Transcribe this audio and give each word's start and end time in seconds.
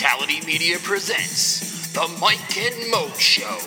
Fatality 0.00 0.40
Media 0.46 0.78
presents 0.78 1.92
The 1.92 2.08
Mike 2.22 2.56
and 2.56 2.90
Mo 2.90 3.12
Show. 3.18 3.58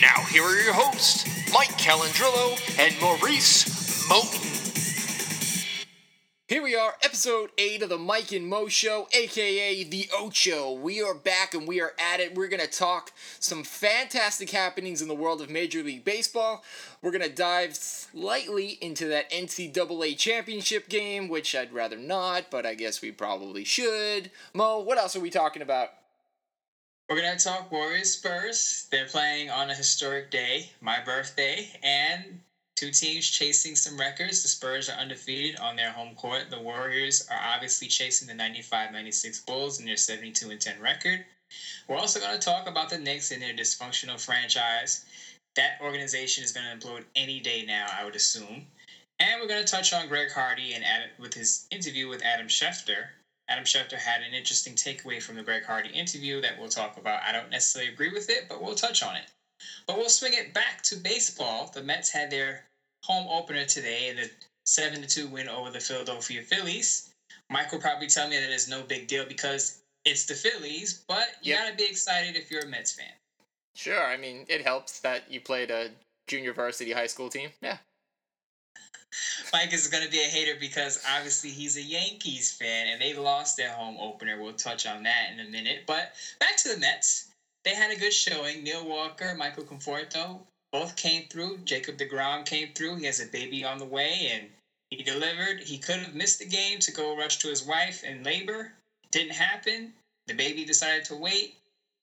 Now, 0.00 0.22
here 0.30 0.44
are 0.44 0.62
your 0.62 0.74
hosts, 0.74 1.26
Mike 1.52 1.76
Calandrillo 1.76 2.56
and 2.78 2.94
Maurice 3.00 3.64
Moten. 4.08 4.52
Here 6.46 6.62
we 6.62 6.76
are, 6.76 6.94
episode 7.02 7.50
8 7.58 7.82
of 7.82 7.88
the 7.88 7.98
Mike 7.98 8.30
and 8.30 8.46
Mo 8.46 8.68
Show, 8.68 9.08
aka 9.12 9.82
The 9.82 10.08
Ocho. 10.16 10.72
We 10.74 11.02
are 11.02 11.14
back 11.14 11.52
and 11.52 11.66
we 11.66 11.80
are 11.80 11.94
at 11.98 12.20
it. 12.20 12.36
We're 12.36 12.46
going 12.46 12.60
to 12.60 12.68
talk 12.68 13.10
some 13.42 13.64
fantastic 13.64 14.50
happenings 14.50 15.02
in 15.02 15.08
the 15.08 15.14
world 15.14 15.40
of 15.40 15.50
Major 15.50 15.82
League 15.82 16.04
Baseball. 16.04 16.62
We're 17.02 17.10
going 17.10 17.22
to 17.22 17.28
dive 17.28 17.74
slightly 17.74 18.78
into 18.80 19.08
that 19.08 19.30
NCAA 19.30 20.16
championship 20.16 20.88
game, 20.88 21.28
which 21.28 21.54
I'd 21.54 21.72
rather 21.72 21.98
not, 21.98 22.50
but 22.50 22.64
I 22.64 22.74
guess 22.74 23.02
we 23.02 23.10
probably 23.10 23.64
should. 23.64 24.30
Mo, 24.54 24.78
what 24.78 24.98
else 24.98 25.16
are 25.16 25.20
we 25.20 25.30
talking 25.30 25.62
about? 25.62 25.90
We're 27.08 27.20
going 27.20 27.36
to 27.36 27.44
talk 27.44 27.70
Warriors 27.72 28.12
Spurs. 28.12 28.86
They're 28.90 29.06
playing 29.06 29.50
on 29.50 29.70
a 29.70 29.74
historic 29.74 30.30
day, 30.30 30.70
my 30.80 31.00
birthday, 31.04 31.68
and 31.82 32.40
two 32.76 32.90
teams 32.90 33.28
chasing 33.28 33.76
some 33.76 33.98
records. 33.98 34.42
The 34.42 34.48
Spurs 34.48 34.88
are 34.88 34.98
undefeated 34.98 35.58
on 35.60 35.76
their 35.76 35.90
home 35.90 36.14
court. 36.14 36.44
The 36.48 36.60
Warriors 36.60 37.28
are 37.30 37.40
obviously 37.54 37.88
chasing 37.88 38.28
the 38.28 38.34
95 38.34 38.92
96 38.92 39.40
Bulls 39.40 39.78
and 39.78 39.88
their 39.88 39.96
72 39.96 40.48
and 40.48 40.60
10 40.60 40.80
record. 40.80 41.24
We're 41.88 41.96
also 41.96 42.20
going 42.20 42.32
to 42.32 42.44
talk 42.44 42.68
about 42.68 42.88
the 42.88 42.98
Knicks 42.98 43.30
and 43.30 43.42
their 43.42 43.52
dysfunctional 43.52 44.20
franchise. 44.20 45.04
That 45.56 45.72
organization 45.80 46.44
is 46.44 46.52
going 46.52 46.66
to 46.66 46.86
implode 46.86 47.04
any 47.14 47.40
day 47.40 47.64
now, 47.66 47.86
I 47.90 48.04
would 48.04 48.16
assume. 48.16 48.66
And 49.18 49.40
we're 49.40 49.46
going 49.46 49.64
to 49.64 49.70
touch 49.70 49.92
on 49.92 50.08
Greg 50.08 50.30
Hardy 50.30 50.72
and 50.72 50.84
Adam, 50.84 51.08
with 51.18 51.34
his 51.34 51.66
interview 51.70 52.08
with 52.08 52.22
Adam 52.22 52.46
Schefter. 52.46 53.06
Adam 53.48 53.64
Schefter 53.64 53.98
had 53.98 54.22
an 54.22 54.32
interesting 54.32 54.74
takeaway 54.74 55.20
from 55.20 55.36
the 55.36 55.42
Greg 55.42 55.64
Hardy 55.64 55.90
interview 55.90 56.40
that 56.40 56.58
we'll 56.58 56.68
talk 56.68 56.96
about. 56.96 57.22
I 57.22 57.32
don't 57.32 57.50
necessarily 57.50 57.92
agree 57.92 58.10
with 58.10 58.30
it, 58.30 58.46
but 58.48 58.62
we'll 58.62 58.74
touch 58.74 59.02
on 59.02 59.16
it. 59.16 59.24
But 59.86 59.96
we'll 59.96 60.08
swing 60.08 60.32
it 60.34 60.54
back 60.54 60.82
to 60.82 60.96
baseball. 60.96 61.70
The 61.72 61.82
Mets 61.82 62.08
had 62.10 62.30
their 62.30 62.64
home 63.04 63.26
opener 63.28 63.64
today 63.64 64.08
in 64.08 64.16
the 64.16 64.28
7 64.66 65.02
2 65.02 65.28
win 65.28 65.48
over 65.48 65.70
the 65.70 65.80
Philadelphia 65.80 66.40
Phillies. 66.42 67.10
Mike 67.50 67.70
will 67.72 67.78
probably 67.78 68.06
tell 68.06 68.28
me 68.28 68.38
that 68.38 68.50
it's 68.50 68.68
no 68.68 68.82
big 68.82 69.06
deal 69.06 69.24
because 69.24 69.81
it's 70.04 70.26
the 70.26 70.34
Phillies, 70.34 71.04
but 71.06 71.36
you 71.42 71.54
Yep. 71.54 71.64
gotta 71.64 71.76
be 71.76 71.84
excited 71.84 72.36
if 72.36 72.50
you're 72.50 72.62
a 72.62 72.66
Mets 72.66 72.92
fan. 72.92 73.12
Sure, 73.74 74.04
I 74.04 74.16
mean, 74.16 74.46
it 74.48 74.62
helps 74.62 75.00
that 75.00 75.30
you 75.30 75.40
played 75.40 75.70
a 75.70 75.90
junior 76.26 76.52
varsity 76.52 76.92
high 76.92 77.06
school 77.06 77.28
team. 77.28 77.52
Yeah. 77.60 77.78
Mike 79.52 79.72
is 79.72 79.88
to 79.88 80.08
be 80.10 80.20
a 80.20 80.28
hater 80.28 80.56
because 80.58 81.02
obviously 81.08 81.50
he's 81.50 81.76
a 81.76 81.82
Yankees 81.82 82.52
fan 82.52 82.88
and 82.88 83.00
they 83.00 83.14
lost 83.14 83.56
their 83.56 83.72
home 83.72 83.96
opener. 83.98 84.40
We'll 84.40 84.54
touch 84.54 84.86
on 84.86 85.02
that 85.02 85.30
in 85.32 85.40
a 85.40 85.48
minute. 85.50 85.84
But 85.86 86.14
back 86.38 86.56
to 86.58 86.68
the 86.68 86.78
Mets. 86.78 87.28
They 87.64 87.74
had 87.74 87.92
a 87.92 87.96
good 87.96 88.12
showing. 88.12 88.64
Neil 88.64 88.84
Walker, 88.86 89.34
Michael 89.36 89.64
Conforto, 89.64 90.40
both 90.72 90.96
came 90.96 91.28
through. 91.28 91.58
Jacob 91.58 91.96
DeGrom 91.96 92.44
came 92.44 92.72
through. 92.74 92.96
He 92.96 93.06
has 93.06 93.20
a 93.20 93.26
baby 93.26 93.64
on 93.64 93.78
the 93.78 93.84
way 93.84 94.30
and 94.32 94.50
he 94.90 95.02
delivered. 95.02 95.60
He 95.60 95.78
could 95.78 96.00
have 96.00 96.14
missed 96.14 96.40
the 96.40 96.46
game 96.46 96.80
to 96.80 96.92
go 96.92 97.16
rush 97.16 97.38
to 97.38 97.48
his 97.48 97.62
wife 97.62 98.02
in 98.02 98.22
labor. 98.24 98.72
Didn't 99.12 99.34
happen. 99.34 99.92
The 100.26 100.34
baby 100.34 100.64
decided 100.64 101.04
to 101.06 101.14
wait. 101.14 101.54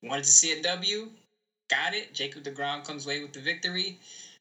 Wanted 0.02 0.24
to 0.24 0.30
see 0.30 0.52
a 0.52 0.62
W. 0.62 1.10
Got 1.68 1.94
it. 1.94 2.14
Jacob 2.14 2.44
DeGrom 2.44 2.84
comes 2.84 3.04
away 3.04 3.20
with 3.20 3.32
the 3.32 3.40
victory. 3.40 3.98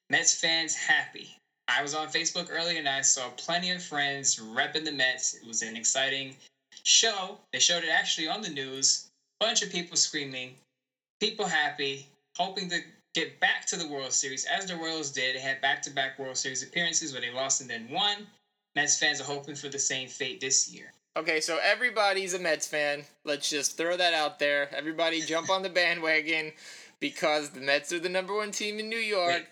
Mets 0.09 0.33
fans 0.33 0.75
happy. 0.75 1.35
I 1.67 1.81
was 1.83 1.93
on 1.93 2.07
Facebook 2.07 2.47
earlier 2.51 2.79
and 2.79 2.89
I 2.89 3.01
saw 3.01 3.29
plenty 3.31 3.69
of 3.71 3.83
friends 3.83 4.37
repping 4.37 4.85
the 4.85 4.91
Mets. 4.91 5.35
It 5.35 5.45
was 5.45 5.61
an 5.61 5.77
exciting 5.77 6.35
show. 6.83 7.37
They 7.53 7.59
showed 7.59 7.83
it 7.83 7.89
actually 7.89 8.27
on 8.27 8.41
the 8.41 8.49
news. 8.49 9.05
Bunch 9.39 9.61
of 9.61 9.71
people 9.71 9.95
screaming, 9.95 10.55
people 11.19 11.45
happy, 11.45 12.07
hoping 12.35 12.69
to 12.69 12.79
get 13.13 13.39
back 13.39 13.65
to 13.67 13.77
the 13.77 13.87
World 13.87 14.11
Series 14.11 14.45
as 14.45 14.65
the 14.65 14.75
Royals 14.75 15.11
did. 15.11 15.35
They 15.35 15.39
had 15.39 15.61
back 15.61 15.81
to 15.83 15.91
back 15.91 16.17
World 16.19 16.37
Series 16.37 16.63
appearances 16.63 17.13
where 17.13 17.21
they 17.21 17.31
lost 17.31 17.61
and 17.61 17.69
then 17.69 17.87
won. 17.89 18.27
Mets 18.75 18.97
fans 18.97 19.21
are 19.21 19.25
hoping 19.25 19.55
for 19.55 19.69
the 19.69 19.79
same 19.79 20.07
fate 20.07 20.41
this 20.41 20.69
year. 20.69 20.91
Okay, 21.17 21.41
so 21.41 21.59
everybody's 21.61 22.33
a 22.33 22.39
Mets 22.39 22.67
fan. 22.67 23.03
Let's 23.25 23.49
just 23.49 23.77
throw 23.77 23.97
that 23.97 24.13
out 24.13 24.39
there. 24.39 24.69
Everybody 24.73 25.21
jump 25.21 25.49
on 25.49 25.63
the 25.63 25.69
bandwagon 25.69 26.51
because 26.99 27.49
the 27.49 27.59
Mets 27.61 27.91
are 27.91 27.99
the 27.99 28.09
number 28.09 28.35
one 28.35 28.51
team 28.51 28.79
in 28.79 28.89
New 28.89 28.97
York. 28.97 29.43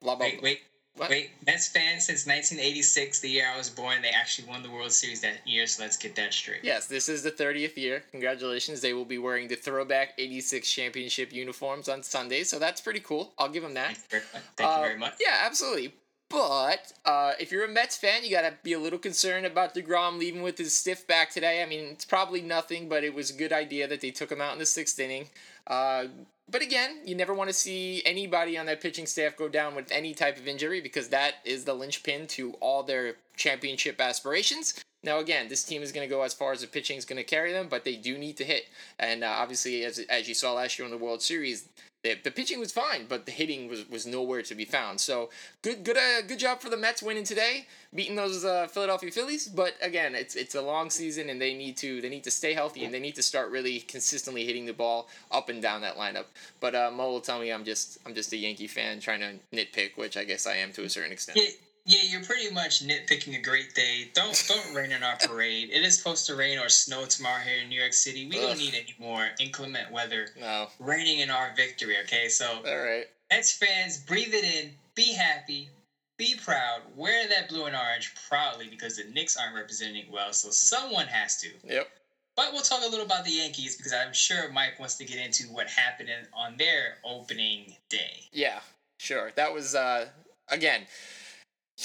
Blah, 0.00 0.16
blah, 0.16 0.26
Wait, 0.26 0.40
blah. 0.40 0.42
wait, 0.44 0.60
What? 0.96 1.10
wait. 1.10 1.30
Mets 1.46 1.68
fans 1.68 2.06
since 2.06 2.26
1986, 2.26 3.20
the 3.20 3.28
year 3.30 3.46
I 3.52 3.56
was 3.56 3.68
born, 3.70 4.02
they 4.02 4.08
actually 4.08 4.48
won 4.48 4.62
the 4.64 4.70
World 4.70 4.90
Series 4.90 5.20
that 5.20 5.46
year, 5.46 5.66
so 5.66 5.82
let's 5.84 5.96
get 5.96 6.16
that 6.16 6.32
straight. 6.34 6.60
Yes, 6.64 6.86
this 6.86 7.08
is 7.08 7.22
the 7.22 7.30
30th 7.30 7.76
year. 7.76 8.02
Congratulations. 8.10 8.80
They 8.80 8.92
will 8.94 9.04
be 9.04 9.18
wearing 9.18 9.46
the 9.48 9.54
throwback 9.56 10.14
86 10.18 10.68
championship 10.68 11.32
uniforms 11.32 11.88
on 11.88 12.02
Sunday, 12.02 12.42
so 12.42 12.58
that's 12.58 12.80
pretty 12.80 13.00
cool. 13.00 13.32
I'll 13.38 13.48
give 13.48 13.62
them 13.62 13.74
that. 13.74 13.96
Thank 13.96 14.12
you 14.12 14.18
very 14.18 14.24
much. 14.34 14.42
Thank 14.56 14.70
Uh, 14.70 14.74
you 14.80 14.86
very 14.88 14.98
much. 14.98 15.14
Yeah, 15.20 15.38
absolutely. 15.42 15.92
But 16.32 16.94
uh, 17.04 17.32
if 17.38 17.52
you're 17.52 17.66
a 17.66 17.68
Mets 17.68 17.98
fan, 17.98 18.24
you 18.24 18.30
gotta 18.30 18.54
be 18.62 18.72
a 18.72 18.78
little 18.78 18.98
concerned 18.98 19.44
about 19.44 19.74
Degrom 19.74 20.18
leaving 20.18 20.42
with 20.42 20.56
his 20.56 20.74
stiff 20.74 21.06
back 21.06 21.30
today. 21.30 21.62
I 21.62 21.66
mean, 21.66 21.84
it's 21.84 22.06
probably 22.06 22.40
nothing, 22.40 22.88
but 22.88 23.04
it 23.04 23.12
was 23.12 23.28
a 23.30 23.34
good 23.34 23.52
idea 23.52 23.86
that 23.86 24.00
they 24.00 24.10
took 24.10 24.32
him 24.32 24.40
out 24.40 24.54
in 24.54 24.58
the 24.58 24.64
sixth 24.64 24.98
inning. 24.98 25.28
Uh, 25.66 26.06
but 26.50 26.62
again, 26.62 27.00
you 27.04 27.14
never 27.14 27.34
want 27.34 27.50
to 27.50 27.54
see 27.54 28.02
anybody 28.06 28.56
on 28.56 28.64
that 28.66 28.80
pitching 28.80 29.06
staff 29.06 29.36
go 29.36 29.46
down 29.46 29.74
with 29.74 29.92
any 29.92 30.14
type 30.14 30.38
of 30.38 30.48
injury 30.48 30.80
because 30.80 31.08
that 31.08 31.34
is 31.44 31.64
the 31.64 31.74
linchpin 31.74 32.26
to 32.28 32.54
all 32.60 32.82
their 32.82 33.16
championship 33.36 34.00
aspirations. 34.00 34.82
Now, 35.04 35.18
again, 35.18 35.48
this 35.48 35.64
team 35.64 35.82
is 35.82 35.92
going 35.92 36.08
to 36.08 36.14
go 36.14 36.22
as 36.22 36.32
far 36.32 36.52
as 36.52 36.62
the 36.62 36.66
pitching 36.66 36.96
is 36.96 37.04
going 37.04 37.16
to 37.18 37.24
carry 37.24 37.52
them, 37.52 37.68
but 37.68 37.84
they 37.84 37.96
do 37.96 38.16
need 38.16 38.36
to 38.38 38.44
hit. 38.44 38.68
And 38.98 39.22
uh, 39.22 39.28
obviously, 39.28 39.84
as, 39.84 39.98
as 39.98 40.28
you 40.28 40.34
saw 40.34 40.54
last 40.54 40.78
year 40.78 40.86
in 40.86 40.92
the 40.92 40.98
World 40.98 41.20
Series, 41.20 41.68
the, 42.02 42.18
the 42.24 42.30
pitching 42.30 42.58
was 42.58 42.72
fine, 42.72 43.06
but 43.08 43.26
the 43.26 43.32
hitting 43.32 43.68
was, 43.68 43.88
was 43.88 44.06
nowhere 44.06 44.42
to 44.42 44.54
be 44.54 44.64
found. 44.64 45.00
So 45.00 45.30
good 45.62 45.84
good 45.84 45.96
uh, 45.96 46.22
good 46.26 46.38
job 46.38 46.60
for 46.60 46.68
the 46.68 46.76
Mets 46.76 47.02
winning 47.02 47.24
today, 47.24 47.66
beating 47.94 48.16
those 48.16 48.44
uh, 48.44 48.66
Philadelphia 48.66 49.10
Phillies. 49.10 49.46
But 49.46 49.74
again, 49.80 50.14
it's 50.14 50.34
it's 50.34 50.54
a 50.56 50.62
long 50.62 50.90
season, 50.90 51.30
and 51.30 51.40
they 51.40 51.54
need 51.54 51.76
to 51.78 52.00
they 52.00 52.08
need 52.08 52.24
to 52.24 52.30
stay 52.30 52.54
healthy, 52.54 52.84
and 52.84 52.92
they 52.92 53.00
need 53.00 53.14
to 53.14 53.22
start 53.22 53.50
really 53.50 53.80
consistently 53.80 54.44
hitting 54.44 54.66
the 54.66 54.72
ball 54.72 55.08
up 55.30 55.48
and 55.48 55.62
down 55.62 55.80
that 55.82 55.96
lineup. 55.96 56.26
But 56.60 56.74
uh, 56.74 56.90
Mo 56.92 57.08
will 57.08 57.20
tell 57.20 57.38
me 57.38 57.52
I'm 57.52 57.64
just 57.64 57.98
I'm 58.04 58.14
just 58.14 58.32
a 58.32 58.36
Yankee 58.36 58.66
fan 58.66 58.98
trying 58.98 59.20
to 59.20 59.34
nitpick, 59.56 59.96
which 59.96 60.16
I 60.16 60.24
guess 60.24 60.46
I 60.46 60.56
am 60.56 60.72
to 60.72 60.82
a 60.82 60.90
certain 60.90 61.12
extent. 61.12 61.38
Yeah, 61.84 62.02
you're 62.04 62.22
pretty 62.22 62.50
much 62.50 62.86
nitpicking 62.86 63.36
a 63.36 63.42
great 63.42 63.74
day. 63.74 64.08
Don't 64.14 64.40
don't 64.46 64.74
rain 64.74 64.92
on 64.92 65.02
our 65.02 65.16
parade. 65.16 65.70
It 65.72 65.82
is 65.82 65.96
supposed 65.98 66.26
to 66.26 66.36
rain 66.36 66.58
or 66.58 66.68
snow 66.68 67.06
tomorrow 67.06 67.40
here 67.40 67.60
in 67.62 67.68
New 67.68 67.80
York 67.80 67.92
City. 67.92 68.28
We 68.28 68.36
Ugh. 68.38 68.42
don't 68.42 68.58
need 68.58 68.74
any 68.74 68.94
more 68.98 69.28
inclement 69.40 69.90
weather 69.90 70.28
No, 70.38 70.68
raining 70.78 71.18
in 71.18 71.30
our 71.30 71.52
victory. 71.56 71.96
Okay, 72.04 72.28
so 72.28 72.46
all 72.64 72.78
right. 72.78 73.06
Mets 73.32 73.52
fans, 73.52 73.98
breathe 73.98 74.32
it 74.32 74.44
in, 74.44 74.70
be 74.94 75.12
happy, 75.12 75.70
be 76.18 76.36
proud, 76.44 76.82
wear 76.94 77.26
that 77.28 77.48
blue 77.48 77.64
and 77.64 77.74
orange 77.74 78.14
proudly 78.28 78.68
because 78.68 78.96
the 78.96 79.04
Knicks 79.04 79.36
aren't 79.36 79.56
representing 79.56 80.04
well. 80.12 80.32
So 80.32 80.50
someone 80.50 81.06
has 81.06 81.40
to. 81.40 81.48
Yep. 81.64 81.88
But 82.36 82.52
we'll 82.52 82.62
talk 82.62 82.82
a 82.84 82.88
little 82.88 83.04
about 83.04 83.24
the 83.24 83.32
Yankees 83.32 83.76
because 83.76 83.92
I'm 83.92 84.12
sure 84.12 84.50
Mike 84.52 84.78
wants 84.78 84.94
to 84.96 85.04
get 85.04 85.18
into 85.18 85.44
what 85.44 85.66
happened 85.68 86.10
in, 86.10 86.26
on 86.32 86.56
their 86.56 86.98
opening 87.04 87.74
day. 87.88 88.28
Yeah, 88.32 88.60
sure. 88.98 89.32
That 89.34 89.52
was 89.52 89.74
uh 89.74 90.06
again, 90.48 90.82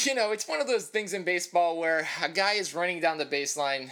you 0.06 0.16
know, 0.16 0.32
it's 0.32 0.48
one 0.48 0.62
of 0.62 0.68
those 0.68 0.88
things 0.88 1.14
in 1.14 1.24
baseball 1.24 1.78
where 1.78 2.08
a 2.22 2.30
guy 2.30 2.54
is 2.54 2.76
running 2.76 3.00
down 3.00 3.18
the 3.18 3.26
baseline 3.26 3.90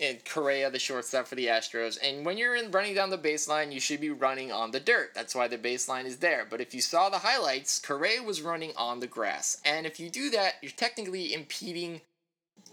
in 0.00 0.18
Correa, 0.24 0.70
the 0.70 0.78
shortstop 0.78 1.28
for 1.28 1.36
the 1.36 1.46
Astros, 1.46 1.98
and 2.02 2.26
when 2.26 2.36
you're 2.36 2.56
in 2.56 2.72
running 2.72 2.94
down 2.94 3.10
the 3.10 3.18
baseline, 3.18 3.72
you 3.72 3.78
should 3.78 4.00
be 4.00 4.10
running 4.10 4.50
on 4.50 4.72
the 4.72 4.80
dirt. 4.80 5.10
That's 5.14 5.36
why 5.36 5.46
the 5.46 5.58
baseline 5.58 6.04
is 6.04 6.16
there. 6.16 6.44
But 6.48 6.60
if 6.60 6.74
you 6.74 6.80
saw 6.80 7.08
the 7.08 7.18
highlights, 7.18 7.78
Correa 7.78 8.22
was 8.22 8.42
running 8.42 8.72
on 8.76 8.98
the 8.98 9.06
grass. 9.06 9.60
And 9.64 9.86
if 9.86 10.00
you 10.00 10.10
do 10.10 10.30
that, 10.30 10.54
you're 10.62 10.72
technically 10.72 11.32
impeding 11.32 12.00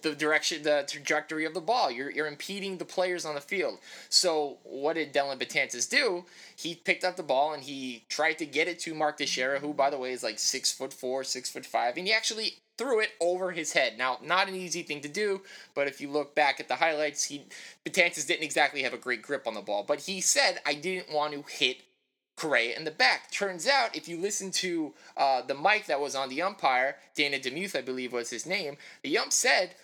the 0.01 0.15
direction, 0.15 0.63
the 0.63 0.85
trajectory 0.87 1.45
of 1.45 1.53
the 1.53 1.61
ball. 1.61 1.91
You're, 1.91 2.11
you're 2.11 2.27
impeding 2.27 2.77
the 2.77 2.85
players 2.85 3.25
on 3.25 3.35
the 3.35 3.41
field. 3.41 3.79
So 4.09 4.57
what 4.63 4.93
did 4.93 5.13
Dellin 5.13 5.39
Betances 5.39 5.89
do? 5.89 6.25
He 6.55 6.75
picked 6.75 7.03
up 7.03 7.17
the 7.17 7.23
ball 7.23 7.53
and 7.53 7.63
he 7.63 8.05
tried 8.09 8.37
to 8.39 8.45
get 8.45 8.67
it 8.67 8.79
to 8.81 8.93
Mark 8.93 9.17
Teixeira, 9.17 9.59
who 9.59 9.73
by 9.73 9.89
the 9.89 9.97
way 9.97 10.11
is 10.11 10.23
like 10.23 10.39
six 10.39 10.71
foot 10.71 10.93
four, 10.93 11.23
six 11.23 11.49
foot 11.51 11.65
five, 11.65 11.97
and 11.97 12.07
he 12.07 12.13
actually 12.13 12.57
threw 12.77 12.99
it 12.99 13.11
over 13.21 13.51
his 13.51 13.73
head. 13.73 13.97
Now, 13.97 14.19
not 14.23 14.47
an 14.47 14.55
easy 14.55 14.83
thing 14.83 15.01
to 15.01 15.07
do, 15.07 15.41
but 15.73 15.87
if 15.87 16.01
you 16.01 16.09
look 16.09 16.35
back 16.35 16.59
at 16.59 16.67
the 16.67 16.75
highlights, 16.75 17.23
he 17.25 17.45
Betances 17.85 18.27
didn't 18.27 18.43
exactly 18.43 18.83
have 18.83 18.93
a 18.93 18.97
great 18.97 19.21
grip 19.21 19.47
on 19.47 19.53
the 19.53 19.61
ball. 19.61 19.83
But 19.83 20.01
he 20.01 20.21
said, 20.21 20.59
"I 20.65 20.73
didn't 20.73 21.11
want 21.11 21.33
to 21.33 21.43
hit 21.49 21.83
Correa 22.35 22.75
in 22.75 22.83
the 22.83 22.91
back. 22.91 23.31
Turns 23.31 23.67
out, 23.67 23.95
if 23.95 24.07
you 24.07 24.17
listen 24.17 24.51
to 24.51 24.93
uh, 25.15 25.41
the 25.41 25.55
mic 25.55 25.85
that 25.85 26.01
was 26.01 26.15
on 26.15 26.29
the 26.29 26.41
umpire, 26.41 26.97
Dana 27.15 27.39
Demuth, 27.39 27.75
I 27.75 27.81
believe 27.81 28.11
was 28.11 28.29
his 28.29 28.45
name, 28.45 28.77
the 29.03 29.17
ump 29.17 29.31
said 29.31 29.75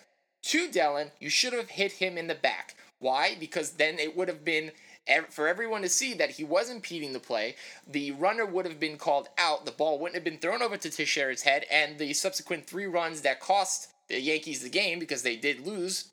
to 0.42 0.68
Dellin, 0.68 1.12
you 1.18 1.30
should 1.30 1.52
have 1.52 1.70
hit 1.70 1.92
him 1.92 2.18
in 2.18 2.26
the 2.26 2.34
back. 2.34 2.76
Why? 2.98 3.36
Because 3.38 3.72
then 3.72 3.98
it 3.98 4.16
would 4.16 4.28
have 4.28 4.44
been 4.44 4.72
for 5.30 5.48
everyone 5.48 5.82
to 5.82 5.88
see 5.88 6.14
that 6.14 6.30
he 6.30 6.44
was 6.44 6.70
impeding 6.70 7.12
the 7.12 7.20
play. 7.20 7.56
The 7.86 8.12
runner 8.12 8.46
would 8.46 8.66
have 8.66 8.80
been 8.80 8.96
called 8.96 9.28
out. 9.38 9.64
The 9.64 9.72
ball 9.72 9.98
wouldn't 9.98 10.14
have 10.14 10.24
been 10.24 10.38
thrown 10.38 10.62
over 10.62 10.76
to 10.76 10.90
Teixeira's 10.90 11.42
head, 11.42 11.64
and 11.70 11.98
the 11.98 12.12
subsequent 12.12 12.66
three 12.66 12.86
runs 12.86 13.22
that 13.22 13.40
cost 13.40 13.88
the 14.08 14.20
Yankees 14.20 14.62
the 14.62 14.68
game 14.68 14.98
because 14.98 15.22
they 15.22 15.36
did 15.36 15.66
lose 15.66 16.10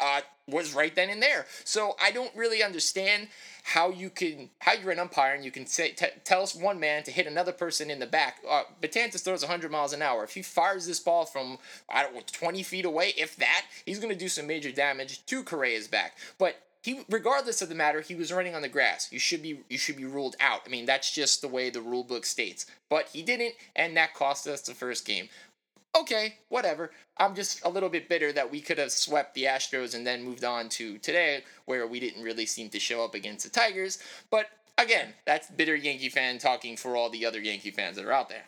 uh, 0.00 0.20
was 0.46 0.74
right 0.74 0.94
then 0.94 1.10
and 1.10 1.22
there. 1.22 1.46
So 1.64 1.96
I 2.02 2.10
don't 2.10 2.34
really 2.34 2.62
understand 2.62 3.28
how 3.62 3.90
you 3.90 4.10
can 4.10 4.50
how 4.60 4.72
you're 4.74 4.90
an 4.90 4.98
umpire 4.98 5.34
and 5.34 5.44
you 5.44 5.50
can 5.50 5.66
say 5.66 5.90
t- 5.92 6.06
tell 6.24 6.46
one 6.48 6.78
man 6.78 7.02
to 7.04 7.10
hit 7.10 7.26
another 7.26 7.52
person 7.52 7.90
in 7.90 7.98
the 7.98 8.06
back. 8.06 8.38
Uh, 8.48 8.64
Betances 8.82 9.24
throws 9.24 9.42
100 9.42 9.70
miles 9.70 9.92
an 9.92 10.02
hour. 10.02 10.24
If 10.24 10.34
he 10.34 10.42
fires 10.42 10.86
this 10.86 11.00
ball 11.00 11.24
from 11.24 11.58
I 11.88 12.02
don't 12.02 12.14
know 12.14 12.20
20 12.30 12.62
feet 12.62 12.84
away, 12.84 13.14
if 13.16 13.36
that, 13.36 13.64
he's 13.86 13.98
going 13.98 14.12
to 14.12 14.18
do 14.18 14.28
some 14.28 14.46
major 14.46 14.70
damage 14.70 15.24
to 15.26 15.42
Correa's 15.42 15.88
back. 15.88 16.18
But 16.38 16.60
he 16.84 17.00
regardless 17.08 17.62
of 17.62 17.68
the 17.68 17.74
matter 17.74 18.00
he 18.00 18.14
was 18.14 18.32
running 18.32 18.54
on 18.54 18.62
the 18.62 18.68
grass 18.68 19.08
you 19.10 19.18
should 19.18 19.42
be 19.42 19.60
you 19.68 19.78
should 19.78 19.96
be 19.96 20.04
ruled 20.04 20.36
out 20.38 20.60
i 20.66 20.68
mean 20.68 20.84
that's 20.84 21.10
just 21.10 21.40
the 21.40 21.48
way 21.48 21.70
the 21.70 21.80
rule 21.80 22.04
book 22.04 22.26
states 22.26 22.66
but 22.90 23.08
he 23.12 23.22
didn't 23.22 23.54
and 23.74 23.96
that 23.96 24.14
cost 24.14 24.46
us 24.46 24.60
the 24.60 24.74
first 24.74 25.06
game 25.06 25.28
okay, 25.96 26.34
whatever. 26.48 26.90
I'm 27.18 27.34
just 27.34 27.64
a 27.64 27.68
little 27.68 27.88
bit 27.88 28.08
bitter 28.08 28.32
that 28.32 28.50
we 28.50 28.60
could 28.60 28.78
have 28.78 28.90
swept 28.90 29.34
the 29.34 29.44
Astros 29.44 29.94
and 29.94 30.06
then 30.06 30.24
moved 30.24 30.44
on 30.44 30.68
to 30.70 30.98
today, 30.98 31.44
where 31.66 31.86
we 31.86 32.00
didn't 32.00 32.22
really 32.22 32.46
seem 32.46 32.68
to 32.70 32.80
show 32.80 33.04
up 33.04 33.14
against 33.14 33.44
the 33.44 33.50
Tigers. 33.50 33.98
But 34.30 34.46
again, 34.78 35.14
that's 35.24 35.50
bitter 35.50 35.76
Yankee 35.76 36.08
fan 36.08 36.38
talking 36.38 36.76
for 36.76 36.96
all 36.96 37.10
the 37.10 37.24
other 37.24 37.40
Yankee 37.40 37.70
fans 37.70 37.96
that 37.96 38.04
are 38.04 38.12
out 38.12 38.28
there. 38.28 38.44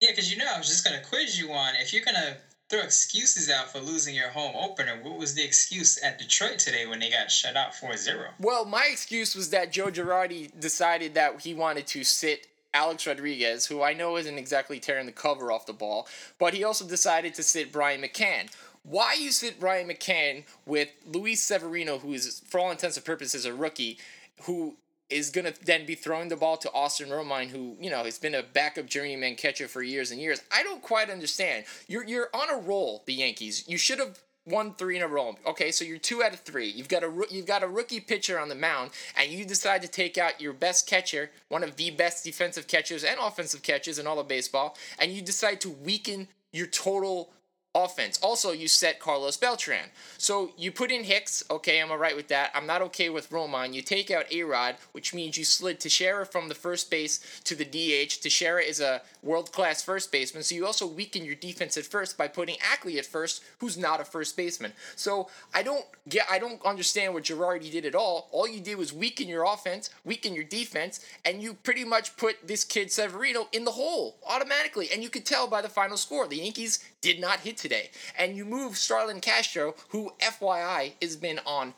Yeah, 0.00 0.10
because 0.10 0.30
you 0.30 0.38
know, 0.38 0.46
I 0.54 0.58
was 0.58 0.68
just 0.68 0.84
going 0.84 1.00
to 1.00 1.08
quiz 1.08 1.38
you 1.38 1.50
on 1.52 1.74
if 1.80 1.92
you're 1.92 2.04
going 2.04 2.16
to 2.16 2.36
throw 2.74 2.82
excuses 2.82 3.48
out 3.48 3.70
for 3.70 3.78
losing 3.78 4.16
your 4.16 4.30
home 4.30 4.54
opener, 4.56 4.98
what 5.02 5.16
was 5.16 5.34
the 5.34 5.44
excuse 5.44 6.02
at 6.02 6.18
Detroit 6.18 6.58
today 6.58 6.86
when 6.86 6.98
they 6.98 7.08
got 7.08 7.30
shut 7.30 7.56
out 7.56 7.72
4 7.74 7.96
0? 7.96 8.30
Well, 8.40 8.64
my 8.64 8.88
excuse 8.90 9.36
was 9.36 9.50
that 9.50 9.70
Joe 9.70 9.86
Girardi 9.86 10.50
decided 10.58 11.14
that 11.14 11.40
he 11.40 11.54
wanted 11.54 11.86
to 11.88 12.02
sit 12.02 12.48
Alex 12.72 13.06
Rodriguez, 13.06 13.66
who 13.66 13.80
I 13.80 13.92
know 13.92 14.16
isn't 14.16 14.38
exactly 14.38 14.80
tearing 14.80 15.06
the 15.06 15.12
cover 15.12 15.52
off 15.52 15.66
the 15.66 15.72
ball, 15.72 16.08
but 16.40 16.52
he 16.52 16.64
also 16.64 16.84
decided 16.84 17.34
to 17.34 17.44
sit 17.44 17.70
Brian 17.70 18.02
McCann. 18.02 18.50
Why 18.82 19.14
you 19.14 19.30
sit 19.30 19.60
Brian 19.60 19.88
McCann 19.88 20.44
with 20.66 20.88
Luis 21.06 21.44
Severino, 21.44 21.98
who 21.98 22.12
is, 22.12 22.42
for 22.48 22.58
all 22.58 22.72
intents 22.72 22.96
and 22.96 23.06
purposes, 23.06 23.44
a 23.44 23.54
rookie, 23.54 23.98
who 24.42 24.74
is 25.10 25.30
going 25.30 25.52
to 25.52 25.64
then 25.64 25.86
be 25.86 25.94
throwing 25.94 26.28
the 26.28 26.36
ball 26.36 26.56
to 26.56 26.72
Austin 26.72 27.10
Romine, 27.10 27.48
who, 27.48 27.76
you 27.80 27.90
know, 27.90 28.04
has 28.04 28.18
been 28.18 28.34
a 28.34 28.42
backup 28.42 28.86
journeyman 28.86 29.36
catcher 29.36 29.68
for 29.68 29.82
years 29.82 30.10
and 30.10 30.20
years. 30.20 30.40
I 30.52 30.62
don't 30.62 30.82
quite 30.82 31.10
understand. 31.10 31.66
You're, 31.86 32.04
you're 32.04 32.28
on 32.34 32.50
a 32.50 32.56
roll, 32.56 33.02
the 33.06 33.14
Yankees. 33.14 33.64
You 33.68 33.76
should 33.76 33.98
have 33.98 34.18
won 34.46 34.74
three 34.74 34.96
in 34.96 35.02
a 35.02 35.08
row. 35.08 35.36
Okay, 35.46 35.70
so 35.70 35.84
you're 35.84 35.98
two 35.98 36.22
out 36.22 36.32
of 36.32 36.40
three. 36.40 36.68
You've 36.68 36.88
got 36.88 37.02
a 37.02 37.10
you've 37.30 37.46
got 37.46 37.62
a 37.62 37.68
rookie 37.68 38.00
pitcher 38.00 38.38
on 38.38 38.48
the 38.48 38.54
mound, 38.54 38.90
and 39.16 39.30
you 39.30 39.44
decide 39.44 39.82
to 39.82 39.88
take 39.88 40.18
out 40.18 40.40
your 40.40 40.52
best 40.52 40.86
catcher, 40.86 41.30
one 41.48 41.64
of 41.64 41.76
the 41.76 41.90
best 41.90 42.24
defensive 42.24 42.66
catchers 42.66 43.04
and 43.04 43.18
offensive 43.20 43.62
catchers 43.62 43.98
in 43.98 44.06
all 44.06 44.18
of 44.18 44.28
baseball, 44.28 44.76
and 44.98 45.12
you 45.12 45.22
decide 45.22 45.60
to 45.62 45.70
weaken 45.70 46.28
your 46.52 46.66
total 46.66 47.30
offense. 47.74 48.18
Also, 48.22 48.52
you 48.52 48.68
set 48.68 49.00
Carlos 49.00 49.36
Beltran. 49.36 49.90
So 50.16 50.52
you 50.56 50.70
put 50.70 50.90
in 50.90 51.04
Hicks. 51.04 51.42
Okay, 51.50 51.80
I'm 51.80 51.90
all 51.90 51.98
right 51.98 52.16
with 52.16 52.28
that. 52.28 52.50
I'm 52.54 52.66
not 52.66 52.82
okay 52.82 53.10
with 53.10 53.30
Romine. 53.30 53.74
You 53.74 53.82
take 53.82 54.10
out 54.10 54.32
A-Rod, 54.32 54.76
which 54.92 55.12
means 55.12 55.36
you 55.36 55.44
slid 55.44 55.80
Teixeira 55.80 56.24
from 56.24 56.48
the 56.48 56.54
first 56.54 56.90
base 56.90 57.40
to 57.44 57.54
the 57.54 57.64
DH. 57.64 58.20
Teixeira 58.22 58.62
is 58.62 58.80
a 58.80 59.02
world-class 59.22 59.82
first 59.82 60.12
baseman. 60.12 60.42
So 60.42 60.54
you 60.54 60.66
also 60.66 60.86
weaken 60.86 61.24
your 61.24 61.34
defense 61.34 61.76
at 61.76 61.84
first 61.84 62.16
by 62.16 62.28
putting 62.28 62.56
Ackley 62.62 62.98
at 62.98 63.06
first, 63.06 63.42
who's 63.58 63.76
not 63.76 64.00
a 64.00 64.04
first 64.04 64.36
baseman. 64.36 64.72
So 64.94 65.28
I 65.52 65.62
don't 65.62 65.84
get, 66.08 66.26
I 66.30 66.38
don't 66.38 66.64
understand 66.64 67.12
what 67.12 67.24
Girardi 67.24 67.70
did 67.70 67.86
at 67.86 67.94
all. 67.94 68.28
All 68.30 68.46
you 68.46 68.60
did 68.60 68.78
was 68.78 68.92
weaken 68.92 69.28
your 69.28 69.44
offense, 69.44 69.90
weaken 70.04 70.34
your 70.34 70.44
defense, 70.44 71.04
and 71.24 71.42
you 71.42 71.54
pretty 71.54 71.84
much 71.84 72.16
put 72.16 72.46
this 72.46 72.62
kid 72.62 72.92
Severino 72.92 73.48
in 73.52 73.64
the 73.64 73.72
hole 73.72 74.16
automatically. 74.28 74.88
And 74.92 75.02
you 75.02 75.08
could 75.08 75.26
tell 75.26 75.48
by 75.48 75.60
the 75.60 75.68
final 75.68 75.96
score, 75.96 76.28
the 76.28 76.36
Yankees 76.36 76.78
did 77.00 77.20
not 77.20 77.40
hit 77.40 77.56
today. 77.64 77.88
And 78.18 78.36
you 78.36 78.44
move 78.44 78.76
Starlin 78.76 79.22
Castro, 79.22 79.74
who, 79.88 80.12
FYI, 80.20 80.92
has 81.00 81.16
been 81.16 81.40
on 81.46 81.72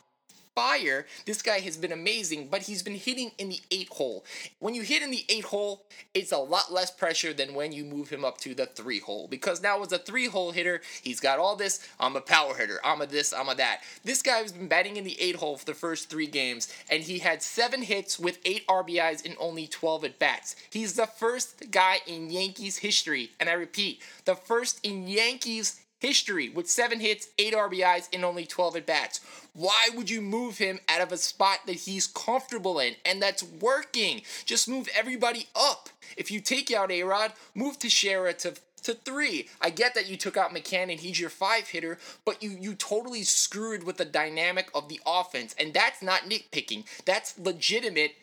fire. 0.56 1.06
This 1.26 1.42
guy 1.42 1.60
has 1.60 1.76
been 1.76 1.92
amazing, 1.92 2.48
but 2.48 2.62
he's 2.62 2.82
been 2.82 2.94
hitting 2.94 3.30
in 3.38 3.50
the 3.50 3.60
eight 3.70 3.90
hole. 3.90 4.24
When 4.58 4.74
you 4.74 4.82
hit 4.82 5.02
in 5.02 5.10
the 5.10 5.24
eight 5.28 5.44
hole, 5.44 5.84
it's 6.14 6.32
a 6.32 6.38
lot 6.38 6.72
less 6.72 6.90
pressure 6.90 7.34
than 7.34 7.54
when 7.54 7.72
you 7.72 7.84
move 7.84 8.08
him 8.08 8.24
up 8.24 8.38
to 8.38 8.54
the 8.54 8.64
three 8.64 8.98
hole. 8.98 9.28
Because 9.28 9.62
now 9.62 9.80
as 9.82 9.92
a 9.92 9.98
three 9.98 10.26
hole 10.26 10.50
hitter, 10.50 10.80
he's 11.02 11.20
got 11.20 11.38
all 11.38 11.54
this. 11.54 11.86
I'm 12.00 12.16
a 12.16 12.22
power 12.22 12.56
hitter. 12.56 12.80
I'm 12.82 13.02
a 13.02 13.06
this. 13.06 13.34
I'm 13.34 13.50
a 13.50 13.54
that. 13.56 13.82
This 14.02 14.22
guy 14.22 14.38
has 14.38 14.52
been 14.52 14.66
batting 14.66 14.96
in 14.96 15.04
the 15.04 15.20
eight 15.20 15.36
hole 15.36 15.58
for 15.58 15.66
the 15.66 15.74
first 15.74 16.08
three 16.08 16.26
games, 16.26 16.72
and 16.90 17.02
he 17.02 17.18
had 17.18 17.42
seven 17.42 17.82
hits 17.82 18.18
with 18.18 18.38
eight 18.46 18.66
RBIs 18.66 19.26
in 19.26 19.34
only 19.38 19.66
12 19.66 20.04
at 20.04 20.18
bats. 20.18 20.56
He's 20.70 20.94
the 20.94 21.06
first 21.06 21.70
guy 21.70 21.98
in 22.06 22.30
Yankees 22.30 22.78
history, 22.78 23.30
and 23.38 23.50
I 23.50 23.52
repeat, 23.52 24.00
the 24.24 24.34
first 24.34 24.80
in 24.82 25.06
Yankees 25.06 25.80
history 25.98 26.48
with 26.48 26.70
seven 26.70 27.00
hits, 27.00 27.28
eight 27.38 27.54
RBIs, 27.54 28.08
and 28.12 28.24
only 28.24 28.46
12 28.46 28.76
at 28.76 28.86
bats. 28.86 29.20
Why 29.54 29.88
would 29.94 30.10
you 30.10 30.20
move 30.20 30.58
him 30.58 30.80
out 30.88 31.00
of 31.00 31.12
a 31.12 31.16
spot 31.16 31.60
that 31.66 31.76
he's 31.76 32.06
comfortable 32.06 32.78
in 32.78 32.96
and 33.04 33.22
that's 33.22 33.42
working? 33.42 34.22
Just 34.44 34.68
move 34.68 34.88
everybody 34.94 35.48
up. 35.54 35.88
If 36.16 36.30
you 36.30 36.40
take 36.40 36.70
out 36.70 36.90
A 36.90 37.02
Rod, 37.02 37.32
move 37.54 37.78
Teixeira 37.78 38.34
to 38.34 38.54
to 38.86 38.94
three. 38.94 39.48
I 39.60 39.70
get 39.70 39.94
that 39.94 40.08
you 40.08 40.16
took 40.16 40.36
out 40.36 40.54
McCann 40.54 40.90
and 40.90 41.00
he's 41.00 41.18
your 41.18 41.30
five 41.30 41.68
hitter, 41.68 41.98
but 42.24 42.42
you 42.42 42.50
you 42.50 42.74
totally 42.74 43.24
screwed 43.24 43.82
with 43.82 43.96
the 43.96 44.04
dynamic 44.04 44.68
of 44.74 44.88
the 44.88 45.00
offense, 45.04 45.54
and 45.58 45.74
that's 45.74 46.02
not 46.02 46.30
nitpicking. 46.30 46.84
That's 47.04 47.36
legitimate 47.38 48.14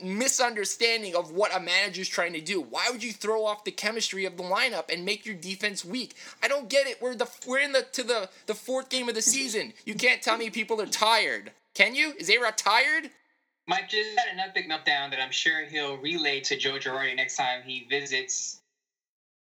misunderstanding 0.00 1.16
of 1.16 1.32
what 1.32 1.54
a 1.54 1.60
manager's 1.60 2.08
trying 2.08 2.32
to 2.32 2.40
do. 2.40 2.60
Why 2.60 2.88
would 2.90 3.02
you 3.02 3.12
throw 3.12 3.44
off 3.44 3.64
the 3.64 3.70
chemistry 3.70 4.24
of 4.24 4.36
the 4.36 4.42
lineup 4.42 4.92
and 4.92 5.04
make 5.04 5.26
your 5.26 5.34
defense 5.34 5.84
weak? 5.84 6.14
I 6.42 6.48
don't 6.48 6.68
get 6.68 6.86
it. 6.86 7.02
We're 7.02 7.14
the 7.14 7.28
we're 7.46 7.58
in 7.58 7.72
the 7.72 7.86
to 7.92 8.02
the 8.02 8.28
the 8.46 8.54
fourth 8.54 8.88
game 8.88 9.08
of 9.08 9.14
the 9.14 9.22
season. 9.22 9.72
You 9.84 9.94
can't 9.94 10.22
tell 10.22 10.38
me 10.38 10.50
people 10.50 10.80
are 10.80 10.86
tired. 10.86 11.52
Can 11.74 11.94
you? 11.94 12.12
Is 12.18 12.30
A-Rod 12.30 12.56
tired? 12.56 13.10
Mike 13.66 13.88
just 13.88 14.18
had 14.18 14.32
an 14.32 14.40
epic 14.40 14.68
meltdown 14.68 15.10
that 15.10 15.20
I'm 15.20 15.30
sure 15.30 15.66
he'll 15.66 15.98
relay 15.98 16.40
to 16.40 16.56
Joe 16.56 16.78
Girardi 16.78 17.14
next 17.14 17.36
time 17.36 17.62
he 17.62 17.86
visits 17.88 18.60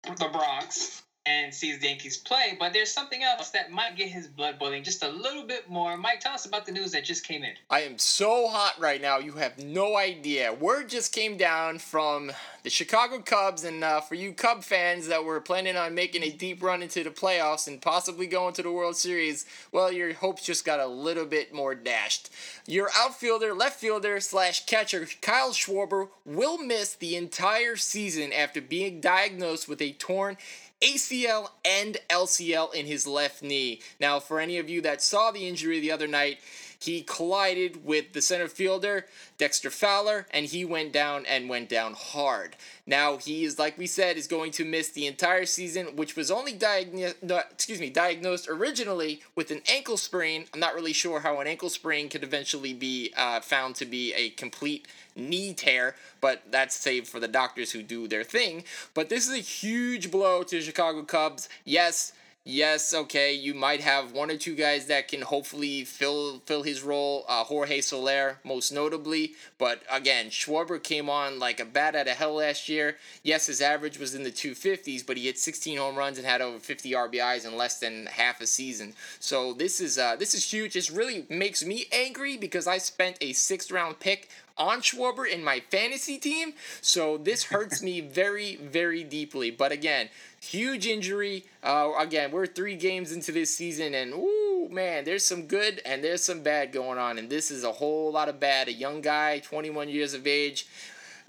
the 0.04 0.28
Bronx 0.28 1.04
and 1.30 1.54
sees 1.54 1.80
the 1.80 1.88
Yankees 1.88 2.18
play, 2.18 2.58
but 2.60 2.74
there's 2.74 2.92
something 2.92 3.22
else 3.22 3.52
that 3.52 3.72
might 3.72 3.96
get 3.96 4.10
his 4.10 4.28
blood 4.28 4.58
boiling 4.58 4.84
just 4.84 5.04
a 5.04 5.10
little 5.10 5.46
bit 5.46 5.70
more. 5.70 5.96
Mike, 5.96 6.20
tell 6.20 6.34
us 6.34 6.46
about 6.46 6.66
the 6.66 6.72
news 6.72 6.92
that 6.92 7.06
just 7.06 7.24
came 7.24 7.44
in. 7.44 7.54
I 7.70 7.82
am 7.82 8.00
so 8.00 8.48
hot 8.48 8.80
right 8.80 9.02
now, 9.02 9.20
you 9.20 9.34
have 9.34 9.64
no 9.64 9.96
idea. 9.96 10.52
Word 10.52 10.90
just 10.90 11.14
came 11.14 11.38
down 11.38 11.78
from 11.78 12.32
the 12.64 12.70
Chicago 12.70 13.20
Cubs, 13.20 13.64
and 13.64 13.84
uh, 13.84 14.02
for 14.02 14.16
you 14.16 14.34
Cub 14.34 14.64
fans 14.64 15.08
that 15.08 15.24
were 15.24 15.40
planning 15.40 15.78
on 15.78 15.94
making 15.94 16.24
a 16.24 16.32
deep 16.32 16.64
run 16.64 16.82
into 16.82 17.04
the 17.04 17.10
playoffs 17.10 17.68
and 17.68 17.82
possibly 17.82 18.28
going 18.28 18.54
to 18.56 18.64
the 18.64 18.72
World 18.72 18.96
Series, 18.96 19.46
well, 19.72 19.92
your 19.92 20.14
hopes 20.14 20.46
just 20.46 20.66
got 20.66 20.80
a 20.80 20.88
little 20.88 21.26
bit 21.26 21.54
more 21.54 21.76
dashed. 21.76 22.30
Your 22.66 22.90
outfielder, 22.96 23.54
left 23.54 23.80
fielder 23.80 24.20
slash 24.20 24.66
catcher 24.66 25.08
Kyle 25.22 25.52
Schwarber 25.52 26.10
will 26.26 26.58
miss 26.58 26.96
the 26.96 27.16
entire 27.16 27.76
season 27.76 28.34
after 28.34 28.62
being 28.62 29.00
diagnosed 29.00 29.70
with 29.70 29.82
a 29.82 29.94
torn 29.94 30.38
ACL 30.82 31.50
and 31.66 31.98
LCL 32.10 32.74
in 32.74 32.86
his 32.86 33.06
left 33.06 33.44
knee. 33.44 33.82
Now, 34.00 34.20
for 34.20 34.40
any 34.40 34.58
of 34.58 34.70
you 34.70 34.82
that 34.82 35.02
saw 35.02 35.32
the 35.32 35.48
injury 35.48 35.80
the 35.80 35.92
other 35.92 36.08
night, 36.08 36.40
he 36.80 37.02
collided 37.02 37.86
with 37.86 38.14
the 38.14 38.22
center 38.22 38.48
fielder, 38.48 39.06
Dexter 39.38 39.70
Fowler, 39.70 40.28
and 40.32 40.46
he 40.46 40.64
went 40.64 40.94
down 40.94 41.26
and 41.26 41.50
went 41.50 41.68
down 41.68 41.94
hard. 41.94 42.56
Now, 42.88 43.18
he 43.18 43.44
is, 43.44 43.60
like 43.60 43.78
we 43.78 43.86
said, 43.86 44.16
is 44.16 44.28
going 44.28 44.52
to 44.54 44.66
miss 44.66 44.90
the 44.90 45.06
entire 45.06 45.46
season, 45.46 45.98
which 45.98 46.16
was 46.16 46.32
only 46.32 46.54
diagnosed, 46.54 47.18
excuse 47.52 47.82
me, 47.82 47.90
diagnosed 47.90 48.48
originally 48.50 49.22
with 49.36 49.52
an 49.52 49.62
ankle 49.70 49.98
sprain. 49.98 50.46
I'm 50.54 50.60
not 50.60 50.74
really 50.74 50.94
sure 50.94 51.20
how 51.20 51.40
an 51.42 51.48
ankle 51.48 51.70
sprain 51.70 52.08
could 52.08 52.24
eventually 52.24 52.74
be 52.74 53.14
uh, 53.18 53.42
found 53.42 53.76
to 53.76 53.86
be 53.86 54.14
a 54.14 54.30
complete 54.30 54.88
knee 55.16 55.54
tear, 55.54 55.96
but 56.22 56.44
that's 56.50 56.76
saved 56.76 57.08
for 57.08 57.20
the 57.20 57.28
doctors 57.28 57.72
who 57.72 57.84
do 57.84 58.08
their 58.08 58.24
thing. 58.24 58.64
But 58.94 59.10
this 59.10 59.28
is 59.28 59.34
a 59.34 59.42
huge 59.42 60.12
blow 60.12 60.44
to 60.44 60.56
the 60.56 60.62
Chicago 60.62 61.04
Cubs. 61.04 61.50
Yes, 61.66 62.14
yes, 62.46 62.94
okay, 62.94 63.34
you 63.34 63.54
might 63.54 63.82
have 63.82 64.12
one 64.12 64.32
or 64.32 64.38
two 64.38 64.56
guys 64.56 64.88
that 64.88 65.08
can 65.08 65.22
hopefully 65.22 65.84
fill 65.84 66.40
fill 66.46 66.64
his 66.64 66.82
role. 66.82 67.26
Uh, 67.28 67.44
Jorge 67.44 67.82
Soler, 67.82 68.40
most 68.44 68.72
notably, 68.72 69.34
but 69.58 69.84
again, 69.92 70.28
Schwarber 70.28 70.82
came 70.82 71.10
on 71.10 71.40
like 71.40 71.60
a 71.60 71.66
bat 71.66 71.96
out 71.96 72.08
of 72.08 72.18
hell 72.18 72.36
last 72.36 72.70
year. 72.70 72.98
Yes, 73.24 73.48
his 73.48 73.62
average 73.62 74.00
was 74.00 74.16
in 74.16 74.24
the 74.24 74.32
250s, 74.32 75.06
but 75.06 75.18
he 75.18 75.26
hit 75.26 75.38
16 75.38 75.78
home 75.78 75.96
runs 75.96 76.18
and 76.18 76.26
had 76.28 76.42
over 76.42 76.60
50 76.60 76.92
RBIs 76.92 77.46
in 77.46 77.56
less 77.58 77.80
than 77.80 78.08
half 78.08 78.42
a 78.42 78.48
season. 78.48 78.94
So 79.20 79.54
this 79.54 79.80
is 79.80 79.98
uh, 79.98 80.16
this 80.16 80.34
is 80.34 80.52
huge. 80.52 80.74
This 80.74 80.92
really 80.92 81.26
makes 81.30 81.64
me 81.64 81.86
angry 81.92 82.38
because 82.38 82.68
I 82.68 82.78
spent 82.78 83.18
a 83.22 83.34
sixth 83.34 83.72
round 83.72 84.00
pick 84.00 84.30
on 84.60 84.82
Schwarber 84.82 85.28
in 85.28 85.44
my 85.44 85.62
fantasy 85.72 86.18
team. 86.18 86.54
So 86.82 87.18
this 87.18 87.46
hurts 87.46 87.82
me 87.82 88.02
very, 88.20 88.58
very 88.58 89.04
deeply. 89.04 89.50
But 89.50 89.72
again, 89.72 90.10
huge 90.42 90.86
injury. 90.86 91.46
Uh, 91.64 91.94
again, 91.98 92.32
we're 92.32 92.46
three 92.46 92.76
games 92.76 93.12
into 93.12 93.32
this 93.32 93.56
season, 93.56 93.94
and 93.94 94.14
ooh, 94.14 94.68
man, 94.70 95.06
there's 95.06 95.26
some 95.26 95.48
good 95.48 95.82
and 95.86 96.04
there's 96.04 96.24
some 96.24 96.44
bad 96.44 96.72
going 96.72 97.00
on. 97.00 97.18
And 97.18 97.30
this 97.30 97.50
is 97.50 97.64
a 97.64 97.72
whole 97.72 98.12
lot 98.12 98.30
of 98.30 98.40
bad. 98.40 98.68
A 98.68 98.74
young 98.74 99.02
guy, 99.02 99.40
21 99.40 99.90
years 99.90 100.14
of 100.14 100.28
age. 100.28 100.68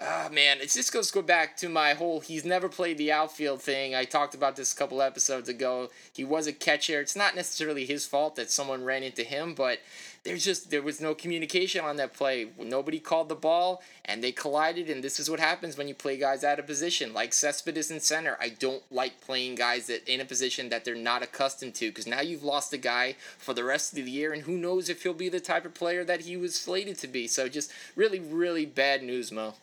Ah 0.03 0.31
man, 0.33 0.63
it 0.63 0.71
just 0.71 0.95
goes 0.95 1.11
go 1.11 1.21
back 1.21 1.59
to 1.59 1.69
my 1.69 1.93
whole 1.93 2.21
he's 2.21 2.43
never 2.43 2.71
played 2.71 2.97
the 2.97 3.13
outfield 3.13 3.61
thing. 3.61 3.95
I 3.95 4.07
talked 4.07 4.35
about 4.35 4.57
this 4.57 4.73
a 4.73 4.77
couple 4.77 5.03
episodes 5.03 5.51
ago. 5.51 5.91
He 6.11 6.25
was 6.25 6.47
a 6.47 6.55
catcher. 6.55 7.03
It's 7.03 7.17
not 7.17 7.37
necessarily 7.37 7.85
his 7.85 8.07
fault 8.07 8.35
that 8.37 8.51
someone 8.51 8.83
ran 8.83 9.03
into 9.03 9.23
him, 9.23 9.53
but 9.55 9.81
there's 10.25 10.45
just 10.45 10.71
there 10.71 10.83
was 10.83 11.00
no 11.00 11.15
communication 11.15 11.85
on 11.85 11.97
that 11.97 12.15
play. 12.15 12.49
Nobody 12.59 12.99
called 12.99 13.29
the 13.29 13.35
ball, 13.35 13.83
and 14.05 14.23
they 14.23 14.33
collided. 14.33 14.91
And 14.91 15.03
this 15.03 15.19
is 15.19 15.31
what 15.31 15.41
happens 15.41 15.79
when 15.79 15.89
you 15.89 15.95
play 15.95 16.17
guys 16.17 16.45
out 16.45 16.59
of 16.59 16.67
position, 16.67 17.15
like 17.15 17.33
Cespedes 17.33 17.91
in 17.91 18.00
center. 18.00 18.37
I 18.41 18.50
don't 18.50 18.83
like 18.91 19.21
playing 19.23 19.55
guys 19.55 19.87
that 19.87 20.07
in 20.12 20.21
a 20.21 20.25
position 20.25 20.69
that 20.69 20.85
they're 20.85 20.95
not 20.95 21.23
accustomed 21.23 21.75
to, 21.77 21.89
because 21.89 22.07
now 22.07 22.21
you've 22.21 22.45
lost 22.45 22.73
a 22.73 22.79
guy 22.79 23.17
for 23.39 23.55
the 23.55 23.65
rest 23.65 23.93
of 23.93 24.05
the 24.05 24.11
year, 24.11 24.33
and 24.33 24.43
who 24.43 24.59
knows 24.59 24.89
if 24.89 25.03
he'll 25.03 25.15
be 25.15 25.31
the 25.31 25.41
type 25.41 25.65
of 25.65 25.75
player 25.75 26.05
that 26.05 26.21
he 26.21 26.37
was 26.37 26.55
slated 26.55 26.99
to 26.99 27.09
be. 27.09 27.27
So 27.27 27.49
just 27.49 27.73
really, 27.97 28.21
really 28.21 28.67
bad 28.67 29.03
news, 29.03 29.33
Mo. 29.33 29.55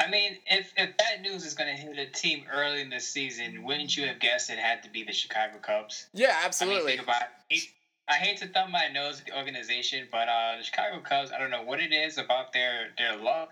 I 0.00 0.08
mean, 0.08 0.36
if, 0.46 0.72
if 0.76 0.96
that 0.96 1.22
news 1.22 1.44
is 1.44 1.54
going 1.54 1.74
to 1.74 1.82
hit 1.82 1.98
a 1.98 2.06
team 2.12 2.44
early 2.54 2.80
in 2.80 2.90
the 2.90 3.00
season, 3.00 3.64
wouldn't 3.64 3.96
you 3.96 4.06
have 4.06 4.20
guessed 4.20 4.48
it 4.48 4.58
had 4.58 4.84
to 4.84 4.90
be 4.90 5.02
the 5.02 5.12
Chicago 5.12 5.58
Cubs? 5.60 6.06
Yeah, 6.14 6.38
absolutely. 6.44 6.92
I 6.92 6.96
mean, 6.96 6.96
think 6.98 7.02
about 7.02 7.22
it. 7.50 7.62
I 8.08 8.14
hate 8.14 8.38
to 8.38 8.46
thumb 8.48 8.70
my 8.70 8.88
nose 8.88 9.20
at 9.20 9.26
the 9.26 9.36
organization, 9.36 10.08
but 10.10 10.28
uh, 10.28 10.56
the 10.56 10.62
Chicago 10.62 11.00
Cubs, 11.00 11.30
I 11.30 11.38
don't 11.38 11.50
know 11.50 11.62
what 11.62 11.78
it 11.78 11.92
is 11.92 12.16
about 12.16 12.52
their 12.52 12.88
their 12.96 13.14
luck. 13.16 13.50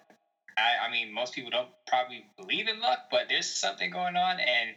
I, 0.57 0.87
I 0.87 0.91
mean, 0.91 1.13
most 1.13 1.35
people 1.35 1.51
don't 1.51 1.69
probably 1.87 2.27
believe 2.39 2.67
in 2.67 2.81
luck, 2.81 3.01
but 3.11 3.29
there's 3.29 3.47
something 3.47 3.91
going 3.91 4.17
on, 4.17 4.41
and 4.41 4.71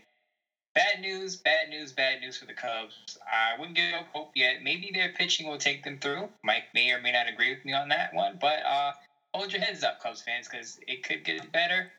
bad 0.76 1.00
news, 1.00 1.38
bad 1.38 1.70
news, 1.70 1.94
bad 1.94 2.20
news 2.20 2.38
for 2.38 2.46
the 2.46 2.54
Cubs. 2.54 3.18
I 3.26 3.58
wouldn't 3.58 3.78
give 3.78 3.94
up 3.94 4.08
hope 4.14 4.32
yet. 4.36 4.62
Maybe 4.62 4.92
their 4.92 5.10
pitching 5.10 5.48
will 5.48 5.58
take 5.58 5.84
them 5.84 5.98
through. 5.98 6.30
Mike 6.44 6.66
may 6.74 6.92
or 6.92 7.00
may 7.00 7.12
not 7.12 7.28
agree 7.28 7.50
with 7.50 7.64
me 7.64 7.74
on 7.74 7.90
that 7.90 8.14
one, 8.14 8.38
but 8.40 8.66
uh, 8.66 8.92
hold 9.34 9.54
your 9.54 9.62
heads 9.62 9.84
up, 9.84 10.00
Cubs 10.00 10.22
fans, 10.22 10.48
because 10.50 10.78
it 10.88 11.04
could 11.04 11.24
get 11.24 11.52
better. 11.54 11.90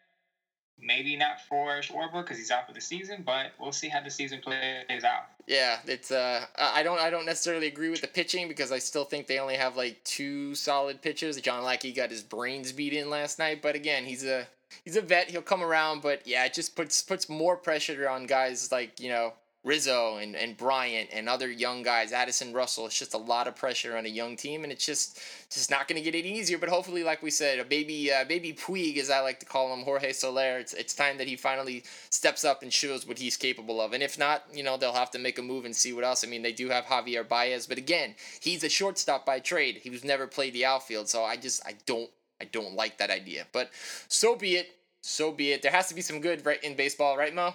Maybe 0.82 1.16
not 1.16 1.40
for 1.49 1.80
Schwarber 1.80 2.22
because 2.22 2.38
he's 2.38 2.50
out 2.50 2.66
for 2.66 2.72
the 2.72 2.80
season, 2.80 3.22
but 3.25 3.52
we'll 3.60 3.72
see 3.72 3.88
how 3.88 4.00
the 4.00 4.10
season 4.10 4.40
plays 4.40 5.04
out. 5.04 5.26
Yeah, 5.46 5.78
it's 5.87 6.10
uh, 6.10 6.46
I 6.56 6.82
don't 6.82 7.00
I 7.00 7.10
don't 7.10 7.26
necessarily 7.26 7.66
agree 7.66 7.90
with 7.90 8.00
the 8.00 8.06
pitching 8.06 8.49
because 8.49 8.72
I 8.72 8.78
still 8.78 9.04
think 9.04 9.26
they 9.26 9.38
only 9.38 9.56
have 9.56 9.76
like 9.76 10.02
two 10.04 10.54
solid 10.54 11.02
pitchers. 11.02 11.40
John 11.40 11.64
Lackey 11.64 11.92
got 11.92 12.10
his 12.10 12.22
brains 12.22 12.72
beat 12.72 12.92
in 12.92 13.10
last 13.10 13.38
night, 13.38 13.60
but 13.60 13.75
again, 13.75 14.04
he's 14.04 14.25
a 14.25 14.46
he's 14.84 14.96
a 14.96 15.02
vet. 15.02 15.30
He'll 15.30 15.42
come 15.42 15.62
around, 15.62 16.02
but 16.02 16.26
yeah, 16.26 16.44
it 16.44 16.54
just 16.54 16.76
puts 16.76 17.02
puts 17.02 17.28
more 17.28 17.56
pressure 17.56 18.08
on 18.08 18.26
guys 18.26 18.70
like 18.70 19.00
you 19.00 19.08
know 19.08 19.32
Rizzo 19.62 20.17
and, 20.17 20.35
and 20.35 20.57
Bryant 20.57 21.11
and 21.12 21.29
other 21.29 21.50
young 21.50 21.83
guys, 21.83 22.12
Addison 22.12 22.55
Russell. 22.55 22.87
It's 22.87 22.99
just 22.99 23.12
a 23.12 23.19
lot 23.19 23.47
of 23.47 23.55
pressure 23.55 23.95
on 23.97 24.07
a 24.07 24.09
young 24.09 24.35
team, 24.35 24.62
and 24.62 24.73
it's 24.73 24.87
just 24.87 25.21
just 25.50 25.71
not 25.71 25.87
going 25.87 26.02
to 26.02 26.11
get 26.11 26.19
any 26.19 26.38
easier. 26.38 26.57
But 26.57 26.71
hopefully, 26.71 27.05
like 27.05 27.23
we 27.23 27.31
said, 27.31 27.59
a 27.59 27.64
baby 27.64 28.11
uh, 28.11 28.25
baby 28.25 28.55
Puig, 28.55 28.97
as 28.97 29.11
I 29.11 29.21
like 29.21 29.38
to 29.40 29.47
call 29.47 29.73
him, 29.75 29.85
Jorge 29.85 30.12
Soler. 30.12 30.59
It's 30.59 30.73
it's 30.73 30.95
time 30.95 31.19
that 31.19 31.26
he 31.26 31.37
finally 31.37 31.85
steps 32.09 32.43
up 32.43 32.62
and 32.62 32.73
shows 32.73 33.07
what 33.07 33.19
he's 33.19 33.37
capable 33.37 33.83
of. 33.83 33.93
And 33.93 34.02
if 34.02 34.19
not, 34.19 34.45
you 34.52 34.62
know 34.62 34.79
they'll 34.79 34.93
have 34.93 35.11
to 35.11 35.19
make 35.19 35.38
a 35.38 35.43
move 35.43 35.67
and 35.67 35.76
see 35.76 35.93
what 35.93 36.05
else. 36.05 36.25
I 36.25 36.29
mean, 36.29 36.43
they 36.43 36.52
do 36.52 36.71
have 36.71 36.85
Javier 36.85 37.29
Baez, 37.29 37.67
but 37.67 37.76
again, 37.76 38.14
he's 38.40 38.64
a 38.64 38.69
shortstop 38.71 39.26
by 39.26 39.40
trade. 39.40 39.81
He 39.83 39.90
was 39.90 40.05
never 40.05 40.26
played 40.26 40.55
the 40.55 40.64
outfield, 40.64 41.11
so 41.11 41.23
I 41.25 41.37
just 41.37 41.67
I 41.67 41.75
don't 41.85 42.09
I 42.40 42.47
don't 42.47 42.75
like 42.75 42.97
that 42.97 43.11
idea. 43.11 43.47
But 43.52 43.71
so 44.09 44.37
be 44.37 44.57
it. 44.57 44.71
So 45.02 45.33
be 45.33 45.52
it. 45.52 45.61
There 45.61 45.71
has 45.71 45.88
to 45.88 45.95
be 45.95 46.02
some 46.02 46.21
good 46.21 46.47
right 46.47 46.62
in 46.64 46.76
baseball, 46.76 47.19
right, 47.19 47.35
Mo? 47.35 47.55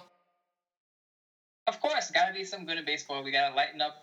Of 1.66 1.80
course, 1.80 2.10
got 2.10 2.26
to 2.26 2.32
be 2.32 2.44
some 2.44 2.64
good 2.64 2.78
in 2.78 2.84
baseball. 2.84 3.22
We 3.22 3.32
got 3.32 3.48
to 3.48 3.54
lighten 3.54 3.80
up 3.80 3.96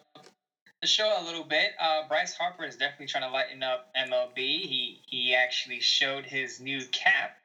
the 0.82 0.88
show 0.88 1.18
a 1.18 1.24
little 1.24 1.46
bit. 1.46 1.74
Uh, 1.80 2.02
Bryce 2.08 2.34
Harper 2.34 2.66
is 2.66 2.76
definitely 2.76 3.08
trying 3.08 3.24
to 3.24 3.30
lighten 3.30 3.64
up 3.64 3.88
MLB. 3.96 4.36
He 4.36 5.02
he 5.06 5.34
actually 5.34 5.80
showed 5.80 6.26
his 6.26 6.60
new 6.60 6.86
cap, 6.92 7.38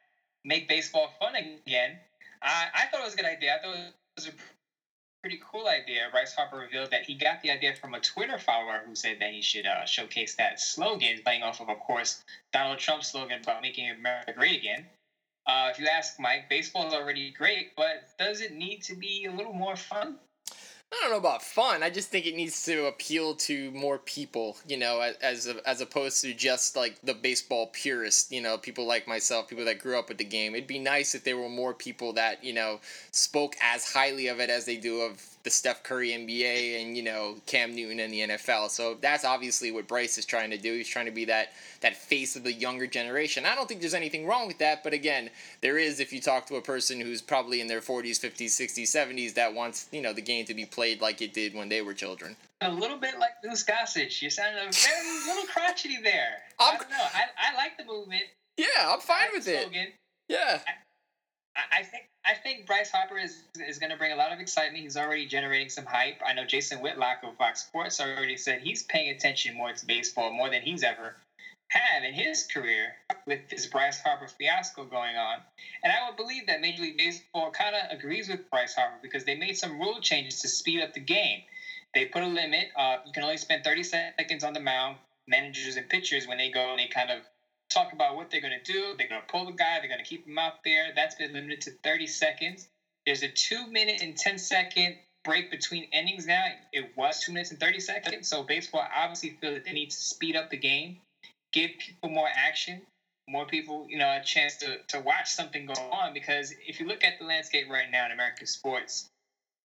make 0.45 0.67
baseball 0.67 1.11
fun 1.21 1.37
again. 1.37 1.99
I, 2.43 2.67
I 2.75 2.87
thought 2.87 3.03
it 3.03 3.05
was 3.05 3.15
a 3.15 3.17
good 3.17 3.27
idea. 3.27 3.55
I 3.55 3.59
thought 3.59 3.77
it 3.77 3.93
was 4.17 4.27
a 4.27 4.33
pretty 5.23 5.41
cool 5.51 5.69
idea. 5.69 6.09
Bryce 6.11 6.35
Harper 6.35 6.57
revealed 6.57 6.91
that 6.91 7.03
he 7.03 7.15
got 7.15 7.41
the 7.41 7.51
idea 7.51 7.75
from 7.75 7.95
a 7.95 8.01
Twitter 8.01 8.39
follower 8.39 8.83
who 8.85 8.95
said 8.95 9.19
that 9.21 9.31
he 9.31 9.43
should 9.43 9.67
uh, 9.67 9.85
showcase 9.85 10.35
that 10.35 10.61
slogan, 10.61 11.21
playing 11.25 11.43
off 11.43 11.61
of, 11.61 11.69
of 11.69 11.79
course, 11.79 12.19
Donald 12.53 12.79
Trump's 12.79 13.09
slogan 13.09 13.41
about 13.41 13.63
making 13.63 13.91
America 13.91 14.33
great 14.33 14.55
again. 14.57 14.87
Uh, 15.49 15.71
if 15.73 15.79
you 15.79 15.87
ask 15.87 16.21
Mike, 16.21 16.49
baseball 16.51 16.87
is 16.87 16.93
already 16.93 17.31
great, 17.31 17.75
but 17.75 18.11
does 18.19 18.43
it 18.43 18.53
need 18.53 18.83
to 18.83 18.95
be 18.95 19.25
a 19.25 19.33
little 19.33 19.55
more 19.55 19.77
fun? 19.77 20.17
I 20.91 20.97
don't 21.03 21.11
know 21.11 21.19
about 21.19 21.43
fun. 21.43 21.83
I 21.83 21.91
just 21.91 22.09
think 22.09 22.25
it 22.25 22.35
needs 22.35 22.65
to 22.65 22.87
appeal 22.87 23.35
to 23.35 23.71
more 23.73 23.99
people, 23.99 24.57
you 24.67 24.79
know, 24.79 25.01
as 25.21 25.47
as 25.67 25.83
opposed 25.83 26.23
to 26.23 26.33
just 26.33 26.77
like 26.77 26.99
the 27.03 27.13
baseball 27.13 27.67
purist, 27.67 28.33
you 28.33 28.41
know, 28.41 28.57
people 28.57 28.87
like 28.87 29.07
myself, 29.07 29.49
people 29.49 29.67
that 29.67 29.81
grew 29.81 29.99
up 29.99 30.09
with 30.09 30.17
the 30.17 30.25
game. 30.25 30.55
It'd 30.55 30.67
be 30.67 30.79
nice 30.79 31.15
if 31.15 31.25
there 31.25 31.37
were 31.37 31.51
more 31.51 31.75
people 31.75 32.15
that 32.15 32.43
you 32.43 32.55
know 32.55 32.81
spoke 33.11 33.55
as 33.61 33.93
highly 33.93 34.29
of 34.29 34.41
it 34.41 34.49
as 34.49 34.65
they 34.65 34.79
do 34.79 35.03
of 35.03 35.21
the 35.45 35.51
Steph 35.51 35.83
Curry 35.83 36.11
NBA 36.11 36.83
and 36.83 36.97
you 36.97 37.03
know 37.03 37.37
Cam 37.47 37.75
Newton 37.75 38.01
in 38.01 38.11
the 38.11 38.21
NFL. 38.21 38.71
So 38.71 38.97
that's 39.01 39.25
obviously 39.25 39.71
what 39.71 39.87
Bryce 39.87 40.19
is 40.19 40.25
trying 40.25 40.51
to 40.51 40.59
do. 40.59 40.75
He's 40.75 40.89
trying 40.89 41.07
to 41.07 41.13
be 41.13 41.25
that 41.27 41.53
that 41.81 41.97
face 41.97 42.37
of 42.37 42.45
the 42.45 42.53
younger 42.53 42.87
generation. 42.87 43.45
I 43.47 43.55
don't 43.55 43.69
think 43.69 43.81
there's 43.81 43.95
anything 43.95 44.27
wrong 44.27 44.47
with 44.47 44.59
that, 44.59 44.83
but 44.83 44.93
again, 44.93 45.31
there 45.61 45.79
is 45.79 46.01
if 46.01 46.13
you 46.13 46.21
talk 46.21 46.47
to 46.47 46.57
a 46.57 46.63
person 46.63 47.01
who's 47.01 47.23
probably 47.23 47.61
in 47.61 47.67
their 47.67 47.81
40s, 47.81 48.19
50s, 48.19 48.47
60s, 48.47 48.83
70s 48.83 49.35
that 49.35 49.55
wants 49.55 49.89
you 49.93 50.03
know 50.03 50.13
the 50.13 50.23
game 50.23 50.45
to 50.47 50.55
be 50.55 50.65
played 50.65 51.01
like 51.01 51.23
it 51.23 51.33
did 51.33 51.55
when 51.55 51.69
they 51.69 51.83
were 51.83 51.95
children. 51.95 52.37
A 52.61 52.71
little 52.71 52.99
bit 52.99 53.19
like 53.19 53.41
Goose 53.43 53.65
Gossage. 53.65 54.21
You 54.21 54.31
sounded 54.31 54.59
a 54.59 54.73
very 54.73 55.27
little 55.27 55.45
crotchety 55.45 55.99
there. 56.03 56.43
I'm, 56.59 56.75
I 56.75 56.79
do 56.79 56.85
not 56.85 56.91
know. 56.91 57.05
I, 57.15 57.53
I 57.53 57.57
like 57.57 57.79
the 57.79 57.85
movement. 57.85 58.25
Yeah, 58.57 58.67
I'm 58.85 59.01
fine 59.01 59.29
with 59.33 59.47
it. 59.47 59.63
Slogan. 59.63 59.87
Yeah. 60.29 60.61
I, 60.67 60.73
I 61.73 61.83
think 61.83 62.05
I 62.25 62.35
think 62.35 62.67
Bryce 62.67 62.91
Harper 62.91 63.19
is 63.19 63.37
is 63.67 63.79
going 63.79 63.91
to 63.91 63.97
bring 63.97 64.13
a 64.13 64.17
lot 64.17 64.33
of 64.33 64.41
excitement. 64.41 64.83
He's 64.83 64.97
already 64.97 65.27
generating 65.27 65.69
some 65.69 65.85
hype. 65.85 66.21
I 66.25 66.33
know 66.33 66.45
Jason 66.45 66.81
Whitlock 66.81 67.19
of 67.25 67.37
Fox 67.37 67.65
Sports 67.65 68.01
already 68.01 68.37
said 68.37 68.61
he's 68.61 68.83
paying 68.85 69.11
attention 69.11 69.57
more 69.57 69.73
to 69.73 69.87
baseball 69.87 70.31
more 70.33 70.51
than 70.51 70.63
he's 70.63 70.83
ever 70.83 71.17
had 71.69 72.03
in 72.03 72.15
his 72.15 72.45
career 72.45 72.95
with 73.27 73.41
this 73.51 73.67
Bryce 73.67 74.01
Harper 74.01 74.27
fiasco 74.27 74.85
going 74.85 75.17
on. 75.17 75.39
And 75.83 75.93
I 75.93 76.07
would 76.07 76.17
believe 76.17 76.47
that 76.47 76.61
Major 76.61 76.83
League 76.83 76.97
Baseball 76.97 77.51
kind 77.51 77.75
of 77.75 77.97
agrees 77.97 78.29
with 78.29 78.49
Bryce 78.51 78.75
Harper 78.75 78.97
because 79.03 79.25
they 79.25 79.35
made 79.35 79.57
some 79.57 79.79
rule 79.79 80.01
changes 80.01 80.41
to 80.41 80.49
speed 80.49 80.81
up 80.81 80.95
the 80.95 81.01
game. 81.01 81.43
They 81.95 82.07
put 82.07 82.23
a 82.23 82.27
limit. 82.27 82.69
Uh, 82.77 82.99
you 83.07 83.13
can 83.13 83.23
only 83.23 83.37
spend 83.37 83.65
30 83.65 83.83
seconds 83.83 84.45
on 84.45 84.53
the 84.53 84.61
mound. 84.61 84.97
Managers 85.27 85.77
and 85.77 85.87
pitchers, 85.89 86.27
when 86.27 86.39
they 86.39 86.51
go 86.51 86.71
and 86.71 86.79
they 86.79 86.87
kind 86.87 87.11
of 87.11 87.19
talk 87.69 87.93
about 87.93 88.17
what 88.17 88.31
they're 88.31 88.41
going 88.41 88.59
to 88.63 88.73
do. 88.73 88.95
They're 88.97 89.09
going 89.09 89.21
to 89.21 89.27
pull 89.27 89.47
the 89.47 89.53
guy. 89.53 89.79
They're 89.81 89.89
going 89.89 90.03
to 90.03 90.09
keep 90.09 90.27
him 90.27 90.39
out 90.39 90.65
there. 90.65 90.93
That's 90.95 91.15
been 91.15 91.33
limited 91.33 91.61
to 91.63 91.73
30 91.85 92.07
seconds. 92.07 92.69
There's 93.07 93.23
a 93.23 93.29
two 93.29 93.67
minute 93.67 94.01
and 94.03 94.17
10 94.17 94.39
second 94.39 94.97
break 95.25 95.51
between 95.51 95.85
innings 95.93 96.27
now. 96.27 96.45
It 96.73 96.91
was 96.97 97.21
two 97.21 97.33
minutes 97.33 97.51
and 97.51 97.61
30 97.61 97.81
seconds. 97.81 98.29
So 98.29 98.43
baseball 98.43 98.85
obviously 98.95 99.37
feel 99.41 99.55
that 99.55 99.65
they 99.65 99.73
need 99.73 99.91
to 99.91 99.97
speed 99.97 100.37
up 100.37 100.51
the 100.51 100.57
game, 100.57 100.99
give 101.53 101.71
people 101.79 102.11
more 102.11 102.29
action, 102.35 102.83
more 103.29 103.47
people, 103.47 103.87
you 103.89 103.99
know, 103.99 104.09
a 104.09 104.23
chance 104.25 104.57
to, 104.59 104.79
to 104.89 105.01
watch 105.01 105.31
something 105.31 105.67
go 105.67 105.75
on. 105.93 106.15
Because 106.15 106.55
if 106.67 106.81
you 106.81 106.87
look 106.87 107.05
at 107.05 107.19
the 107.19 107.27
landscape 107.27 107.67
right 107.71 107.91
now 107.91 108.07
in 108.07 108.13
American 108.13 108.47
sports, 108.47 109.09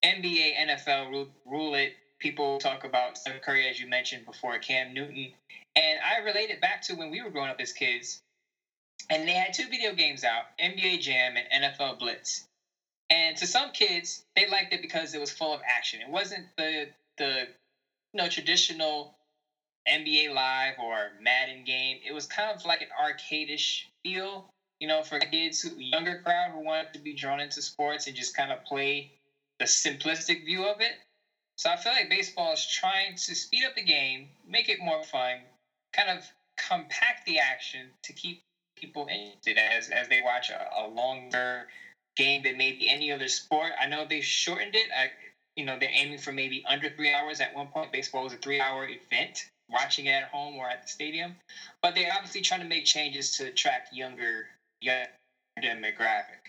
NBA, 0.04 0.56
NFL 0.58 1.10
rule, 1.10 1.28
rule 1.46 1.76
it. 1.76 1.94
People 2.20 2.58
talk 2.58 2.84
about 2.86 3.18
Steph 3.18 3.42
Curry, 3.42 3.68
as 3.70 3.80
you 3.80 3.88
mentioned 3.88 4.26
before, 4.26 4.58
Cam 4.58 4.94
Newton. 4.94 5.34
And 5.76 6.00
I 6.00 6.24
relate 6.24 6.50
it 6.50 6.62
back 6.62 6.82
to 6.84 6.96
when 6.96 7.10
we 7.10 7.22
were 7.22 7.30
growing 7.30 7.50
up 7.50 7.60
as 7.60 7.74
kids, 7.74 8.22
and 9.10 9.28
they 9.28 9.34
had 9.34 9.54
two 9.54 9.68
video 9.68 9.94
games 9.94 10.24
out 10.24 10.44
NBA 10.60 11.00
Jam 11.00 11.36
and 11.36 11.64
NFL 11.64 12.00
Blitz. 12.00 12.46
And 13.10 13.36
to 13.38 13.48
some 13.48 13.72
kids, 13.72 14.24
they 14.36 14.48
liked 14.48 14.74
it 14.74 14.82
because 14.82 15.14
it 15.14 15.20
was 15.20 15.32
full 15.32 15.54
of 15.54 15.62
action. 15.68 16.02
It 16.02 16.10
wasn't 16.10 16.46
the 16.58 16.88
the 17.18 17.48
you 18.14 18.18
know 18.18 18.28
traditional 18.28 19.16
NBA 19.88 20.34
Live 20.34 20.76
or 20.80 21.12
Madden 21.22 21.64
game. 21.66 22.00
It 22.06 22.14
was 22.14 22.26
kind 22.26 22.50
of 22.56 22.64
like 22.66 22.82
an 22.82 22.88
arcadish 23.00 23.86
feel, 24.04 24.50
you 24.80 24.88
know, 24.88 25.02
for 25.04 25.20
kids, 25.20 25.62
who, 25.62 25.70
younger 25.78 26.22
crowd 26.24 26.52
who 26.52 26.64
wanted 26.64 26.94
to 26.94 27.00
be 27.00 27.14
drawn 27.14 27.40
into 27.40 27.62
sports 27.62 28.08
and 28.08 28.16
just 28.16 28.36
kind 28.36 28.52
of 28.52 28.64
play 28.64 29.12
the 29.60 29.66
simplistic 29.66 30.46
view 30.46 30.64
of 30.66 30.82
it. 30.82 30.94
So 31.58 31.70
I 31.70 31.76
feel 31.76 31.92
like 31.92 32.10
baseball 32.10 32.54
is 32.54 32.66
trying 32.66 33.16
to 33.16 33.36
speed 33.36 33.64
up 33.66 33.76
the 33.76 33.84
game, 33.84 34.30
make 34.48 34.70
it 34.70 34.80
more 34.80 35.04
fun, 35.04 35.38
kind 35.94 36.10
of 36.10 36.26
compact 36.58 37.26
the 37.26 37.40
action 37.40 37.88
to 38.04 38.14
keep 38.14 38.42
people 38.78 39.08
interested 39.10 39.58
as, 39.58 39.90
as 39.90 40.08
they 40.10 40.22
watch 40.24 40.50
a, 40.50 40.70
a 40.82 40.88
longer 40.88 41.68
game 42.16 42.44
than 42.44 42.58
maybe 42.58 42.90
any 42.90 43.12
other 43.12 43.28
sport. 43.28 43.72
I 43.82 43.88
know 43.88 44.06
they 44.08 44.22
shortened 44.22 44.76
it. 44.76 44.88
I, 44.96 45.12
you 45.56 45.66
know, 45.66 45.78
they're 45.80 45.90
aiming 45.92 46.20
for 46.20 46.32
maybe 46.32 46.64
under 46.68 46.90
three 46.90 47.14
hours 47.14 47.40
at 47.40 47.56
one 47.56 47.68
point. 47.68 47.92
Baseball 47.92 48.24
was 48.24 48.34
a 48.34 48.38
three 48.38 48.60
hour 48.60 48.88
event, 48.88 49.50
watching 49.70 50.08
it 50.08 50.12
at 50.12 50.30
home 50.30 50.56
or 50.56 50.68
at 50.68 50.84
the 50.84 50.88
stadium. 50.88 51.36
But 51.82 51.96
they're 51.96 52.12
obviously 52.14 52.42
trying 52.42 52.62
to 52.62 52.68
make 52.68 52.86
changes 52.86 53.32
to 53.38 53.48
attract 53.48 53.94
younger, 53.94 54.48
young 54.82 55.06
demographic. 55.62 56.44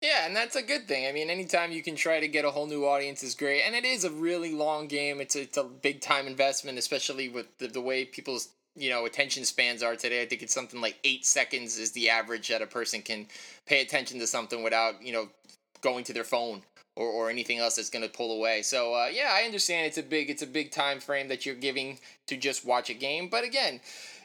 Yeah, 0.00 0.26
and 0.26 0.34
that's 0.34 0.56
a 0.56 0.62
good 0.62 0.88
thing. 0.88 1.06
I 1.06 1.12
mean, 1.12 1.28
anytime 1.28 1.72
you 1.72 1.82
can 1.82 1.94
try 1.94 2.20
to 2.20 2.28
get 2.28 2.46
a 2.46 2.50
whole 2.50 2.66
new 2.66 2.86
audience 2.86 3.22
is 3.22 3.34
great. 3.34 3.62
And 3.66 3.74
it 3.74 3.84
is 3.84 4.02
a 4.02 4.10
really 4.10 4.54
long 4.54 4.86
game. 4.88 5.20
It's 5.20 5.36
a, 5.36 5.42
it's 5.42 5.58
a 5.58 5.64
big 5.64 6.00
time 6.00 6.26
investment, 6.26 6.78
especially 6.78 7.28
with 7.28 7.46
the, 7.58 7.66
the 7.66 7.82
way 7.82 8.06
people's 8.06 8.48
you 8.76 8.90
know 8.90 9.04
attention 9.04 9.44
spans 9.44 9.82
are 9.82 9.96
today. 9.96 10.22
I 10.22 10.26
think 10.26 10.42
it's 10.42 10.54
something 10.54 10.80
like 10.80 10.98
eight 11.04 11.24
seconds 11.24 11.78
is 11.78 11.92
the 11.92 12.10
average 12.10 12.48
that 12.48 12.62
a 12.62 12.66
person 12.66 13.02
can 13.02 13.26
pay 13.66 13.80
attention 13.80 14.18
to 14.20 14.26
something 14.26 14.62
without 14.62 15.02
you 15.02 15.12
know 15.12 15.28
going 15.80 16.04
to 16.04 16.12
their 16.12 16.24
phone 16.24 16.62
or, 16.96 17.08
or 17.08 17.30
anything 17.30 17.58
else 17.58 17.76
that's 17.76 17.90
going 17.90 18.04
to 18.04 18.10
pull 18.10 18.36
away. 18.36 18.62
So 18.62 18.94
uh, 18.94 19.08
yeah, 19.12 19.30
I 19.32 19.42
understand 19.42 19.86
it's 19.86 19.98
a 19.98 20.02
big 20.02 20.30
it's 20.30 20.42
a 20.42 20.46
big 20.46 20.70
time 20.70 21.00
frame 21.00 21.28
that 21.28 21.46
you're 21.46 21.54
giving 21.54 21.98
to 22.26 22.36
just 22.36 22.64
watch 22.64 22.90
a 22.90 22.94
game. 22.94 23.28
But 23.28 23.44
again, 23.44 23.80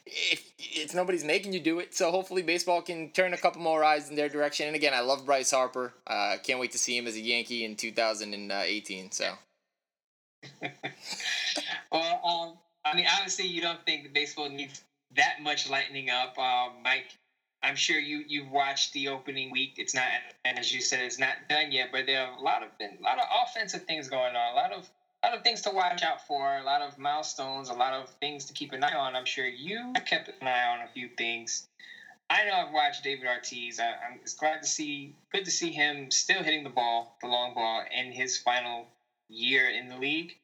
if 0.06 0.52
it's 0.60 0.94
nobody's 0.94 1.24
making 1.24 1.54
you 1.54 1.60
do 1.60 1.80
it, 1.80 1.96
so 1.96 2.12
hopefully 2.12 2.44
baseball 2.44 2.82
can 2.82 3.12
turn 3.12 3.34
a 3.34 3.38
couple 3.38 3.62
more 3.62 3.84
eyes 3.84 4.10
in 4.10 4.16
their 4.16 4.30
direction. 4.30 4.68
And 4.68 4.76
again, 4.76 4.94
I 4.94 5.00
love 5.00 5.26
Bryce 5.26 5.52
Harper. 5.52 5.94
Uh, 6.06 6.38
can't 6.44 6.60
wait 6.60 6.72
to 6.74 6.78
see 6.78 6.98
him 6.98 7.08
as 7.08 7.16
a 7.16 7.22
Yankee 7.22 7.66
in 7.66 7.76
2018. 7.76 9.12
So. 9.12 9.34
well, 11.92 12.22
um, 12.24 12.58
I 12.86 12.96
mean, 12.96 13.06
obviously, 13.12 13.48
you 13.48 13.62
don't 13.62 13.84
think 13.86 14.14
baseball 14.14 14.48
needs 14.48 14.84
that 15.16 15.42
much 15.42 15.70
lightening 15.70 16.10
up, 16.10 16.38
uh, 16.38 16.70
Mike. 16.84 17.18
I'm 17.64 17.76
sure 17.76 17.98
you 17.98 18.24
you've 18.28 18.50
watched 18.50 18.94
the 18.94 19.08
opening 19.08 19.50
week. 19.52 19.74
It's 19.78 19.96
not, 19.96 20.06
and 20.46 20.60
as 20.60 20.72
you 20.72 20.82
said, 20.82 21.02
it's 21.02 21.18
not 21.18 21.36
done 21.50 21.72
yet. 21.72 21.90
But 21.92 22.06
there 22.06 22.22
are 22.22 22.38
a 22.38 22.42
lot 22.42 22.62
of 22.62 22.70
a 22.80 23.02
lot 23.02 23.18
of 23.18 23.26
offensive 23.44 23.86
things 23.86 24.08
going 24.08 24.36
on. 24.36 24.54
A 24.54 24.56
lot 24.56 24.72
of 24.72 24.88
a 25.24 25.28
lot 25.28 25.36
of 25.36 25.44
things 25.44 25.62
to 25.62 25.72
watch 25.72 26.04
out 26.04 26.26
for. 26.28 26.58
A 26.58 26.64
lot 26.64 26.82
of 26.82 27.00
milestones. 27.00 27.70
A 27.70 27.74
lot 27.74 27.94
of 27.94 28.10
things 28.22 28.46
to 28.46 28.54
keep 28.54 28.72
an 28.72 28.84
eye 28.84 28.94
on. 28.94 29.16
I'm 29.16 29.26
sure 29.26 29.48
you 29.48 29.94
kept 30.06 30.28
an 30.28 30.48
eye 30.48 30.66
on 30.68 30.82
a 30.82 30.88
few 30.88 31.10
things. 31.18 31.68
I 32.30 32.44
know 32.46 32.54
I've 32.54 32.72
watched 32.72 33.04
David 33.04 33.28
Ortiz. 33.28 33.80
I, 33.80 33.90
am 33.90 34.20
it's 34.22 34.34
glad 34.34 34.62
to 34.62 34.68
see, 34.68 35.14
good 35.32 35.46
to 35.46 35.52
see 35.52 35.72
him 35.72 36.10
still 36.10 36.42
hitting 36.42 36.64
the 36.64 36.72
ball, 36.72 37.16
the 37.22 37.28
long 37.28 37.54
ball, 37.54 37.84
in 37.92 38.12
his 38.12 38.38
final 38.38 38.88
year 39.30 39.70
in 39.70 39.90
the 39.90 39.98
league. 39.98 40.36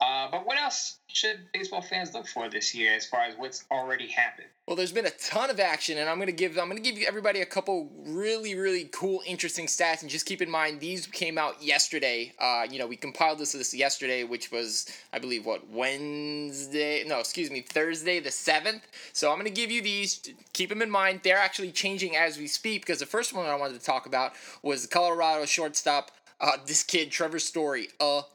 Uh, 0.00 0.28
but 0.30 0.46
what 0.46 0.58
else 0.58 0.98
should 1.08 1.40
baseball 1.52 1.82
fans 1.82 2.14
look 2.14 2.26
for 2.26 2.48
this 2.48 2.74
year 2.74 2.94
as 2.94 3.06
far 3.06 3.20
as 3.22 3.34
what's 3.36 3.64
already 3.70 4.08
happened? 4.08 4.48
Well, 4.66 4.76
there's 4.76 4.92
been 4.92 5.06
a 5.06 5.10
ton 5.10 5.50
of 5.50 5.60
action, 5.60 5.98
and 5.98 6.08
I'm 6.08 6.18
gonna 6.18 6.32
give 6.32 6.56
I'm 6.56 6.68
gonna 6.68 6.80
give 6.80 6.96
everybody 7.06 7.40
a 7.40 7.46
couple 7.46 7.90
really 8.06 8.54
really 8.54 8.84
cool, 8.92 9.20
interesting 9.26 9.66
stats. 9.66 10.00
And 10.00 10.10
just 10.10 10.26
keep 10.26 10.40
in 10.40 10.48
mind 10.48 10.80
these 10.80 11.06
came 11.06 11.36
out 11.36 11.62
yesterday. 11.62 12.32
Uh, 12.38 12.66
you 12.70 12.78
know, 12.78 12.86
we 12.86 12.96
compiled 12.96 13.38
this 13.38 13.52
this 13.52 13.74
yesterday, 13.74 14.24
which 14.24 14.50
was 14.52 14.86
I 15.12 15.18
believe 15.18 15.44
what 15.44 15.68
Wednesday? 15.68 17.04
No, 17.06 17.18
excuse 17.18 17.50
me, 17.50 17.60
Thursday 17.60 18.20
the 18.20 18.30
seventh. 18.30 18.86
So 19.12 19.30
I'm 19.30 19.38
gonna 19.38 19.50
give 19.50 19.70
you 19.70 19.82
these. 19.82 20.22
Keep 20.52 20.70
them 20.70 20.82
in 20.82 20.90
mind. 20.90 21.20
They're 21.24 21.36
actually 21.36 21.72
changing 21.72 22.16
as 22.16 22.38
we 22.38 22.46
speak 22.46 22.82
because 22.82 23.00
the 23.00 23.06
first 23.06 23.34
one 23.34 23.46
I 23.46 23.56
wanted 23.56 23.78
to 23.78 23.84
talk 23.84 24.06
about 24.06 24.32
was 24.62 24.82
the 24.82 24.88
Colorado 24.88 25.44
shortstop 25.46 26.12
uh, 26.40 26.52
this 26.66 26.82
kid, 26.82 27.10
Trevor 27.10 27.38
Story, 27.38 27.88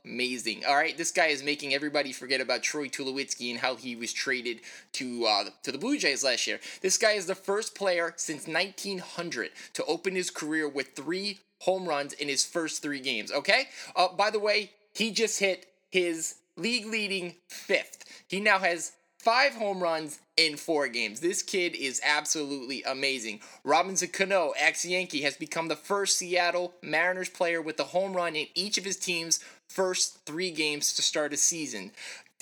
amazing. 0.05 0.63
All 0.67 0.75
right, 0.75 0.95
this 0.97 1.12
guy 1.12 1.27
is 1.27 1.43
making 1.43 1.74
everybody 1.74 2.12
forget 2.12 2.39
about 2.39 2.62
Troy 2.62 2.88
Tulowitzki 2.88 3.50
and 3.50 3.59
how 3.59 3.75
he 3.75 3.95
was 3.95 4.13
traded 4.13 4.62
to 4.93 5.25
uh, 5.25 5.45
to 5.63 5.71
the 5.71 5.77
Blue 5.77 5.97
Jays 5.97 6.24
last 6.24 6.45
year. 6.45 6.59
This 6.81 6.97
guy 6.97 7.13
is 7.13 7.25
the 7.25 7.35
first 7.35 7.75
player 7.75 8.13
since 8.15 8.47
1900 8.47 9.51
to 9.74 9.85
open 9.85 10.15
his 10.15 10.29
career 10.29 10.69
with 10.69 10.95
three 10.95 11.39
home 11.62 11.88
runs 11.88 12.13
in 12.13 12.27
his 12.27 12.45
first 12.45 12.81
three 12.81 13.00
games. 13.00 13.31
Okay. 13.31 13.65
Uh, 13.95 14.09
by 14.09 14.29
the 14.29 14.39
way, 14.39 14.71
he 14.93 15.12
just 15.12 15.39
hit 15.39 15.65
his 15.89 16.35
league 16.57 16.85
leading 16.85 17.35
fifth. 17.47 18.05
He 18.27 18.39
now 18.39 18.59
has 18.59 18.91
five 19.25 19.55
home 19.55 19.82
runs 19.82 20.20
in 20.38 20.55
four 20.55 20.88
games. 20.88 21.20
This 21.20 21.41
kid 21.41 21.75
is 21.75 22.00
absolutely 22.05 22.84
amazing. 22.84 23.39
Robinson 23.63 24.10
Cano, 24.10 24.53
ex 24.55 24.86
Yankee, 24.86 25.24
has 25.24 25.36
become 25.36 25.67
the 25.67 25.75
first 25.75 26.17
Seattle 26.17 26.75
Mariners 26.84 27.29
player 27.29 27.60
with 27.60 27.79
a 27.79 27.86
home 27.86 28.15
run 28.15 28.36
in 28.36 28.46
each 28.53 28.77
of 28.77 28.86
his 28.86 28.98
team's 28.98 29.39
first 29.67 30.20
three 30.27 30.51
games 30.51 30.94
to 30.94 31.01
start 31.01 31.34
a 31.34 31.38
season. 31.38 31.91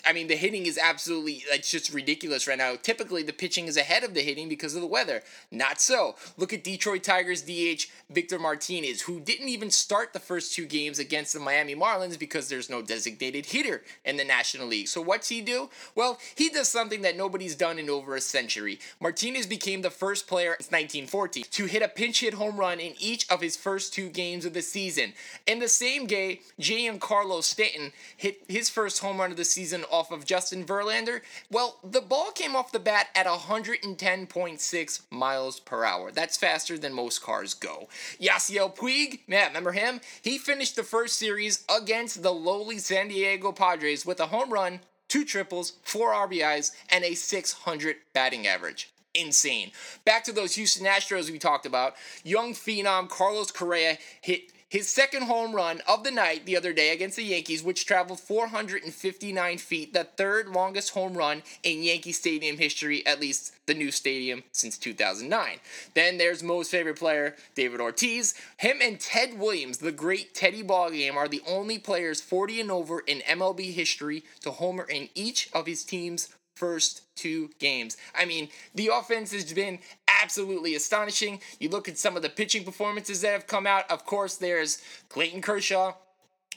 I 0.05 0.13
mean, 0.13 0.27
the 0.27 0.36
hitting 0.36 0.65
is 0.65 0.77
absolutely, 0.77 1.43
it's 1.50 1.72
just 1.72 1.93
ridiculous 1.93 2.48
right 2.48 2.57
now. 2.57 2.75
Typically, 2.81 3.24
the 3.24 3.33
pitching 3.33 3.67
is 3.67 3.77
ahead 3.77 4.03
of 4.03 4.13
the 4.13 4.22
hitting 4.22 4.50
because 4.50 4.75
of 4.75 4.81
the 4.81 4.88
weather. 4.88 5.24
Not 5.51 5.79
so. 5.79 6.15
Look 6.38 6.53
at 6.53 6.63
Detroit 6.63 7.03
Tigers 7.03 7.41
DH 7.41 7.88
Victor 8.10 8.39
Martinez, 8.39 9.01
who 9.03 9.19
didn't 9.19 9.50
even 9.50 9.72
start 9.72 10.13
the 10.13 10.19
first 10.19 10.53
two 10.53 10.65
games 10.65 11.00
against 11.00 11.33
the 11.33 11.39
Miami 11.39 11.75
Marlins 11.75 12.19
because 12.19 12.49
there's 12.49 12.69
no 12.69 12.82
designated 12.82 13.47
hitter 13.47 13.84
in 14.06 14.17
the 14.17 14.23
National 14.23 14.67
League. 14.67 14.88
So, 14.88 15.01
what's 15.01 15.30
he 15.30 15.41
do? 15.41 15.69
Well, 15.95 16.19
he 16.36 16.49
does 16.49 16.67
something 16.67 17.01
that 17.01 17.17
nobody's 17.17 17.56
done 17.56 17.80
in 17.80 17.89
over 17.89 18.15
a 18.15 18.21
century. 18.21 18.80
Martinez 18.99 19.47
became 19.47 19.82
the 19.82 19.89
first 19.89 20.28
player 20.28 20.56
since 20.60 20.71
1940 20.71 21.43
to 21.43 21.65
hit 21.65 21.82
a 21.82 21.88
pinch 21.88 22.21
hit 22.21 22.36
home 22.36 22.58
run 22.58 22.80
in 22.80 22.93
each 22.99 23.30
of 23.30 23.41
his 23.41 23.56
first 23.56 23.93
two 23.93 24.10
games 24.10 24.45
of 24.45 24.54
the 24.54 24.62
season. 24.62 25.13
In 25.47 25.60
the 25.60 25.67
same 25.67 26.06
game, 26.06 26.39
Giancarlo 26.60 27.43
Stanton 27.43 27.91
hit 28.15 28.43
his 28.47 28.69
first 28.69 29.01
home 29.01 29.19
run 29.19 29.32
of 29.32 29.38
the 29.38 29.45
season 29.45 29.86
off 29.93 30.12
of 30.12 30.25
Justin 30.25 30.65
Verlander? 30.65 31.21
Well, 31.51 31.77
the 31.84 32.01
ball 32.01 32.32
came 32.32 32.56
off 32.56 32.71
the 32.71 32.79
bat 32.79 33.10
at 33.15 33.27
110.6 33.27 35.01
miles 35.12 35.60
per 35.60 35.86
hour. 35.86 36.12
That's 36.12 36.36
faster 36.36 36.77
than 36.77 36.93
most 36.93 37.21
cars 37.21 37.53
go. 37.53 37.88
Yasiel 38.19 38.75
Puig, 38.75 39.19
yeah, 39.27 39.47
remember 39.47 39.71
him? 39.71 40.01
He 40.21 40.38
finished 40.39 40.75
the 40.75 40.84
first 40.84 41.17
series 41.17 41.63
against 41.69 42.23
the 42.23 42.34
lowly 42.34 42.79
San 42.79 43.10
Diego 43.10 43.51
Padres 43.51 44.06
with 44.06 44.19
a 44.19 44.27
home 44.27 44.51
run, 44.51 44.79
two 45.08 45.23
triples, 45.23 45.73
four 45.84 46.12
RBIs, 46.12 46.71
and 46.89 47.03
a 47.03 47.13
600 47.13 47.97
batting 48.13 48.47
average 48.47 48.89
insane. 49.13 49.71
Back 50.06 50.23
to 50.23 50.32
those 50.32 50.56
Houston 50.56 50.86
Astros 50.88 51.29
we 51.29 51.38
talked 51.38 51.65
about. 51.65 51.93
Young 52.23 52.53
phenom 52.53 53.10
Carlos 53.10 53.51
Correa 53.51 53.97
hit 54.21 54.53
his 54.73 54.89
second 54.89 55.21
home 55.21 55.53
run 55.53 55.83
of 55.88 56.03
the 56.03 56.09
night 56.09 56.47
the 56.47 56.57
other 56.57 56.73
day 56.73 56.89
against 56.89 57.15
the 57.15 57.23
Yankees, 57.23 57.62
which 57.62 57.86
traveled 57.86 58.19
459 58.19 59.59
feet, 59.59 59.93
the 59.93 60.03
third 60.03 60.47
longest 60.47 60.95
home 60.95 61.13
run 61.15 61.43
in 61.62 61.83
Yankee 61.83 62.12
Stadium 62.12 62.57
history, 62.57 63.05
at 63.05 63.21
least 63.21 63.53
the 63.67 63.75
new 63.75 63.91
stadium 63.91 64.43
since 64.51 64.79
2009. 64.79 65.59
Then 65.93 66.17
there's 66.17 66.41
Mo's 66.41 66.69
favorite 66.69 66.97
player, 66.97 67.36
David 67.53 67.81
Ortiz. 67.81 68.33
Him 68.57 68.79
and 68.81 68.99
Ted 68.99 69.38
Williams, 69.38 69.77
the 69.77 69.91
great 69.91 70.33
Teddy 70.33 70.63
Ballgame, 70.63 71.13
are 71.13 71.27
the 71.27 71.43
only 71.47 71.77
players 71.77 72.19
40 72.19 72.62
and 72.62 72.71
over 72.71 73.01
in 73.01 73.19
MLB 73.19 73.73
history 73.73 74.23
to 74.41 74.49
homer 74.49 74.86
in 74.89 75.07
each 75.13 75.51
of 75.53 75.67
his 75.67 75.83
team's 75.83 76.29
first 76.55 77.01
two 77.15 77.49
games. 77.59 77.97
I 78.15 78.25
mean, 78.25 78.49
the 78.73 78.89
offense 78.93 79.31
has 79.33 79.53
been 79.53 79.79
absolutely 80.23 80.75
astonishing. 80.75 81.41
You 81.59 81.69
look 81.69 81.89
at 81.89 81.97
some 81.97 82.15
of 82.15 82.21
the 82.21 82.29
pitching 82.29 82.63
performances 82.63 83.21
that 83.21 83.33
have 83.33 83.45
come 83.45 83.67
out. 83.67 83.91
Of 83.91 84.05
course, 84.05 84.38
there's 84.38 84.81
Clayton 85.09 85.41
Kershaw, 85.41 85.93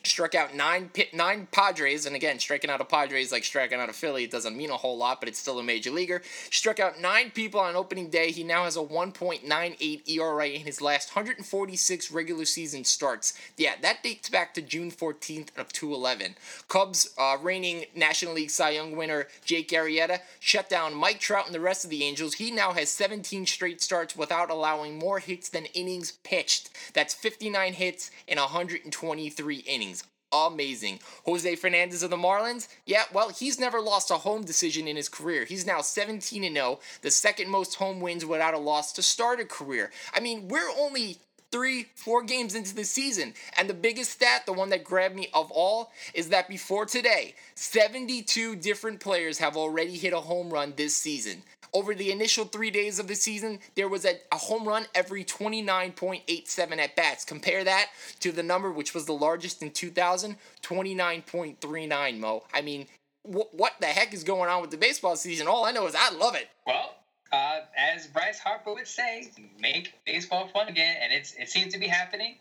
struck 0.06 0.34
out 0.34 0.54
nine 0.54 0.90
nine 1.12 1.48
Padres, 1.50 2.06
and 2.06 2.16
again, 2.16 2.38
striking 2.38 2.70
out 2.70 2.80
a 2.80 2.84
Padres 2.84 3.32
like 3.32 3.44
striking 3.44 3.78
out 3.78 3.88
a 3.88 3.92
Philly, 3.92 4.24
it 4.24 4.30
doesn't 4.30 4.56
mean 4.56 4.70
a 4.70 4.76
whole 4.76 4.96
lot, 4.96 5.20
but 5.20 5.28
it's 5.28 5.38
still 5.38 5.58
a 5.58 5.62
major 5.62 5.90
leaguer. 5.90 6.22
Struck 6.50 6.80
out 6.80 7.00
nine 7.00 7.30
people 7.30 7.60
on 7.60 7.76
opening 7.76 8.10
day. 8.10 8.30
He 8.30 8.44
now 8.44 8.64
has 8.64 8.76
a 8.76 8.80
1.98 8.80 10.08
ERA 10.08 10.48
in 10.48 10.62
his 10.62 10.80
last 10.80 11.14
146 11.14 12.10
regular 12.10 12.44
season 12.44 12.84
starts. 12.84 13.34
Yeah, 13.56 13.74
that 13.82 14.02
dates 14.02 14.28
back 14.28 14.54
to 14.54 14.62
June 14.62 14.90
14th 14.90 15.56
of 15.56 15.72
2011. 15.72 16.36
Cubs 16.68 17.10
uh, 17.18 17.36
reigning 17.40 17.84
National 17.94 18.34
League 18.34 18.50
Cy 18.50 18.70
Young 18.70 18.96
winner 18.96 19.26
Jake 19.44 19.70
Arrieta 19.70 20.20
shut 20.40 20.68
down 20.68 20.94
Mike 20.94 21.20
Trout 21.20 21.46
and 21.46 21.54
the 21.54 21.60
rest 21.60 21.84
of 21.84 21.90
the 21.90 22.04
Angels. 22.04 22.34
He 22.34 22.50
now 22.50 22.72
has 22.72 22.90
17 22.90 23.46
straight 23.46 23.80
starts 23.80 24.16
without 24.16 24.50
allowing 24.50 24.98
more 24.98 25.18
hits 25.18 25.48
than 25.48 25.66
innings 25.66 26.12
pitched. 26.24 26.70
That's 26.94 27.14
59 27.14 27.74
hits 27.74 28.10
in 28.26 28.38
123 28.38 29.56
innings 29.58 29.95
amazing. 30.32 31.00
Jose 31.24 31.56
Fernandez 31.56 32.02
of 32.02 32.10
the 32.10 32.16
Marlins, 32.16 32.68
yeah, 32.84 33.04
well, 33.12 33.30
he's 33.30 33.58
never 33.58 33.80
lost 33.80 34.10
a 34.10 34.14
home 34.14 34.44
decision 34.44 34.88
in 34.88 34.96
his 34.96 35.08
career. 35.08 35.44
He's 35.44 35.66
now 35.66 35.80
17 35.80 36.44
and 36.44 36.56
0, 36.56 36.80
the 37.02 37.10
second 37.10 37.50
most 37.50 37.76
home 37.76 38.00
wins 38.00 38.24
without 38.24 38.54
a 38.54 38.58
loss 38.58 38.92
to 38.94 39.02
start 39.02 39.40
a 39.40 39.44
career. 39.44 39.90
I 40.14 40.20
mean, 40.20 40.48
we're 40.48 40.70
only 40.78 41.18
three, 41.50 41.86
four 41.94 42.22
games 42.22 42.54
into 42.54 42.74
the 42.74 42.84
season. 42.84 43.34
And 43.56 43.68
the 43.68 43.74
biggest 43.74 44.12
stat, 44.12 44.46
the 44.46 44.52
one 44.52 44.70
that 44.70 44.84
grabbed 44.84 45.16
me 45.16 45.28
of 45.32 45.50
all, 45.50 45.92
is 46.14 46.28
that 46.28 46.48
before 46.48 46.86
today, 46.86 47.34
72 47.54 48.56
different 48.56 49.00
players 49.00 49.38
have 49.38 49.56
already 49.56 49.96
hit 49.96 50.12
a 50.12 50.20
home 50.20 50.50
run 50.50 50.74
this 50.76 50.96
season. 50.96 51.42
Over 51.76 51.94
the 51.94 52.10
initial 52.10 52.46
three 52.46 52.70
days 52.70 52.98
of 52.98 53.06
the 53.06 53.14
season, 53.14 53.58
there 53.74 53.86
was 53.86 54.06
a, 54.06 54.18
a 54.32 54.38
home 54.38 54.66
run 54.66 54.86
every 54.94 55.22
29.87 55.22 56.78
at 56.78 56.96
bats. 56.96 57.22
Compare 57.22 57.64
that 57.64 57.90
to 58.20 58.32
the 58.32 58.42
number 58.42 58.72
which 58.72 58.94
was 58.94 59.04
the 59.04 59.12
largest 59.12 59.62
in 59.62 59.70
2000, 59.70 60.36
29.39, 60.62 62.18
Mo. 62.18 62.44
I 62.54 62.62
mean, 62.62 62.86
wh- 63.24 63.52
what 63.52 63.74
the 63.78 63.88
heck 63.88 64.14
is 64.14 64.24
going 64.24 64.48
on 64.48 64.62
with 64.62 64.70
the 64.70 64.78
baseball 64.78 65.16
season? 65.16 65.48
All 65.48 65.66
I 65.66 65.70
know 65.70 65.86
is 65.86 65.94
I 65.94 66.14
love 66.14 66.34
it. 66.34 66.48
Well, 66.66 66.94
uh, 67.30 67.60
as 67.76 68.06
Bryce 68.06 68.38
Harper 68.38 68.72
would 68.72 68.86
say, 68.88 69.30
make 69.60 69.92
baseball 70.06 70.48
fun 70.48 70.68
again, 70.68 70.96
and 71.02 71.12
it's 71.12 71.34
it 71.34 71.50
seems 71.50 71.74
to 71.74 71.78
be 71.78 71.88
happening. 71.88 72.36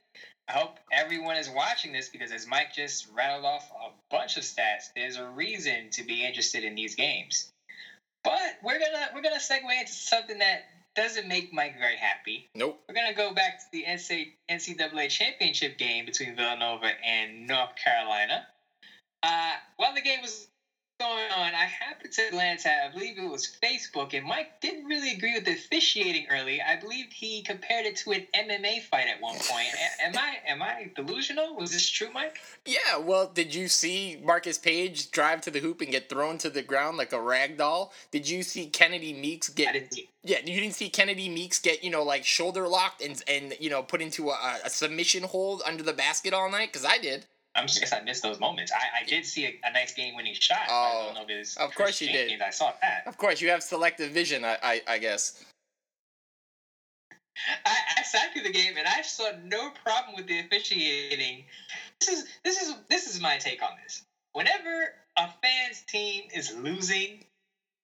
I 0.48 0.54
hope 0.54 0.80
everyone 0.94 1.36
is 1.36 1.50
watching 1.50 1.92
this 1.92 2.08
because 2.08 2.32
as 2.32 2.48
Mike 2.48 2.74
just 2.74 3.10
rattled 3.14 3.44
off 3.44 3.70
a 3.72 3.90
bunch 4.10 4.38
of 4.38 4.44
stats, 4.44 4.94
there's 4.96 5.18
a 5.18 5.28
reason 5.28 5.90
to 5.92 6.06
be 6.06 6.26
interested 6.26 6.64
in 6.64 6.76
these 6.76 6.96
games. 6.96 7.52
But 8.26 8.58
we're 8.64 8.80
gonna 8.80 9.10
we're 9.14 9.22
gonna 9.22 9.36
segue 9.36 9.80
into 9.80 9.94
something 9.94 10.40
that 10.40 10.64
doesn't 10.96 11.28
make 11.28 11.54
Mike 11.54 11.78
very 11.78 11.98
happy. 11.98 12.50
Nope. 12.56 12.82
We're 12.90 12.96
gonna 12.96 13.14
go 13.14 13.34
back 13.34 13.60
to 13.60 13.66
the 13.72 13.86
NCAA 14.50 15.10
championship 15.10 15.78
game 15.78 16.06
between 16.06 16.36
Villanova 16.36 16.90
and 17.06 17.48
North 17.48 17.76
Carolina. 17.76 18.48
Uh, 19.22 19.54
while 19.78 19.94
the 19.94 20.02
game 20.02 20.22
was 20.22 20.48
going 21.00 21.32
on, 21.32 21.54
I 21.54 21.66
happened 21.66 22.14
to 22.14 22.22
glance 22.32 22.66
at, 22.66 22.90
I 22.90 22.94
believe 22.94 23.18
it 23.18 23.30
was 23.30 23.58
Facebook, 23.62 24.14
and 24.14 24.26
Mike 24.26 24.62
didn't 24.62 24.86
really 24.86 25.12
agree 25.12 25.34
with 25.34 25.46
the 25.46 25.52
officiating 25.52 26.28
early. 26.32 26.62
I 26.62 26.78
believe 26.78 27.08
he 27.12 27.42
compared 27.42 27.86
it 27.86 27.98
to 27.98 28.12
an 28.12 28.28
MMA 28.34 28.84
fight 28.84 29.08
at 29.08 29.22
one 29.22 29.36
point. 29.36 29.68
Am 30.04 30.18
I 30.18 30.38
am 30.48 30.62
I 30.62 30.92
delusional? 30.96 31.56
Was 31.56 31.72
this 31.72 31.90
true, 31.90 32.10
Mike? 32.14 32.38
Yeah, 32.66 32.98
well, 32.98 33.28
did 33.28 33.54
you 33.54 33.68
see 33.68 34.20
Marcus 34.24 34.58
Paige 34.58 35.12
drive 35.12 35.42
to 35.42 35.52
the 35.52 35.60
hoop 35.60 35.82
and 35.82 35.92
get 35.92 36.10
thrown 36.10 36.38
to 36.40 36.50
the 36.50 36.62
ground 36.62 36.98
like 36.98 37.14
a 37.14 37.22
rag 37.22 37.58
doll? 37.58 37.92
Did 38.12 38.30
you 38.30 38.44
see 38.44 38.68
Kennedy 38.68 39.14
Meeks 39.14 39.50
get. 39.50 39.94
Yeah, 40.24 40.40
you 40.44 40.60
didn't 40.60 40.76
see 40.76 40.90
Kennedy 40.90 41.30
Meeks 41.30 41.60
get, 41.60 41.84
you 41.84 41.92
know, 41.92 42.04
like 42.04 42.26
shoulder 42.26 42.68
locked 42.68 43.02
and 43.02 43.22
and 43.28 43.56
you 43.60 43.70
know, 43.70 43.84
put 43.84 44.02
into 44.02 44.30
a, 44.30 44.58
a 44.64 44.70
submission 44.70 45.24
hold 45.24 45.62
under 45.66 45.84
the 45.84 45.94
basket 45.94 46.34
all 46.34 46.50
night 46.50 46.72
cuz 46.72 46.86
I 46.86 46.98
did. 46.98 47.26
I'm 47.56 47.68
just 47.68 47.94
I 47.94 48.02
missed 48.02 48.22
those 48.22 48.40
moments. 48.40 48.72
I, 48.72 49.04
I 49.04 49.06
did 49.06 49.26
see 49.26 49.46
a, 49.46 49.60
a 49.64 49.72
nice 49.72 49.94
game-winning 49.94 50.34
shot. 50.34 50.68
Oh, 50.70 50.74
I 50.74 51.06
don't 51.06 51.12
oh, 51.12 51.14
know 51.14 51.24
if 51.24 51.30
it 51.30 51.38
was 51.38 51.58
of 51.58 51.70
Kris 51.74 51.78
course 51.78 52.02
you 52.02 52.10
did. 52.10 52.42
I 52.42 52.50
saw 52.50 52.74
that. 52.82 53.04
Of 53.08 53.18
course, 53.18 53.42
you 53.42 53.50
have 53.50 53.64
selective 53.64 54.12
vision, 54.12 54.44
I 54.44 54.58
I, 54.62 54.82
I 54.88 54.98
guess. 54.98 55.44
I, 57.66 57.76
I 57.98 58.04
sat 58.04 58.34
through 58.34 58.44
the 58.44 58.52
game 58.52 58.76
and 58.78 58.88
I 58.88 59.02
saw 59.02 59.32
no 59.44 59.70
problem 59.84 60.16
with 60.16 60.28
the 60.28 60.40
officiating. 60.40 61.44
This 62.00 62.10
is 62.10 62.26
this 62.44 62.62
is 62.62 62.76
this 62.90 63.08
is 63.08 63.22
my 63.22 63.38
take 63.38 63.62
on 63.62 63.72
this. 63.84 64.04
Whenever 64.34 64.90
a 65.18 65.30
fan's 65.42 65.82
team 65.88 66.24
is 66.34 66.54
losing, 66.56 67.24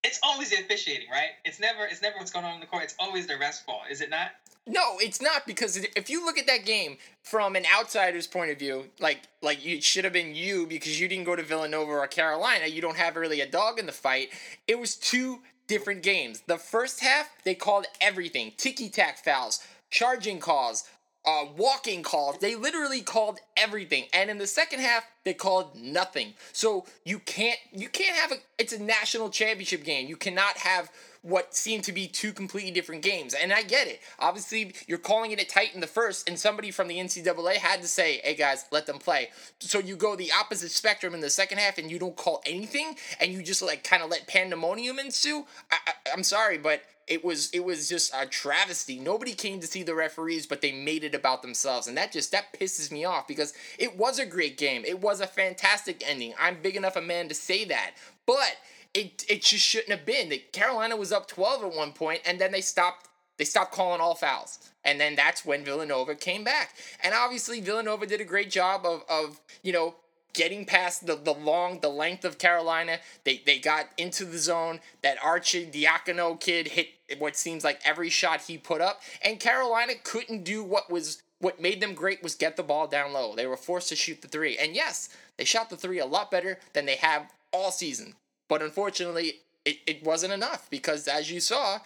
it's 0.04 0.20
always 0.24 0.50
the 0.50 0.58
officiating, 0.58 1.08
right? 1.12 1.32
It's 1.46 1.60
never 1.60 1.86
it's 1.86 2.02
never 2.02 2.18
what's 2.18 2.32
going 2.32 2.46
on 2.46 2.56
in 2.56 2.60
the 2.60 2.66
court. 2.66 2.84
It's 2.84 2.96
always 3.00 3.28
the 3.28 3.38
ref's 3.38 3.60
fault, 3.62 3.84
is 3.90 4.02
it 4.02 4.10
not? 4.10 4.32
No, 4.68 4.98
it's 5.00 5.22
not 5.22 5.48
because 5.48 5.78
if 5.96 6.10
you 6.10 6.24
look 6.24 6.38
at 6.38 6.46
that 6.46 6.66
game 6.66 6.98
from 7.24 7.56
an 7.56 7.66
outsider's 7.76 8.28
point 8.28 8.52
of 8.52 8.60
view, 8.60 8.86
like 9.00 9.22
like 9.42 9.66
it 9.66 9.84
should 9.84 10.04
have 10.04 10.14
been 10.14 10.36
you 10.36 10.68
because 10.68 11.00
you 11.02 11.08
didn't 11.08 11.26
go 11.26 11.36
to 11.36 11.42
Villanova 11.44 11.92
or 11.92 12.08
Carolina, 12.08 12.68
you 12.68 12.82
don't 12.82 12.98
have 12.98 13.16
really 13.16 13.42
a 13.42 13.50
dog 13.50 13.80
in 13.80 13.88
the 13.88 13.92
fight. 13.92 14.30
It 14.68 14.80
was 14.80 14.96
two 14.96 15.40
different 15.66 16.04
games. 16.04 16.44
The 16.46 16.60
first 16.60 17.00
half 17.00 17.30
they 17.44 17.56
called 17.56 17.88
everything: 18.00 18.54
ticky 18.56 18.90
tack 18.90 19.24
fouls, 19.24 19.66
charging 19.90 20.40
calls, 20.40 20.84
uh, 21.26 21.46
walking 21.58 22.04
calls. 22.04 22.38
They 22.38 22.56
literally 22.56 23.02
called 23.02 23.40
everything. 23.58 24.06
And 24.14 24.30
in 24.30 24.38
the 24.38 24.48
second 24.48 24.80
half, 24.80 25.06
they 25.24 25.34
called 25.34 25.76
nothing. 25.76 26.34
So 26.54 26.86
you 27.04 27.18
can't 27.20 27.60
you 27.72 27.90
can't 27.90 28.16
have 28.16 28.32
a 28.32 28.36
it's 28.60 28.74
a 28.74 28.82
national 28.82 29.30
championship 29.32 29.84
game. 29.84 30.08
You 30.08 30.18
cannot 30.18 30.58
have 30.58 30.92
what 31.22 31.54
seemed 31.56 31.84
to 31.84 31.92
be 31.92 32.08
two 32.08 32.34
completely 32.34 32.72
different 32.72 33.04
games. 33.04 33.34
And 33.34 33.54
I 33.54 33.62
get 33.62 33.88
it. 33.88 34.00
Obviously, 34.20 34.74
you're 34.88 34.98
calling 34.98 35.32
it 35.32 35.42
a 35.42 35.46
tight 35.46 35.74
in 35.76 35.82
the 35.82 35.88
first, 35.88 36.28
and 36.28 36.38
somebody 36.38 36.72
from 36.72 36.88
the 36.88 36.98
NCAA 36.98 37.56
had 37.56 37.82
to 37.82 37.88
say, 37.88 38.22
hey 38.24 38.36
guys, 38.36 38.66
let 38.72 38.86
them 38.88 38.98
play. 38.98 39.30
So 39.60 39.80
you 39.80 39.96
go 39.96 40.16
the 40.16 40.32
opposite 40.32 40.72
spectrum 40.72 41.14
in 41.14 41.22
the 41.22 41.30
second 41.30 41.60
half 41.60 41.78
and 41.78 41.92
you 41.92 42.00
don't 42.00 42.16
call 42.16 42.42
anything 42.46 42.96
and 43.20 43.32
you 43.32 43.44
just 43.44 43.62
like 43.62 43.84
kind 43.84 44.02
of 44.02 44.10
let 44.10 44.28
pandemonium 44.28 45.00
ensue. 45.00 45.46
I, 45.72 45.78
I, 45.88 45.94
I'm 46.14 46.24
sorry, 46.24 46.58
but 46.58 46.82
it 47.08 47.26
was 47.26 47.50
it 47.52 47.64
was 47.64 47.90
just 47.90 48.14
a 48.16 48.26
travesty. 48.26 48.98
Nobody 48.98 49.34
came 49.34 49.60
to 49.60 49.68
see 49.68 49.84
the 49.84 49.96
referees, 49.96 50.46
but 50.46 50.62
they 50.62 50.72
made 50.72 51.04
it 51.04 51.14
about 51.14 51.42
themselves, 51.42 51.88
and 51.88 51.98
that 51.98 52.12
just 52.12 52.32
that 52.32 52.54
pisses 52.54 52.92
me 52.92 53.04
off 53.06 53.28
because 53.28 53.54
it 53.78 53.98
was 53.98 54.18
a 54.18 54.26
great 54.26 54.58
game. 54.58 54.84
It 54.86 55.02
was 55.02 55.20
a 55.20 55.28
fantastic 55.28 56.04
ending. 56.08 56.34
I'm 56.40 56.62
big 56.62 56.76
enough 56.76 56.96
a 56.96 57.02
man 57.02 57.28
to 57.28 57.36
say 57.36 57.66
that, 57.66 57.92
but 58.26 58.56
it 58.94 59.26
it 59.30 59.42
just 59.42 59.66
shouldn't 59.66 59.92
have 59.92 60.06
been. 60.06 60.32
Carolina 60.52 60.96
was 60.98 61.12
up 61.12 61.28
12 61.28 61.64
at 61.64 61.76
one 61.76 61.94
point, 61.94 62.22
and 62.26 62.40
then 62.40 62.52
they 62.52 62.62
stopped 62.62 63.08
they 63.38 63.46
stopped 63.46 63.72
calling 63.72 64.02
all 64.02 64.16
fouls. 64.16 64.60
And 64.84 65.00
then 65.00 65.16
that's 65.16 65.46
when 65.46 65.64
Villanova 65.64 66.16
came 66.16 66.44
back. 66.44 66.76
And 67.04 67.14
obviously 67.14 67.60
Villanova 67.60 68.06
did 68.06 68.22
a 68.22 68.26
great 68.26 68.52
job 68.52 68.86
of, 68.86 69.04
of 69.10 69.40
you 69.64 69.72
know, 69.72 69.96
getting 70.34 70.66
past 70.66 71.06
the, 71.06 71.16
the 71.16 71.34
long, 71.34 71.80
the 71.80 71.90
length 71.90 72.26
of 72.26 72.38
Carolina. 72.38 73.00
They 73.24 73.42
they 73.46 73.60
got 73.60 73.88
into 73.98 74.26
the 74.26 74.38
zone. 74.38 74.80
That 75.02 75.20
Arcidiacono 75.20 76.40
kid 76.40 76.70
hit 76.70 76.90
what 77.18 77.36
seems 77.36 77.64
like 77.64 77.82
every 77.86 78.10
shot 78.10 78.42
he 78.42 78.58
put 78.58 78.82
up. 78.82 79.02
And 79.24 79.40
Carolina 79.40 79.94
couldn't 80.04 80.44
do 80.44 80.64
what 80.64 80.90
was 80.90 81.22
what 81.40 81.60
made 81.60 81.82
them 81.82 81.96
great 81.96 82.22
was 82.22 82.36
get 82.36 82.56
the 82.56 82.64
ball 82.64 82.88
down 82.88 83.14
low. 83.14 83.36
They 83.36 83.48
were 83.48 83.58
forced 83.58 83.90
to 83.90 83.96
shoot 83.96 84.22
the 84.22 84.28
three. 84.28 84.58
And 84.58 84.76
yes, 84.76 85.10
they 85.38 85.46
shot 85.46 85.70
the 85.70 85.78
three 85.78 86.00
a 86.00 86.06
lot 86.06 86.30
better 86.30 86.60
than 86.74 86.86
they 86.86 86.98
have 86.98 87.32
all 87.52 87.72
season. 87.72 88.14
But 88.52 88.62
unfortunately, 88.62 89.36
it, 89.64 89.78
it 89.88 90.04
wasn't 90.04 90.34
enough 90.34 90.70
because 90.70 91.08
as 91.08 91.32
you 91.32 91.40
saw, 91.40 91.80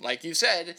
like 0.00 0.22
you 0.22 0.34
said, 0.34 0.76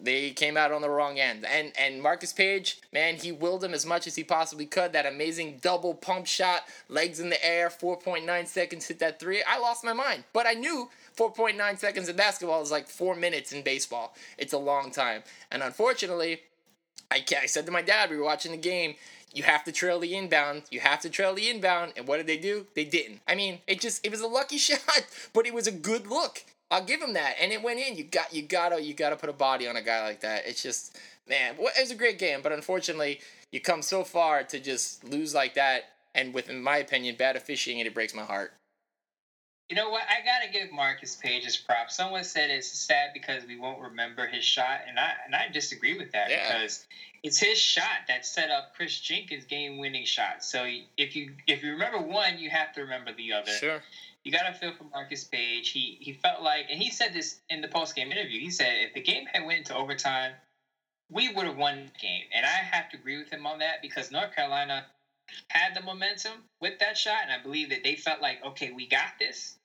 they 0.00 0.30
came 0.30 0.56
out 0.56 0.70
on 0.70 0.82
the 0.82 0.88
wrong 0.88 1.18
end. 1.18 1.44
And 1.44 1.72
and 1.76 2.00
Marcus 2.00 2.32
Paige, 2.32 2.80
man, 2.92 3.16
he 3.16 3.32
willed 3.32 3.64
him 3.64 3.74
as 3.74 3.84
much 3.84 4.06
as 4.06 4.14
he 4.14 4.22
possibly 4.22 4.66
could. 4.66 4.92
That 4.92 5.04
amazing 5.04 5.58
double 5.62 5.94
pump 5.94 6.28
shot, 6.28 6.60
legs 6.88 7.18
in 7.18 7.28
the 7.28 7.44
air, 7.44 7.70
4.9 7.70 8.46
seconds 8.46 8.86
hit 8.86 9.00
that 9.00 9.18
three. 9.18 9.42
I 9.42 9.58
lost 9.58 9.82
my 9.82 9.94
mind. 9.94 10.22
But 10.32 10.46
I 10.46 10.52
knew 10.52 10.90
4.9 11.16 11.76
seconds 11.76 12.08
in 12.08 12.14
basketball 12.14 12.62
is 12.62 12.70
like 12.70 12.86
four 12.86 13.16
minutes 13.16 13.52
in 13.52 13.64
baseball. 13.64 14.14
It's 14.38 14.52
a 14.52 14.58
long 14.58 14.92
time. 14.92 15.24
And 15.50 15.64
unfortunately, 15.64 16.42
I, 17.10 17.24
I 17.42 17.46
said 17.46 17.66
to 17.66 17.72
my 17.72 17.82
dad, 17.82 18.10
we 18.10 18.16
were 18.16 18.24
watching 18.24 18.52
the 18.52 18.58
game, 18.58 18.94
you 19.34 19.42
have 19.42 19.64
to 19.64 19.72
trail 19.72 19.98
the 19.98 20.14
inbound. 20.14 20.62
You 20.70 20.80
have 20.80 21.00
to 21.00 21.10
trail 21.10 21.34
the 21.34 21.48
inbound. 21.48 21.92
And 21.96 22.06
what 22.06 22.18
did 22.18 22.26
they 22.26 22.36
do? 22.36 22.66
They 22.74 22.84
didn't. 22.84 23.20
I 23.26 23.34
mean, 23.34 23.58
it 23.66 23.80
just 23.80 24.04
it 24.04 24.10
was 24.10 24.20
a 24.20 24.26
lucky 24.26 24.58
shot, 24.68 25.06
but 25.32 25.46
it 25.46 25.54
was 25.54 25.66
a 25.66 25.72
good 25.72 26.06
look. 26.06 26.44
I'll 26.70 26.84
give 26.84 27.02
him 27.02 27.12
that. 27.14 27.36
And 27.40 27.52
it 27.52 27.62
went 27.62 27.80
in. 27.80 27.96
You 27.96 28.04
got 28.04 28.32
you 28.32 28.42
gotta 28.42 28.82
you 28.82 28.94
gotta 28.94 29.16
put 29.16 29.28
a 29.28 29.34
body 29.34 29.68
on 29.68 29.76
a 29.76 29.82
guy 29.82 30.02
like 30.02 30.20
that. 30.20 30.46
It's 30.46 30.62
just 30.62 30.98
man, 31.28 31.54
it 31.58 31.80
was 31.80 31.90
a 31.90 31.94
great 31.94 32.18
game, 32.18 32.40
but 32.42 32.52
unfortunately, 32.52 33.20
you 33.50 33.60
come 33.60 33.82
so 33.82 34.04
far 34.04 34.42
to 34.44 34.58
just 34.58 35.04
lose 35.04 35.34
like 35.34 35.54
that. 35.54 35.90
And 36.14 36.34
with, 36.34 36.50
in 36.50 36.62
my 36.62 36.76
opinion, 36.76 37.16
bad 37.16 37.36
officiating, 37.36 37.80
and 37.80 37.86
it 37.86 37.94
breaks 37.94 38.14
my 38.14 38.22
heart. 38.22 38.52
You 39.72 39.76
know 39.76 39.88
what? 39.88 40.02
I 40.06 40.20
gotta 40.20 40.50
give 40.50 40.70
Marcus 40.70 41.16
Paige 41.16 41.44
his 41.44 41.56
props. 41.56 41.96
Someone 41.96 42.24
said 42.24 42.50
it's 42.50 42.68
sad 42.68 43.12
because 43.14 43.46
we 43.46 43.56
won't 43.56 43.80
remember 43.80 44.26
his 44.26 44.44
shot, 44.44 44.80
and 44.86 45.00
I 45.00 45.14
and 45.24 45.34
I 45.34 45.48
disagree 45.48 45.96
with 45.96 46.12
that 46.12 46.28
Yeah. 46.28 46.46
because 46.46 46.84
it's 47.22 47.38
his 47.38 47.56
shot 47.56 48.06
that 48.06 48.26
set 48.26 48.50
up 48.50 48.74
Kris 48.74 49.00
Jenkins' 49.00 49.46
game-winning 49.46 50.04
shot. 50.04 50.44
So 50.44 50.68
if 50.98 51.16
you 51.16 51.36
if 51.46 51.62
you 51.62 51.70
remember 51.70 51.98
one, 51.98 52.36
you 52.36 52.50
have 52.50 52.74
to 52.74 52.82
remember 52.82 53.12
the 53.14 53.32
other. 53.32 53.50
Sure. 53.50 53.82
You 54.24 54.30
gotta 54.30 54.52
feel 54.52 54.72
for 54.72 54.84
Marcus 54.84 55.24
Paige. 55.24 55.70
He 55.70 55.96
he 56.00 56.12
felt 56.12 56.42
like, 56.42 56.66
and 56.68 56.78
he 56.78 56.90
said 56.90 57.14
this 57.14 57.40
in 57.48 57.62
the 57.62 57.68
post-game 57.68 58.12
interview. 58.12 58.40
He 58.40 58.50
said 58.50 58.76
if 58.82 58.92
the 58.92 59.00
game 59.00 59.24
had 59.24 59.46
went 59.46 59.60
into 59.60 59.74
overtime, 59.74 60.32
we 61.08 61.30
would 61.30 61.46
have 61.46 61.56
won 61.56 61.90
the 61.94 61.98
game, 61.98 62.26
and 62.34 62.44
I 62.44 62.48
have 62.48 62.90
to 62.90 62.98
agree 62.98 63.16
with 63.16 63.30
him 63.30 63.46
on 63.46 63.60
that 63.60 63.80
because 63.80 64.10
North 64.10 64.34
Carolina 64.34 64.84
had 65.48 65.72
the 65.72 65.80
momentum 65.80 66.44
with 66.60 66.78
that 66.80 66.98
shot, 66.98 67.22
and 67.22 67.32
I 67.32 67.38
believe 67.38 67.70
that 67.70 67.82
they 67.82 67.96
felt 67.96 68.20
like, 68.20 68.44
okay, 68.44 68.70
we 68.70 68.86
got 68.86 69.18
this. 69.18 69.56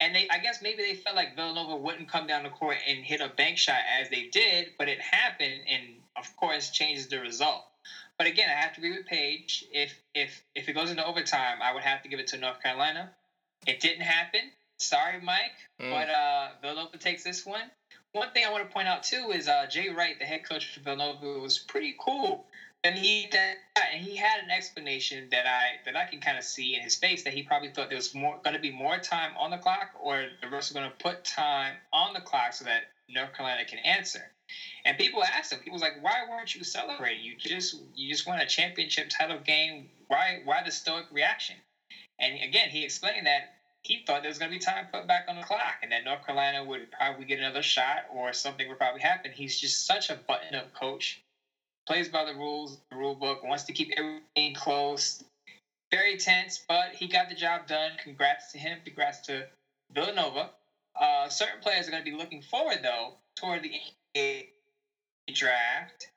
And 0.00 0.14
they, 0.14 0.26
I 0.30 0.38
guess 0.38 0.62
maybe 0.62 0.82
they 0.82 0.94
felt 0.94 1.14
like 1.14 1.36
Villanova 1.36 1.76
wouldn't 1.76 2.08
come 2.08 2.26
down 2.26 2.42
the 2.42 2.48
court 2.48 2.78
and 2.88 3.04
hit 3.04 3.20
a 3.20 3.28
bank 3.28 3.58
shot 3.58 3.80
as 4.00 4.08
they 4.08 4.22
did, 4.22 4.72
but 4.78 4.88
it 4.88 4.98
happened, 5.00 5.60
and 5.68 5.82
of 6.16 6.34
course 6.36 6.70
changes 6.70 7.06
the 7.08 7.20
result. 7.20 7.62
But 8.16 8.26
again, 8.26 8.48
I 8.48 8.52
have 8.52 8.72
to 8.74 8.80
agree 8.80 8.92
with 8.96 9.06
Paige. 9.06 9.64
If 9.72 9.94
if 10.14 10.42
if 10.54 10.68
it 10.68 10.72
goes 10.72 10.90
into 10.90 11.04
overtime, 11.04 11.58
I 11.62 11.72
would 11.72 11.82
have 11.82 12.02
to 12.02 12.08
give 12.08 12.18
it 12.18 12.28
to 12.28 12.36
North 12.38 12.62
Carolina. 12.62 13.10
It 13.66 13.80
didn't 13.80 14.02
happen. 14.02 14.50
Sorry, 14.78 15.18
Mike, 15.18 15.52
Mm. 15.80 15.90
but 15.90 16.08
uh, 16.08 16.48
Villanova 16.62 16.96
takes 16.96 17.22
this 17.22 17.44
one. 17.44 17.70
One 18.12 18.30
thing 18.30 18.44
I 18.44 18.50
want 18.50 18.66
to 18.66 18.72
point 18.72 18.88
out 18.88 19.02
too 19.02 19.30
is 19.32 19.46
uh, 19.48 19.66
Jay 19.66 19.88
Wright, 19.90 20.18
the 20.18 20.24
head 20.24 20.42
coach 20.42 20.72
for 20.72 20.80
Villanova, 20.80 21.38
was 21.40 21.58
pretty 21.58 21.94
cool. 21.98 22.42
And 22.82 22.96
he 22.96 23.28
that 23.32 23.56
and 23.92 24.02
he 24.02 24.16
had 24.16 24.42
an 24.42 24.50
explanation 24.50 25.28
that 25.30 25.46
I 25.46 25.80
that 25.84 25.96
I 25.96 26.04
can 26.04 26.20
kind 26.20 26.38
of 26.38 26.44
see 26.44 26.74
in 26.74 26.82
his 26.82 26.96
face 26.96 27.22
that 27.24 27.34
he 27.34 27.42
probably 27.42 27.68
thought 27.68 27.88
there 27.88 27.96
was 27.96 28.14
more 28.14 28.38
going 28.42 28.54
to 28.54 28.60
be 28.60 28.70
more 28.70 28.98
time 28.98 29.32
on 29.36 29.50
the 29.50 29.58
clock, 29.58 29.90
or 30.00 30.26
the 30.40 30.46
refs 30.46 30.70
are 30.70 30.74
going 30.74 30.88
to 30.88 30.96
put 30.96 31.22
time 31.24 31.74
on 31.92 32.14
the 32.14 32.20
clock 32.20 32.54
so 32.54 32.64
that 32.64 32.84
North 33.08 33.32
Carolina 33.34 33.64
can 33.66 33.78
answer. 33.80 34.30
And 34.84 34.96
people 34.96 35.22
asked 35.22 35.52
him, 35.52 35.60
he 35.62 35.70
was 35.70 35.82
like, 35.82 36.02
"Why 36.02 36.22
weren't 36.28 36.54
you 36.54 36.64
celebrating? 36.64 37.22
You 37.22 37.34
just 37.36 37.74
you 37.94 38.08
just 38.08 38.26
won 38.26 38.38
a 38.38 38.46
championship 38.46 39.10
title 39.10 39.38
game. 39.38 39.88
Why 40.08 40.40
why 40.44 40.62
the 40.62 40.70
stoic 40.70 41.06
reaction?" 41.10 41.56
And 42.18 42.40
again, 42.42 42.70
he 42.70 42.82
explained 42.84 43.26
that 43.26 43.52
he 43.82 44.02
thought 44.06 44.22
there 44.22 44.30
was 44.30 44.38
going 44.38 44.50
to 44.50 44.56
be 44.56 44.60
time 44.60 44.86
put 44.92 45.06
back 45.06 45.24
on 45.28 45.36
the 45.36 45.42
clock 45.42 45.76
and 45.82 45.92
that 45.92 46.04
North 46.04 46.24
Carolina 46.24 46.62
would 46.64 46.90
probably 46.90 47.24
get 47.24 47.38
another 47.38 47.62
shot 47.62 48.04
or 48.10 48.32
something 48.32 48.68
would 48.68 48.78
probably 48.78 49.00
happen. 49.00 49.32
He's 49.32 49.58
just 49.58 49.86
such 49.86 50.10
a 50.10 50.16
button 50.16 50.54
up 50.54 50.72
coach, 50.74 51.20
plays 51.86 52.08
by 52.08 52.24
the 52.24 52.34
rules, 52.34 52.78
the 52.90 52.96
rule 52.96 53.14
book, 53.14 53.42
wants 53.42 53.64
to 53.64 53.72
keep 53.72 53.90
everything 53.96 54.54
close. 54.54 55.22
Very 55.90 56.16
tense, 56.16 56.62
but 56.68 56.92
he 56.92 57.08
got 57.08 57.28
the 57.28 57.34
job 57.34 57.66
done. 57.66 57.92
Congrats 58.02 58.52
to 58.52 58.58
him. 58.58 58.78
Congrats 58.84 59.20
to 59.26 59.46
Villanova. 59.92 60.50
Uh, 60.98 61.28
certain 61.28 61.60
players 61.60 61.88
are 61.88 61.90
going 61.90 62.04
to 62.04 62.10
be 62.10 62.16
looking 62.16 62.42
forward, 62.42 62.78
though, 62.82 63.14
toward 63.36 63.62
the 63.62 63.72
NBA 64.14 64.46
draft. 65.34 66.08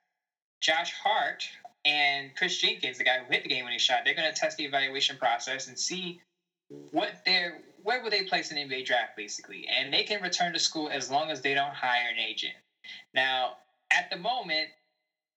Josh 0.60 0.92
Hart 0.92 1.44
and 1.84 2.34
Kris 2.36 2.56
Jenkins, 2.56 2.98
the 2.98 3.04
guy 3.04 3.18
who 3.18 3.30
hit 3.30 3.42
the 3.42 3.48
game 3.48 3.64
winning 3.64 3.78
shot, 3.78 4.00
they're 4.04 4.14
going 4.14 4.32
to 4.32 4.38
test 4.38 4.56
the 4.56 4.64
evaluation 4.64 5.16
process 5.16 5.66
and 5.66 5.78
see 5.78 6.20
what 6.90 7.20
they're 7.26 7.60
where 7.82 8.02
will 8.02 8.10
they 8.10 8.22
place 8.22 8.50
an 8.50 8.56
NBA 8.56 8.86
draft 8.86 9.14
basically, 9.16 9.68
and 9.68 9.92
they 9.92 10.02
can 10.02 10.22
return 10.22 10.54
to 10.54 10.58
school 10.58 10.88
as 10.88 11.10
long 11.10 11.30
as 11.30 11.42
they 11.42 11.52
don't 11.52 11.74
hire 11.74 12.08
an 12.08 12.18
agent. 12.18 12.54
Now, 13.12 13.56
at 13.90 14.08
the 14.10 14.16
moment, 14.16 14.70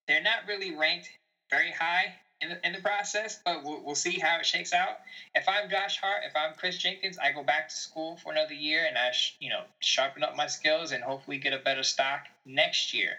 they're 0.08 0.22
not 0.22 0.48
really 0.48 0.74
ranked 0.74 1.10
very 1.50 1.70
high 1.70 2.14
in 2.40 2.50
the, 2.50 2.66
in 2.66 2.72
the 2.72 2.80
process, 2.80 3.40
but 3.44 3.64
we'll, 3.64 3.82
we'll 3.84 3.94
see 3.94 4.18
how 4.18 4.38
it 4.38 4.46
shakes 4.46 4.72
out. 4.72 4.98
If 5.34 5.48
I'm 5.48 5.68
Josh 5.68 5.98
Hart, 5.98 6.22
if 6.26 6.34
I'm 6.36 6.54
Kris 6.54 6.78
Jenkins, 6.78 7.18
I 7.18 7.32
go 7.32 7.42
back 7.42 7.68
to 7.68 7.74
school 7.74 8.16
for 8.16 8.32
another 8.32 8.54
year 8.54 8.86
and 8.86 8.96
I, 8.96 9.10
sh- 9.10 9.36
you 9.40 9.50
know, 9.50 9.62
sharpen 9.80 10.22
up 10.22 10.36
my 10.36 10.46
skills 10.46 10.92
and 10.92 11.02
hopefully 11.02 11.38
get 11.38 11.52
a 11.52 11.58
better 11.58 11.82
stock 11.82 12.26
next 12.46 12.94
year. 12.94 13.10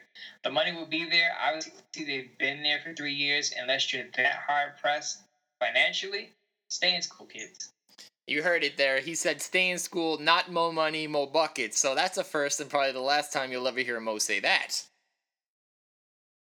The 0.44 0.52
money 0.52 0.72
will 0.74 0.86
be 0.86 1.10
there. 1.10 1.32
Obviously, 1.42 1.74
they've 1.96 2.38
been 2.38 2.64
there 2.64 2.80
for 2.84 2.94
three 2.94 3.14
years. 3.14 3.54
Unless 3.60 3.94
you're 3.94 4.06
that 4.16 4.40
hard 4.48 4.78
pressed 4.82 5.20
financially, 5.60 6.30
stay 6.70 6.96
in 6.96 7.02
school, 7.02 7.28
kids. 7.28 7.72
You 8.28 8.44
heard 8.44 8.64
it 8.64 8.78
there. 8.78 9.00
He 9.00 9.16
said, 9.16 9.42
"Stay 9.42 9.72
in 9.72 9.80
school, 9.80 10.20
not 10.20 10.52
mo 10.52 10.72
money, 10.72 11.08
mo 11.08 11.26
buckets." 11.26 11.80
So 11.80 11.96
that's 11.96 12.18
a 12.18 12.24
first, 12.24 12.60
and 12.60 12.70
probably 12.70 12.92
the 12.92 13.00
last 13.00 13.34
time 13.34 13.52
you'll 13.52 13.68
ever 13.68 13.80
hear 13.80 14.00
Mo 14.00 14.20
say 14.20 14.40
that. 14.42 14.84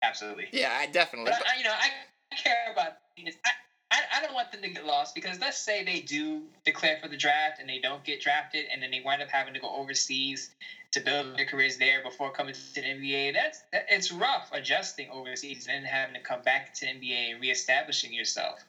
Absolutely. 0.02 0.48
Yeah, 0.52 0.76
I 0.78 0.86
definitely. 0.86 1.32
But 1.32 1.48
I, 1.48 1.58
you 1.58 1.64
know, 1.64 1.74
I 1.74 1.90
care 2.36 2.72
about 2.72 2.94
I, 3.18 3.50
I, 3.92 4.00
I 4.18 4.22
don't 4.22 4.34
want 4.34 4.52
them 4.52 4.62
to 4.62 4.70
get 4.70 4.86
lost 4.86 5.16
because 5.16 5.40
let's 5.40 5.58
say 5.58 5.84
they 5.84 6.00
do 6.00 6.42
declare 6.64 6.98
for 7.02 7.08
the 7.08 7.18
draft 7.18 7.60
and 7.60 7.68
they 7.68 7.80
don't 7.80 8.04
get 8.04 8.22
drafted 8.22 8.66
and 8.72 8.82
then 8.82 8.92
they 8.92 9.02
wind 9.02 9.22
up 9.22 9.30
having 9.30 9.54
to 9.54 9.60
go 9.60 9.70
overseas 9.70 10.52
to 10.92 11.00
build 11.00 11.38
their 11.38 11.46
careers 11.46 11.78
there 11.78 12.02
before 12.02 12.32
coming 12.32 12.54
to 12.54 12.60
the 12.76 12.82
NBA. 12.82 13.34
That's 13.34 13.64
that, 13.72 13.86
it's 13.90 14.12
rough 14.12 14.50
adjusting 14.52 15.10
overseas 15.10 15.68
and 15.68 15.84
then 15.84 15.92
having 15.92 16.14
to 16.16 16.22
come 16.22 16.42
back 16.42 16.74
to 16.76 16.86
the 16.86 16.92
NBA 16.92 17.32
and 17.32 17.42
reestablishing 17.42 18.14
yourself. 18.14 18.60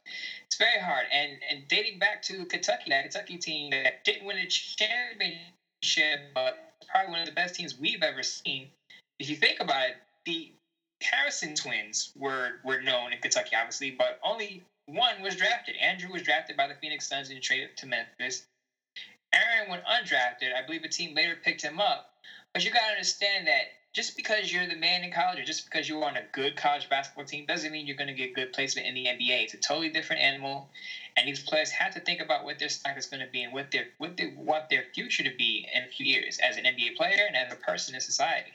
It's 0.47 0.57
very 0.57 0.79
hard. 0.79 1.05
And 1.11 1.31
and 1.49 1.67
dating 1.67 1.99
back 1.99 2.21
to 2.23 2.45
Kentucky, 2.45 2.89
that 2.89 3.03
Kentucky 3.03 3.37
team 3.37 3.71
that 3.71 4.03
didn't 4.03 4.25
win 4.25 4.37
a 4.37 4.47
championship, 4.47 6.33
but 6.33 6.57
probably 6.87 7.11
one 7.11 7.21
of 7.21 7.27
the 7.27 7.33
best 7.33 7.55
teams 7.55 7.77
we've 7.77 8.03
ever 8.03 8.23
seen. 8.23 8.69
If 9.19 9.29
you 9.29 9.35
think 9.35 9.59
about 9.59 9.89
it, 9.89 9.95
the 10.25 10.51
Harrison 11.03 11.55
twins 11.55 12.11
were 12.15 12.59
were 12.63 12.81
known 12.81 13.13
in 13.13 13.19
Kentucky, 13.19 13.55
obviously, 13.55 13.91
but 13.91 14.19
only 14.23 14.63
one 14.85 15.21
was 15.21 15.35
drafted. 15.35 15.75
Andrew 15.75 16.11
was 16.11 16.21
drafted 16.21 16.57
by 16.57 16.67
the 16.67 16.75
Phoenix 16.75 17.07
Suns 17.07 17.29
and 17.29 17.41
traded 17.41 17.75
to 17.77 17.85
Memphis. 17.85 18.43
Aaron 19.33 19.69
went 19.69 19.83
undrafted. 19.85 20.53
I 20.53 20.65
believe 20.65 20.83
a 20.83 20.89
team 20.89 21.15
later 21.15 21.35
picked 21.41 21.61
him 21.61 21.79
up. 21.79 22.11
But 22.53 22.65
you 22.65 22.71
got 22.71 22.85
to 22.85 22.91
understand 22.91 23.47
that 23.47 23.67
just 23.93 24.15
because 24.15 24.51
you're 24.51 24.67
the 24.67 24.75
man 24.75 25.03
in 25.03 25.11
college 25.11 25.39
or 25.39 25.43
just 25.43 25.65
because 25.65 25.87
you're 25.87 26.03
on 26.03 26.17
a 26.17 26.23
good 26.31 26.55
college 26.55 26.87
basketball 26.89 27.25
team 27.25 27.45
doesn't 27.45 27.71
mean 27.71 27.85
you're 27.85 27.95
to 27.95 28.13
get 28.13 28.33
good 28.33 28.53
placement 28.53 28.87
in 28.87 28.93
the 28.93 29.05
NBA. 29.05 29.43
It's 29.43 29.53
a 29.53 29.57
totally 29.57 29.89
different 29.89 30.21
animal. 30.21 30.69
And 31.17 31.27
these 31.27 31.43
players 31.43 31.69
have 31.71 31.93
to 31.93 31.99
think 31.99 32.21
about 32.21 32.43
what 32.43 32.57
their 32.57 32.69
stock 32.69 32.97
is 32.97 33.07
to 33.07 33.27
be 33.31 33.43
and 33.43 33.53
what 33.53 33.71
their, 33.71 33.87
what 33.97 34.15
they 34.17 34.33
want 34.35 34.69
their 34.69 34.83
future 34.93 35.23
to 35.23 35.31
be 35.37 35.67
in 35.73 35.83
a 35.83 35.87
few 35.87 36.05
years 36.05 36.39
as 36.39 36.57
an 36.57 36.63
NBA 36.63 36.95
player 36.95 37.25
and 37.27 37.35
as 37.35 37.51
a 37.51 37.55
person 37.55 37.95
in 37.95 38.01
society. 38.01 38.51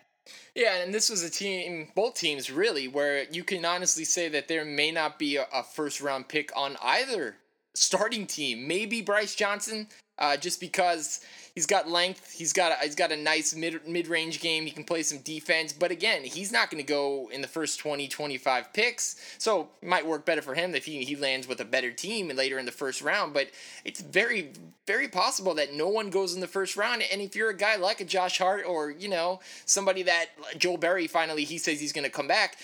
Yeah, 0.54 0.82
and 0.82 0.92
this 0.92 1.10
was 1.10 1.22
a 1.22 1.30
team, 1.30 1.88
both 1.94 2.14
teams 2.14 2.50
really, 2.50 2.88
where 2.88 3.24
you 3.30 3.44
can 3.44 3.64
honestly 3.64 4.04
say 4.04 4.28
that 4.28 4.48
there 4.48 4.64
may 4.64 4.90
not 4.90 5.18
be 5.18 5.36
a, 5.36 5.46
a 5.52 5.62
first 5.62 6.00
round 6.00 6.28
pick 6.28 6.50
on 6.56 6.76
either 6.82 7.36
starting 7.76 8.26
team. 8.26 8.66
Maybe 8.66 9.02
Brice 9.02 9.34
Johnson, 9.34 9.88
uh, 10.18 10.36
just 10.36 10.60
because 10.60 11.20
he's 11.54 11.66
got 11.66 11.88
length, 11.88 12.32
he's 12.32 12.52
got 12.52 12.72
a, 12.72 12.84
he's 12.84 12.94
got 12.94 13.12
a 13.12 13.16
nice 13.16 13.54
mid 13.54 13.86
mid 13.86 14.08
range 14.08 14.40
game. 14.40 14.64
He 14.64 14.70
can 14.70 14.84
play 14.84 15.02
some 15.02 15.18
defense, 15.18 15.72
but 15.72 15.90
again, 15.90 16.24
he's 16.24 16.50
not 16.50 16.70
going 16.70 16.82
to 16.82 16.88
go 16.88 17.28
in 17.32 17.42
the 17.42 17.48
first 17.48 17.78
20, 17.80 18.08
25 18.08 18.72
picks. 18.72 19.16
So 19.38 19.68
it 19.82 19.88
might 19.88 20.06
work 20.06 20.24
better 20.24 20.42
for 20.42 20.54
him 20.54 20.74
if 20.74 20.86
he 20.86 21.04
he 21.04 21.16
lands 21.16 21.46
with 21.46 21.60
a 21.60 21.64
better 21.64 21.92
team 21.92 22.28
later 22.28 22.58
in 22.58 22.66
the 22.66 22.72
first 22.72 23.02
round. 23.02 23.34
But 23.34 23.50
it's 23.84 24.00
very 24.00 24.52
very 24.86 25.08
possible 25.08 25.54
that 25.54 25.74
no 25.74 25.88
one 25.88 26.10
goes 26.10 26.34
in 26.34 26.40
the 26.40 26.46
first 26.46 26.76
round. 26.76 27.02
And 27.12 27.20
if 27.20 27.36
you're 27.36 27.50
a 27.50 27.56
guy 27.56 27.76
like 27.76 28.00
a 28.00 28.04
Josh 28.04 28.38
Hart 28.38 28.64
or 28.66 28.90
you 28.90 29.08
know 29.08 29.40
somebody 29.66 30.02
that 30.04 30.26
Joel 30.56 30.78
Berry 30.78 31.06
finally 31.06 31.44
he 31.44 31.58
says 31.58 31.80
he's 31.80 31.92
going 31.92 32.04
to 32.04 32.10
come 32.10 32.28
back, 32.28 32.56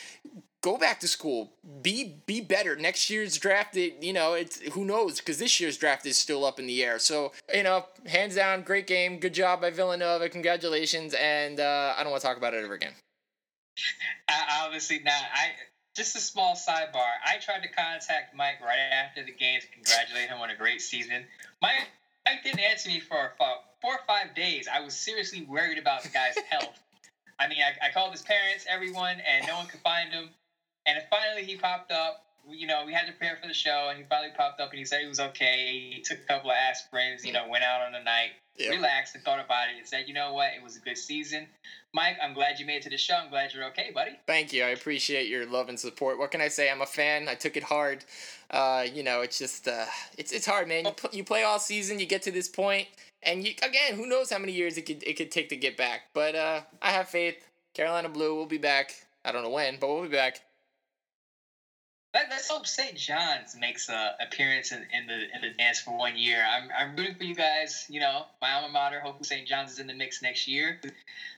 go 0.63 0.79
back 0.79 1.01
to 1.01 1.09
school. 1.09 1.53
Be 1.83 2.23
be 2.25 2.41
better. 2.41 2.75
Next 2.77 3.11
year's 3.11 3.37
draft 3.37 3.77
it, 3.77 4.03
you 4.03 4.13
know 4.13 4.33
it's 4.33 4.61
who 4.73 4.85
knows? 4.85 5.19
Because 5.19 5.39
this 5.39 5.61
year's 5.61 5.77
draft 5.77 6.07
is 6.07 6.17
still 6.17 6.45
up 6.45 6.59
in 6.59 6.67
the 6.67 6.83
air. 6.83 6.99
So 6.99 7.33
you 7.53 7.65
know 7.65 7.85
hands 8.07 8.37
down 8.37 8.63
great 8.63 8.87
game. 8.87 9.19
Good 9.19 9.35
job 9.35 9.61
by 9.61 9.71
villanova. 9.71 10.29
Congratulations. 10.29 11.15
And 11.15 11.61
uh, 11.61 11.95
i 11.97 12.03
don't 12.03 12.11
want 12.11 12.23
to 12.23 12.27
talk 12.27 12.39
about 12.39 12.55
it 12.55 12.65
ever 12.65 12.75
again. 12.75 12.95
I, 14.29 14.65
obviously 14.65 15.01
not 15.05 15.15
i 15.35 15.53
just 15.97 16.17
a 16.17 16.21
small 16.21 16.55
sidebar. 16.55 17.11
I 17.27 17.37
tried 17.39 17.63
to 17.63 17.69
contact 17.69 18.35
mike 18.35 18.61
right 18.63 18.79
after 18.79 19.23
the 19.25 19.33
game 19.33 19.61
to 19.61 19.67
congratulate 19.69 20.29
him 20.29 20.41
on 20.41 20.51
a 20.51 20.57
great 20.57 20.81
season. 20.81 21.25
Mike, 21.61 21.89
mike 22.25 22.43
didn't 22.43 22.61
answer 22.61 22.89
me 22.89 23.01
for 23.01 23.33
four 23.39 23.93
or 23.93 24.01
five 24.07 24.35
days. 24.35 24.69
I 24.73 24.81
was 24.81 24.95
seriously 24.95 25.43
worried 25.43 25.79
about 25.79 26.03
the 26.03 26.09
guy's 26.09 26.37
health. 26.51 26.79
I 27.39 27.49
mean, 27.49 27.59
I, 27.59 27.89
I 27.89 27.93
called 27.93 28.13
his 28.13 28.23
parents, 28.23 28.65
everyone, 28.71 29.17
and 29.21 29.47
no 29.47 29.57
one 29.57 29.67
could 29.67 29.81
find 29.81 30.13
him. 30.13 30.31
And 30.87 30.99
finally, 31.11 31.45
he 31.45 31.57
popped 31.57 31.93
up. 31.93 32.25
You 32.49 32.67
know, 32.67 32.83
we 32.85 32.93
had 32.93 33.07
to 33.07 33.13
prepare 33.13 33.39
for 33.41 33.47
the 33.47 33.55
show, 33.55 33.89
and 33.89 33.99
he 33.99 34.05
finally 34.09 34.33
popped 34.37 34.61
up, 34.61 34.71
and 34.71 34.79
he 34.79 34.85
said 34.85 35.03
he 35.03 35.07
was 35.07 35.21
okay. 35.21 35.91
He 35.95 36.03
took 36.03 36.19
a 36.19 36.25
couple 36.25 36.51
of 36.51 36.57
aspirins. 36.57 37.25
You 37.25 37.33
know, 37.33 37.47
went 37.49 37.63
out 37.63 37.83
on 37.83 37.93
the 37.93 38.01
night, 38.01 38.31
relaxed, 38.59 39.15
and 39.15 39.23
thought 39.23 39.39
about 39.39 39.69
it, 39.69 39.79
and 39.79 39.87
said, 39.87 40.09
"You 40.09 40.15
know 40.15 40.33
what? 40.33 40.53
It 40.55 40.63
was 40.63 40.77
a 40.77 40.81
good 40.81 40.99
season." 40.99 41.47
Mike, 41.95 42.17
I'm 42.23 42.33
glad 42.33 42.59
you 42.59 42.65
made 42.65 42.77
it 42.77 42.83
to 42.85 42.91
the 42.91 42.97
show. 42.97 43.15
I'm 43.15 43.29
glad 43.29 43.53
you're 43.53 43.65
okay, 43.67 43.91
buddy. 43.95 44.19
Thank 44.27 44.53
you. 44.53 44.65
I 44.65 44.69
appreciate 44.69 45.29
your 45.29 45.45
love 45.47 45.69
and 45.69 45.79
support. 45.79 46.19
What 46.19 46.31
can 46.31 46.41
I 46.41 46.49
say? 46.49 46.71
I'm 46.71 46.81
a 46.81 46.87
fan. 46.87 47.29
I 47.29 47.35
took 47.35 47.57
it 47.57 47.63
hard. 47.63 48.05
Uh, 48.51 48.87
you 48.93 49.03
know, 49.03 49.21
it's 49.21 49.39
just 49.39 49.69
uh, 49.69 49.85
it's 50.17 50.33
it's 50.33 50.47
hard, 50.47 50.69
man. 50.69 50.87
You, 50.87 50.93
pl- 50.93 51.11
you 51.13 51.25
play 51.25 51.45
all 51.45 51.59
season, 51.59 51.99
you 51.99 52.07
get 52.07 52.23
to 52.23 52.31
this 52.31 52.49
point, 52.49 52.89
and 53.23 53.47
you 53.47 53.53
again, 53.63 53.95
who 53.95 54.07
knows 54.07 54.31
how 54.31 54.39
many 54.39 54.53
years 54.53 54.77
it 54.79 54.83
could 54.83 55.03
it 55.05 55.17
could 55.17 55.31
take 55.31 55.49
to 55.51 55.57
get 55.57 55.77
back. 55.77 56.09
But 56.13 56.35
uh, 56.35 56.63
I 56.81 56.91
have 56.91 57.09
faith. 57.09 57.47
Carolina 57.75 58.09
Blue 58.09 58.35
will 58.35 58.47
be 58.47 58.59
back. 58.59 58.95
I 59.25 59.33
don't 59.33 59.43
know 59.43 59.51
when, 59.51 59.77
but 59.79 59.89
we'll 59.89 60.03
be 60.03 60.09
back. 60.09 60.41
Let, 62.15 62.31
us 62.31 62.49
hope 62.49 62.67
St. 62.67 62.95
John's 62.95 63.57
makes 63.59 63.89
a 63.89 64.15
appearance 64.21 64.71
in, 64.71 64.87
in 64.93 65.07
the 65.07 65.35
in 65.35 65.41
the 65.41 65.51
dance 65.57 65.81
for 65.81 65.97
one 65.97 66.17
year. 66.17 66.45
I'm, 66.45 66.69
I'm 66.79 66.95
rooting 66.95 67.15
for 67.15 67.25
you 67.25 67.35
guys. 67.35 67.87
You 67.89 68.01
know, 68.01 68.27
my 68.43 68.53
alma 68.53 68.69
mater. 68.69 69.01
Hopefully, 69.01 69.25
St. 69.25 69.49
John's 69.49 69.73
is 69.73 69.79
in 69.79 69.87
the 69.87 69.95
mix 69.95 70.21
next 70.21 70.47
year 70.47 70.79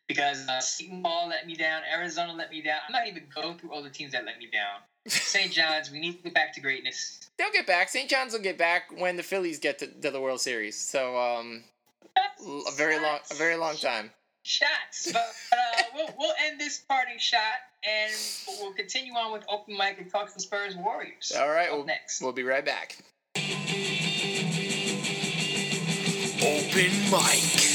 because 0.09 0.49
uh, 0.49 0.61
Seton 0.61 1.03
Hall 1.05 1.29
let 1.29 1.47
me 1.47 1.55
down. 1.55 1.83
Arizona 1.93 2.33
let 2.33 2.51
me 2.51 2.61
down. 2.61 2.79
I'm 2.89 2.93
not 2.93 3.07
even 3.07 3.23
going 3.33 3.57
through 3.59 3.73
all 3.73 3.83
the 3.83 3.91
teams 3.91 4.13
that 4.13 4.25
let 4.25 4.39
me 4.39 4.49
down. 4.53 4.81
St. 5.07 5.53
John's, 5.53 5.93
we 5.93 6.01
need 6.01 6.17
to 6.17 6.23
get 6.25 6.35
back 6.35 6.55
to 6.55 6.61
greatness. 6.61 7.21
They'll 7.39 7.53
get 7.53 7.67
back. 7.67 7.89
St. 7.89 8.09
John's 8.09 8.33
will 8.33 8.41
get 8.41 8.59
back 8.59 8.85
when 8.97 9.17
the 9.17 9.23
Phillies 9.23 9.59
get 9.59 9.79
to, 9.81 9.87
to 9.87 10.11
the 10.11 10.21
World 10.21 10.41
Series. 10.41 10.77
So, 10.77 11.19
um, 11.19 11.65
a 12.17 12.73
very 12.73 12.99
long, 13.01 13.19
a 13.31 13.35
very 13.35 13.57
long 13.57 13.77
time 13.77 14.11
shots. 14.45 15.11
But 15.13 15.33
uh, 15.53 15.83
we'll, 15.95 16.09
we'll 16.19 16.35
end 16.47 16.61
this 16.61 16.79
parting 16.79 17.19
shot 17.19 17.41
and 17.83 18.13
we'll 18.61 18.73
continue 18.73 19.13
on 19.15 19.33
with 19.33 19.45
open 19.49 19.77
mic 19.77 19.99
and 19.99 20.11
talk 20.11 20.29
some 20.29 20.39
Spurs 20.39 20.77
Warriors. 20.77 21.33
All 21.37 21.49
right, 21.49 21.73
we'll, 21.73 21.85
next. 21.85 22.23
We'll 22.23 22.33
be 22.33 22.45
right 22.45 22.65
back. 22.65 22.99
Open 26.43 26.93
mic. 27.11 27.71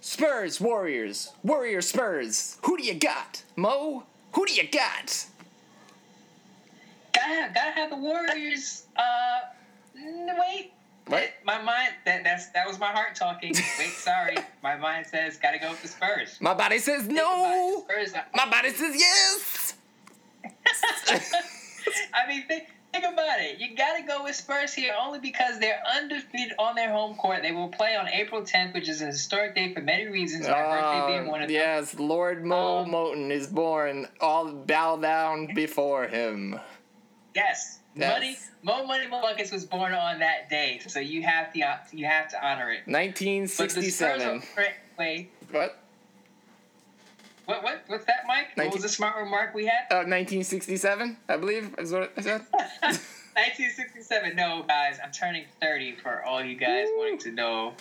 Spurs, 0.00 0.60
Warriors, 0.60 1.32
Warriors, 1.42 1.88
Spurs. 1.88 2.58
Who 2.62 2.76
do 2.76 2.84
you 2.84 2.94
got, 2.94 3.42
Mo? 3.56 4.04
Who 4.34 4.46
do 4.46 4.52
you 4.52 4.68
got? 4.68 5.26
Gotta 7.12 7.34
have, 7.34 7.54
gotta 7.54 7.70
have 7.72 7.90
the 7.90 7.96
Warriors. 7.96 8.84
Uh, 8.96 9.40
wait. 9.94 10.72
What? 11.06 11.30
My 11.44 11.60
mind 11.60 11.90
that 12.06 12.24
that's 12.24 12.48
that 12.50 12.66
was 12.66 12.78
my 12.78 12.86
heart 12.86 13.14
talking. 13.14 13.52
Wait, 13.78 13.90
sorry. 13.90 14.38
my 14.62 14.74
mind 14.76 15.04
says 15.06 15.36
gotta 15.36 15.58
go 15.58 15.68
with 15.68 15.82
the 15.82 15.88
Spurs. 15.88 16.38
My 16.40 16.54
body 16.54 16.78
says 16.78 17.06
no. 17.06 17.84
Spurs. 17.86 18.14
My 18.34 18.48
body 18.48 18.70
says 18.70 18.96
yes. 18.98 19.74
I 22.14 22.26
mean, 22.28 22.46
think, 22.46 22.66
think 22.92 23.04
about 23.04 23.40
it. 23.40 23.58
You 23.58 23.76
got 23.76 23.96
to 23.96 24.02
go 24.02 24.24
with 24.24 24.34
Spurs 24.34 24.72
here 24.72 24.94
only 24.98 25.18
because 25.18 25.58
they're 25.58 25.82
undefeated 25.96 26.54
on 26.58 26.74
their 26.74 26.90
home 26.90 27.16
court. 27.16 27.42
They 27.42 27.52
will 27.52 27.68
play 27.68 27.96
on 27.96 28.08
April 28.08 28.42
10th, 28.42 28.74
which 28.74 28.88
is 28.88 29.02
a 29.02 29.06
historic 29.06 29.54
day 29.54 29.74
for 29.74 29.80
many 29.80 30.06
reasons. 30.06 30.46
My 30.46 30.62
uh, 30.62 30.70
birthday 30.70 31.18
being 31.18 31.30
one 31.30 31.42
of 31.42 31.50
yes, 31.50 31.92
them. 31.92 32.00
Yes, 32.00 32.08
Lord 32.08 32.44
Mo 32.44 32.78
um, 32.78 32.90
Moton 32.90 33.30
is 33.30 33.46
born. 33.46 34.08
All 34.20 34.52
bow 34.52 34.96
down 34.96 35.54
before 35.54 36.06
him. 36.06 36.58
Yes, 37.34 37.80
Money, 37.96 38.36
Mo 38.62 38.84
Money 38.84 39.06
Mo 39.06 39.22
Buckets 39.22 39.52
was 39.52 39.64
born 39.64 39.92
on 39.92 40.18
that 40.18 40.50
day, 40.50 40.80
so 40.86 40.98
you 40.98 41.22
have 41.22 41.52
to 41.52 41.58
you 41.92 42.06
have 42.06 42.28
to 42.30 42.46
honor 42.46 42.72
it. 42.72 42.86
1967. 42.86 44.42
Wait. 44.98 45.30
What? 45.50 45.78
What 47.46 47.62
what 47.62 47.84
what's 47.86 48.04
that, 48.06 48.24
Mike? 48.26 48.56
19- 48.56 48.64
what 48.64 48.74
was 48.74 48.82
the 48.82 48.88
smart 48.88 49.16
remark 49.16 49.54
we 49.54 49.66
had? 49.66 49.84
Uh, 49.90 50.06
1967, 50.06 51.16
I 51.28 51.36
believe 51.36 51.74
is 51.78 51.92
what 51.92 52.12
I 52.16 52.20
said. 52.22 52.40
1967. 53.34 54.36
No, 54.36 54.64
guys, 54.66 54.98
I'm 55.02 55.10
turning 55.10 55.44
30. 55.60 55.96
For 55.96 56.22
all 56.24 56.42
you 56.42 56.56
guys 56.56 56.86
Woo. 56.90 56.98
wanting 56.98 57.18
to 57.18 57.32
know 57.32 57.74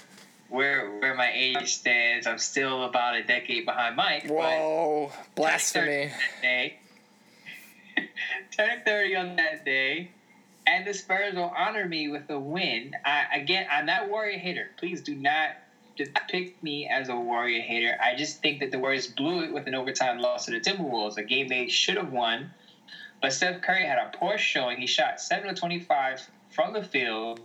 where 0.49 0.89
where 0.99 1.15
my 1.15 1.31
age 1.33 1.75
stands, 1.75 2.27
I'm 2.27 2.39
still 2.39 2.83
about 2.85 3.15
a 3.15 3.23
decade 3.23 3.65
behind 3.65 3.95
Mike. 3.95 4.27
Whoa, 4.27 5.11
blasphemy! 5.35 6.11
Day. 6.41 6.77
Turn 8.55 8.81
30 8.85 9.15
on 9.15 9.35
that 9.37 9.65
day, 9.65 10.11
and 10.67 10.85
the 10.85 10.93
Spurs 10.93 11.33
will 11.33 11.53
honor 11.55 11.87
me 11.87 12.07
with 12.07 12.29
a 12.29 12.39
win. 12.39 12.93
I, 13.03 13.25
again, 13.35 13.67
I'm 13.69 13.85
not 13.85 14.09
Warrior 14.09 14.37
hater. 14.37 14.69
Please 14.77 15.01
do 15.01 15.15
not 15.15 15.49
depict 15.95 16.61
me 16.63 16.87
as 16.87 17.09
a 17.09 17.15
Warrior 17.15 17.61
hater. 17.61 17.97
I 18.01 18.15
just 18.15 18.41
think 18.41 18.59
that 18.59 18.71
the 18.71 18.79
Warriors 18.79 19.07
blew 19.07 19.43
it 19.43 19.53
with 19.53 19.67
an 19.67 19.75
overtime 19.75 20.19
loss 20.19 20.45
to 20.45 20.51
the 20.51 20.59
Timberwolves, 20.59 21.17
a 21.17 21.23
game 21.23 21.47
they 21.47 21.67
should 21.67 21.97
have 21.97 22.11
won. 22.11 22.51
But 23.21 23.33
Steph 23.33 23.61
Curry 23.61 23.85
had 23.85 23.97
a 23.97 24.11
poor 24.17 24.37
showing. 24.37 24.77
He 24.77 24.87
shot 24.87 25.19
7 25.19 25.49
of 25.49 25.55
25 25.55 26.29
from 26.49 26.73
the 26.73 26.83
field. 26.83 27.39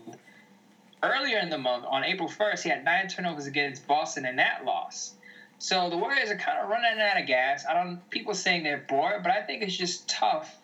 Earlier 1.03 1.38
in 1.38 1.51
the 1.51 1.59
month, 1.59 1.85
on 1.88 2.05
April 2.05 2.29
1st, 2.29 2.62
he 2.64 2.68
had 2.68 2.85
nine 2.85 3.09
turnovers 3.09 3.47
against 3.47 3.87
Boston 3.87 4.27
in 4.27 4.37
that 4.37 4.64
loss. 4.64 5.14
So 5.59 5.88
the 5.88 5.97
Warriors 5.97 6.31
are 6.31 6.37
kind 6.37 6.59
of 6.59 6.68
running 6.68 7.01
out 7.01 7.21
of 7.21 7.27
gas. 7.27 7.64
I 7.66 7.75
don't 7.75 8.09
people 8.11 8.35
saying 8.35 8.64
they're 8.64 8.85
bored, 8.88 9.23
but 9.23 9.33
I 9.33 9.42
think 9.42 9.62
it's 9.62 9.77
just 9.77 10.09
tough 10.09 10.58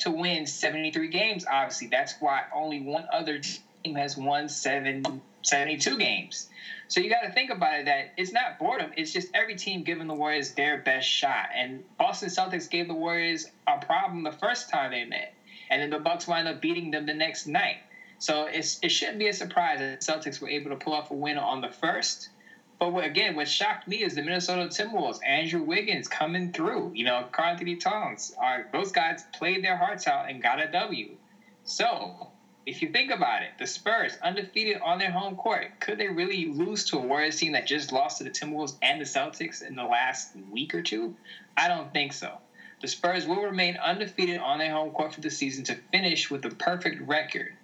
to 0.00 0.10
win 0.10 0.46
73 0.46 1.08
games. 1.08 1.44
Obviously, 1.50 1.88
that's 1.88 2.14
why 2.20 2.42
only 2.54 2.80
one 2.80 3.06
other 3.12 3.38
team 3.38 3.94
has 3.94 4.16
won 4.16 4.48
seven, 4.48 5.22
72 5.42 5.98
games. 5.98 6.48
So 6.88 7.00
you 7.00 7.10
got 7.10 7.22
to 7.22 7.32
think 7.32 7.50
about 7.50 7.80
it 7.80 7.86
that 7.86 8.12
it's 8.16 8.32
not 8.32 8.58
boredom. 8.58 8.92
It's 8.96 9.12
just 9.12 9.28
every 9.34 9.56
team 9.56 9.82
giving 9.82 10.06
the 10.06 10.14
Warriors 10.14 10.52
their 10.52 10.78
best 10.78 11.08
shot. 11.08 11.48
And 11.54 11.82
Boston 11.98 12.28
Celtics 12.28 12.70
gave 12.70 12.88
the 12.88 12.94
Warriors 12.94 13.46
a 13.66 13.84
problem 13.84 14.22
the 14.22 14.32
first 14.32 14.70
time 14.70 14.92
they 14.92 15.04
met, 15.04 15.34
and 15.70 15.82
then 15.82 15.90
the 15.90 15.98
Bucks 15.98 16.26
wound 16.26 16.46
up 16.46 16.60
beating 16.60 16.90
them 16.90 17.06
the 17.06 17.14
next 17.14 17.46
night. 17.46 17.78
So 18.18 18.44
it's, 18.44 18.78
it 18.82 18.90
shouldn't 18.90 19.18
be 19.18 19.28
a 19.28 19.32
surprise 19.32 19.80
that 19.80 20.00
the 20.00 20.12
Celtics 20.12 20.40
were 20.40 20.48
able 20.48 20.70
to 20.70 20.76
pull 20.76 20.94
off 20.94 21.10
a 21.10 21.14
win 21.14 21.38
on 21.38 21.60
the 21.60 21.68
first. 21.68 22.30
But 22.78 23.04
again, 23.04 23.36
what 23.36 23.48
shocked 23.48 23.88
me 23.88 24.02
is 24.02 24.14
the 24.14 24.22
Minnesota 24.22 24.68
Timberwolves, 24.68 25.20
Andrew 25.26 25.62
Wiggins 25.62 26.08
coming 26.08 26.52
through. 26.52 26.92
You 26.94 27.04
know, 27.04 27.26
Karl-Anthony 27.32 27.76
Towns. 27.76 28.34
Are, 28.38 28.68
those 28.72 28.92
guys 28.92 29.24
played 29.32 29.64
their 29.64 29.76
hearts 29.76 30.06
out 30.06 30.28
and 30.28 30.42
got 30.42 30.62
a 30.62 30.70
W. 30.70 31.16
So 31.64 32.28
if 32.66 32.82
you 32.82 32.90
think 32.90 33.10
about 33.10 33.42
it, 33.42 33.50
the 33.58 33.66
Spurs 33.66 34.18
undefeated 34.22 34.82
on 34.82 34.98
their 34.98 35.10
home 35.10 35.36
court. 35.36 35.80
Could 35.80 35.98
they 35.98 36.08
really 36.08 36.46
lose 36.46 36.84
to 36.86 36.98
a 36.98 37.00
Warriors 37.00 37.36
team 37.36 37.52
that 37.52 37.66
just 37.66 37.92
lost 37.92 38.18
to 38.18 38.24
the 38.24 38.30
Timberwolves 38.30 38.74
and 38.82 39.00
the 39.00 39.04
Celtics 39.04 39.62
in 39.66 39.74
the 39.74 39.84
last 39.84 40.36
week 40.50 40.74
or 40.74 40.82
two? 40.82 41.14
I 41.56 41.68
don't 41.68 41.92
think 41.92 42.12
so. 42.12 42.38
The 42.82 42.88
Spurs 42.88 43.26
will 43.26 43.42
remain 43.42 43.78
undefeated 43.78 44.38
on 44.38 44.58
their 44.58 44.70
home 44.70 44.90
court 44.90 45.14
for 45.14 45.22
the 45.22 45.30
season 45.30 45.64
to 45.64 45.76
finish 45.92 46.30
with 46.30 46.44
a 46.44 46.50
perfect 46.50 47.00
record. 47.08 47.54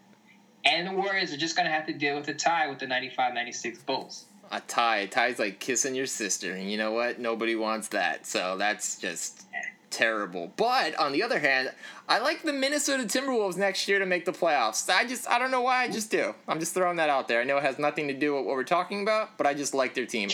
And 0.65 0.87
the 0.87 0.93
Warriors 0.93 1.33
are 1.33 1.37
just 1.37 1.57
going 1.57 1.67
to 1.67 1.73
have 1.73 1.87
to 1.87 1.93
deal 1.93 2.17
with 2.17 2.29
a 2.29 2.35
tie 2.35 2.69
with 2.69 2.79
the 2.79 2.87
95 2.87 3.35
96 3.35 3.83
Bulls. 3.83 4.25
A 4.53 4.61
tie. 4.61 4.99
A 4.99 5.07
tie's 5.09 5.39
like 5.39 5.59
kissing 5.59 5.95
your 5.95 6.07
sister. 6.07 6.53
And 6.53 6.71
you 6.71 6.77
know 6.77 6.93
what? 6.93 7.19
Nobody 7.19 7.57
wants 7.57 7.89
that. 7.89 8.27
So 8.27 8.57
that's 8.59 8.99
just 8.99 9.47
terrible. 9.91 10.53
But 10.57 10.95
on 10.99 11.13
the 11.13 11.23
other 11.23 11.39
hand, 11.39 11.73
I 12.09 12.19
like 12.19 12.43
the 12.43 12.53
Minnesota 12.53 13.05
Timberwolves 13.05 13.57
next 13.57 13.89
year 13.89 13.99
to 13.99 14.07
make 14.07 14.25
the 14.25 14.33
playoffs. 14.33 14.89
I 14.91 15.07
just 15.07 15.29
I 15.29 15.39
don't 15.39 15.51
know 15.51 15.63
why 15.63 15.83
I 15.83 15.89
just 15.89 16.11
do. 16.11 16.35
I'm 16.47 16.61
just 16.61 16.75
throwing 16.75 16.97
that 16.97 17.09
out 17.09 17.29
there. 17.29 17.41
I 17.41 17.45
know 17.45 17.57
it 17.57 17.63
has 17.63 17.79
nothing 17.79 18.09
to 18.09 18.15
do 18.15 18.35
with 18.35 18.45
what 18.45 18.55
we're 18.55 18.65
talking 18.65 19.03
about, 19.03 19.37
but 19.39 19.47
I 19.47 19.55
just 19.55 19.75
like 19.75 19.95
their 19.95 20.07
team. 20.07 20.31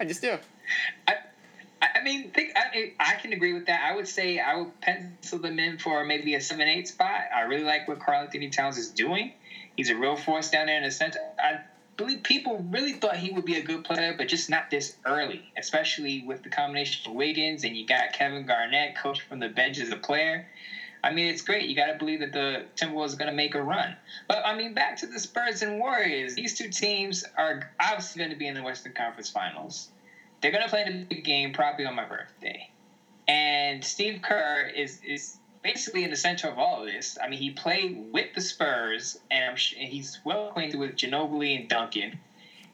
I 0.00 0.04
just 0.04 0.22
do. 0.22 0.38
I, 1.06 1.14
I 1.80 2.02
mean, 2.02 2.30
think 2.30 2.52
I, 2.56 2.92
I 2.98 3.14
can 3.16 3.32
agree 3.32 3.52
with 3.52 3.66
that. 3.66 3.80
I 3.82 3.94
would 3.94 4.08
say 4.08 4.38
I 4.38 4.56
would 4.56 4.80
pencil 4.80 5.38
them 5.38 5.58
in 5.58 5.78
for 5.78 6.04
maybe 6.04 6.34
a 6.34 6.40
seven 6.40 6.68
eight 6.68 6.88
spot. 6.88 7.22
I 7.34 7.42
really 7.42 7.64
like 7.64 7.88
what 7.88 8.00
Karl-Anthony 8.00 8.50
Towns 8.50 8.78
is 8.78 8.90
doing. 8.90 9.32
He's 9.76 9.90
a 9.90 9.96
real 9.96 10.16
force 10.16 10.50
down 10.50 10.66
there 10.66 10.76
in 10.76 10.84
the 10.84 10.90
center. 10.90 11.18
I 11.38 11.60
people 12.22 12.58
really 12.70 12.92
thought 12.92 13.16
he 13.16 13.30
would 13.30 13.44
be 13.44 13.56
a 13.56 13.62
good 13.62 13.84
player, 13.84 14.14
but 14.16 14.28
just 14.28 14.48
not 14.48 14.70
this 14.70 14.96
early, 15.04 15.52
especially 15.56 16.22
with 16.24 16.42
the 16.42 16.48
combination 16.48 17.10
of 17.10 17.14
Wiggins 17.14 17.64
and 17.64 17.76
you 17.76 17.86
got 17.86 18.12
Kevin 18.12 18.46
Garnett, 18.46 18.96
coach 18.96 19.20
from 19.22 19.38
the 19.38 19.48
bench 19.48 19.78
as 19.78 19.90
a 19.90 19.96
player. 19.96 20.46
I 21.04 21.10
mean, 21.10 21.26
it's 21.26 21.42
great. 21.42 21.68
You 21.68 21.74
got 21.74 21.86
to 21.86 21.94
believe 21.94 22.20
that 22.20 22.32
the 22.32 22.66
Timberwolves 22.76 23.14
are 23.14 23.16
going 23.16 23.30
to 23.30 23.36
make 23.36 23.54
a 23.54 23.62
run. 23.62 23.96
But 24.28 24.42
I 24.44 24.56
mean, 24.56 24.72
back 24.72 24.96
to 24.98 25.06
the 25.06 25.18
Spurs 25.18 25.62
and 25.62 25.78
Warriors. 25.78 26.34
These 26.34 26.54
two 26.54 26.68
teams 26.68 27.24
are 27.36 27.70
obviously 27.80 28.20
going 28.20 28.30
to 28.30 28.36
be 28.36 28.46
in 28.46 28.54
the 28.54 28.62
Western 28.62 28.92
Conference 28.92 29.28
Finals. 29.28 29.88
They're 30.40 30.52
going 30.52 30.62
to 30.62 30.70
play 30.70 30.84
the 30.84 31.04
big 31.04 31.24
game 31.24 31.52
probably 31.52 31.86
on 31.86 31.94
my 31.94 32.04
birthday. 32.04 32.70
And 33.26 33.84
Steve 33.84 34.20
Kerr 34.22 34.70
is 34.74 35.00
is 35.04 35.38
basically 35.62 36.04
in 36.04 36.10
the 36.10 36.16
center 36.16 36.48
of 36.48 36.58
all 36.58 36.80
of 36.80 36.86
this. 36.86 37.16
I 37.22 37.28
mean, 37.28 37.38
he 37.38 37.50
played 37.50 38.08
with 38.12 38.34
the 38.34 38.40
Spurs, 38.40 39.18
and, 39.30 39.50
and 39.50 39.88
he's 39.88 40.20
well 40.24 40.48
acquainted 40.48 40.78
with 40.78 40.96
Ginobili 40.96 41.58
and 41.58 41.68
Duncan. 41.68 42.18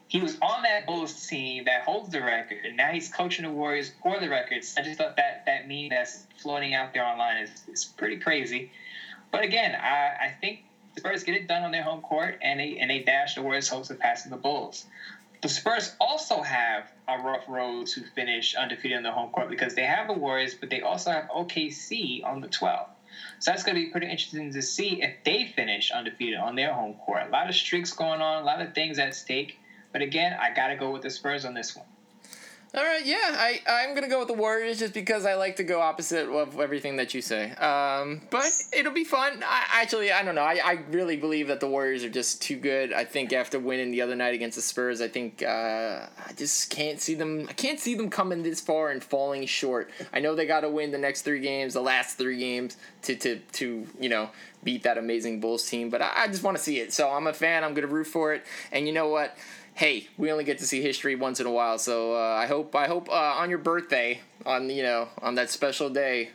He 0.09 0.23
was 0.23 0.39
on 0.41 0.63
that 0.63 0.87
Bulls 0.87 1.27
team 1.27 1.65
that 1.67 1.83
holds 1.83 2.11
the 2.11 2.23
record, 2.23 2.65
and 2.65 2.79
now 2.79 2.89
he's 2.89 3.11
coaching 3.11 3.45
the 3.45 3.51
Warriors 3.51 3.93
for 4.03 4.19
the 4.19 4.29
records. 4.29 4.75
I 4.79 4.83
just 4.83 4.97
thought 4.97 5.17
that 5.17 5.45
that 5.45 5.69
meme 5.69 5.91
that's 5.91 6.27
floating 6.39 6.73
out 6.73 6.95
there 6.95 7.05
online 7.05 7.43
is, 7.43 7.51
is 7.71 7.85
pretty 7.85 8.17
crazy. 8.17 8.71
But 9.31 9.45
again, 9.45 9.75
I, 9.75 10.17
I 10.19 10.35
think 10.41 10.61
the 10.95 11.01
Spurs 11.01 11.25
get 11.25 11.35
it 11.35 11.47
done 11.47 11.63
on 11.63 11.73
their 11.73 11.83
home 11.83 12.01
court, 12.01 12.39
and 12.41 12.59
they 12.59 12.79
and 12.79 12.91
they 12.91 13.01
dash 13.01 13.35
the 13.35 13.43
Warriors' 13.43 13.69
hopes 13.69 13.91
of 13.91 13.99
passing 13.99 14.31
the 14.31 14.39
Bulls. 14.39 14.87
The 15.41 15.49
Spurs 15.49 15.95
also 16.01 16.43
have 16.43 16.91
a 17.07 17.19
rough 17.19 17.49
road 17.49 17.87
to 17.89 18.03
finish 18.15 18.57
undefeated 18.57 18.97
on 18.97 19.05
the 19.05 19.13
home 19.13 19.31
court 19.31 19.49
because 19.49 19.75
they 19.75 19.85
have 19.85 20.09
the 20.09 20.15
Warriors, 20.15 20.55
but 20.55 20.69
they 20.69 20.81
also 20.81 21.13
have 21.13 21.29
OKC 21.29 22.25
on 22.25 22.41
the 22.41 22.49
12th. 22.49 22.89
So 23.39 23.53
that's 23.53 23.63
going 23.63 23.77
to 23.77 23.85
be 23.85 23.91
pretty 23.91 24.09
interesting 24.09 24.53
to 24.53 24.63
see 24.63 25.01
if 25.01 25.15
they 25.25 25.47
finish 25.55 25.93
undefeated 25.93 26.39
on 26.39 26.57
their 26.57 26.73
home 26.73 26.95
court. 26.95 27.29
A 27.29 27.31
lot 27.31 27.49
of 27.49 27.55
streaks 27.55 27.93
going 27.93 28.21
on, 28.21 28.43
a 28.43 28.47
lot 28.47 28.61
of 28.61 28.75
things 28.75 28.99
at 28.99 29.15
stake. 29.15 29.59
But 29.93 30.03
again, 30.03 30.37
I 30.39 30.53
got 30.53 30.69
to 30.69 30.77
go 30.77 30.91
with 30.91 31.03
the 31.03 31.11
Spurs 31.11 31.45
on 31.45 31.55
this 31.55 31.75
one. 31.75 31.87
All 32.75 32.85
right, 32.85 33.05
yeah, 33.05 33.17
I 33.17 33.61
I'm 33.67 33.95
gonna 33.95 34.09
go 34.09 34.19
with 34.19 34.29
the 34.29 34.35
Warriors 34.35 34.79
just 34.79 34.93
because 34.93 35.25
I 35.25 35.37
like 35.37 35.57
to 35.57 35.65
go 35.65 35.81
opposite 35.81 36.29
of 36.29 36.61
everything 36.61 36.97
that 36.97 37.15
you 37.15 37.23
say. 37.23 37.53
Um, 37.53 38.21
but 38.29 38.51
it'll 38.75 38.93
be 38.93 39.05
fun. 39.05 39.43
I 39.43 39.65
actually 39.81 40.13
I 40.13 40.23
don't 40.23 40.35
know. 40.35 40.43
I, 40.43 40.61
I 40.63 40.73
really 40.91 41.17
believe 41.17 41.49
that 41.49 41.61
the 41.61 41.67
Warriors 41.67 42.05
are 42.05 42.11
just 42.11 42.43
too 42.43 42.57
good. 42.57 42.93
I 42.93 43.07
think 43.07 43.33
after 43.33 43.59
winning 43.59 43.91
the 43.91 44.03
other 44.03 44.15
night 44.15 44.35
against 44.35 44.57
the 44.57 44.61
Spurs, 44.61 45.01
I 45.01 45.09
think 45.09 45.43
uh, 45.43 46.07
I 46.27 46.33
just 46.37 46.69
can't 46.69 47.01
see 47.01 47.15
them. 47.15 47.47
I 47.49 47.55
can't 47.55 47.81
see 47.81 47.95
them 47.95 48.11
coming 48.11 48.43
this 48.43 48.61
far 48.61 48.91
and 48.91 49.03
falling 49.03 49.47
short. 49.47 49.91
I 50.13 50.21
know 50.21 50.35
they 50.35 50.47
got 50.47 50.61
to 50.61 50.69
win 50.69 50.91
the 50.91 50.99
next 50.99 51.23
three 51.23 51.41
games, 51.41 51.73
the 51.73 51.81
last 51.81 52.19
three 52.19 52.39
games 52.39 52.77
to 53.03 53.17
to 53.17 53.39
to 53.53 53.87
you 53.99 54.11
know 54.11 54.29
beat 54.63 54.83
that 54.83 54.99
amazing 54.99 55.41
Bulls 55.41 55.67
team. 55.67 55.89
But 55.89 56.03
I, 56.03 56.13
I 56.17 56.27
just 56.27 56.43
want 56.43 56.59
to 56.59 56.63
see 56.63 56.81
it. 56.81 56.93
So 56.93 57.09
I'm 57.09 57.29
a 57.29 57.33
fan. 57.33 57.65
I'm 57.65 57.73
gonna 57.73 57.87
root 57.87 58.09
for 58.09 58.35
it. 58.35 58.45
And 58.73 58.87
you 58.87 58.93
know 58.93 59.09
what? 59.09 59.39
Hey, 59.79 60.09
we 60.19 60.33
only 60.33 60.43
get 60.43 60.59
to 60.59 60.67
see 60.67 60.83
history 60.83 61.15
once 61.15 61.39
in 61.39 61.47
a 61.47 61.53
while. 61.53 61.79
So 61.79 62.15
uh, 62.15 62.35
I 62.35 62.47
hope 62.47 62.75
I 62.75 62.89
hope 62.89 63.09
uh, 63.09 63.13
on 63.13 63.49
your 63.49 63.61
birthday, 63.61 64.21
on 64.45 64.69
you 64.69 64.83
know 64.83 65.09
on 65.23 65.37
that 65.37 65.51
special 65.51 65.89
day, 65.89 66.31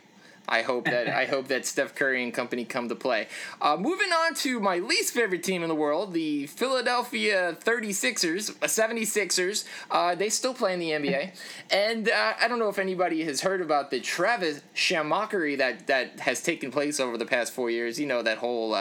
I 0.48 0.62
hope 0.62 0.86
that 0.86 1.08
I 1.08 1.26
hope 1.26 1.48
that 1.48 1.66
Steph 1.66 1.94
Curry 1.94 2.22
and 2.24 2.32
company 2.32 2.64
come 2.64 2.88
to 2.88 2.94
play. 2.94 3.28
Uh, 3.60 3.76
moving 3.78 4.12
on 4.12 4.34
to 4.36 4.60
my 4.60 4.78
least 4.78 5.12
favorite 5.12 5.42
team 5.42 5.62
in 5.62 5.68
the 5.68 5.74
world, 5.74 6.14
the 6.14 6.46
Philadelphia 6.46 7.54
36ers, 7.62 8.54
76ers. 8.60 9.66
Uh, 9.90 9.94
uh, 9.94 10.14
they 10.14 10.28
still 10.28 10.52
play 10.52 10.74
in 10.74 10.80
the 10.80 10.90
NBA. 10.90 11.34
And 11.70 12.10
uh, 12.10 12.34
I 12.38 12.46
don't 12.46 12.58
know 12.58 12.68
if 12.68 12.78
anybody 12.78 13.24
has 13.24 13.40
heard 13.40 13.62
about 13.62 13.90
the 13.90 14.00
Travis 14.00 14.60
Shamockery 14.74 15.56
that, 15.58 15.86
that 15.86 16.20
has 16.20 16.42
taken 16.42 16.70
place 16.70 17.00
over 17.00 17.16
the 17.16 17.24
past 17.24 17.54
four 17.54 17.70
years. 17.70 17.98
You 17.98 18.06
know, 18.06 18.22
that 18.22 18.36
whole 18.38 18.74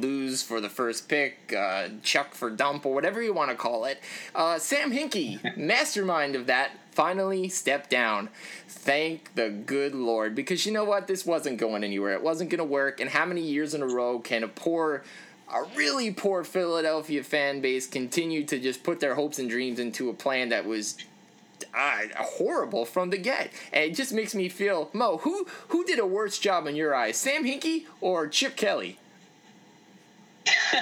lose 0.00 0.42
for 0.42 0.60
the 0.60 0.68
first 0.68 1.08
pick, 1.08 1.54
uh, 1.56 1.88
chuck 2.02 2.34
for 2.34 2.50
dump, 2.50 2.86
or 2.86 2.94
whatever 2.94 3.22
you 3.22 3.32
want 3.32 3.50
to 3.50 3.56
call 3.56 3.84
it. 3.84 4.00
Uh, 4.34 4.58
Sam 4.58 4.92
Hinkie, 4.92 5.56
mastermind 5.56 6.36
of 6.36 6.46
that, 6.46 6.72
finally 6.92 7.48
stepped 7.48 7.90
down. 7.90 8.28
Thank 8.68 9.34
the 9.34 9.50
good 9.50 9.94
Lord. 9.94 10.34
Because 10.34 10.66
you 10.66 10.72
know 10.72 10.84
what? 10.84 11.06
This 11.06 11.24
wasn't 11.24 11.58
going 11.58 11.84
anywhere. 11.84 12.12
It 12.12 12.22
wasn't 12.22 12.50
going 12.50 12.58
to 12.58 12.64
work. 12.64 13.00
And 13.00 13.10
how 13.10 13.26
many 13.26 13.42
years 13.42 13.74
in 13.74 13.82
a 13.82 13.86
row 13.86 14.18
can 14.18 14.42
a 14.42 14.48
poor 14.48 15.04
a 15.52 15.62
really 15.76 16.10
poor 16.10 16.44
Philadelphia 16.44 17.22
fan 17.22 17.60
base 17.60 17.86
continue 17.86 18.44
to 18.44 18.58
just 18.58 18.82
put 18.82 19.00
their 19.00 19.14
hopes 19.14 19.38
and 19.38 19.48
dreams 19.48 19.78
into 19.78 20.10
a 20.10 20.12
plan 20.12 20.50
that 20.50 20.66
was 20.66 20.98
uh, 21.74 22.00
horrible 22.16 22.84
from 22.84 23.10
the 23.10 23.18
get. 23.18 23.50
And 23.72 23.84
it 23.84 23.94
just 23.94 24.12
makes 24.12 24.34
me 24.34 24.48
feel, 24.48 24.90
Mo, 24.92 25.18
who 25.18 25.46
who 25.68 25.84
did 25.84 25.98
a 25.98 26.06
worse 26.06 26.38
job 26.38 26.66
in 26.66 26.76
your 26.76 26.94
eyes, 26.94 27.16
Sam 27.16 27.44
Hinkie 27.44 27.86
or 28.00 28.26
Chip 28.28 28.56
Kelly? 28.56 28.98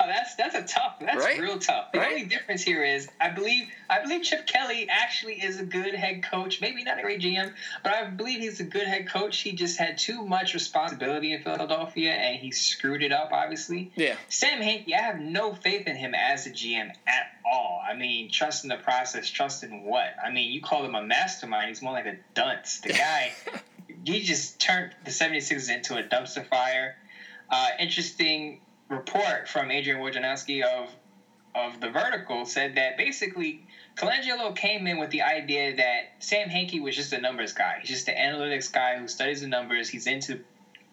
oh, 0.00 0.06
that's 0.06 0.34
that's 0.36 0.54
a 0.54 0.62
tough. 0.62 0.96
That's 1.00 1.16
right? 1.16 1.38
real 1.40 1.58
tough. 1.58 1.92
The 1.92 1.98
right? 1.98 2.12
only 2.12 2.24
difference 2.26 2.62
here 2.62 2.84
is 2.84 3.08
I 3.20 3.30
believe 3.30 3.68
I 3.88 4.02
believe 4.02 4.22
Chip 4.22 4.46
Kelly 4.46 4.86
actually 4.88 5.34
is 5.34 5.60
a 5.60 5.64
good 5.64 5.94
head 5.94 6.22
coach. 6.22 6.60
Maybe 6.60 6.84
not 6.84 6.98
a 6.98 7.02
great 7.02 7.20
GM, 7.20 7.52
but 7.82 7.94
I 7.94 8.04
believe 8.04 8.40
he's 8.40 8.60
a 8.60 8.64
good 8.64 8.86
head 8.86 9.08
coach. 9.08 9.38
He 9.40 9.52
just 9.52 9.78
had 9.78 9.98
too 9.98 10.24
much 10.24 10.54
responsibility 10.54 11.32
in 11.32 11.42
Philadelphia, 11.42 12.12
and 12.12 12.38
he 12.38 12.50
screwed 12.50 13.02
it 13.02 13.12
up. 13.12 13.30
Obviously, 13.32 13.92
yeah. 13.96 14.16
Sam 14.28 14.60
Hinkie, 14.60 14.94
I 14.94 15.02
have 15.02 15.20
no 15.20 15.54
faith 15.54 15.86
in 15.86 15.96
him 15.96 16.14
as 16.14 16.46
a 16.46 16.50
GM 16.50 16.90
at 17.06 17.32
all. 17.44 17.82
I 17.86 17.94
mean, 17.94 18.30
trust 18.30 18.64
in 18.64 18.68
the 18.68 18.76
process, 18.76 19.28
trust 19.28 19.62
in 19.64 19.84
what? 19.84 20.14
I 20.22 20.30
mean, 20.30 20.52
you 20.52 20.60
call 20.60 20.84
him 20.84 20.94
a 20.94 21.02
mastermind. 21.02 21.68
He's 21.68 21.82
more 21.82 21.92
like 21.92 22.06
a 22.06 22.16
dunce. 22.34 22.80
The 22.80 22.90
guy, 22.90 23.32
he 24.04 24.22
just 24.22 24.60
turned 24.60 24.94
the 25.04 25.10
76ers 25.10 25.70
into 25.70 25.96
a 25.96 26.02
dumpster 26.02 26.46
fire. 26.46 26.96
Uh, 27.50 27.68
interesting 27.78 28.60
report 28.92 29.48
from 29.48 29.70
Adrian 29.70 30.00
Wojnarowski 30.00 30.62
of 30.62 30.88
of 31.54 31.80
the 31.80 31.90
Vertical 31.90 32.46
said 32.46 32.76
that 32.76 32.96
basically 32.96 33.66
Colangelo 33.94 34.56
came 34.56 34.86
in 34.86 34.98
with 34.98 35.10
the 35.10 35.20
idea 35.20 35.76
that 35.76 36.12
Sam 36.20 36.48
Hinkie 36.48 36.80
was 36.80 36.96
just 36.96 37.12
a 37.12 37.20
numbers 37.20 37.52
guy. 37.52 37.78
He's 37.80 37.90
just 37.90 38.08
an 38.08 38.14
analytics 38.16 38.72
guy 38.72 38.96
who 38.96 39.06
studies 39.06 39.42
the 39.42 39.48
numbers. 39.48 39.88
He's 39.88 40.06
into 40.06 40.40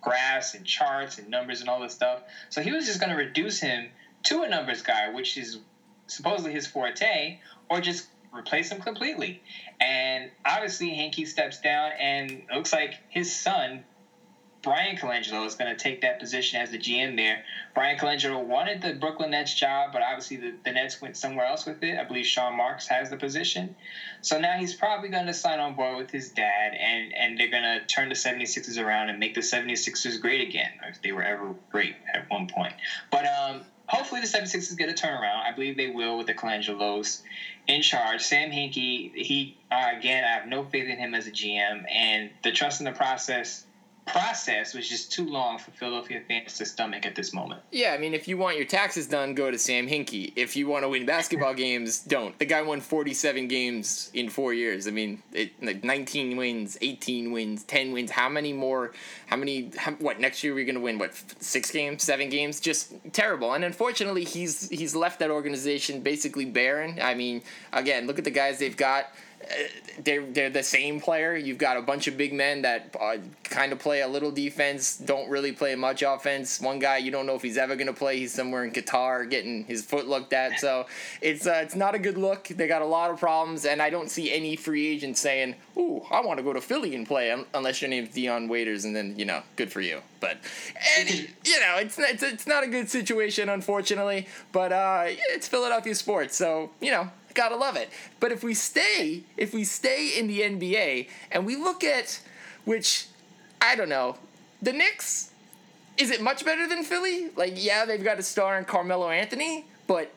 graphs 0.02 0.56
and 0.56 0.66
charts 0.66 1.18
and 1.18 1.30
numbers 1.30 1.62
and 1.62 1.70
all 1.70 1.80
this 1.80 1.94
stuff. 1.94 2.24
So 2.50 2.62
he 2.62 2.72
was 2.72 2.86
just 2.86 3.00
going 3.00 3.12
to 3.12 3.16
reduce 3.16 3.60
him 3.60 3.90
to 4.24 4.42
a 4.42 4.50
numbers 4.50 4.82
guy, 4.82 5.10
which 5.10 5.38
is 5.38 5.60
supposedly 6.08 6.52
his 6.52 6.68
forte, 6.68 7.40
or 7.70 7.80
just 7.80 8.08
replace 8.34 8.70
him 8.70 8.82
completely. 8.82 9.42
And 9.80 10.30
obviously, 10.46 10.90
Hinkie 10.90 11.28
steps 11.28 11.62
down, 11.62 11.92
and 11.98 12.32
it 12.32 12.54
looks 12.54 12.74
like 12.74 12.96
his 13.10 13.34
son, 13.34 13.86
Bryan 14.70 14.96
Colangelo, 14.96 15.48
is 15.48 15.56
going 15.56 15.76
to 15.76 15.84
take 15.84 16.02
that 16.02 16.20
position 16.20 16.62
as 16.62 16.70
the 16.70 16.78
GM 16.78 17.16
there. 17.16 17.44
Bryan 17.74 17.98
Colangelo 17.98 18.40
wanted 18.40 18.84
the 18.84 18.94
Brooklyn 18.94 19.32
Nets 19.32 19.52
job, 19.52 19.92
but 19.92 20.04
obviously 20.04 20.38
the, 20.38 20.54
the 20.64 20.72
Nets 20.72 21.02
went 21.02 21.18
somewhere 21.18 21.48
else 21.48 21.66
with 21.66 21.82
it. 21.82 21.98
I 21.98 22.04
believe 22.04 22.28
Sean 22.28 22.56
Marks 22.56 22.88
has 22.88 23.10
the 23.10 23.18
position. 23.18 23.74
So 24.22 24.38
now 24.38 24.60
he's 24.60 24.76
probably 24.76 25.10
going 25.10 25.26
to 25.26 25.34
sign 25.34 25.60
on 25.60 25.74
board 25.74 25.98
with 25.98 26.12
his 26.12 26.30
dad, 26.30 26.76
and, 26.76 27.12
and 27.16 27.36
they're 27.36 27.50
going 27.50 27.64
to 27.64 27.84
turn 27.88 28.10
the 28.10 28.16
76ers 28.16 28.78
around 28.78 29.10
and 29.10 29.18
make 29.18 29.34
the 29.34 29.42
76ers 29.42 30.22
great 30.22 30.48
again, 30.48 30.70
if 30.88 31.02
they 31.02 31.14
were 31.14 31.24
ever 31.24 31.56
great 31.72 31.96
at 32.14 32.30
one 32.30 32.46
point. 32.46 32.74
But 33.10 33.26
um, 33.26 33.64
hopefully 33.88 34.22
the 34.22 34.28
76ers 34.28 34.78
get 34.78 34.88
a 34.88 34.94
turnaround. 34.94 35.42
I 35.42 35.52
believe 35.52 35.78
they 35.78 35.88
will 35.88 36.16
with 36.16 36.28
the 36.28 36.36
Colangelos 36.36 37.22
in 37.66 37.82
charge. 37.82 38.22
Sam 38.22 38.52
Hinkie, 38.52 39.16
he 39.16 39.58
uh, 39.72 39.88
again, 39.98 40.24
I 40.24 40.28
have 40.28 40.46
no 40.46 40.64
faith 40.64 40.88
in 40.88 41.00
him 41.00 41.16
as 41.16 41.26
a 41.26 41.32
GM, 41.32 41.92
and 41.92 42.30
the 42.44 42.52
trust 42.52 42.82
in 42.82 42.86
the 42.86 42.92
process 42.92 43.66
process 44.12 44.74
was 44.74 44.88
just 44.88 45.12
too 45.12 45.28
long 45.28 45.58
for 45.58 45.72
Philadelphia 45.72 46.22
fans 46.28 46.58
to 46.58 46.66
stomach 46.66 47.06
at 47.06 47.16
this 47.16 47.34
moment. 47.34 47.62
Yeah, 47.72 47.94
I 47.94 47.98
mean, 47.98 48.14
if 48.14 48.28
you 48.28 48.38
want 48.38 48.58
your 48.58 48.66
taxes 48.66 49.08
done, 49.08 49.34
go 49.34 49.52
to 49.52 49.58
Sam 49.58 49.88
Hinkie. 49.88 50.34
If 50.36 50.56
you 50.56 50.68
want 50.68 50.84
to 50.84 50.90
win 50.90 51.06
basketball 51.06 51.54
games, 51.66 52.00
don't. 52.00 52.38
The 52.40 52.46
guy 52.46 52.62
won 52.62 52.82
47 52.82 53.48
games 53.48 54.12
in 54.14 54.30
four 54.30 54.54
years. 54.54 54.88
I 54.88 54.92
mean, 54.92 55.22
it, 55.34 55.52
like 55.64 55.84
19 55.84 56.38
wins, 56.38 56.78
18 56.82 57.32
wins, 57.32 57.64
10 57.64 57.92
wins. 57.92 58.12
How 58.12 58.30
many 58.30 58.54
more? 58.54 58.94
How 59.28 59.38
many? 59.38 59.72
How, 59.78 59.92
what 59.94 60.20
next 60.20 60.44
year 60.44 60.54
we're 60.54 60.66
gonna 60.66 60.80
win? 60.80 60.98
What 60.98 61.14
six 61.40 61.72
games, 61.72 62.04
seven 62.04 62.30
games? 62.30 62.60
Just 62.60 62.94
terrible. 63.14 63.54
And 63.54 63.64
unfortunately, 63.64 64.24
he's 64.24 64.70
he's 64.70 64.96
left 64.96 65.20
that 65.20 65.32
organization 65.32 66.02
basically 66.02 66.46
barren. 66.46 67.00
I 67.02 67.14
mean, 67.14 67.42
again, 67.74 68.08
look 68.08 68.18
at 68.18 68.26
the 68.26 68.32
guys 68.32 68.60
they've 68.60 68.76
got 68.76 69.08
they're 70.04 70.26
they're 70.26 70.50
the 70.50 70.64
same 70.64 71.00
player. 71.00 71.36
You've 71.36 71.58
got 71.58 71.78
a 71.78 71.82
bunch 71.82 72.08
of 72.08 72.18
big 72.18 72.34
men 72.34 72.62
that 72.62 72.96
uh, 73.00 73.18
kind 73.44 73.72
of 73.72 73.80
play 73.80 74.02
a 74.02 74.08
little 74.08 74.32
defense, 74.32 74.98
don't 74.98 75.30
really 75.30 75.52
play 75.52 75.76
much 75.76 76.04
offense. 76.04 76.62
One 76.62 76.80
guy 76.80 76.98
you 76.98 77.12
don't 77.12 77.26
know 77.26 77.36
if 77.36 77.42
he's 77.42 77.58
ever 77.58 77.76
going 77.76 77.88
to 77.88 77.94
play. 77.94 78.20
He's 78.20 78.34
somewhere 78.34 78.64
in 78.64 78.72
Qatar 78.72 79.30
getting 79.30 79.66
his 79.66 79.84
foot 79.84 80.08
looked 80.08 80.34
at. 80.34 80.60
So 80.60 80.86
it's 81.22 81.48
uh, 81.48 81.62
it's 81.64 81.76
not 81.76 81.96
a 81.96 82.00
good 82.00 82.18
look. 82.18 82.48
They 82.48 82.68
got 82.68 82.82
a 82.82 82.86
lot 82.86 83.12
of 83.12 83.20
problems, 83.20 83.66
and 83.66 83.82
I 83.82 83.90
don't 83.90 84.10
see 84.10 84.32
any 84.32 84.56
free 84.56 84.88
agents 84.88 85.20
saying, 85.20 85.56
"Ooh, 85.78 86.06
I 86.12 86.22
want 86.22 86.38
to 86.38 86.44
go 86.44 86.54
to 86.54 86.62
Philly 86.62 86.96
and 86.96 87.08
play," 87.08 87.36
unless 87.54 87.82
your 87.82 87.90
name's 87.90 88.10
Dion 88.10 88.48
Waiters, 88.48 88.86
and 88.86 88.96
then 88.96 89.16
you 89.18 89.26
know, 89.26 89.42
good 89.56 89.72
for 89.72 89.82
you. 89.82 90.02
But 90.20 90.38
you 91.44 91.60
know, 91.60 91.78
it's 91.78 91.98
it's 91.98 92.24
it's 92.24 92.48
not 92.48 92.64
a 92.64 92.68
good 92.68 92.90
situation, 92.90 93.50
unfortunately. 93.50 94.28
But 94.52 94.72
uh, 94.72 95.04
it's 95.08 95.48
Philadelphia 95.48 95.96
sports, 95.96 96.36
so 96.36 96.72
you 96.82 96.92
know, 96.92 97.10
Gotta 97.34 97.56
love 97.56 97.76
it. 97.76 97.90
But 98.20 98.32
if 98.32 98.44
we 98.44 98.54
stay, 98.54 99.24
if 99.38 99.54
we 99.54 99.64
stay 99.64 100.18
in 100.18 100.28
the 100.28 100.42
NBA 100.42 101.10
and 101.32 101.46
we 101.46 101.56
look 101.56 101.84
at, 101.84 102.20
which 102.66 103.08
I 103.62 103.76
don't 103.76 103.90
know, 103.90 104.18
the 104.62 104.74
Knicks, 104.74 105.32
is 105.98 106.12
it 106.12 106.22
much 106.22 106.46
better 106.46 106.68
than 106.68 106.84
Philly? 106.84 107.30
Like, 107.36 107.54
yeah, 107.56 107.86
they've 107.86 108.04
got 108.04 108.20
a 108.20 108.24
star 108.24 108.58
in 108.58 108.66
Carmelo 108.66 109.10
Anthony, 109.10 109.66
but 109.86 110.12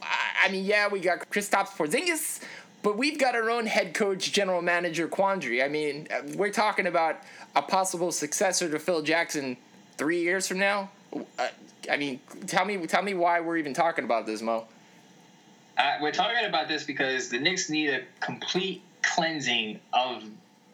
I 0.00 0.50
mean, 0.50 0.64
yeah, 0.64 0.88
we 0.88 1.00
got 1.00 1.30
Kristaps 1.30 1.68
Porzingis, 1.68 2.42
but 2.82 2.96
we've 2.96 3.18
got 3.18 3.34
our 3.34 3.50
own 3.50 3.66
head 3.66 3.94
coach, 3.94 4.32
general 4.32 4.62
manager 4.62 5.08
quandary. 5.08 5.62
I 5.62 5.68
mean, 5.68 6.08
we're 6.34 6.52
talking 6.52 6.86
about 6.86 7.20
a 7.54 7.62
possible 7.62 8.12
successor 8.12 8.70
to 8.70 8.78
Phil 8.78 9.02
Jackson 9.02 9.56
three 9.96 10.22
years 10.22 10.46
from 10.46 10.58
now. 10.58 10.90
Uh, 11.38 11.48
I 11.90 11.96
mean, 11.96 12.20
tell 12.46 12.64
me, 12.64 12.86
tell 12.86 13.02
me 13.02 13.14
why 13.14 13.40
we're 13.40 13.58
even 13.58 13.74
talking 13.74 14.04
about 14.04 14.26
this, 14.26 14.40
Mo. 14.40 14.66
Uh, 15.82 15.98
we're 16.00 16.12
talking 16.12 16.44
about 16.44 16.68
this 16.68 16.84
because 16.84 17.28
the 17.28 17.38
Knicks 17.38 17.68
need 17.68 17.88
a 17.88 18.02
complete 18.20 18.82
cleansing 19.02 19.80
of 19.92 20.22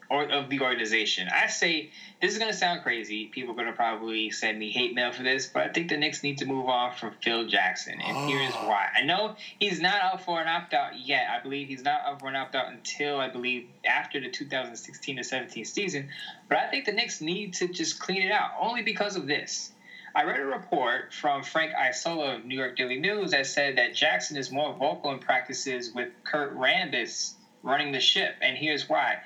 or 0.07 0.29
of 0.29 0.51
the 0.51 0.59
organization. 0.59 1.27
I 1.33 1.47
say 1.47 1.89
this 2.21 2.33
is 2.33 2.37
going 2.37 2.51
to 2.51 2.57
sound 2.57 2.83
crazy. 2.83 3.25
People 3.25 3.53
are 3.53 3.55
going 3.55 3.67
to 3.67 3.73
probably 3.73 4.29
send 4.29 4.59
me 4.59 4.69
hate 4.69 4.93
mail 4.93 5.11
for 5.11 5.23
this, 5.23 5.47
but 5.47 5.63
I 5.63 5.69
think 5.69 5.89
the 5.89 5.97
Knicks 5.97 6.21
need 6.21 6.37
to 6.39 6.45
move 6.45 6.67
on 6.67 6.93
from 6.93 7.13
Phil 7.23 7.47
Jackson, 7.47 7.99
and 7.99 8.17
oh. 8.17 8.27
here's 8.27 8.53
why. 8.53 8.89
I 8.95 9.01
know 9.01 9.35
he's 9.59 9.81
not 9.81 9.99
up 10.01 10.21
for 10.21 10.39
an 10.39 10.47
opt 10.47 10.75
out 10.75 10.99
yet. 10.99 11.27
I 11.27 11.41
believe 11.41 11.69
he's 11.69 11.83
not 11.83 12.05
up 12.05 12.19
for 12.19 12.27
an 12.27 12.35
opt 12.35 12.53
out 12.53 12.71
until 12.71 13.19
I 13.19 13.29
believe 13.29 13.67
after 13.85 14.19
the 14.19 14.29
2016 14.29 15.17
to 15.17 15.23
17 15.23 15.65
season. 15.65 16.09
But 16.47 16.59
I 16.59 16.67
think 16.67 16.85
the 16.85 16.91
Knicks 16.91 17.19
need 17.19 17.55
to 17.55 17.67
just 17.67 17.99
clean 17.99 18.21
it 18.21 18.31
out, 18.31 18.51
only 18.59 18.83
because 18.83 19.15
of 19.15 19.25
this. 19.25 19.71
I 20.15 20.23
read 20.23 20.39
a 20.39 20.45
report 20.45 21.13
from 21.13 21.43
Frank 21.43 21.73
Isola 21.75 22.35
of 22.35 22.45
New 22.45 22.57
York 22.57 22.75
Daily 22.75 22.99
News 22.99 23.31
that 23.31 23.45
said 23.45 23.77
that 23.77 23.93
Jackson 23.93 24.37
is 24.37 24.51
more 24.51 24.73
vocal 24.73 25.11
in 25.11 25.19
practices 25.19 25.93
with 25.93 26.09
Kurt 26.23 26.57
Rambis 26.57 27.33
running 27.61 27.91
the 27.91 27.99
ship, 27.99 28.35
and 28.41 28.57
here's 28.57 28.89
why. 28.89 29.19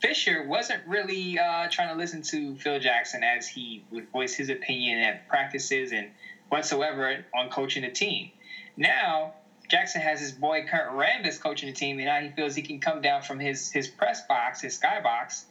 Fisher 0.00 0.44
wasn't 0.46 0.86
really 0.86 1.38
uh, 1.38 1.68
trying 1.70 1.88
to 1.88 1.94
listen 1.94 2.20
to 2.20 2.54
Phil 2.56 2.78
Jackson 2.78 3.24
as 3.24 3.48
he 3.48 3.82
would 3.90 4.10
voice 4.10 4.34
his 4.34 4.50
opinion 4.50 5.00
at 5.00 5.26
practices 5.26 5.92
and 5.92 6.10
whatsoever 6.50 7.24
on 7.34 7.48
coaching 7.48 7.82
the 7.82 7.90
team. 7.90 8.30
Now, 8.76 9.32
Jackson 9.68 10.02
has 10.02 10.20
his 10.20 10.32
boy 10.32 10.66
Kurt 10.68 10.90
Rambis 10.92 11.40
coaching 11.40 11.68
the 11.70 11.74
team, 11.74 11.98
and 11.98 12.06
now 12.06 12.20
he 12.20 12.28
feels 12.28 12.54
he 12.54 12.62
can 12.62 12.78
come 12.78 13.00
down 13.00 13.22
from 13.22 13.38
his, 13.38 13.70
his 13.70 13.88
press 13.88 14.26
box, 14.26 14.60
his 14.60 14.78
skybox, 14.78 15.44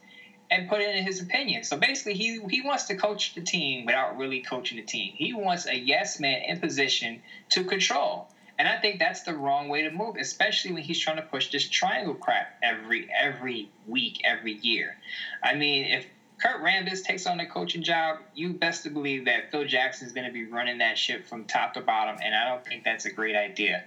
and 0.50 0.68
put 0.68 0.80
in 0.80 1.04
his 1.04 1.20
opinion. 1.20 1.64
So 1.64 1.76
basically, 1.76 2.14
he 2.14 2.40
he 2.48 2.60
wants 2.62 2.84
to 2.84 2.96
coach 2.96 3.34
the 3.34 3.40
team 3.40 3.86
without 3.86 4.16
really 4.16 4.40
coaching 4.40 4.76
the 4.76 4.84
team. 4.84 5.12
He 5.14 5.32
wants 5.32 5.66
a 5.66 5.76
yes 5.76 6.20
man 6.20 6.42
in 6.42 6.60
position 6.60 7.22
to 7.50 7.64
control. 7.64 8.28
And 8.58 8.66
I 8.66 8.78
think 8.80 8.98
that's 8.98 9.22
the 9.22 9.34
wrong 9.34 9.68
way 9.68 9.82
to 9.82 9.90
move, 9.90 10.16
especially 10.18 10.72
when 10.72 10.82
he's 10.82 10.98
trying 10.98 11.16
to 11.16 11.22
push 11.22 11.50
this 11.50 11.68
triangle 11.68 12.14
crap 12.14 12.58
every 12.62 13.08
every 13.12 13.70
week, 13.86 14.22
every 14.24 14.54
year. 14.54 14.96
I 15.42 15.54
mean, 15.54 15.84
if 15.84 16.06
Kurt 16.38 16.62
Rambis 16.62 17.02
takes 17.02 17.26
on 17.26 17.38
the 17.38 17.46
coaching 17.46 17.82
job, 17.82 18.18
you 18.34 18.52
best 18.52 18.82
to 18.84 18.90
believe 18.90 19.24
that 19.24 19.50
Phil 19.50 19.64
Jackson 19.64 20.06
is 20.06 20.12
going 20.12 20.26
to 20.26 20.32
be 20.32 20.44
running 20.44 20.78
that 20.78 20.98
ship 20.98 21.26
from 21.26 21.44
top 21.44 21.74
to 21.74 21.80
bottom, 21.80 22.18
and 22.22 22.34
I 22.34 22.48
don't 22.48 22.64
think 22.64 22.84
that's 22.84 23.06
a 23.06 23.10
great 23.10 23.36
idea. 23.36 23.84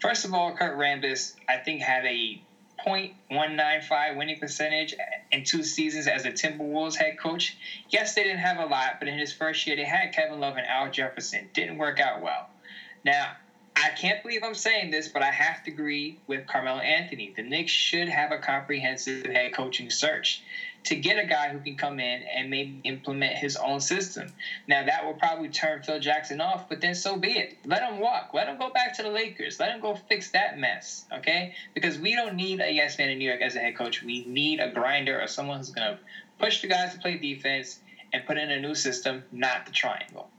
First 0.00 0.24
of 0.24 0.32
all, 0.32 0.54
Kurt 0.54 0.78
Rambis, 0.78 1.34
I 1.48 1.56
think, 1.56 1.82
had 1.82 2.04
a 2.04 2.40
.195 2.88 4.16
winning 4.16 4.38
percentage 4.38 4.94
in 5.30 5.44
two 5.44 5.62
seasons 5.62 6.06
as 6.06 6.24
a 6.24 6.30
Timberwolves 6.32 6.96
head 6.96 7.18
coach. 7.18 7.56
Yes, 7.90 8.14
they 8.14 8.24
didn't 8.24 8.38
have 8.38 8.58
a 8.58 8.66
lot, 8.66 8.98
but 8.98 9.08
in 9.08 9.18
his 9.18 9.32
first 9.32 9.66
year, 9.66 9.76
they 9.76 9.84
had 9.84 10.12
Kevin 10.12 10.40
Love 10.40 10.56
and 10.56 10.66
Al 10.66 10.90
Jefferson. 10.90 11.48
Didn't 11.52 11.78
work 11.78 12.00
out 12.00 12.22
well. 12.22 12.48
Now, 13.04 13.32
I 13.76 13.90
can't 13.90 14.22
believe 14.22 14.42
I'm 14.42 14.54
saying 14.54 14.90
this, 14.90 15.08
but 15.08 15.22
I 15.22 15.30
have 15.30 15.62
to 15.64 15.70
agree 15.70 16.18
with 16.26 16.46
Carmelo 16.46 16.80
Anthony. 16.80 17.32
The 17.36 17.42
Knicks 17.42 17.70
should 17.70 18.08
have 18.08 18.32
a 18.32 18.38
comprehensive 18.38 19.26
head 19.26 19.54
coaching 19.54 19.90
search 19.90 20.42
to 20.84 20.94
get 20.94 21.18
a 21.18 21.26
guy 21.26 21.48
who 21.48 21.58
can 21.60 21.76
come 21.76 22.00
in 22.00 22.22
and 22.22 22.50
maybe 22.50 22.80
implement 22.84 23.34
his 23.36 23.56
own 23.56 23.80
system. 23.80 24.32
Now 24.66 24.84
that 24.84 25.04
will 25.04 25.14
probably 25.14 25.48
turn 25.48 25.82
Phil 25.82 25.98
Jackson 25.98 26.40
off, 26.40 26.68
but 26.68 26.80
then 26.80 26.94
so 26.94 27.16
be 27.16 27.32
it. 27.32 27.58
Let 27.64 27.82
him 27.82 28.00
walk. 28.00 28.30
Let 28.32 28.48
him 28.48 28.58
go 28.58 28.70
back 28.70 28.96
to 28.96 29.02
the 29.02 29.10
Lakers. 29.10 29.60
Let 29.60 29.70
him 29.70 29.80
go 29.80 29.94
fix 30.08 30.30
that 30.30 30.58
mess. 30.58 31.04
Okay? 31.12 31.54
Because 31.74 31.98
we 31.98 32.14
don't 32.14 32.36
need 32.36 32.60
a 32.60 32.70
yes 32.70 32.98
man 32.98 33.10
in 33.10 33.18
New 33.18 33.28
York 33.28 33.42
as 33.42 33.56
a 33.56 33.60
head 33.60 33.76
coach. 33.76 34.02
We 34.02 34.24
need 34.24 34.60
a 34.60 34.70
grinder 34.70 35.20
or 35.20 35.26
someone 35.26 35.58
who's 35.58 35.70
gonna 35.70 35.98
push 36.38 36.62
the 36.62 36.68
guys 36.68 36.94
to 36.94 37.00
play 37.00 37.18
defense 37.18 37.80
and 38.12 38.24
put 38.24 38.38
in 38.38 38.50
a 38.50 38.60
new 38.60 38.74
system, 38.74 39.24
not 39.32 39.66
the 39.66 39.72
triangle 39.72 40.30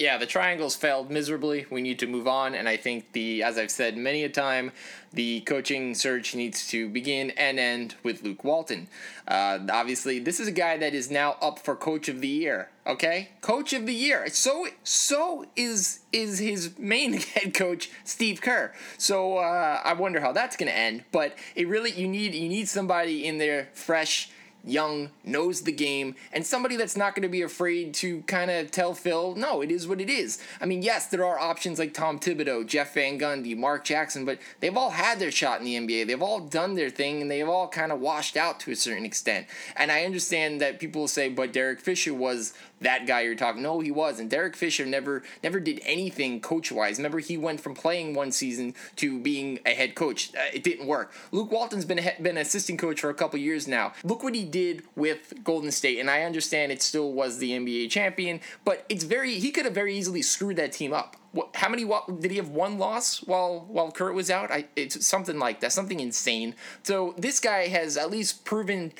yeah, 0.00 0.16
the 0.16 0.24
triangles 0.24 0.76
failed 0.76 1.10
miserably. 1.10 1.66
We 1.68 1.82
need 1.82 1.98
to 1.98 2.06
move 2.06 2.26
on, 2.26 2.54
and 2.54 2.66
I 2.66 2.78
think 2.78 3.12
the, 3.12 3.42
as 3.42 3.58
I've 3.58 3.70
said 3.70 3.98
many 3.98 4.24
a 4.24 4.30
time, 4.30 4.72
the 5.12 5.42
coaching 5.42 5.94
search 5.94 6.34
needs 6.34 6.66
to 6.68 6.88
begin 6.88 7.32
and 7.32 7.58
end 7.58 7.96
with 8.02 8.22
Luke 8.22 8.42
Walton. 8.42 8.88
Uh, 9.28 9.58
obviously, 9.70 10.18
this 10.18 10.40
is 10.40 10.48
a 10.48 10.52
guy 10.52 10.78
that 10.78 10.94
is 10.94 11.10
now 11.10 11.36
up 11.42 11.58
for 11.58 11.76
Coach 11.76 12.08
of 12.08 12.22
the 12.22 12.28
Year. 12.28 12.70
Okay, 12.86 13.28
Coach 13.42 13.74
of 13.74 13.84
the 13.84 13.92
Year. 13.92 14.26
So 14.30 14.68
so 14.84 15.44
is 15.54 16.00
is 16.12 16.38
his 16.38 16.78
main 16.78 17.12
head 17.34 17.52
coach 17.52 17.90
Steve 18.02 18.40
Kerr. 18.40 18.72
So 18.96 19.36
uh, 19.36 19.82
I 19.84 19.92
wonder 19.92 20.20
how 20.20 20.32
that's 20.32 20.56
going 20.56 20.70
to 20.70 20.76
end. 20.76 21.04
But 21.12 21.36
it 21.54 21.68
really 21.68 21.90
you 21.90 22.08
need 22.08 22.34
you 22.34 22.48
need 22.48 22.70
somebody 22.70 23.26
in 23.26 23.36
there 23.36 23.68
fresh 23.74 24.30
young, 24.64 25.10
knows 25.24 25.62
the 25.62 25.72
game, 25.72 26.14
and 26.32 26.46
somebody 26.46 26.76
that's 26.76 26.96
not 26.96 27.14
going 27.14 27.22
to 27.22 27.28
be 27.28 27.42
afraid 27.42 27.94
to 27.94 28.22
kind 28.22 28.50
of 28.50 28.70
tell 28.70 28.94
Phil, 28.94 29.34
no, 29.34 29.62
it 29.62 29.70
is 29.70 29.86
what 29.88 30.00
it 30.00 30.10
is. 30.10 30.38
I 30.60 30.66
mean, 30.66 30.82
yes, 30.82 31.06
there 31.06 31.24
are 31.24 31.38
options 31.38 31.78
like 31.78 31.94
Tom 31.94 32.18
Thibodeau, 32.18 32.66
Jeff 32.66 32.94
Van 32.94 33.18
Gundy, 33.18 33.56
Mark 33.56 33.84
Jackson, 33.84 34.24
but 34.24 34.38
they've 34.60 34.76
all 34.76 34.90
had 34.90 35.18
their 35.18 35.30
shot 35.30 35.60
in 35.60 35.64
the 35.64 35.76
NBA. 35.76 36.06
They've 36.06 36.22
all 36.22 36.40
done 36.40 36.74
their 36.74 36.90
thing, 36.90 37.22
and 37.22 37.30
they've 37.30 37.48
all 37.48 37.68
kind 37.68 37.92
of 37.92 38.00
washed 38.00 38.36
out 38.36 38.60
to 38.60 38.70
a 38.70 38.76
certain 38.76 39.04
extent. 39.04 39.46
And 39.76 39.90
I 39.90 40.04
understand 40.04 40.60
that 40.60 40.78
people 40.78 41.02
will 41.02 41.08
say, 41.08 41.28
but 41.28 41.52
Derek 41.52 41.80
Fisher 41.80 42.14
was 42.14 42.52
that 42.80 43.06
guy 43.06 43.22
you're 43.22 43.34
talking. 43.34 43.62
No, 43.62 43.80
he 43.80 43.90
wasn't. 43.90 44.30
Derek 44.30 44.56
Fisher 44.56 44.86
never 44.86 45.22
never 45.42 45.60
did 45.60 45.80
anything 45.84 46.40
coach 46.40 46.72
wise. 46.72 46.98
Remember, 46.98 47.18
he 47.18 47.36
went 47.36 47.60
from 47.60 47.74
playing 47.74 48.14
one 48.14 48.32
season 48.32 48.74
to 48.96 49.18
being 49.18 49.58
a 49.66 49.70
head 49.70 49.94
coach. 49.94 50.34
Uh, 50.34 50.40
it 50.52 50.62
didn't 50.62 50.86
work. 50.86 51.12
Luke 51.32 51.50
Walton's 51.50 51.84
been 51.84 51.98
a, 51.98 52.14
been 52.20 52.36
an 52.36 52.42
assistant 52.42 52.78
coach 52.78 53.00
for 53.00 53.10
a 53.10 53.14
couple 53.14 53.38
years 53.38 53.68
now. 53.68 53.92
Look 54.04 54.22
what 54.22 54.34
he 54.34 54.44
did 54.44 54.82
with 54.96 55.34
Golden 55.44 55.70
State, 55.70 55.98
and 55.98 56.10
I 56.10 56.22
understand 56.22 56.72
it 56.72 56.82
still 56.82 57.12
was 57.12 57.38
the 57.38 57.52
NBA 57.52 57.90
champion, 57.90 58.40
but 58.64 58.84
it's 58.88 59.04
very 59.04 59.38
he 59.38 59.50
could 59.50 59.64
have 59.64 59.74
very 59.74 59.94
easily 59.94 60.22
screwed 60.22 60.56
that 60.56 60.72
team 60.72 60.92
up. 60.92 61.16
What, 61.32 61.54
how 61.54 61.68
many 61.68 61.88
did 62.18 62.30
he 62.32 62.38
have 62.38 62.48
one 62.48 62.78
loss 62.78 63.18
while 63.22 63.64
while 63.68 63.92
Kurt 63.92 64.14
was 64.14 64.30
out? 64.30 64.50
I, 64.50 64.66
it's 64.74 65.06
something 65.06 65.38
like 65.38 65.60
that, 65.60 65.72
something 65.72 66.00
insane. 66.00 66.54
So 66.82 67.14
this 67.16 67.38
guy 67.38 67.68
has 67.68 67.96
at 67.96 68.10
least 68.10 68.44
proven 68.44 68.92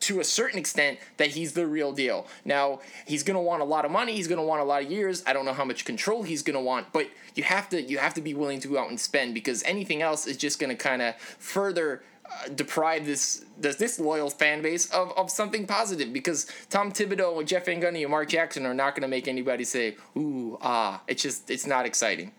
to 0.00 0.20
a 0.20 0.24
certain 0.24 0.58
extent 0.58 0.98
that 1.16 1.28
he's 1.28 1.52
the 1.52 1.66
real 1.66 1.92
deal. 1.92 2.26
Now, 2.44 2.80
he's 3.06 3.22
going 3.22 3.36
to 3.36 3.40
want 3.40 3.62
a 3.62 3.64
lot 3.64 3.84
of 3.84 3.90
money, 3.90 4.14
he's 4.14 4.28
going 4.28 4.38
to 4.38 4.44
want 4.44 4.60
a 4.60 4.64
lot 4.64 4.82
of 4.82 4.90
years. 4.90 5.22
I 5.26 5.32
don't 5.32 5.44
know 5.44 5.52
how 5.52 5.64
much 5.64 5.84
control 5.84 6.22
he's 6.22 6.42
going 6.42 6.54
to 6.54 6.60
want, 6.60 6.92
but 6.92 7.08
you 7.34 7.42
have 7.44 7.68
to 7.70 7.82
you 7.82 7.98
have 7.98 8.14
to 8.14 8.20
be 8.20 8.34
willing 8.34 8.60
to 8.60 8.68
go 8.68 8.78
out 8.78 8.88
and 8.88 8.98
spend 8.98 9.34
because 9.34 9.62
anything 9.64 10.02
else 10.02 10.26
is 10.26 10.36
just 10.36 10.58
going 10.58 10.70
to 10.70 10.76
kind 10.76 11.02
of 11.02 11.16
further 11.16 12.02
uh, 12.24 12.48
deprive 12.54 13.06
this, 13.06 13.44
this 13.58 13.76
this 13.76 13.98
loyal 13.98 14.30
fan 14.30 14.60
base 14.60 14.90
of, 14.90 15.16
of 15.16 15.30
something 15.30 15.66
positive 15.66 16.12
because 16.12 16.46
Tom 16.68 16.92
Thibodeau 16.92 17.38
and 17.38 17.48
Jeff 17.48 17.66
Van 17.66 17.80
Gundy 17.80 18.02
and 18.02 18.10
Mark 18.10 18.28
Jackson 18.28 18.66
are 18.66 18.74
not 18.74 18.94
going 18.94 19.02
to 19.02 19.08
make 19.08 19.28
anybody 19.28 19.64
say 19.64 19.96
ooh 20.16 20.58
ah 20.60 21.00
it's 21.08 21.22
just 21.22 21.50
it's 21.50 21.66
not 21.66 21.86
exciting. 21.86 22.32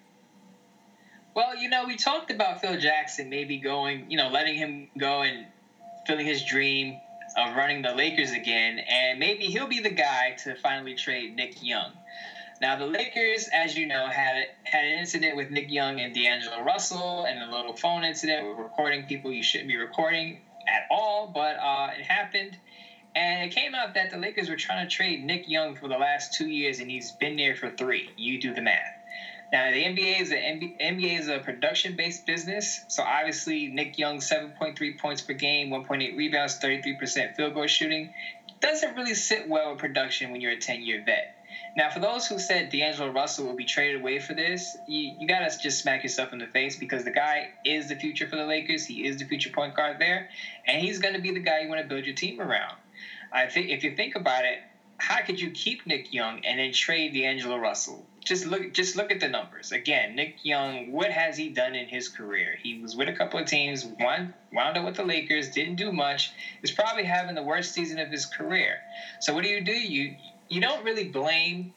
Well, 1.35 1.55
you 1.55 1.69
know, 1.69 1.85
we 1.85 1.95
talked 1.95 2.31
about 2.31 2.59
Phil 2.59 2.77
Jackson 2.77 3.29
maybe 3.29 3.59
going, 3.59 4.09
you 4.09 4.17
know, 4.17 4.29
letting 4.29 4.55
him 4.55 4.89
go 4.97 5.21
and 5.21 5.45
filling 6.05 6.25
his 6.25 6.43
dream 6.43 6.99
of 7.39 7.55
running 7.55 7.81
the 7.81 7.93
Lakers 7.93 8.31
again, 8.31 8.79
and 8.79 9.19
maybe 9.19 9.45
he'll 9.45 9.67
be 9.67 9.79
the 9.79 9.89
guy 9.89 10.35
to 10.43 10.55
finally 10.55 10.93
trade 10.93 11.35
Nick 11.35 11.63
Young. 11.63 11.91
Now, 12.61 12.75
the 12.75 12.85
Lakers, 12.85 13.47
as 13.53 13.77
you 13.77 13.87
know, 13.87 14.07
had 14.07 14.47
had 14.63 14.83
an 14.83 14.99
incident 14.99 15.37
with 15.37 15.49
Nick 15.49 15.71
Young 15.71 16.01
and 16.01 16.13
D'Angelo 16.13 16.61
Russell, 16.61 17.23
and 17.23 17.41
a 17.41 17.49
little 17.49 17.75
phone 17.75 18.03
incident 18.03 18.45
with 18.45 18.57
recording 18.57 19.05
people 19.05 19.31
you 19.31 19.43
shouldn't 19.43 19.69
be 19.69 19.77
recording 19.77 20.41
at 20.67 20.83
all, 20.91 21.27
but 21.27 21.55
uh, 21.55 21.91
it 21.97 22.03
happened. 22.03 22.57
And 23.15 23.43
it 23.43 23.55
came 23.55 23.73
out 23.73 23.93
that 23.95 24.11
the 24.11 24.17
Lakers 24.17 24.49
were 24.49 24.57
trying 24.57 24.87
to 24.87 24.93
trade 24.93 25.23
Nick 25.23 25.47
Young 25.47 25.75
for 25.75 25.87
the 25.87 25.97
last 25.97 26.33
two 26.33 26.47
years, 26.47 26.79
and 26.79 26.91
he's 26.91 27.11
been 27.11 27.37
there 27.37 27.55
for 27.55 27.69
three. 27.69 28.09
You 28.17 28.39
do 28.39 28.53
the 28.53 28.61
math. 28.61 28.98
Now 29.51 29.71
the 29.71 29.83
NBA 29.83 30.21
is 30.21 30.31
a 30.31 30.35
NBA 30.35 31.19
is 31.19 31.27
a 31.27 31.39
production 31.39 31.95
based 31.95 32.25
business, 32.25 32.81
so 32.87 33.01
obviously 33.03 33.67
Nick 33.67 33.97
Young 33.97 34.21
seven 34.21 34.51
point 34.51 34.77
three 34.77 34.95
points 34.95 35.21
per 35.21 35.33
game, 35.33 35.69
one 35.69 35.85
point 35.85 36.03
eight 36.03 36.15
rebounds, 36.15 36.55
thirty 36.55 36.81
three 36.81 36.93
percent 36.93 37.35
field 37.35 37.55
goal 37.55 37.65
shooting 37.67 38.11
doesn't 38.59 38.95
really 38.95 39.13
sit 39.13 39.47
well 39.47 39.71
with 39.71 39.79
production 39.79 40.31
when 40.31 40.41
you're 40.41 40.51
a 40.51 40.59
ten 40.59 40.81
year 40.81 41.01
vet. 41.03 41.35
Now, 41.75 41.89
for 41.89 41.99
those 41.99 42.27
who 42.27 42.39
said 42.39 42.69
D'Angelo 42.69 43.09
Russell 43.09 43.45
will 43.45 43.55
be 43.55 43.65
traded 43.65 44.01
away 44.01 44.19
for 44.19 44.33
this, 44.33 44.75
you, 44.87 45.13
you 45.19 45.27
gotta 45.27 45.55
just 45.57 45.79
smack 45.79 46.03
yourself 46.03 46.33
in 46.33 46.39
the 46.39 46.47
face 46.47 46.75
because 46.75 47.03
the 47.03 47.11
guy 47.11 47.49
is 47.63 47.87
the 47.87 47.95
future 47.95 48.27
for 48.27 48.35
the 48.35 48.45
Lakers. 48.45 48.85
He 48.85 49.05
is 49.05 49.17
the 49.17 49.25
future 49.25 49.49
point 49.49 49.75
guard 49.75 49.97
there, 49.99 50.29
and 50.65 50.81
he's 50.81 50.99
gonna 50.99 51.19
be 51.19 51.31
the 51.31 51.39
guy 51.39 51.59
you 51.59 51.69
want 51.69 51.81
to 51.81 51.87
build 51.87 52.05
your 52.05 52.15
team 52.15 52.39
around. 52.41 52.75
I 53.31 53.47
think 53.47 53.69
if 53.69 53.83
you 53.83 53.95
think 53.95 54.15
about 54.15 54.45
it, 54.45 54.59
how 54.97 55.23
could 55.23 55.39
you 55.39 55.51
keep 55.51 55.85
Nick 55.85 56.13
Young 56.13 56.43
and 56.43 56.59
then 56.59 56.73
trade 56.73 57.13
D'Angelo 57.13 57.57
Russell? 57.57 58.05
Just 58.23 58.45
look, 58.45 58.73
just 58.73 58.95
look 58.95 59.11
at 59.11 59.19
the 59.19 59.27
numbers. 59.27 59.71
Again, 59.71 60.15
Nick 60.15 60.35
Young, 60.43 60.91
what 60.91 61.11
has 61.11 61.37
he 61.37 61.49
done 61.49 61.75
in 61.75 61.87
his 61.87 62.09
career? 62.09 62.57
He 62.61 62.79
was 62.81 62.95
with 62.95 63.07
a 63.09 63.13
couple 63.13 63.39
of 63.39 63.47
teams, 63.47 63.85
one 63.85 64.33
wound 64.51 64.77
up 64.77 64.85
with 64.85 64.95
the 64.95 65.03
Lakers, 65.03 65.49
didn't 65.51 65.75
do 65.75 65.91
much. 65.91 66.31
Is 66.61 66.71
probably 66.71 67.03
having 67.03 67.35
the 67.35 67.43
worst 67.43 67.73
season 67.73 67.99
of 67.99 68.09
his 68.09 68.25
career. 68.25 68.79
So 69.21 69.33
what 69.33 69.43
do 69.43 69.49
you 69.49 69.61
do? 69.61 69.71
You 69.71 70.15
you 70.49 70.61
don't 70.61 70.83
really 70.83 71.09
blame 71.09 71.73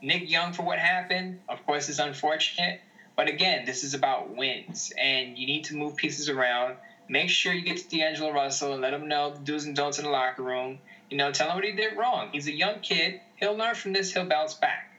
Nick 0.00 0.30
Young 0.30 0.52
for 0.52 0.62
what 0.62 0.78
happened. 0.78 1.40
Of 1.48 1.64
course, 1.66 1.88
it's 1.88 1.98
unfortunate, 1.98 2.80
but 3.16 3.28
again, 3.28 3.64
this 3.64 3.84
is 3.84 3.94
about 3.94 4.36
wins, 4.36 4.92
and 4.96 5.36
you 5.36 5.46
need 5.46 5.64
to 5.64 5.76
move 5.76 5.96
pieces 5.96 6.28
around. 6.28 6.76
Make 7.08 7.30
sure 7.30 7.52
you 7.52 7.62
get 7.62 7.78
to 7.78 7.96
D'Angelo 7.96 8.32
Russell 8.32 8.72
and 8.72 8.80
let 8.80 8.94
him 8.94 9.08
know 9.08 9.34
the 9.34 9.40
do's 9.40 9.64
and 9.64 9.74
don'ts 9.74 9.98
in 9.98 10.04
the 10.04 10.10
locker 10.10 10.42
room 10.42 10.78
you 11.12 11.18
know, 11.18 11.30
tell 11.30 11.50
him 11.50 11.56
what 11.56 11.64
he 11.64 11.72
did 11.72 11.98
wrong. 11.98 12.30
He's 12.32 12.46
a 12.46 12.52
young 12.52 12.80
kid. 12.80 13.20
He'll 13.36 13.54
learn 13.54 13.74
from 13.74 13.92
this. 13.92 14.14
He'll 14.14 14.24
bounce 14.24 14.54
back. 14.54 14.90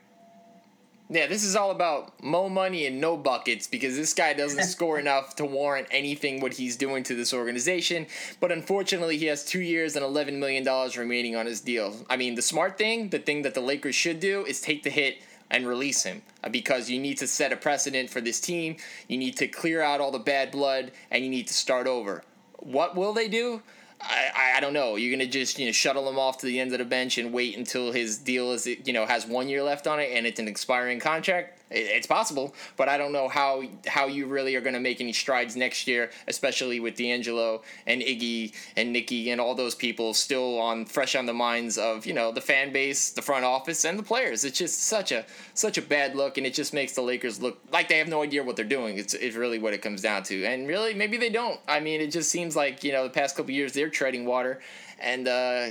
Yeah, 1.14 1.28
this 1.28 1.44
is 1.44 1.54
all 1.54 1.70
about 1.70 2.20
mo 2.24 2.48
money 2.48 2.86
and 2.86 3.00
no 3.00 3.16
buckets 3.16 3.68
because 3.68 3.94
this 3.94 4.12
guy 4.12 4.32
doesn't 4.32 4.64
score 4.76 4.98
enough 4.98 5.36
to 5.36 5.44
warrant 5.44 5.86
anything 5.92 6.40
what 6.40 6.54
he's 6.54 6.74
doing 6.74 7.04
to 7.04 7.14
this 7.14 7.32
organization. 7.32 8.08
But 8.40 8.50
unfortunately, 8.50 9.16
he 9.16 9.26
has 9.26 9.44
two 9.44 9.60
years 9.60 9.94
and 9.94 10.04
$11 10.04 10.40
million 10.40 10.66
remaining 10.98 11.36
on 11.36 11.46
his 11.46 11.60
deal. 11.60 11.94
I 12.10 12.16
mean, 12.16 12.34
the 12.34 12.42
smart 12.42 12.76
thing, 12.76 13.10
the 13.10 13.20
thing 13.20 13.42
that 13.42 13.54
the 13.54 13.60
Lakers 13.60 13.94
should 13.94 14.18
do 14.18 14.44
is 14.44 14.60
take 14.60 14.82
the 14.82 14.90
hit 14.90 15.18
and 15.52 15.68
release 15.68 16.02
him 16.02 16.22
uh, 16.42 16.48
because 16.48 16.90
you 16.90 16.98
need 16.98 17.18
to 17.18 17.28
set 17.28 17.52
a 17.52 17.56
precedent 17.56 18.10
for 18.10 18.20
this 18.20 18.40
team. 18.40 18.76
You 19.06 19.16
need 19.16 19.36
to 19.36 19.46
clear 19.46 19.82
out 19.82 20.00
all 20.00 20.10
the 20.10 20.18
bad 20.18 20.50
blood 20.50 20.90
and 21.12 21.22
you 21.22 21.30
need 21.30 21.46
to 21.46 21.54
start 21.54 21.86
over. 21.86 22.24
What 22.58 22.96
will 22.96 23.12
they 23.12 23.28
do? 23.28 23.62
I, 24.06 24.54
I 24.56 24.60
don't 24.60 24.72
know. 24.72 24.96
You're 24.96 25.16
gonna 25.16 25.28
just 25.28 25.58
you 25.58 25.66
know 25.66 25.72
shuttle 25.72 26.08
him 26.08 26.18
off 26.18 26.38
to 26.38 26.46
the 26.46 26.60
end 26.60 26.72
of 26.72 26.78
the 26.78 26.84
bench 26.84 27.18
and 27.18 27.32
wait 27.32 27.56
until 27.56 27.92
his 27.92 28.18
deal 28.18 28.52
is 28.52 28.66
you 28.66 28.92
know 28.92 29.06
has 29.06 29.26
one 29.26 29.48
year 29.48 29.62
left 29.62 29.86
on 29.86 30.00
it 30.00 30.10
and 30.12 30.26
it's 30.26 30.40
an 30.40 30.48
expiring 30.48 31.00
contract 31.00 31.53
it's 31.70 32.06
possible, 32.06 32.54
but 32.76 32.88
I 32.88 32.98
don't 32.98 33.12
know 33.12 33.28
how 33.28 33.62
how 33.86 34.06
you 34.06 34.26
really 34.26 34.54
are 34.54 34.60
going 34.60 34.74
to 34.74 34.80
make 34.80 35.00
any 35.00 35.12
strides 35.12 35.56
next 35.56 35.86
year, 35.86 36.10
especially 36.28 36.78
with 36.78 36.96
D'Angelo 36.96 37.62
and 37.86 38.02
Iggy 38.02 38.54
and 38.76 38.92
Nikki 38.92 39.30
and 39.30 39.40
all 39.40 39.54
those 39.54 39.74
people 39.74 40.14
still 40.14 40.58
on 40.58 40.84
fresh 40.84 41.16
on 41.16 41.26
the 41.26 41.32
minds 41.32 41.78
of 41.78 42.06
you 42.06 42.12
know 42.12 42.32
the 42.32 42.40
fan 42.40 42.72
base, 42.72 43.10
the 43.10 43.22
front 43.22 43.44
office, 43.44 43.84
and 43.84 43.98
the 43.98 44.02
players. 44.02 44.44
It's 44.44 44.58
just 44.58 44.84
such 44.84 45.10
a 45.10 45.24
such 45.54 45.78
a 45.78 45.82
bad 45.82 46.14
look, 46.14 46.38
and 46.38 46.46
it 46.46 46.54
just 46.54 46.74
makes 46.74 46.92
the 46.92 47.02
Lakers 47.02 47.40
look 47.40 47.58
like 47.72 47.88
they 47.88 47.98
have 47.98 48.08
no 48.08 48.22
idea 48.22 48.42
what 48.42 48.56
they're 48.56 48.64
doing. 48.64 48.98
It's 48.98 49.14
it's 49.14 49.36
really 49.36 49.58
what 49.58 49.72
it 49.72 49.82
comes 49.82 50.02
down 50.02 50.22
to, 50.24 50.44
and 50.44 50.68
really 50.68 50.94
maybe 50.94 51.16
they 51.16 51.30
don't. 51.30 51.60
I 51.66 51.80
mean, 51.80 52.00
it 52.00 52.10
just 52.10 52.30
seems 52.30 52.54
like 52.54 52.84
you 52.84 52.92
know 52.92 53.04
the 53.04 53.10
past 53.10 53.36
couple 53.36 53.52
years 53.52 53.72
they're 53.72 53.90
treading 53.90 54.26
water, 54.26 54.60
and 55.00 55.28
uh, 55.28 55.68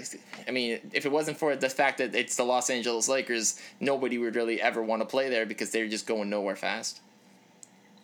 I 0.48 0.52
mean, 0.52 0.80
if 0.94 1.06
it 1.06 1.12
wasn't 1.12 1.38
for 1.38 1.56
the 1.56 1.70
fact 1.70 1.98
that 2.00 2.16
it's 2.16 2.36
the 2.36 2.44
Los 2.44 2.70
Angeles 2.70 3.08
Lakers, 3.08 3.60
nobody 3.80 4.18
would 4.18 4.36
really 4.36 4.62
ever 4.62 4.82
want 4.82 5.02
to 5.02 5.06
play 5.06 5.30
there 5.30 5.46
because 5.46 5.72
they're 5.72 5.88
just 5.88 6.08
going 6.08 6.30
nowhere 6.30 6.56
fast. 6.56 7.00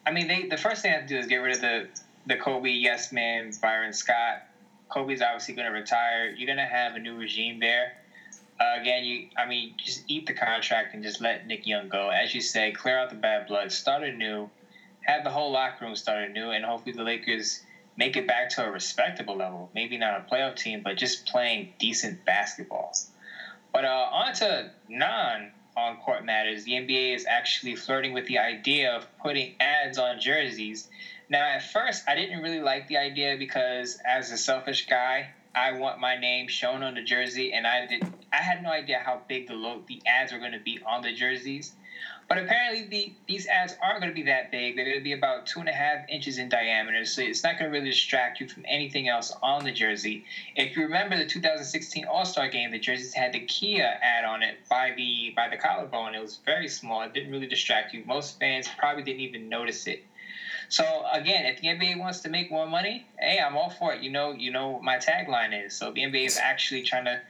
I 0.06 0.12
mean, 0.12 0.28
they 0.28 0.48
the 0.48 0.58
first 0.58 0.82
thing 0.82 0.92
I 0.92 0.96
have 0.96 1.08
to 1.08 1.14
do 1.14 1.20
is 1.20 1.28
get 1.28 1.38
rid 1.38 1.56
of 1.56 1.62
the 1.62 1.88
the 2.26 2.36
Kobe 2.36 2.70
yes 2.70 3.12
man 3.12 3.52
Byron 3.62 3.94
Scott. 3.94 4.44
Kobe's 4.90 5.22
obviously 5.22 5.54
going 5.54 5.68
to 5.68 5.74
retire. 5.74 6.34
You're 6.36 6.48
going 6.48 6.58
to 6.58 6.66
have 6.66 6.96
a 6.96 7.00
new 7.00 7.16
regime 7.16 7.60
there. 7.60 7.94
Uh, 8.60 8.82
again, 8.82 9.04
you 9.06 9.28
I 9.38 9.46
mean, 9.46 9.76
just 9.78 10.04
eat 10.08 10.26
the 10.26 10.34
contract 10.34 10.94
and 10.94 11.04
just 11.04 11.22
let 11.22 11.48
Nick 11.48 11.68
Young 11.68 11.90
go. 11.90 12.10
As 12.10 12.34
you 12.34 12.42
say, 12.42 12.72
clear 12.72 12.98
out 12.98 13.10
the 13.10 13.16
bad 13.16 13.48
blood, 13.48 13.72
start 13.72 14.04
anew, 14.04 14.50
have 15.02 15.24
the 15.24 15.30
whole 15.30 15.52
locker 15.52 15.86
room 15.86 15.96
start 15.96 16.30
anew, 16.30 16.52
and 16.52 16.66
hopefully 16.66 16.96
the 16.96 17.04
Lakers 17.04 17.62
make 18.00 18.16
it 18.16 18.26
back 18.26 18.50
to 18.50 18.64
a 18.64 18.72
respectable 18.72 19.36
level. 19.36 19.70
Maybe 19.76 19.98
not 19.98 20.16
a 20.16 20.34
playoff 20.34 20.56
team, 20.56 20.82
but 20.82 20.96
just 20.96 21.26
playing 21.28 21.68
decent 21.80 22.24
basketballs. 22.26 23.08
But 23.74 23.84
uh, 23.84 24.08
on 24.12 24.34
to 24.36 24.72
non 24.88 25.52
on 25.76 25.98
court 25.98 26.24
matters. 26.26 26.64
The 26.64 26.72
NBA 26.72 27.14
is 27.14 27.26
actually 27.28 27.76
flirting 27.76 28.14
with 28.14 28.26
the 28.26 28.40
idea 28.40 28.96
of 28.96 29.06
putting 29.22 29.54
ads 29.60 29.98
on 29.98 30.20
jerseys. 30.20 30.88
Now, 31.30 31.46
at 31.46 31.62
first, 31.72 32.04
I 32.08 32.16
didn't 32.16 32.42
really 32.42 32.60
like 32.60 32.88
the 32.88 32.98
idea 32.98 33.36
because, 33.38 34.00
as 34.04 34.32
a 34.32 34.38
selfish 34.38 34.88
guy, 34.88 35.32
I 35.54 35.74
want 35.74 36.00
my 36.00 36.16
name 36.16 36.48
shown 36.48 36.82
on 36.84 36.96
the 36.96 37.02
jersey, 37.02 37.52
and 37.54 37.68
I 37.68 37.86
did. 37.86 38.04
I 38.32 38.38
had 38.38 38.64
no 38.64 38.70
idea 38.70 39.00
how 39.04 39.22
big 39.28 39.48
the 39.48 39.54
lo- 39.54 39.84
the 39.88 40.02
ads 40.06 40.32
were 40.32 40.40
going 40.40 40.54
to 40.54 40.60
be 40.60 40.80
on 40.86 41.02
the 41.02 41.12
jerseys. 41.12 41.74
But 42.30 42.38
apparently, 42.38 42.86
the, 42.86 43.14
these 43.28 43.48
ads 43.48 43.76
aren't 43.82 44.02
going 44.02 44.12
to 44.12 44.16
be 44.16 44.28
that 44.28 44.52
big. 44.52 44.76
They're 44.76 44.86
going 44.86 45.00
to 45.00 45.04
be 45.04 45.14
about 45.14 45.48
two 45.48 45.62
and 45.62 45.68
a 45.68 45.74
half 45.74 46.08
inches 46.10 46.38
in 46.38 46.48
diameter, 46.48 47.04
so 47.04 47.24
it's 47.24 47.44
not 47.44 47.58
going 47.58 47.72
to 47.72 47.76
really 47.76 47.90
distract 47.90 48.40
you 48.40 48.48
from 48.48 48.64
anything 48.68 49.08
else 49.08 49.34
on 49.42 49.64
the 49.64 49.72
jersey. 49.72 50.26
If 50.56 50.78
you 50.78 50.84
remember 50.84 51.18
the 51.18 51.26
2016 51.26 52.06
All 52.06 52.26
Star 52.26 52.48
Game, 52.48 52.70
the 52.70 52.78
jerseys 52.78 53.16
had 53.16 53.34
the 53.34 53.40
Kia 53.40 53.98
ad 54.04 54.26
on 54.26 54.44
it 54.44 54.60
by 54.70 54.94
the 54.96 55.34
by 55.36 55.50
the 55.50 55.58
collarbone. 55.58 56.14
It 56.14 56.22
was 56.22 56.40
very 56.46 56.68
small. 56.68 57.02
It 57.02 57.16
didn't 57.16 57.32
really 57.32 57.48
distract 57.48 57.96
you. 57.96 58.04
Most 58.06 58.40
fans 58.40 58.68
probably 58.78 59.02
didn't 59.02 59.22
even 59.22 59.50
notice 59.50 59.88
it. 59.88 60.04
So 60.70 60.84
again, 61.12 61.48
if 61.48 61.62
the 61.62 61.68
NBA 61.70 61.98
wants 61.98 62.20
to 62.20 62.30
make 62.30 62.52
more 62.52 62.68
money, 62.68 63.08
hey, 63.20 63.40
I'm 63.40 63.58
all 63.58 63.72
for 63.72 63.92
it. 63.94 64.04
You 64.04 64.12
know, 64.12 64.34
you 64.34 64.52
know 64.52 64.68
what 64.70 64.84
my 64.84 64.98
tagline 64.98 65.66
is. 65.66 65.76
So 65.76 65.92
the 65.92 66.02
NBA 66.02 66.28
is 66.28 66.38
actually 66.38 66.84
trying 66.84 67.06
to 67.06 67.22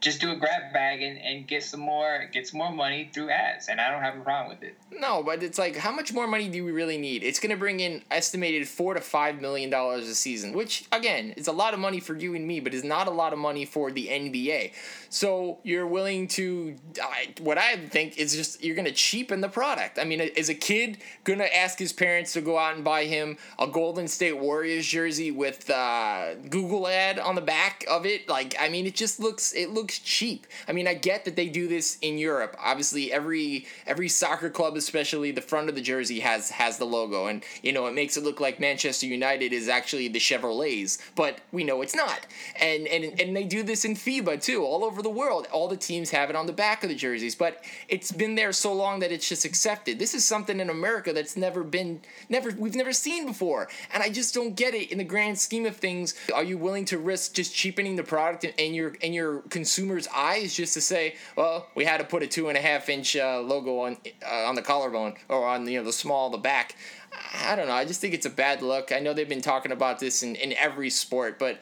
just 0.00 0.20
do 0.20 0.30
a 0.32 0.36
grab 0.36 0.72
bag 0.72 1.00
and, 1.00 1.18
and 1.18 1.46
get 1.46 1.62
some 1.62 1.80
more 1.80 2.28
get 2.32 2.46
some 2.46 2.58
more 2.58 2.70
money 2.70 3.10
through 3.12 3.30
ads 3.30 3.68
and 3.68 3.80
I 3.80 3.90
don't 3.90 4.02
have 4.02 4.16
a 4.16 4.20
problem 4.20 4.54
with 4.54 4.62
it. 4.62 4.76
No, 4.90 5.22
but 5.22 5.42
it's 5.42 5.58
like 5.58 5.76
how 5.76 5.92
much 5.92 6.12
more 6.12 6.26
money 6.26 6.48
do 6.48 6.64
we 6.64 6.72
really 6.72 6.98
need? 6.98 7.22
It's 7.22 7.40
gonna 7.40 7.56
bring 7.56 7.80
in 7.80 8.02
estimated 8.10 8.68
four 8.68 8.94
to 8.94 9.00
five 9.00 9.40
million 9.40 9.70
dollars 9.70 10.06
a 10.06 10.14
season, 10.14 10.52
which 10.52 10.84
again 10.92 11.32
is 11.36 11.48
a 11.48 11.52
lot 11.52 11.72
of 11.72 11.80
money 11.80 12.00
for 12.00 12.14
you 12.14 12.34
and 12.34 12.46
me, 12.46 12.60
but 12.60 12.74
is 12.74 12.84
not 12.84 13.08
a 13.08 13.10
lot 13.10 13.32
of 13.32 13.38
money 13.38 13.64
for 13.64 13.90
the 13.90 14.08
NBA. 14.08 14.72
So 15.08 15.58
you're 15.62 15.86
willing 15.86 16.28
to 16.28 16.76
I, 17.02 17.34
what 17.40 17.56
I 17.56 17.76
think 17.76 18.18
is 18.18 18.36
just 18.36 18.62
you're 18.62 18.76
gonna 18.76 18.92
cheapen 18.92 19.40
the 19.40 19.48
product. 19.48 19.98
I 19.98 20.04
mean, 20.04 20.20
is 20.20 20.50
a 20.50 20.54
kid 20.54 20.98
gonna 21.24 21.44
ask 21.44 21.78
his 21.78 21.92
parents 21.92 22.34
to 22.34 22.42
go 22.42 22.58
out 22.58 22.74
and 22.74 22.84
buy 22.84 23.04
him 23.04 23.38
a 23.58 23.66
Golden 23.66 24.06
State 24.08 24.36
Warriors 24.36 24.86
jersey 24.86 25.30
with 25.30 25.70
uh, 25.70 26.34
Google 26.50 26.86
ad 26.88 27.18
on 27.18 27.36
the 27.36 27.40
back 27.40 27.84
of 27.88 28.04
it? 28.04 28.28
Like, 28.28 28.54
I 28.60 28.68
mean, 28.68 28.86
it 28.86 28.94
just 28.94 29.18
looks 29.18 29.54
it 29.54 29.70
looks 29.70 29.83
looks 29.84 29.98
cheap. 29.98 30.46
I 30.66 30.72
mean, 30.72 30.88
I 30.88 30.94
get 30.94 31.26
that 31.26 31.36
they 31.36 31.50
do 31.50 31.68
this 31.68 31.98
in 32.00 32.16
Europe. 32.16 32.56
Obviously, 32.58 33.12
every 33.12 33.66
every 33.86 34.08
soccer 34.08 34.48
club, 34.48 34.78
especially 34.78 35.30
the 35.30 35.42
front 35.42 35.68
of 35.68 35.74
the 35.74 35.82
jersey, 35.82 36.20
has 36.20 36.48
has 36.48 36.78
the 36.78 36.86
logo, 36.86 37.26
and 37.26 37.44
you 37.62 37.70
know 37.70 37.86
it 37.86 37.92
makes 37.92 38.16
it 38.16 38.24
look 38.24 38.40
like 38.40 38.58
Manchester 38.58 39.04
United 39.04 39.52
is 39.52 39.68
actually 39.68 40.08
the 40.08 40.18
Chevrolets, 40.18 40.98
but 41.14 41.40
we 41.52 41.64
know 41.64 41.82
it's 41.82 41.94
not. 41.94 42.26
And 42.58 42.86
and 42.86 43.20
and 43.20 43.36
they 43.36 43.44
do 43.44 43.62
this 43.62 43.84
in 43.84 43.94
FIBA 43.94 44.42
too, 44.42 44.64
all 44.64 44.84
over 44.84 45.02
the 45.02 45.10
world. 45.10 45.48
All 45.52 45.68
the 45.68 45.76
teams 45.76 46.08
have 46.10 46.30
it 46.30 46.36
on 46.36 46.46
the 46.46 46.52
back 46.54 46.82
of 46.82 46.88
the 46.88 46.94
jerseys, 46.94 47.34
but 47.34 47.62
it's 47.90 48.10
been 48.10 48.36
there 48.36 48.52
so 48.52 48.72
long 48.72 49.00
that 49.00 49.12
it's 49.12 49.28
just 49.28 49.44
accepted. 49.44 49.98
This 49.98 50.14
is 50.14 50.24
something 50.24 50.60
in 50.60 50.70
America 50.70 51.12
that's 51.12 51.36
never 51.36 51.62
been 51.62 52.00
never 52.30 52.52
we've 52.56 52.74
never 52.74 52.94
seen 52.94 53.26
before, 53.26 53.68
and 53.92 54.02
I 54.02 54.08
just 54.08 54.32
don't 54.32 54.56
get 54.56 54.72
it 54.72 54.90
in 54.90 54.96
the 54.96 55.04
grand 55.04 55.38
scheme 55.38 55.66
of 55.66 55.76
things. 55.76 56.14
Are 56.34 56.42
you 56.42 56.56
willing 56.56 56.86
to 56.86 56.96
risk 56.96 57.34
just 57.34 57.54
cheapening 57.54 57.96
the 57.96 58.02
product 58.02 58.46
and 58.58 58.74
your 58.74 58.94
and 59.02 59.14
your 59.14 59.42
consumer's 59.74 60.06
eyes 60.14 60.54
just 60.54 60.74
to 60.74 60.80
say, 60.80 61.16
well, 61.36 61.66
we 61.74 61.84
had 61.84 61.98
to 61.98 62.04
put 62.04 62.22
a 62.22 62.26
two 62.26 62.48
and 62.48 62.56
a 62.56 62.60
half 62.60 62.88
inch 62.88 63.16
uh, 63.16 63.40
logo 63.40 63.80
on 63.80 63.96
uh, 64.24 64.44
on 64.44 64.54
the 64.54 64.62
collarbone 64.62 65.14
or 65.28 65.46
on 65.46 65.66
you 65.66 65.78
know 65.78 65.84
the 65.84 65.92
small 65.92 66.30
the 66.30 66.38
back. 66.38 66.76
I 67.44 67.54
don't 67.54 67.68
know. 67.68 67.74
I 67.74 67.84
just 67.84 68.00
think 68.00 68.12
it's 68.12 68.26
a 68.26 68.30
bad 68.30 68.60
look. 68.60 68.90
I 68.90 68.98
know 68.98 69.12
they've 69.12 69.28
been 69.28 69.40
talking 69.40 69.70
about 69.70 70.00
this 70.00 70.24
in, 70.24 70.34
in 70.34 70.52
every 70.54 70.90
sport, 70.90 71.38
but 71.38 71.60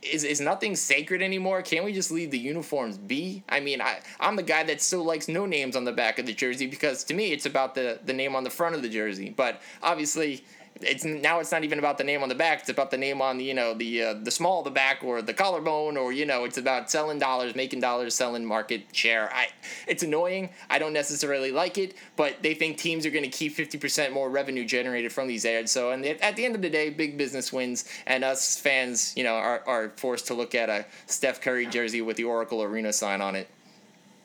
is, 0.00 0.22
is 0.22 0.40
nothing 0.40 0.76
sacred 0.76 1.22
anymore? 1.22 1.60
Can't 1.60 1.84
we 1.84 1.92
just 1.92 2.12
leave 2.12 2.30
the 2.30 2.38
uniforms 2.38 2.98
be? 2.98 3.42
I 3.48 3.58
mean, 3.58 3.80
I, 3.80 3.98
I'm 4.20 4.36
the 4.36 4.44
guy 4.44 4.62
that 4.62 4.80
still 4.80 5.04
likes 5.04 5.26
no 5.26 5.44
names 5.44 5.74
on 5.74 5.84
the 5.84 5.90
back 5.90 6.20
of 6.20 6.26
the 6.26 6.32
jersey 6.32 6.68
because 6.68 7.02
to 7.04 7.14
me 7.14 7.32
it's 7.32 7.46
about 7.46 7.74
the, 7.74 7.98
the 8.04 8.12
name 8.12 8.36
on 8.36 8.44
the 8.44 8.50
front 8.50 8.76
of 8.76 8.82
the 8.82 8.88
jersey. 8.88 9.30
But 9.30 9.60
obviously, 9.82 10.44
it's 10.80 11.04
now 11.04 11.38
it's 11.38 11.52
not 11.52 11.64
even 11.64 11.78
about 11.78 11.98
the 11.98 12.04
name 12.04 12.22
on 12.22 12.28
the 12.28 12.34
back. 12.34 12.60
It's 12.60 12.68
about 12.68 12.90
the 12.90 12.96
name 12.96 13.20
on 13.20 13.38
the 13.38 13.44
you 13.44 13.54
know 13.54 13.74
the 13.74 14.02
uh, 14.02 14.14
the 14.14 14.30
small 14.30 14.60
of 14.60 14.64
the 14.64 14.70
back 14.70 15.02
or 15.02 15.22
the 15.22 15.34
collarbone 15.34 15.96
or 15.96 16.12
you 16.12 16.26
know 16.26 16.44
it's 16.44 16.58
about 16.58 16.90
selling 16.90 17.18
dollars, 17.18 17.54
making 17.54 17.80
dollars, 17.80 18.14
selling 18.14 18.44
market 18.44 18.82
share. 18.92 19.32
I 19.32 19.48
it's 19.86 20.02
annoying. 20.02 20.50
I 20.70 20.78
don't 20.78 20.92
necessarily 20.92 21.50
like 21.50 21.78
it, 21.78 21.94
but 22.16 22.42
they 22.42 22.54
think 22.54 22.78
teams 22.78 23.06
are 23.06 23.10
going 23.10 23.24
to 23.24 23.30
keep 23.30 23.52
fifty 23.52 23.78
percent 23.78 24.12
more 24.12 24.30
revenue 24.30 24.64
generated 24.64 25.12
from 25.12 25.28
these 25.28 25.44
ads. 25.44 25.70
So 25.70 25.90
and 25.90 26.04
at 26.04 26.36
the 26.36 26.44
end 26.44 26.54
of 26.54 26.62
the 26.62 26.70
day, 26.70 26.90
big 26.90 27.16
business 27.16 27.52
wins, 27.52 27.84
and 28.06 28.24
us 28.24 28.58
fans, 28.58 29.14
you 29.16 29.24
know, 29.24 29.34
are 29.34 29.62
are 29.66 29.92
forced 29.96 30.26
to 30.28 30.34
look 30.34 30.54
at 30.54 30.68
a 30.68 30.86
Steph 31.06 31.40
Curry 31.40 31.66
jersey 31.66 32.00
with 32.02 32.16
the 32.16 32.24
Oracle 32.24 32.62
Arena 32.62 32.92
sign 32.92 33.20
on 33.20 33.36
it. 33.36 33.48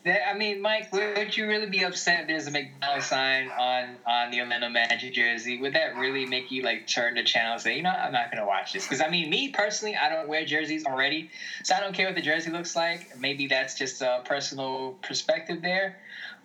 I 0.06 0.34
mean, 0.34 0.60
Mike, 0.62 0.92
would 0.92 1.36
you 1.36 1.46
really 1.46 1.66
be 1.66 1.82
upset 1.82 2.20
if 2.20 2.26
there's 2.28 2.46
a 2.46 2.50
McDonald's 2.50 3.06
sign 3.06 3.48
on 3.50 3.96
on 4.06 4.30
the 4.30 4.40
Orlando 4.40 4.68
Magic 4.68 5.12
jersey? 5.12 5.58
Would 5.58 5.74
that 5.74 5.96
really 5.96 6.24
make 6.24 6.50
you 6.50 6.62
like 6.62 6.86
turn 6.86 7.14
the 7.14 7.24
channel 7.24 7.54
and 7.54 7.60
say, 7.62 7.76
you 7.76 7.82
know, 7.82 7.90
I'm 7.90 8.12
not 8.12 8.30
gonna 8.30 8.46
watch 8.46 8.72
this? 8.72 8.84
Because 8.84 9.00
I 9.00 9.08
mean, 9.08 9.28
me 9.28 9.48
personally, 9.48 9.96
I 9.96 10.08
don't 10.08 10.28
wear 10.28 10.44
jerseys 10.44 10.86
already, 10.86 11.30
so 11.64 11.74
I 11.74 11.80
don't 11.80 11.94
care 11.94 12.06
what 12.06 12.14
the 12.14 12.22
jersey 12.22 12.50
looks 12.50 12.76
like. 12.76 13.18
Maybe 13.18 13.48
that's 13.48 13.74
just 13.74 14.00
a 14.00 14.22
personal 14.24 14.96
perspective 15.02 15.62
there. 15.62 15.98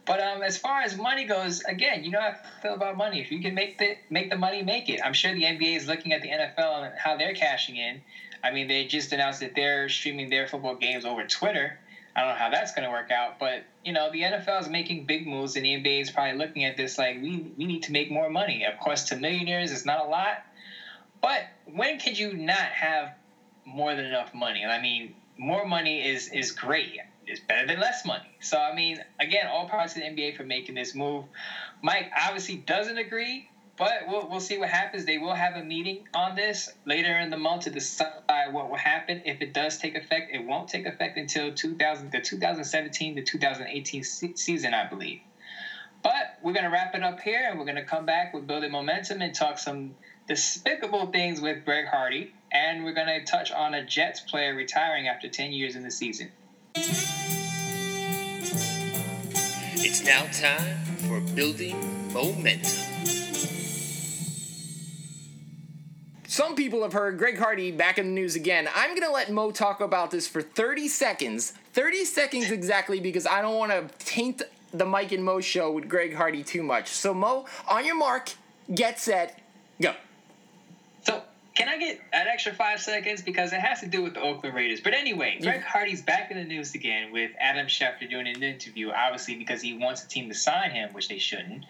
But 0.06 0.20
um, 0.20 0.44
as 0.44 0.58
far 0.58 0.82
as 0.82 0.98
money 0.98 1.24
goes, 1.24 1.62
again, 1.62 2.04
you 2.04 2.12
know 2.12 2.20
how 2.20 2.30
I 2.30 2.62
feel 2.62 2.74
about 2.74 2.98
money. 2.98 3.22
If 3.22 3.32
you 3.32 3.42
can 3.42 3.54
make 3.54 3.78
the 3.78 3.96
make 4.10 4.30
the 4.30 4.36
money, 4.36 4.62
make 4.62 4.90
it. 4.90 5.00
I'm 5.04 5.14
sure 5.14 5.34
the 5.34 5.44
NBA 5.44 5.78
is 5.78 5.88
looking 5.88 6.12
at 6.12 6.22
the 6.22 6.30
NFL 6.30 6.86
and 6.86 6.94
how 6.98 7.16
they're 7.18 7.34
cashing 7.34 7.78
in. 7.78 8.02
I 8.44 8.52
mean, 8.52 8.68
they 8.68 8.86
just 8.86 9.14
announced 9.14 9.40
that 9.40 9.56
they're 9.56 9.88
streaming 9.88 10.30
their 10.30 10.48
football 10.48 10.76
games 10.76 11.06
over 11.06 11.24
Twitter. 11.26 11.80
I 12.16 12.22
don't 12.22 12.30
know 12.30 12.36
how 12.36 12.50
that's 12.50 12.74
going 12.74 12.86
to 12.86 12.92
work 12.92 13.12
out, 13.12 13.40
but 13.40 13.64
you 13.84 13.92
know 13.92 14.12
the 14.12 14.22
NFL 14.22 14.62
is 14.62 14.70
making 14.70 15.06
big 15.06 15.28
moves, 15.28 15.56
and 15.56 15.66
the 15.66 15.70
NBA 15.70 16.02
is 16.02 16.12
probably 16.12 16.38
looking 16.38 16.64
at 16.64 16.78
this 16.78 16.98
like 16.98 17.22
we 17.22 17.52
we 17.58 17.66
need 17.66 17.84
to 17.84 17.92
make 17.92 18.12
more 18.12 18.30
money. 18.30 18.66
Of 18.66 18.80
course, 18.80 19.06
to 19.06 19.16
millionaires, 19.16 19.72
it's 19.72 19.86
not 19.86 20.06
a 20.06 20.08
lot, 20.08 20.46
but 21.22 21.42
when 21.66 22.00
could 22.00 22.18
you 22.18 22.34
not 22.34 22.56
have 22.56 23.14
more 23.66 23.96
than 23.96 24.06
enough 24.06 24.34
money? 24.34 24.64
I 24.66 24.82
mean, 24.82 25.16
more 25.38 25.66
money 25.66 26.08
is 26.08 26.28
is 26.30 26.52
great. 26.52 27.00
It's 27.26 27.40
better 27.40 27.66
than 27.66 27.80
less 27.80 28.06
money. 28.06 28.38
So 28.42 28.58
I 28.58 28.76
mean, 28.76 29.04
again, 29.20 29.48
all 29.48 29.68
parts 29.68 29.96
of 29.96 30.02
the 30.02 30.08
NBA 30.08 30.38
for 30.38 30.44
making 30.44 30.76
this 30.76 30.94
move. 30.94 31.26
Mike 31.82 32.12
obviously 32.16 32.58
doesn't 32.58 32.98
agree, 32.98 33.50
but 33.78 33.92
we'll, 34.08 34.30
we'll 34.30 34.40
see 34.40 34.58
what 34.58 34.70
happens. 34.70 35.06
They 35.06 35.18
will 35.18 35.34
have 35.34 35.56
a 35.56 35.64
meeting 35.64 36.08
on 36.14 36.36
this 36.36 36.72
later 36.86 37.18
in 37.18 37.32
the 37.32 37.38
month 37.38 37.64
to 37.64 37.72
decide 37.72 38.14
what 38.52 38.70
will 38.70 38.78
happen. 38.78 39.24
If 39.26 39.42
it 39.42 39.54
does 39.54 39.78
take 39.80 39.96
effect, 39.96 40.32
it 40.34 40.46
won't 40.46 40.70
take 40.70 40.86
effect 40.86 41.18
until 41.18 41.52
2000, 41.54 42.12
the 42.12 42.22
2017 42.22 43.16
to 43.16 43.24
2018 43.24 44.04
se- 44.04 44.34
season, 44.36 44.74
I 44.76 44.88
believe. 44.88 45.22
But 46.04 46.38
we're 46.44 46.54
going 46.54 46.66
to 46.66 46.72
wrap 46.72 46.94
it 46.96 47.04
up 47.04 47.20
here 47.22 47.48
and 47.50 47.58
we're 47.58 47.66
going 47.66 47.78
to 47.78 47.86
come 47.86 48.06
back 48.06 48.34
with 48.34 48.46
building 48.46 48.72
momentum 48.72 49.22
and 49.22 49.34
talk 49.34 49.58
some 49.58 49.96
despicable 50.28 51.08
things 51.08 51.42
with 51.42 51.66
Greg 51.66 51.88
Hardy. 51.88 52.34
And 52.52 52.84
we're 52.84 52.94
going 52.94 53.08
to 53.08 53.26
touch 53.26 53.52
on 53.52 53.74
a 53.74 53.84
Jets 53.84 54.20
player 54.20 54.54
retiring 54.54 55.08
after 55.08 55.28
10 55.30 55.52
years 55.52 55.76
in 55.76 55.82
the 55.82 55.90
season. 55.90 56.32
It's 59.86 60.06
now 60.06 60.26
time 60.32 60.78
for 61.08 61.20
building 61.36 62.14
momentum. 62.14 63.33
Some 66.34 66.56
people 66.56 66.82
have 66.82 66.94
heard 66.94 67.20
Greg 67.20 67.38
Hardy 67.38 67.70
back 67.70 68.00
in 68.00 68.08
the 68.08 68.12
news 68.12 68.36
again. 68.36 68.68
I'm 68.74 68.96
going 68.96 69.08
to 69.08 69.12
let 69.12 69.32
Mo 69.32 69.52
talk 69.52 69.82
about 69.82 70.10
this 70.10 70.28
for 70.28 70.42
30 70.42 70.88
seconds. 70.88 71.54
30 71.74 72.06
seconds 72.06 72.50
exactly 72.50 73.00
because 73.00 73.28
I 73.28 73.44
don't 73.44 73.56
want 73.56 73.72
to 73.72 73.88
taint 74.04 74.42
the 74.74 74.84
Mike 74.84 75.12
and 75.12 75.24
Mo 75.24 75.42
show 75.42 75.72
with 75.72 75.88
Greg 75.88 76.16
Hardy 76.16 76.44
too 76.44 76.64
much. 76.64 76.88
So, 76.88 77.14
Mo, 77.14 77.46
on 77.70 77.86
your 77.86 77.96
mark, 77.96 78.32
get 78.74 79.00
set, 79.00 79.42
go. 79.80 79.94
So, 81.04 81.22
can 81.54 81.70
I 81.70 81.78
get 81.78 82.00
an 82.12 82.26
extra 82.28 82.52
five 82.52 82.82
seconds? 82.82 83.22
Because 83.22 83.54
it 83.54 83.60
has 83.60 83.82
to 83.82 83.88
do 83.88 84.02
with 84.02 84.16
the 84.16 84.22
Oakland 84.22 84.56
Raiders. 84.56 84.82
But 84.82 84.96
anyway, 84.96 85.38
Greg 85.40 85.62
Hardy's 85.62 86.02
back 86.02 86.32
in 86.32 86.38
the 86.38 86.46
news 86.46 86.74
again 86.74 87.12
with 87.12 87.30
Adam 87.40 87.68
Schefter 87.68 88.10
doing 88.10 88.26
an 88.26 88.42
interview, 88.42 88.90
obviously 88.90 89.36
because 89.36 89.62
he 89.62 89.78
wants 89.78 90.02
the 90.02 90.10
team 90.10 90.30
to 90.30 90.36
sign 90.36 90.72
him, 90.72 90.94
which 90.94 91.10
they 91.10 91.20
shouldn't. 91.20 91.66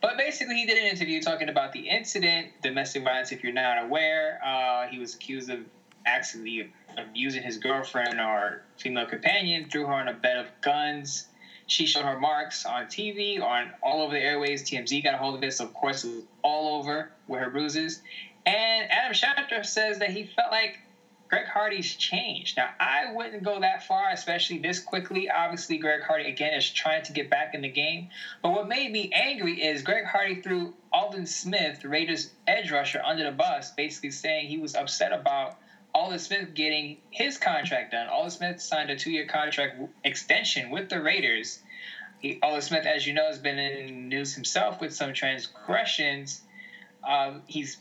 But 0.00 0.16
basically, 0.16 0.56
he 0.56 0.66
did 0.66 0.78
an 0.78 0.86
interview 0.86 1.20
talking 1.20 1.48
about 1.48 1.72
the 1.72 1.88
incident, 1.88 2.48
domestic 2.62 3.02
violence. 3.02 3.32
If 3.32 3.42
you're 3.42 3.52
not 3.52 3.82
aware, 3.82 4.40
uh, 4.44 4.86
he 4.86 4.98
was 4.98 5.14
accused 5.14 5.50
of 5.50 5.60
actually 6.06 6.70
abusing 6.96 7.42
his 7.42 7.58
girlfriend 7.58 8.20
or 8.20 8.62
female 8.76 9.06
companion, 9.06 9.68
threw 9.70 9.86
her 9.86 9.92
on 9.92 10.08
a 10.08 10.12
bed 10.12 10.36
of 10.36 10.46
guns. 10.60 11.26
She 11.66 11.84
showed 11.84 12.04
her 12.04 12.18
marks 12.18 12.64
on 12.64 12.86
TV, 12.86 13.42
on 13.42 13.70
all 13.82 14.00
over 14.02 14.14
the 14.14 14.20
airways. 14.20 14.62
TMZ 14.62 15.02
got 15.04 15.14
a 15.14 15.18
hold 15.18 15.34
of 15.34 15.40
this. 15.40 15.60
Of 15.60 15.74
course, 15.74 16.04
it 16.04 16.08
was 16.08 16.24
all 16.42 16.78
over 16.78 17.10
with 17.26 17.40
her 17.40 17.50
bruises. 17.50 18.00
And 18.46 18.90
Adam 18.90 19.12
Schefter 19.12 19.66
says 19.66 19.98
that 19.98 20.10
he 20.10 20.24
felt 20.24 20.50
like 20.50 20.78
Greg 21.28 21.46
Hardy's 21.46 21.94
changed. 21.94 22.56
Now, 22.56 22.70
I 22.80 23.12
wouldn't 23.12 23.42
go 23.42 23.60
that 23.60 23.86
far, 23.86 24.10
especially 24.10 24.58
this 24.58 24.80
quickly. 24.80 25.28
Obviously, 25.28 25.76
Greg 25.76 26.02
Hardy, 26.02 26.26
again, 26.26 26.54
is 26.54 26.70
trying 26.70 27.04
to 27.04 27.12
get 27.12 27.28
back 27.28 27.54
in 27.54 27.60
the 27.60 27.68
game. 27.68 28.08
But 28.42 28.52
what 28.52 28.66
made 28.66 28.90
me 28.90 29.12
angry 29.14 29.62
is 29.62 29.82
Greg 29.82 30.06
Hardy 30.06 30.40
threw 30.40 30.74
Aldon 30.92 31.26
Smith, 31.26 31.82
the 31.82 31.88
Raiders' 31.88 32.30
edge 32.46 32.70
rusher, 32.70 33.02
under 33.04 33.24
the 33.24 33.30
bus, 33.30 33.72
basically 33.72 34.10
saying 34.10 34.48
he 34.48 34.56
was 34.56 34.74
upset 34.74 35.12
about 35.12 35.58
Aldon 35.94 36.18
Smith 36.18 36.54
getting 36.54 36.96
his 37.10 37.36
contract 37.36 37.92
done. 37.92 38.08
Aldon 38.08 38.30
Smith 38.30 38.60
signed 38.62 38.88
a 38.88 38.96
two 38.96 39.10
year 39.10 39.26
contract 39.26 39.80
extension 40.04 40.70
with 40.70 40.88
the 40.88 41.00
Raiders. 41.00 41.60
He, 42.20 42.38
Aldon 42.42 42.62
Smith, 42.62 42.86
as 42.86 43.06
you 43.06 43.12
know, 43.12 43.26
has 43.26 43.38
been 43.38 43.58
in 43.58 44.08
news 44.08 44.34
himself 44.34 44.80
with 44.80 44.94
some 44.94 45.12
transgressions. 45.12 46.40
Um, 47.06 47.42
he's 47.46 47.76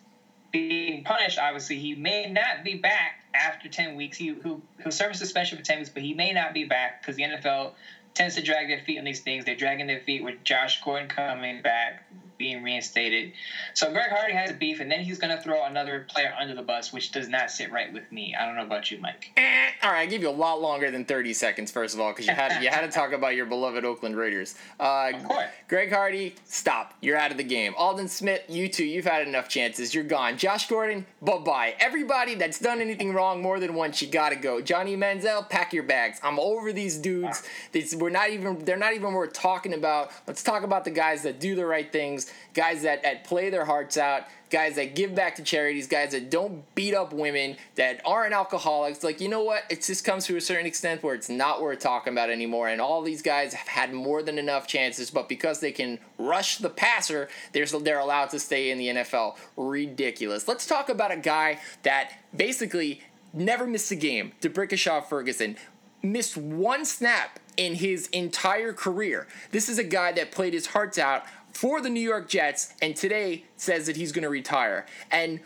being 0.51 1.03
punished, 1.03 1.39
obviously, 1.39 1.77
he 1.77 1.95
may 1.95 2.29
not 2.29 2.63
be 2.63 2.75
back 2.75 3.23
after 3.37 3.69
10 3.69 3.95
weeks. 3.95 4.17
He, 4.17 4.27
who, 4.27 4.61
he'll 4.81 4.91
serve 4.91 5.11
a 5.11 5.15
suspension 5.15 5.57
for 5.57 5.63
10 5.63 5.79
weeks, 5.79 5.89
but 5.89 6.03
he 6.03 6.13
may 6.13 6.33
not 6.33 6.53
be 6.53 6.63
back 6.63 7.01
because 7.01 7.15
the 7.15 7.23
NFL 7.23 7.73
tends 8.13 8.35
to 8.35 8.41
drag 8.41 8.67
their 8.67 8.79
feet 8.79 8.97
on 8.97 9.05
these 9.05 9.19
things. 9.19 9.45
They're 9.45 9.55
dragging 9.55 9.87
their 9.87 10.01
feet 10.01 10.23
with 10.23 10.43
Josh 10.43 10.81
Gordon 10.81 11.07
coming 11.07 11.61
back, 11.61 12.03
being 12.37 12.63
reinstated. 12.63 13.33
So 13.73 13.91
Greg 13.91 14.09
Hardy 14.09 14.33
has 14.33 14.51
a 14.51 14.53
beef, 14.53 14.79
and 14.79 14.91
then 14.91 15.01
he's 15.01 15.17
going 15.19 15.35
to 15.35 15.41
throw 15.41 15.65
another 15.65 16.05
player 16.09 16.33
under 16.39 16.53
the 16.55 16.61
bus, 16.61 16.93
which 16.93 17.11
does 17.11 17.27
not 17.27 17.51
sit 17.51 17.71
right 17.71 17.91
with 17.93 18.11
me. 18.11 18.35
I 18.39 18.45
don't 18.45 18.55
know 18.55 18.63
about 18.63 18.91
you, 18.91 18.99
Mike. 18.99 19.31
Eh, 19.37 19.69
all 19.83 19.91
right, 19.91 20.01
I 20.01 20.05
give 20.05 20.21
you 20.21 20.29
a 20.29 20.31
lot 20.31 20.61
longer 20.61 20.91
than 20.91 21.05
thirty 21.05 21.33
seconds. 21.33 21.71
First 21.71 21.93
of 21.95 22.01
all, 22.01 22.11
because 22.11 22.27
you 22.27 22.33
had 22.33 22.61
you 22.63 22.69
had 22.69 22.81
to 22.81 22.89
talk 22.89 23.11
about 23.11 23.35
your 23.35 23.45
beloved 23.45 23.85
Oakland 23.85 24.15
Raiders. 24.15 24.55
Uh, 24.79 25.11
Of 25.13 25.23
course. 25.23 25.45
Greg 25.67 25.91
Hardy, 25.91 26.35
stop. 26.45 26.93
You're 27.01 27.17
out 27.17 27.31
of 27.31 27.37
the 27.37 27.43
game. 27.43 27.73
Aldon 27.77 28.07
Smith, 28.07 28.43
you 28.47 28.69
too. 28.69 28.85
You've 28.85 29.05
had 29.05 29.27
enough 29.27 29.49
chances. 29.49 29.93
You're 29.93 30.03
gone. 30.03 30.37
Josh 30.37 30.67
Gordon, 30.67 31.05
bye 31.21 31.37
bye. 31.37 31.75
Everybody 31.79 32.35
that's 32.35 32.59
done 32.59 32.79
anything 32.81 33.13
wrong 33.13 33.41
more 33.41 33.59
than 33.59 33.73
once, 33.73 34.01
you 34.01 34.07
gotta 34.07 34.35
go. 34.35 34.61
Johnny 34.61 34.95
Manziel, 34.95 35.47
pack 35.49 35.73
your 35.73 35.83
bags. 35.83 36.19
I'm 36.23 36.39
over 36.39 36.71
these 36.73 36.97
dudes. 36.97 37.43
These, 37.71 37.95
we're 37.95 38.09
not 38.09 38.29
even. 38.29 38.63
They're 38.65 38.77
not 38.77 38.93
even 38.93 39.13
worth 39.13 39.33
talking 39.33 39.73
about. 39.73 40.11
Let's 40.25 40.43
talk 40.43 40.63
about 40.63 40.83
the 40.85 40.91
guys 40.91 41.23
that 41.23 41.39
do 41.39 41.55
the 41.55 41.65
right 41.65 41.91
things. 41.91 42.26
Guys 42.53 42.81
that, 42.83 43.03
that 43.03 43.23
play 43.23 43.49
their 43.49 43.65
hearts 43.65 43.97
out. 43.97 44.23
Guys 44.49 44.75
that 44.75 44.95
give 44.95 45.13
back 45.13 45.35
to 45.35 45.43
charities. 45.43 45.87
Guys 45.87 46.11
that 46.11 46.29
don't 46.29 46.63
beat 46.75 46.93
up 46.93 47.13
women. 47.13 47.57
That 47.75 48.01
aren't 48.05 48.33
alcoholics. 48.33 49.03
Like 49.03 49.21
you 49.21 49.29
know 49.29 49.43
what? 49.43 49.63
It 49.69 49.83
just 49.83 50.03
comes 50.05 50.25
to 50.25 50.37
a 50.37 50.41
certain 50.41 50.65
extent 50.65 51.03
where 51.03 51.15
it's 51.15 51.29
not 51.29 51.61
worth 51.61 51.79
talking 51.79 52.13
about 52.13 52.29
anymore. 52.29 52.67
And 52.69 52.81
all 52.81 53.01
these 53.01 53.21
guys 53.21 53.53
have 53.53 53.67
had 53.67 53.93
more 53.93 54.23
than 54.23 54.37
enough 54.37 54.67
chances, 54.67 55.11
but 55.11 55.29
because 55.29 55.59
they 55.59 55.71
can 55.71 55.99
rush 56.17 56.57
the 56.57 56.69
passer, 56.69 57.29
they're 57.53 57.65
they're 57.65 57.99
allowed 57.99 58.29
to 58.31 58.39
stay 58.39 58.71
in 58.71 58.77
the 58.77 58.87
NFL. 58.87 59.37
Ridiculous. 59.55 60.47
Let's 60.47 60.65
talk 60.65 60.89
about 60.89 61.11
a 61.11 61.17
guy 61.17 61.59
that 61.83 62.13
basically 62.35 63.01
never 63.33 63.67
missed 63.67 63.91
a 63.91 63.95
game. 63.95 64.33
D'Brickashaw 64.41 65.05
Ferguson 65.05 65.57
missed 66.01 66.37
one 66.37 66.85
snap 66.85 67.39
in 67.55 67.75
his 67.75 68.07
entire 68.09 68.71
career. 68.71 69.27
This 69.51 69.67
is 69.67 69.79
a 69.79 69.83
guy 69.83 70.11
that 70.13 70.31
played 70.31 70.53
his 70.53 70.67
hearts 70.67 70.97
out 70.97 71.23
for 71.57 71.81
the 71.81 71.89
New 71.89 71.99
York 71.99 72.29
Jets 72.29 72.71
and 72.83 72.95
today 72.95 73.43
says 73.55 73.87
that 73.87 73.95
he's 73.95 74.11
going 74.11 74.21
to 74.21 74.29
retire. 74.29 74.85
And 75.09 75.39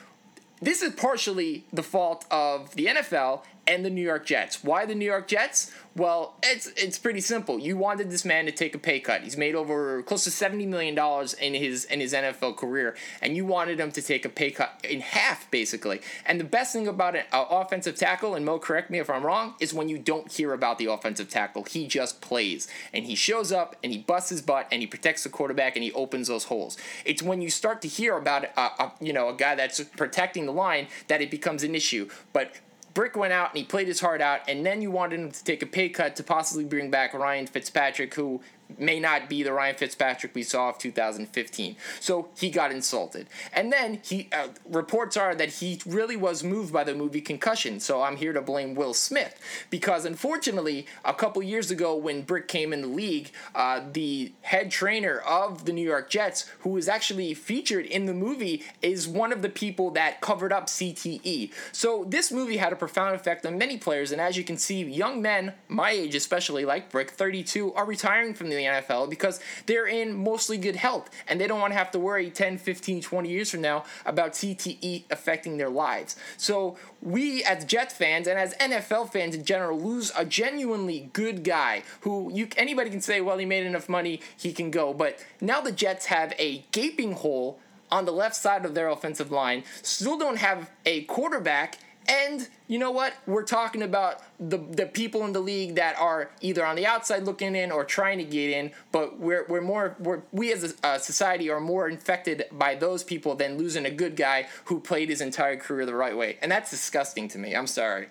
this 0.61 0.81
is 0.81 0.93
partially 0.93 1.63
the 1.71 1.83
fault 1.83 2.25
of 2.29 2.75
the 2.75 2.87
NFL 2.87 3.43
and 3.65 3.85
the 3.85 3.89
New 3.89 4.01
York 4.01 4.25
Jets. 4.25 4.61
Why 4.61 4.85
the 4.85 4.93
New 4.93 5.05
York 5.05 5.29
Jets? 5.29 5.71
Well, 5.93 6.35
it's 6.41 6.67
it's 6.77 6.97
pretty 6.97 7.19
simple. 7.19 7.59
You 7.59 7.75
wanted 7.75 8.09
this 8.09 8.23
man 8.23 8.45
to 8.45 8.51
take 8.53 8.73
a 8.73 8.77
pay 8.77 9.01
cut. 9.01 9.23
He's 9.23 9.35
made 9.35 9.55
over 9.55 10.01
close 10.03 10.23
to 10.23 10.31
seventy 10.31 10.65
million 10.65 10.95
dollars 10.95 11.33
in 11.33 11.53
his 11.53 11.83
in 11.83 11.99
his 11.99 12.13
NFL 12.13 12.55
career, 12.55 12.95
and 13.21 13.35
you 13.35 13.45
wanted 13.45 13.77
him 13.77 13.91
to 13.91 14.01
take 14.01 14.23
a 14.23 14.29
pay 14.29 14.51
cut 14.51 14.79
in 14.89 15.01
half, 15.01 15.51
basically. 15.51 15.99
And 16.25 16.39
the 16.39 16.45
best 16.45 16.71
thing 16.71 16.87
about 16.87 17.17
an 17.17 17.23
uh, 17.33 17.43
offensive 17.49 17.97
tackle, 17.97 18.35
and 18.35 18.45
Mo, 18.45 18.57
correct 18.57 18.89
me 18.89 18.99
if 18.99 19.09
I'm 19.09 19.25
wrong, 19.25 19.55
is 19.59 19.73
when 19.73 19.89
you 19.89 19.97
don't 19.97 20.31
hear 20.31 20.53
about 20.53 20.77
the 20.77 20.85
offensive 20.85 21.27
tackle. 21.27 21.65
He 21.65 21.87
just 21.87 22.21
plays, 22.21 22.69
and 22.93 23.03
he 23.03 23.15
shows 23.15 23.51
up, 23.51 23.75
and 23.83 23.91
he 23.91 23.97
busts 23.97 24.29
his 24.29 24.41
butt, 24.41 24.69
and 24.71 24.81
he 24.81 24.87
protects 24.87 25.23
the 25.23 25.29
quarterback, 25.29 25.75
and 25.75 25.83
he 25.83 25.91
opens 25.91 26.29
those 26.29 26.45
holes. 26.45 26.77
It's 27.03 27.21
when 27.21 27.41
you 27.41 27.49
start 27.49 27.81
to 27.81 27.89
hear 27.89 28.15
about 28.15 28.45
a, 28.45 28.61
a 28.61 28.93
you 29.01 29.11
know 29.11 29.27
a 29.27 29.33
guy 29.33 29.55
that's 29.55 29.81
protecting 29.81 30.45
the 30.45 30.53
line 30.53 30.87
that 31.09 31.21
it 31.21 31.29
becomes 31.29 31.63
an 31.63 31.75
issue. 31.75 32.07
But 32.31 32.55
Brick 32.93 33.15
went 33.15 33.33
out 33.33 33.49
and 33.49 33.57
he 33.57 33.63
played 33.63 33.87
his 33.87 34.01
heart 34.01 34.21
out, 34.21 34.41
and 34.47 34.65
then 34.65 34.81
you 34.81 34.91
wanted 34.91 35.19
him 35.19 35.31
to 35.31 35.43
take 35.43 35.61
a 35.61 35.65
pay 35.65 35.89
cut 35.89 36.15
to 36.17 36.23
possibly 36.23 36.65
bring 36.65 36.89
back 36.91 37.13
Ryan 37.13 37.47
Fitzpatrick, 37.47 38.13
who 38.15 38.41
may 38.77 38.99
not 38.99 39.29
be 39.29 39.43
the 39.43 39.53
Ryan 39.53 39.75
Fitzpatrick 39.75 40.33
we 40.35 40.43
saw 40.43 40.69
of 40.69 40.77
2015. 40.77 41.75
So 41.99 42.29
he 42.37 42.49
got 42.49 42.71
insulted. 42.71 43.27
And 43.53 43.71
then 43.71 43.99
he 44.03 44.29
uh, 44.31 44.49
reports 44.69 45.17
are 45.17 45.35
that 45.35 45.49
he 45.49 45.81
really 45.85 46.15
was 46.15 46.43
moved 46.43 46.73
by 46.73 46.83
the 46.83 46.95
movie 46.95 47.21
Concussion. 47.21 47.79
So 47.79 48.01
I'm 48.01 48.17
here 48.17 48.33
to 48.33 48.41
blame 48.41 48.75
Will 48.75 48.93
Smith 48.93 49.39
because 49.69 50.05
unfortunately, 50.05 50.85
a 51.05 51.13
couple 51.13 51.41
years 51.43 51.71
ago 51.71 51.95
when 51.95 52.21
Brick 52.21 52.47
came 52.47 52.73
in 52.73 52.81
the 52.81 52.87
league, 52.87 53.31
uh, 53.55 53.81
the 53.91 54.33
head 54.41 54.71
trainer 54.71 55.19
of 55.19 55.65
the 55.65 55.73
New 55.73 55.87
York 55.87 56.09
Jets, 56.09 56.49
who 56.59 56.71
was 56.71 56.87
actually 56.87 57.33
featured 57.33 57.85
in 57.85 58.05
the 58.05 58.13
movie, 58.13 58.63
is 58.81 59.07
one 59.07 59.31
of 59.31 59.41
the 59.41 59.49
people 59.49 59.91
that 59.91 60.21
covered 60.21 60.51
up 60.51 60.67
CTE. 60.67 61.51
So 61.71 62.05
this 62.07 62.31
movie 62.31 62.57
had 62.57 62.73
a 62.73 62.75
profound 62.75 63.15
effect 63.15 63.45
on 63.45 63.57
many 63.57 63.77
players, 63.77 64.11
and 64.11 64.19
as 64.21 64.37
you 64.37 64.43
can 64.43 64.57
see, 64.57 64.83
young 64.83 65.21
men 65.21 65.53
my 65.67 65.91
age, 65.91 66.15
especially 66.15 66.65
like 66.65 66.89
Brick, 66.89 67.11
32, 67.11 67.73
are 67.73 67.85
retiring 67.85 68.33
from 68.33 68.49
the 68.49 68.55
the 68.61 68.69
NFL 68.69 69.09
because 69.09 69.39
they're 69.65 69.87
in 69.87 70.13
mostly 70.13 70.57
good 70.57 70.75
health 70.75 71.09
and 71.27 71.39
they 71.39 71.47
don't 71.47 71.59
want 71.59 71.71
to 71.73 71.77
have 71.77 71.91
to 71.91 71.99
worry 71.99 72.29
10, 72.29 72.57
15, 72.57 73.01
20 73.01 73.29
years 73.29 73.51
from 73.51 73.61
now 73.61 73.83
about 74.05 74.33
CTE 74.33 75.03
affecting 75.09 75.57
their 75.57 75.69
lives. 75.69 76.15
So 76.37 76.77
we 77.01 77.43
as 77.43 77.65
Jets 77.65 77.93
fans 77.93 78.27
and 78.27 78.37
as 78.37 78.53
NFL 78.55 79.11
fans 79.11 79.35
in 79.35 79.43
general 79.43 79.79
lose 79.79 80.11
a 80.17 80.25
genuinely 80.25 81.09
good 81.13 81.43
guy 81.43 81.83
who 82.01 82.31
you 82.33 82.47
anybody 82.57 82.89
can 82.89 83.01
say, 83.01 83.21
well, 83.21 83.37
he 83.37 83.45
made 83.45 83.65
enough 83.65 83.89
money, 83.89 84.21
he 84.37 84.53
can 84.53 84.71
go. 84.71 84.93
But 84.93 85.23
now 85.39 85.61
the 85.61 85.71
Jets 85.71 86.07
have 86.07 86.33
a 86.37 86.65
gaping 86.71 87.13
hole 87.13 87.59
on 87.91 88.05
the 88.05 88.11
left 88.11 88.35
side 88.35 88.65
of 88.65 88.73
their 88.73 88.87
offensive 88.87 89.31
line, 89.31 89.63
still 89.81 90.17
don't 90.17 90.37
have 90.37 90.69
a 90.85 91.03
quarterback 91.03 91.77
and 92.07 92.47
you 92.67 92.79
know 92.79 92.91
what? 92.91 93.13
We're 93.27 93.43
talking 93.43 93.81
about 93.81 94.21
the 94.39 94.57
the 94.57 94.85
people 94.85 95.25
in 95.25 95.33
the 95.33 95.39
league 95.39 95.75
that 95.75 95.97
are 95.97 96.31
either 96.41 96.65
on 96.65 96.75
the 96.75 96.85
outside 96.85 97.23
looking 97.23 97.55
in 97.55 97.71
or 97.71 97.83
trying 97.83 98.17
to 98.17 98.23
get 98.23 98.49
in, 98.51 98.71
but 98.91 99.19
we're 99.19 99.45
we're 99.47 99.61
more 99.61 99.95
we're, 99.99 100.21
we 100.31 100.51
as 100.51 100.75
a, 100.83 100.87
a 100.87 100.99
society 100.99 101.49
are 101.49 101.59
more 101.59 101.87
infected 101.87 102.45
by 102.51 102.75
those 102.75 103.03
people 103.03 103.35
than 103.35 103.57
losing 103.57 103.85
a 103.85 103.91
good 103.91 104.15
guy 104.15 104.47
who 104.65 104.79
played 104.79 105.09
his 105.09 105.21
entire 105.21 105.57
career 105.57 105.85
the 105.85 105.95
right 105.95 106.15
way, 106.15 106.37
and 106.41 106.51
that's 106.51 106.69
disgusting 106.69 107.27
to 107.29 107.37
me. 107.37 107.55
I'm 107.55 107.67
sorry. 107.67 108.07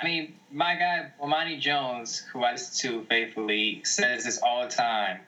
I 0.00 0.04
mean, 0.04 0.34
my 0.52 0.74
guy 0.74 1.12
Bomani 1.20 1.60
Jones, 1.60 2.20
who 2.32 2.44
I 2.44 2.52
listen 2.52 2.90
to 2.90 3.04
faithfully, 3.06 3.82
says 3.84 4.24
this 4.24 4.40
all 4.42 4.62
the 4.62 4.74
time: 4.74 5.20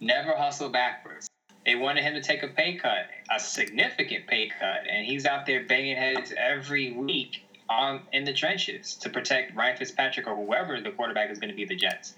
never 0.00 0.36
hustle 0.36 0.68
backwards. 0.68 1.28
They 1.68 1.74
wanted 1.74 2.02
him 2.02 2.14
to 2.14 2.22
take 2.22 2.42
a 2.42 2.48
pay 2.48 2.76
cut, 2.76 3.10
a 3.30 3.38
significant 3.38 4.26
pay 4.26 4.48
cut, 4.48 4.88
and 4.88 5.04
he's 5.04 5.26
out 5.26 5.44
there 5.44 5.64
banging 5.64 5.98
heads 5.98 6.32
every 6.34 6.92
week 6.92 7.42
on 7.68 8.00
in 8.10 8.24
the 8.24 8.32
trenches 8.32 8.94
to 9.02 9.10
protect 9.10 9.54
Ryan 9.54 9.76
Fitzpatrick 9.76 10.26
or 10.26 10.34
whoever 10.34 10.80
the 10.80 10.92
quarterback 10.92 11.30
is 11.30 11.38
going 11.38 11.50
to 11.50 11.54
be 11.54 11.66
the 11.66 11.76
Jets. 11.76 12.14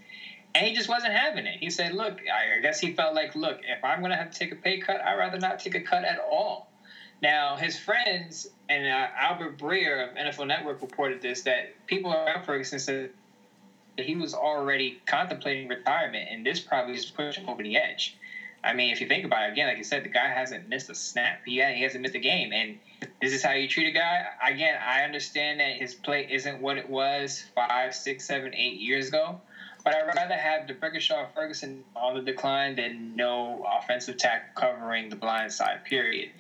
And 0.55 0.69
he 0.69 0.73
just 0.73 0.89
wasn't 0.89 1.15
having 1.15 1.47
it. 1.47 1.57
He 1.59 1.69
said, 1.69 1.95
"Look, 1.95 2.21
I 2.33 2.61
guess 2.61 2.79
he 2.79 2.93
felt 2.95 3.17
like, 3.17 3.35
look, 3.35 3.59
if 3.65 3.83
I'm 3.83 3.99
going 3.99 4.13
to 4.13 4.17
have 4.17 4.31
to 4.31 4.39
take 4.39 4.53
a 4.53 4.55
pay 4.55 4.79
cut, 4.79 5.01
I'd 5.01 5.17
rather 5.17 5.41
not 5.41 5.59
take 5.59 5.75
a 5.75 5.81
cut 5.81 6.05
at 6.05 6.21
all." 6.21 6.71
Now, 7.21 7.57
his 7.57 7.77
friends 7.77 8.47
and 8.69 8.87
uh, 8.87 9.09
Albert 9.19 9.59
Breer 9.59 10.09
of 10.09 10.15
NFL 10.15 10.47
Network 10.47 10.81
reported 10.81 11.23
this 11.23 11.43
that 11.43 11.75
people 11.89 12.13
around 12.13 12.45
Ferguson 12.45 12.79
said 12.79 13.11
that 13.97 14.07
he 14.07 14.15
was 14.15 14.33
already 14.33 15.01
contemplating 15.07 15.67
retirement, 15.67 16.29
and 16.31 16.47
this 16.47 16.61
probably 16.61 16.95
just 16.95 17.17
pushed 17.17 17.39
him 17.39 17.49
over 17.49 17.65
the 17.65 17.77
edge. 17.77 18.17
I 18.63 18.75
mean, 18.75 18.93
if 18.93 19.01
you 19.01 19.07
think 19.07 19.25
about 19.25 19.49
it, 19.49 19.53
again, 19.53 19.69
like 19.69 19.79
you 19.79 19.85
said, 19.85 20.05
the 20.05 20.11
guy 20.11 20.29
hasn't 20.29 20.69
missed 20.69 20.91
a 20.91 20.95
snap. 20.95 21.41
He, 21.47 21.53
he 21.53 21.83
hasn't 21.83 22.03
missed 22.03 22.15
a 22.15 22.21
game. 22.21 22.53
And 22.53 22.79
this 23.23 23.33
is 23.33 23.43
how 23.43 23.53
you 23.53 23.67
treat 23.67 23.87
a 23.87 23.91
guy. 23.91 24.25
Again, 24.47 24.79
I 24.85 25.03
understand 25.03 25.61
that 25.61 25.77
his 25.77 25.95
play 25.95 26.29
isn't 26.31 26.61
what 26.61 26.77
it 26.77 26.89
was 26.89 27.45
five, 27.55 27.95
six, 27.95 28.27
seven, 28.27 28.55
eight 28.55 28.79
years 28.79 29.09
ago. 29.09 29.41
But 29.83 29.95
I'd 29.95 30.07
rather 30.07 30.37
have 30.37 30.67
the 30.67 30.75
D'Brickashaw 30.75 31.29
Ferguson 31.35 31.85
on 31.97 32.15
the 32.15 32.21
decline 32.21 32.77
than 32.77 33.17
no 33.17 33.65
offensive 33.67 34.19
tackle 34.19 34.51
covering 34.55 35.09
the 35.09 35.17
blind 35.17 35.53
side, 35.53 35.85
period. 35.85 36.31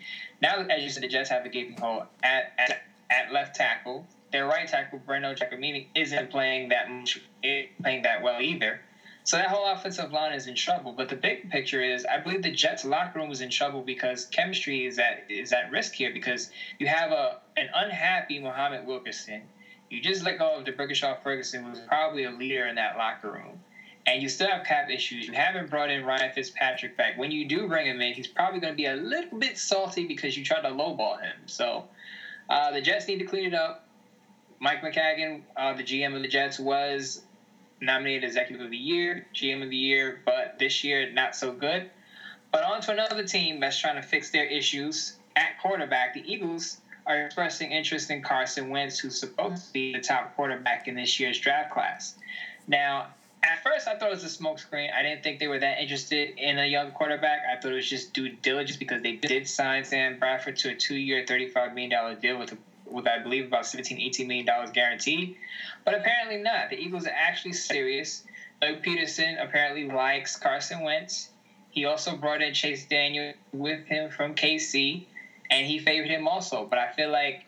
Now, 0.43 0.67
as 0.69 0.83
you 0.83 0.91
said, 0.91 1.03
the 1.03 1.09
Jets 1.09 1.31
have 1.31 1.47
a 1.47 1.49
gaping 1.49 1.79
hole 1.79 2.05
at, 2.23 2.53
at, 2.59 2.83
at 3.09 3.33
left 3.33 3.57
tackle. 3.57 4.07
Their 4.31 4.47
right 4.47 4.69
tackle, 4.69 5.01
Breno 5.07 5.37
Giacomini, 5.37 5.87
isn't 5.95 6.31
playing 6.31 6.69
that 6.69 6.91
much, 6.91 7.19
eh, 7.43 7.65
playing 7.83 8.03
that 8.03 8.23
well 8.23 8.43
either. 8.43 8.81
So 9.31 9.37
that 9.37 9.47
whole 9.47 9.65
offensive 9.65 10.11
line 10.11 10.33
is 10.33 10.49
in 10.49 10.57
trouble. 10.57 10.93
But 10.93 11.09
the 11.09 11.15
big 11.15 11.49
picture 11.51 11.81
is, 11.81 12.05
I 12.05 12.19
believe 12.19 12.43
the 12.43 12.51
Jets 12.51 12.85
locker 12.85 13.21
room 13.21 13.31
is 13.31 13.43
in 13.43 13.49
trouble 13.49 13.81
because 13.81 14.25
chemistry 14.25 14.87
is 14.87 14.99
at 14.99 15.23
is 15.29 15.53
at 15.53 15.71
risk 15.71 15.93
here 15.93 16.13
because 16.13 16.51
you 16.81 16.89
have 16.89 17.13
a 17.13 17.39
an 17.57 17.69
unhappy 17.73 18.41
Muhammad 18.41 18.85
Wilkerson. 18.85 19.43
You 19.89 20.01
just 20.01 20.25
let 20.25 20.41
go 20.41 20.57
of 20.57 20.65
D'Brickashaw 20.65 21.23
Ferguson, 21.23 21.63
who's 21.63 21.79
probably 21.79 22.25
a 22.25 22.33
leader 22.33 22.67
in 22.67 22.75
that 22.75 22.97
locker 22.97 23.31
room. 23.31 23.61
And 24.05 24.21
you 24.21 24.29
still 24.29 24.49
have 24.49 24.67
cap 24.67 24.91
issues. 24.91 25.29
You 25.29 25.35
haven't 25.35 25.71
brought 25.71 25.93
in 25.93 26.05
Ryan 26.05 26.33
Fitzpatrick 26.35 26.97
back. 26.97 27.17
When 27.17 27.31
you 27.31 27.47
do 27.47 27.69
bring 27.69 27.87
him 27.87 28.01
in, 28.01 28.15
he's 28.15 28.27
probably 28.27 28.59
going 28.59 28.73
to 28.73 28.77
be 28.77 28.87
a 28.87 28.97
little 28.97 29.39
bit 29.39 29.57
salty 29.59 30.09
because 30.09 30.37
you 30.37 30.45
tried 30.45 30.63
to 30.63 30.71
lowball 30.71 31.21
him. 31.21 31.37
So 31.47 31.85
uh, 32.49 32.73
the 32.73 32.81
Jets 32.81 33.07
need 33.07 33.21
to 33.21 33.27
clean 33.27 33.45
it 33.45 33.55
up. 33.55 33.87
Mike 34.59 34.83
Maccagnan, 34.83 35.43
uh, 35.57 35.75
the 35.75 35.85
GM 35.85 36.17
of 36.17 36.23
the 36.23 36.29
Jets, 36.29 36.59
was 36.59 37.23
nominated 37.81 38.25
Executive 38.25 38.65
of 38.65 38.71
the 38.71 38.77
Year, 38.77 39.27
GM 39.35 39.63
of 39.63 39.71
the 39.71 39.77
Year, 39.77 40.21
but 40.25 40.59
this 40.59 40.85
year 40.85 41.11
not 41.13 41.35
so 41.35 41.53
good. 41.53 41.89
But 42.53 42.65
on 42.65 42.81
to 42.83 42.93
another 42.93 43.25
team 43.25 43.61
that's 43.61 43.79
trying 43.79 43.97
to 43.97 44.03
fix 44.03 44.31
their 44.31 44.45
issues 44.45 45.15
at 45.37 45.59
quarterback. 45.61 46.15
The 46.15 46.31
Eagles 46.31 46.79
are 47.07 47.25
expressing 47.27 47.73
interest 47.73 48.11
in 48.11 48.23
Carson 48.23 48.69
Wentz, 48.71 48.99
who's 48.99 49.19
supposed 49.19 49.69
to 49.69 49.73
be 49.73 49.93
the 49.93 50.01
top 50.01 50.35
quarterback 50.37 50.89
in 50.89 50.95
this 50.95 51.19
year's 51.19 51.39
draft 51.39 51.71
class. 51.71 52.15
Now, 52.67 53.09
at 53.43 53.63
first, 53.63 53.89
I 53.89 53.95
thought 53.95 54.09
it 54.09 54.23
was 54.23 54.25
a 54.25 54.43
smokescreen. 54.43 54.93
I 54.93 55.03
didn't 55.03 55.23
think 55.23 55.39
they 55.39 55.49
were 55.49 55.59
that 55.59 55.81
interested 55.81 56.35
in 56.37 56.59
a 56.59 56.67
young 56.67 56.91
quarterback. 56.91 57.41
I 57.51 57.59
thought 57.59 57.73
it 57.73 57.77
was 57.77 57.89
just 57.89 58.13
due 58.13 58.29
diligence 58.29 58.77
because 58.77 59.03
they 59.03 59.13
did 59.13 59.49
sign 59.49 59.85
Sam 59.85 60.19
Bradford 60.19 60.57
to 60.59 60.71
a 60.71 60.75
two-year, 60.75 61.25
$35 61.25 61.75
million 61.75 62.21
deal 62.21 62.39
with 62.39 62.53
a 62.53 62.59
with 62.91 63.07
I 63.07 63.19
believe 63.19 63.47
about 63.47 63.67
17, 63.67 63.99
18 63.99 64.27
million 64.27 64.47
dollars 64.47 64.71
guaranteed. 64.71 65.37
But 65.85 65.95
apparently 65.95 66.39
not. 66.39 66.71
The 66.71 66.77
Eagles 66.77 67.07
are 67.07 67.15
actually 67.15 67.53
serious. 67.53 68.25
Doug 68.61 68.83
Pederson 68.83 69.43
apparently 69.43 69.87
likes 69.87 70.37
Carson 70.37 70.83
Wentz. 70.83 71.31
He 71.71 71.85
also 71.85 72.17
brought 72.17 72.43
in 72.43 72.53
Chase 72.53 72.85
Daniel 72.87 73.33
with 73.53 73.87
him 73.87 74.11
from 74.11 74.35
KC, 74.35 75.05
and 75.51 75.67
he 75.67 75.79
favored 75.79 76.09
him 76.09 76.27
also. 76.27 76.67
But 76.69 76.79
I 76.79 76.93
feel 76.93 77.11
like 77.11 77.47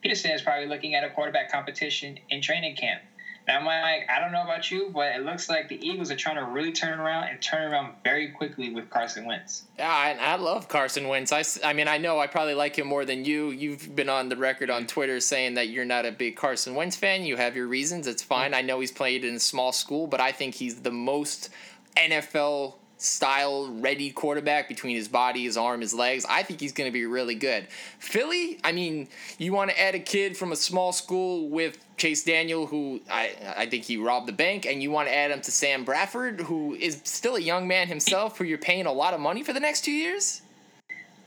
Peterson 0.00 0.32
is 0.32 0.42
probably 0.42 0.66
looking 0.66 0.94
at 0.94 1.04
a 1.04 1.10
quarterback 1.10 1.52
competition 1.52 2.18
in 2.30 2.40
training 2.40 2.76
camp. 2.76 3.02
Now, 3.48 3.60
Mike, 3.60 4.06
I 4.14 4.20
don't 4.20 4.30
know 4.30 4.42
about 4.42 4.70
you, 4.70 4.90
but 4.92 5.16
it 5.16 5.24
looks 5.24 5.48
like 5.48 5.70
the 5.70 5.80
Eagles 5.84 6.10
are 6.10 6.16
trying 6.16 6.36
to 6.36 6.44
really 6.44 6.70
turn 6.70 7.00
around 7.00 7.28
and 7.28 7.40
turn 7.40 7.72
around 7.72 7.94
very 8.04 8.28
quickly 8.28 8.74
with 8.74 8.90
Carson 8.90 9.24
Wentz. 9.24 9.64
Yeah, 9.78 9.88
I, 9.88 10.18
I 10.20 10.36
love 10.36 10.68
Carson 10.68 11.08
Wentz. 11.08 11.32
I, 11.32 11.42
I 11.64 11.72
mean, 11.72 11.88
I 11.88 11.96
know 11.96 12.18
I 12.18 12.26
probably 12.26 12.52
like 12.52 12.76
him 12.76 12.86
more 12.86 13.06
than 13.06 13.24
you. 13.24 13.48
You've 13.48 13.96
been 13.96 14.10
on 14.10 14.28
the 14.28 14.36
record 14.36 14.68
on 14.68 14.86
Twitter 14.86 15.18
saying 15.18 15.54
that 15.54 15.70
you're 15.70 15.86
not 15.86 16.04
a 16.04 16.12
big 16.12 16.36
Carson 16.36 16.74
Wentz 16.74 16.96
fan. 16.96 17.24
You 17.24 17.36
have 17.36 17.56
your 17.56 17.68
reasons. 17.68 18.06
It's 18.06 18.22
fine. 18.22 18.52
I 18.52 18.60
know 18.60 18.80
he's 18.80 18.92
played 18.92 19.24
in 19.24 19.36
a 19.36 19.40
small 19.40 19.72
school, 19.72 20.06
but 20.06 20.20
I 20.20 20.30
think 20.30 20.54
he's 20.54 20.82
the 20.82 20.92
most 20.92 21.48
NFL 21.96 22.74
style 22.98 23.68
ready 23.68 24.10
quarterback 24.10 24.68
between 24.68 24.96
his 24.96 25.08
body, 25.08 25.44
his 25.44 25.56
arm, 25.56 25.80
his 25.80 25.94
legs. 25.94 26.26
I 26.28 26.42
think 26.42 26.60
he's 26.60 26.72
going 26.72 26.88
to 26.88 26.92
be 26.92 27.06
really 27.06 27.36
good. 27.36 27.68
Philly, 27.98 28.58
I 28.64 28.72
mean, 28.72 29.08
you 29.38 29.52
want 29.52 29.70
to 29.70 29.80
add 29.80 29.94
a 29.94 30.00
kid 30.00 30.36
from 30.36 30.52
a 30.52 30.56
small 30.56 30.92
school 30.92 31.48
with 31.48 31.78
Chase 31.96 32.24
Daniel, 32.24 32.66
who 32.66 33.00
I, 33.10 33.34
I 33.56 33.66
think 33.66 33.84
he 33.84 33.96
robbed 33.96 34.26
the 34.26 34.32
bank, 34.32 34.66
and 34.66 34.82
you 34.82 34.90
want 34.90 35.08
to 35.08 35.14
add 35.14 35.30
him 35.30 35.40
to 35.40 35.50
Sam 35.50 35.84
Bradford, 35.84 36.40
who 36.42 36.74
is 36.74 37.00
still 37.04 37.36
a 37.36 37.40
young 37.40 37.66
man 37.68 37.88
himself, 37.88 38.38
who 38.38 38.44
you're 38.44 38.58
paying 38.58 38.86
a 38.86 38.92
lot 38.92 39.14
of 39.14 39.20
money 39.20 39.42
for 39.42 39.52
the 39.52 39.60
next 39.60 39.84
two 39.84 39.92
years? 39.92 40.42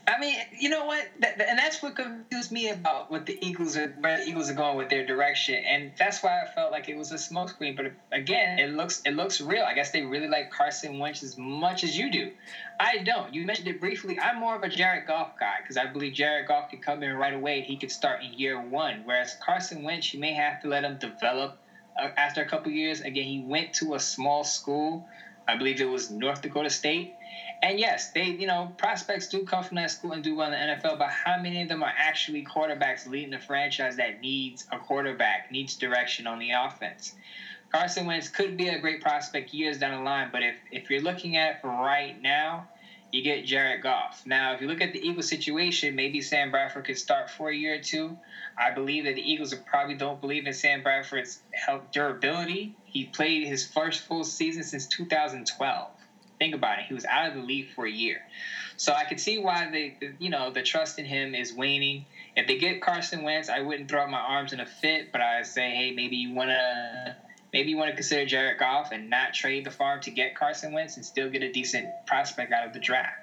I 0.06 0.18
mean, 0.18 0.36
you 0.58 0.68
know 0.68 0.84
what, 0.84 1.06
and 1.22 1.58
that's 1.58 1.80
what 1.80 1.94
confused 1.94 2.50
me 2.50 2.70
about 2.70 3.10
what 3.10 3.24
the 3.24 3.38
Eagles 3.40 3.76
are, 3.76 3.94
where 4.00 4.18
the 4.18 4.28
Eagles 4.28 4.50
are 4.50 4.54
going 4.54 4.76
with 4.76 4.88
their 4.88 5.06
direction, 5.06 5.54
and 5.54 5.92
that's 5.96 6.22
why 6.22 6.42
I 6.42 6.46
felt 6.52 6.72
like 6.72 6.88
it 6.88 6.96
was 6.96 7.12
a 7.12 7.16
smokescreen. 7.16 7.76
But 7.76 7.92
again, 8.10 8.58
it 8.58 8.70
looks 8.70 9.02
it 9.04 9.12
looks 9.12 9.40
real. 9.40 9.62
I 9.62 9.74
guess 9.74 9.92
they 9.92 10.02
really 10.02 10.26
like 10.26 10.50
Carson 10.50 10.98
Wentz 10.98 11.22
as 11.22 11.38
much 11.38 11.84
as 11.84 11.96
you 11.96 12.10
do. 12.10 12.32
I 12.80 12.98
don't. 12.98 13.32
You 13.32 13.46
mentioned 13.46 13.68
it 13.68 13.80
briefly. 13.80 14.18
I'm 14.18 14.40
more 14.40 14.56
of 14.56 14.64
a 14.64 14.68
Jared 14.68 15.06
Goff 15.06 15.38
guy 15.38 15.58
because 15.62 15.76
I 15.76 15.86
believe 15.86 16.14
Jared 16.14 16.48
Goff 16.48 16.70
can 16.70 16.80
come 16.80 17.02
in 17.04 17.12
right 17.14 17.34
away. 17.34 17.60
He 17.60 17.76
could 17.76 17.92
start 17.92 18.24
in 18.24 18.32
year 18.32 18.60
one, 18.60 19.02
whereas 19.04 19.36
Carson 19.40 19.84
Wentz, 19.84 20.12
you 20.12 20.18
may 20.18 20.32
have 20.32 20.60
to 20.62 20.68
let 20.68 20.82
him 20.82 20.98
develop 20.98 21.58
uh, 22.00 22.08
after 22.16 22.42
a 22.42 22.48
couple 22.48 22.72
years. 22.72 23.02
Again, 23.02 23.24
he 23.24 23.44
went 23.46 23.74
to 23.74 23.94
a 23.94 24.00
small 24.00 24.42
school. 24.42 25.06
I 25.48 25.56
believe 25.56 25.80
it 25.80 25.88
was 25.88 26.10
North 26.10 26.42
Dakota 26.42 26.70
State 26.70 27.14
and 27.62 27.78
yes, 27.78 28.10
they 28.10 28.24
you 28.24 28.46
know 28.46 28.72
prospects 28.76 29.28
do 29.28 29.44
come 29.44 29.62
from 29.62 29.76
that 29.76 29.90
school 29.90 30.12
and 30.12 30.22
do 30.22 30.34
well 30.34 30.52
in 30.52 30.68
the 30.68 30.74
NFL, 30.74 30.98
but 30.98 31.10
how 31.10 31.38
many 31.38 31.62
of 31.62 31.68
them 31.68 31.82
are 31.82 31.92
actually 31.96 32.44
quarterbacks 32.44 33.06
leading 33.06 33.30
the 33.30 33.38
franchise 33.38 33.96
that 33.96 34.20
needs 34.20 34.66
a 34.72 34.78
quarterback, 34.78 35.50
needs 35.50 35.76
direction 35.76 36.26
on 36.26 36.38
the 36.40 36.50
offense? 36.50 37.14
Carson 37.70 38.04
Wentz 38.04 38.28
could 38.28 38.56
be 38.56 38.68
a 38.68 38.78
great 38.78 39.00
prospect 39.00 39.54
years 39.54 39.78
down 39.78 39.98
the 39.98 40.04
line, 40.04 40.28
but 40.32 40.42
if 40.42 40.56
if 40.70 40.90
you're 40.90 41.00
looking 41.00 41.36
at 41.36 41.54
it 41.54 41.60
for 41.60 41.68
right 41.68 42.20
now, 42.20 42.66
you 43.12 43.22
get 43.22 43.44
Jared 43.44 43.82
Goff. 43.82 44.22
Now, 44.24 44.54
if 44.54 44.62
you 44.62 44.66
look 44.66 44.80
at 44.80 44.94
the 44.94 45.06
Eagles 45.06 45.28
situation, 45.28 45.94
maybe 45.94 46.22
Sam 46.22 46.50
Bradford 46.50 46.86
could 46.86 46.98
start 46.98 47.28
for 47.30 47.50
a 47.50 47.54
year 47.54 47.74
or 47.74 47.78
two. 47.78 48.16
I 48.56 48.70
believe 48.70 49.04
that 49.04 49.14
the 49.14 49.30
Eagles 49.30 49.54
probably 49.66 49.94
don't 49.94 50.20
believe 50.20 50.46
in 50.46 50.54
Sam 50.54 50.82
Bradford's 50.82 51.40
health 51.52 51.82
durability. 51.92 52.74
He 52.86 53.04
played 53.04 53.46
his 53.46 53.66
first 53.66 54.00
full 54.00 54.24
season 54.24 54.62
since 54.62 54.86
2012. 54.86 55.90
Think 56.38 56.54
about 56.54 56.78
it. 56.78 56.86
He 56.86 56.94
was 56.94 57.04
out 57.04 57.28
of 57.28 57.34
the 57.34 57.42
league 57.42 57.68
for 57.74 57.86
a 57.86 57.90
year. 57.90 58.22
So 58.76 58.94
I 58.94 59.04
could 59.04 59.20
see 59.20 59.38
why 59.38 59.70
they, 59.70 59.96
you 60.18 60.30
know, 60.30 60.50
the 60.50 60.62
trust 60.62 60.98
in 60.98 61.04
him 61.04 61.34
is 61.34 61.52
waning. 61.52 62.06
If 62.34 62.46
they 62.46 62.56
get 62.56 62.80
Carson 62.80 63.22
Wentz, 63.22 63.50
I 63.50 63.60
wouldn't 63.60 63.90
throw 63.90 64.02
up 64.02 64.08
my 64.08 64.18
arms 64.18 64.54
in 64.54 64.60
a 64.60 64.66
fit, 64.66 65.12
but 65.12 65.20
I 65.20 65.42
say, 65.42 65.70
hey, 65.70 65.90
maybe 65.92 66.16
you 66.16 66.32
want 66.32 66.50
to, 66.50 67.14
maybe 67.52 67.70
you 67.70 67.76
want 67.76 67.90
to 67.90 67.94
consider 67.94 68.24
Jared 68.24 68.58
Goff 68.58 68.92
and 68.92 69.08
not 69.10 69.34
trade 69.34 69.64
the 69.64 69.70
farm 69.70 70.00
to 70.00 70.10
get 70.10 70.34
Carson 70.34 70.72
Wentz 70.72 70.96
and 70.96 71.04
still 71.04 71.30
get 71.30 71.42
a 71.42 71.52
decent 71.52 71.88
prospect 72.06 72.52
out 72.52 72.66
of 72.66 72.72
the 72.72 72.80
draft. 72.80 73.18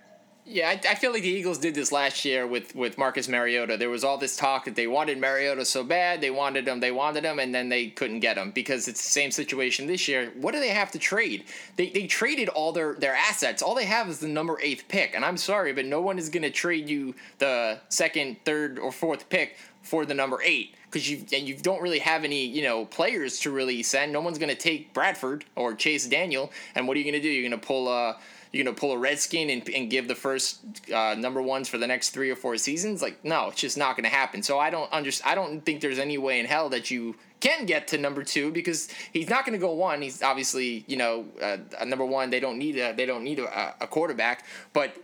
Yeah, 0.45 0.69
I, 0.69 0.79
I, 0.89 0.95
feel 0.95 1.11
like 1.11 1.21
the 1.21 1.29
Eagles 1.29 1.59
did 1.59 1.75
this 1.75 1.91
last 1.91 2.25
year 2.25 2.47
with, 2.47 2.73
with 2.73 2.97
Marcus 2.97 3.27
Mariota. 3.27 3.77
There 3.77 3.91
was 3.91 4.03
all 4.03 4.17
this 4.17 4.35
talk 4.35 4.65
that 4.65 4.75
they 4.75 4.87
wanted 4.87 5.19
Mariota 5.19 5.63
so 5.63 5.83
bad, 5.83 6.21
they 6.21 6.31
wanted 6.31 6.67
him, 6.67 6.79
they 6.79 6.91
wanted 6.91 7.23
him, 7.23 7.37
and 7.37 7.53
then 7.53 7.69
they 7.69 7.87
couldn't 7.89 8.21
get 8.21 8.35
him 8.35 8.49
because 8.49 8.87
it's 8.87 9.03
the 9.03 9.11
same 9.11 9.29
situation 9.29 9.85
this 9.85 10.07
year. 10.07 10.31
What 10.39 10.53
do 10.53 10.59
they 10.59 10.69
have 10.69 10.89
to 10.91 10.99
trade? 10.99 11.43
They, 11.75 11.89
they 11.89 12.07
traded 12.07 12.49
all 12.49 12.71
their, 12.71 12.95
their 12.95 13.13
assets. 13.13 13.61
All 13.61 13.75
they 13.75 13.85
have 13.85 14.09
is 14.09 14.19
the 14.19 14.27
number 14.27 14.57
eighth 14.63 14.85
pick. 14.87 15.13
And 15.13 15.23
I'm 15.23 15.37
sorry, 15.37 15.71
but 15.71 15.85
no 15.85 16.01
one 16.01 16.17
is 16.17 16.29
going 16.29 16.41
to 16.41 16.49
trade 16.49 16.89
you 16.89 17.13
the 17.37 17.79
second, 17.89 18.37
third, 18.43 18.79
or 18.79 18.91
fourth 18.91 19.29
pick 19.29 19.57
for 19.83 20.03
the 20.03 20.15
number 20.15 20.41
eight 20.43 20.73
because 20.89 21.09
you 21.09 21.25
and 21.33 21.47
you 21.47 21.55
don't 21.55 21.81
really 21.81 21.99
have 21.99 22.23
any 22.23 22.45
you 22.45 22.63
know 22.63 22.85
players 22.85 23.39
to 23.41 23.51
really 23.51 23.83
send. 23.83 24.11
No 24.11 24.21
one's 24.21 24.37
going 24.37 24.49
to 24.49 24.55
take 24.55 24.93
Bradford 24.93 25.45
or 25.55 25.73
Chase 25.73 26.07
Daniel. 26.07 26.51
And 26.75 26.87
what 26.87 26.95
are 26.95 26.99
you 26.99 27.05
going 27.05 27.21
to 27.21 27.27
do? 27.27 27.29
You're 27.29 27.49
going 27.49 27.59
to 27.59 27.65
pull 27.65 27.87
a 27.89 28.17
you're 28.51 28.63
gonna 28.63 28.75
pull 28.75 28.93
a 28.93 28.97
redskin 28.97 29.51
and, 29.51 29.69
and 29.69 29.91
give 29.91 30.07
the 30.07 30.15
first 30.15 30.59
uh, 30.91 31.13
number 31.15 31.39
ones 31.39 31.69
for 31.69 31.77
the 31.77 31.85
next 31.85 32.09
three 32.09 32.31
or 32.31 32.35
four 32.35 32.57
seasons 32.57 32.99
like 32.99 33.23
no 33.23 33.49
it's 33.49 33.61
just 33.61 33.77
not 33.77 33.95
gonna 33.95 34.09
happen 34.09 34.41
so 34.41 34.57
i 34.57 34.71
don't 34.71 34.91
understand 34.91 35.31
i 35.31 35.35
don't 35.35 35.63
think 35.63 35.81
there's 35.81 35.99
any 35.99 36.17
way 36.17 36.39
in 36.39 36.47
hell 36.47 36.67
that 36.67 36.89
you 36.89 37.13
can 37.39 37.65
get 37.65 37.87
to 37.89 37.97
number 37.97 38.23
two 38.23 38.51
because 38.51 38.89
he's 39.13 39.29
not 39.29 39.45
going 39.45 39.57
to 39.57 39.65
go 39.65 39.73
one. 39.73 40.01
He's 40.01 40.21
obviously 40.21 40.83
you 40.87 40.97
know 40.97 41.25
uh, 41.41 41.57
number 41.85 42.05
one. 42.05 42.29
They 42.29 42.39
don't 42.39 42.57
need 42.57 42.77
a 42.77 42.93
they 42.93 43.05
don't 43.05 43.23
need 43.23 43.39
a, 43.39 43.75
a 43.81 43.87
quarterback. 43.87 44.45
But 44.73 44.95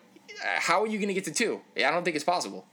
uh, 0.44 0.60
how 0.60 0.82
are 0.84 0.88
you 0.88 0.98
going 0.98 1.08
to 1.08 1.14
get 1.14 1.26
to 1.26 1.32
two? 1.32 1.62
I 1.78 1.92
don't 1.92 2.04
think 2.04 2.16
it's 2.16 2.26
possible. 2.26 2.66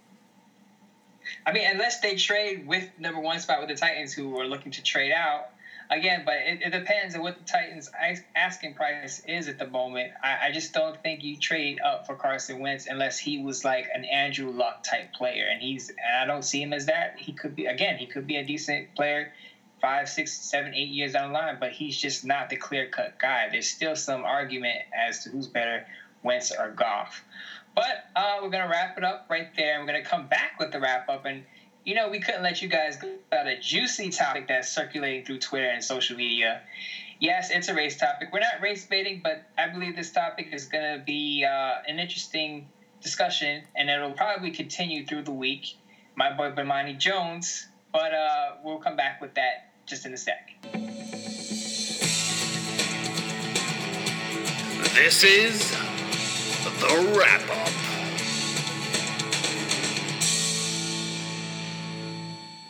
I 1.47 1.53
mean, 1.53 1.67
unless 1.71 2.01
they 2.01 2.17
trade 2.17 2.67
with 2.67 2.89
number 2.99 3.21
one 3.21 3.39
spot 3.41 3.61
with 3.61 3.69
the 3.69 3.75
Titans, 3.75 4.13
who 4.13 4.39
are 4.39 4.47
looking 4.47 4.73
to 4.73 4.83
trade 4.83 5.13
out, 5.13 5.51
again, 5.91 6.23
but 6.25 6.35
it, 6.35 6.63
it, 6.63 6.71
depends 6.71 7.15
on 7.15 7.23
what 7.23 7.39
the 7.39 7.45
Titans' 7.45 7.91
asking 8.35 8.75
price 8.75 9.23
is 9.27 9.49
at 9.49 9.59
the 9.59 9.67
moment. 9.67 10.13
I, 10.23 10.49
I, 10.49 10.53
just 10.53 10.73
don't 10.73 11.01
think 11.03 11.23
you 11.23 11.37
trade 11.37 11.81
up 11.81 12.07
for 12.07 12.17
Carson 12.17 12.61
Wentz 12.61 12.87
unless 12.87 13.19
he 13.19 13.43
was 13.43 13.65
like 13.65 13.89
an 13.95 14.05
Andrew 14.05 14.51
Luck 14.51 14.85
type 14.85 15.13
player, 15.13 15.47
and 15.51 15.61
he's 15.61 15.91
and 15.91 16.23
I 16.23 16.25
don't 16.25 16.45
see 16.45 16.63
him 16.63 16.73
as 16.73 16.87
that. 16.87 17.17
He 17.19 17.33
could 17.33 17.55
be 17.55 17.67
again, 17.67 17.99
he 17.99 18.07
could 18.07 18.27
be 18.27 18.37
a 18.37 18.45
decent 18.45 18.95
player, 18.95 19.33
five, 19.81 20.09
six, 20.09 20.33
seven, 20.33 20.75
eight 20.75 20.89
years 20.89 21.13
down 21.13 21.33
the 21.33 21.39
line, 21.39 21.59
but 21.61 21.73
he's 21.73 21.97
just 21.97 22.25
not 22.25 22.49
the 22.49 22.57
clear 22.57 22.89
cut 22.89 23.19
guy. 23.19 23.49
There's 23.51 23.69
still 23.69 23.97
some 23.97 24.25
argument 24.25 24.79
as 24.95 25.25
to 25.25 25.31
who's 25.31 25.49
better, 25.49 25.87
Wentz 26.23 26.53
or 26.53 26.71
Goff. 26.71 27.23
But 27.75 28.05
uh, 28.15 28.39
we're 28.43 28.51
gonna 28.51 28.69
wrap 28.69 28.99
it 28.99 29.05
up 29.05 29.27
right 29.31 29.49
there. 29.57 29.81
We're 29.81 29.87
gonna 29.87 30.05
come 30.05 30.29
back 30.29 30.59
with 30.59 30.73
the 30.73 30.81
wrap 30.81 31.09
up 31.09 31.25
and 31.25 31.45
you 31.85 31.95
know, 31.95 32.09
we 32.09 32.21
couldn't 32.21 32.43
let 32.43 32.63
you 32.63 32.69
guys 32.69 32.97
go 32.97 33.09
without 33.31 33.47
a 33.47 33.59
juicy 33.59 34.11
topic 34.11 34.47
that's 34.49 34.73
circulating 34.73 35.25
through 35.25 35.39
Twitter 35.39 35.67
and 35.67 35.83
social 35.83 36.17
media. 36.17 36.61
Yes, 37.19 37.51
it's 37.51 37.69
a 37.69 37.75
race 37.75 37.99
topic. 37.99 38.29
We're 38.33 38.41
not 38.41 38.61
race 38.61 38.85
baiting, 38.85 39.21
but 39.23 39.45
I 39.59 39.69
believe 39.69 39.97
this 39.97 40.11
topic 40.11 40.49
is 40.53 40.67
going 40.67 40.99
to 40.99 41.05
be 41.05 41.45
uh, 41.49 41.75
an 41.87 41.99
interesting 41.99 42.69
discussion, 43.01 43.63
and 43.77 43.91
it'll 43.91 44.13
probably 44.13 44.51
continue 44.51 45.07
through 45.07 45.23
the 45.23 45.33
week. 45.33 45.75
My 46.15 46.33
boy 46.33 46.51
Bomani 46.51 46.99
Jones, 46.99 47.67
but 47.93 48.13
uh, 48.13 48.53
we'll 48.65 48.79
come 48.79 48.97
back 48.97 49.21
with 49.21 49.35
that 49.35 49.73
just 49.87 50.07
in 50.07 50.13
a 50.13 50.17
sec. 50.17 50.51
This 54.95 55.25
is 55.25 55.77
the 56.71 57.17
wrap 57.19 57.43
up. 57.51 57.73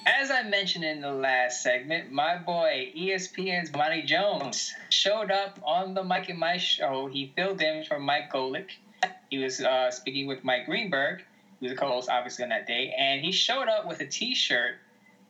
As 0.07 0.31
I 0.31 0.43
mentioned 0.45 0.85
in 0.85 1.01
the 1.01 1.13
last 1.13 1.63
segment, 1.63 2.11
my 2.11 2.37
boy 2.39 2.93
ESPN's 2.97 3.71
Bomani 3.71 4.07
Jones 4.07 4.73
showed 4.89 5.31
up 5.31 5.59
on 5.65 5.95
the 5.95 6.03
Mike 6.03 6.29
and 6.29 6.39
Mike 6.39 6.61
show. 6.61 7.07
He 7.07 7.33
filled 7.37 7.61
in 7.61 7.85
for 7.85 7.99
Mike 7.99 8.33
Golic. 8.33 8.71
He 9.31 9.39
was 9.39 9.61
uh, 9.61 9.91
speaking 9.91 10.27
with 10.27 10.45
Mike 10.45 10.67
Greenberg, 10.67 11.23
who 11.61 11.67
was 11.67 11.73
the 11.73 11.77
co-host 11.77 12.09
obviously 12.09 12.45
on 12.45 12.51
that 12.51 12.67
day, 12.67 12.95
and 12.97 13.21
he 13.21 13.33
showed 13.33 13.69
up 13.69 13.87
with 13.87 14.01
a 14.01 14.07
T-shirt, 14.07 14.77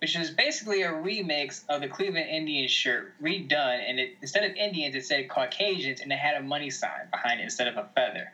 which 0.00 0.16
was 0.16 0.30
basically 0.30 0.82
a 0.82 0.90
remix 0.90 1.64
of 1.68 1.80
the 1.80 1.88
Cleveland 1.88 2.28
Indians 2.28 2.70
shirt 2.70 3.14
redone, 3.22 3.80
and 3.88 3.98
it, 3.98 4.16
instead 4.20 4.44
of 4.44 4.56
Indians, 4.56 4.94
it 4.94 5.04
said 5.04 5.28
Caucasians, 5.28 6.00
and 6.00 6.12
it 6.12 6.18
had 6.18 6.36
a 6.36 6.42
money 6.42 6.70
sign 6.70 7.08
behind 7.10 7.40
it 7.40 7.44
instead 7.44 7.68
of 7.68 7.76
a 7.76 7.88
feather. 7.94 8.32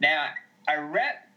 Now, 0.00 0.28
a 0.68 0.80
rep 0.80 1.28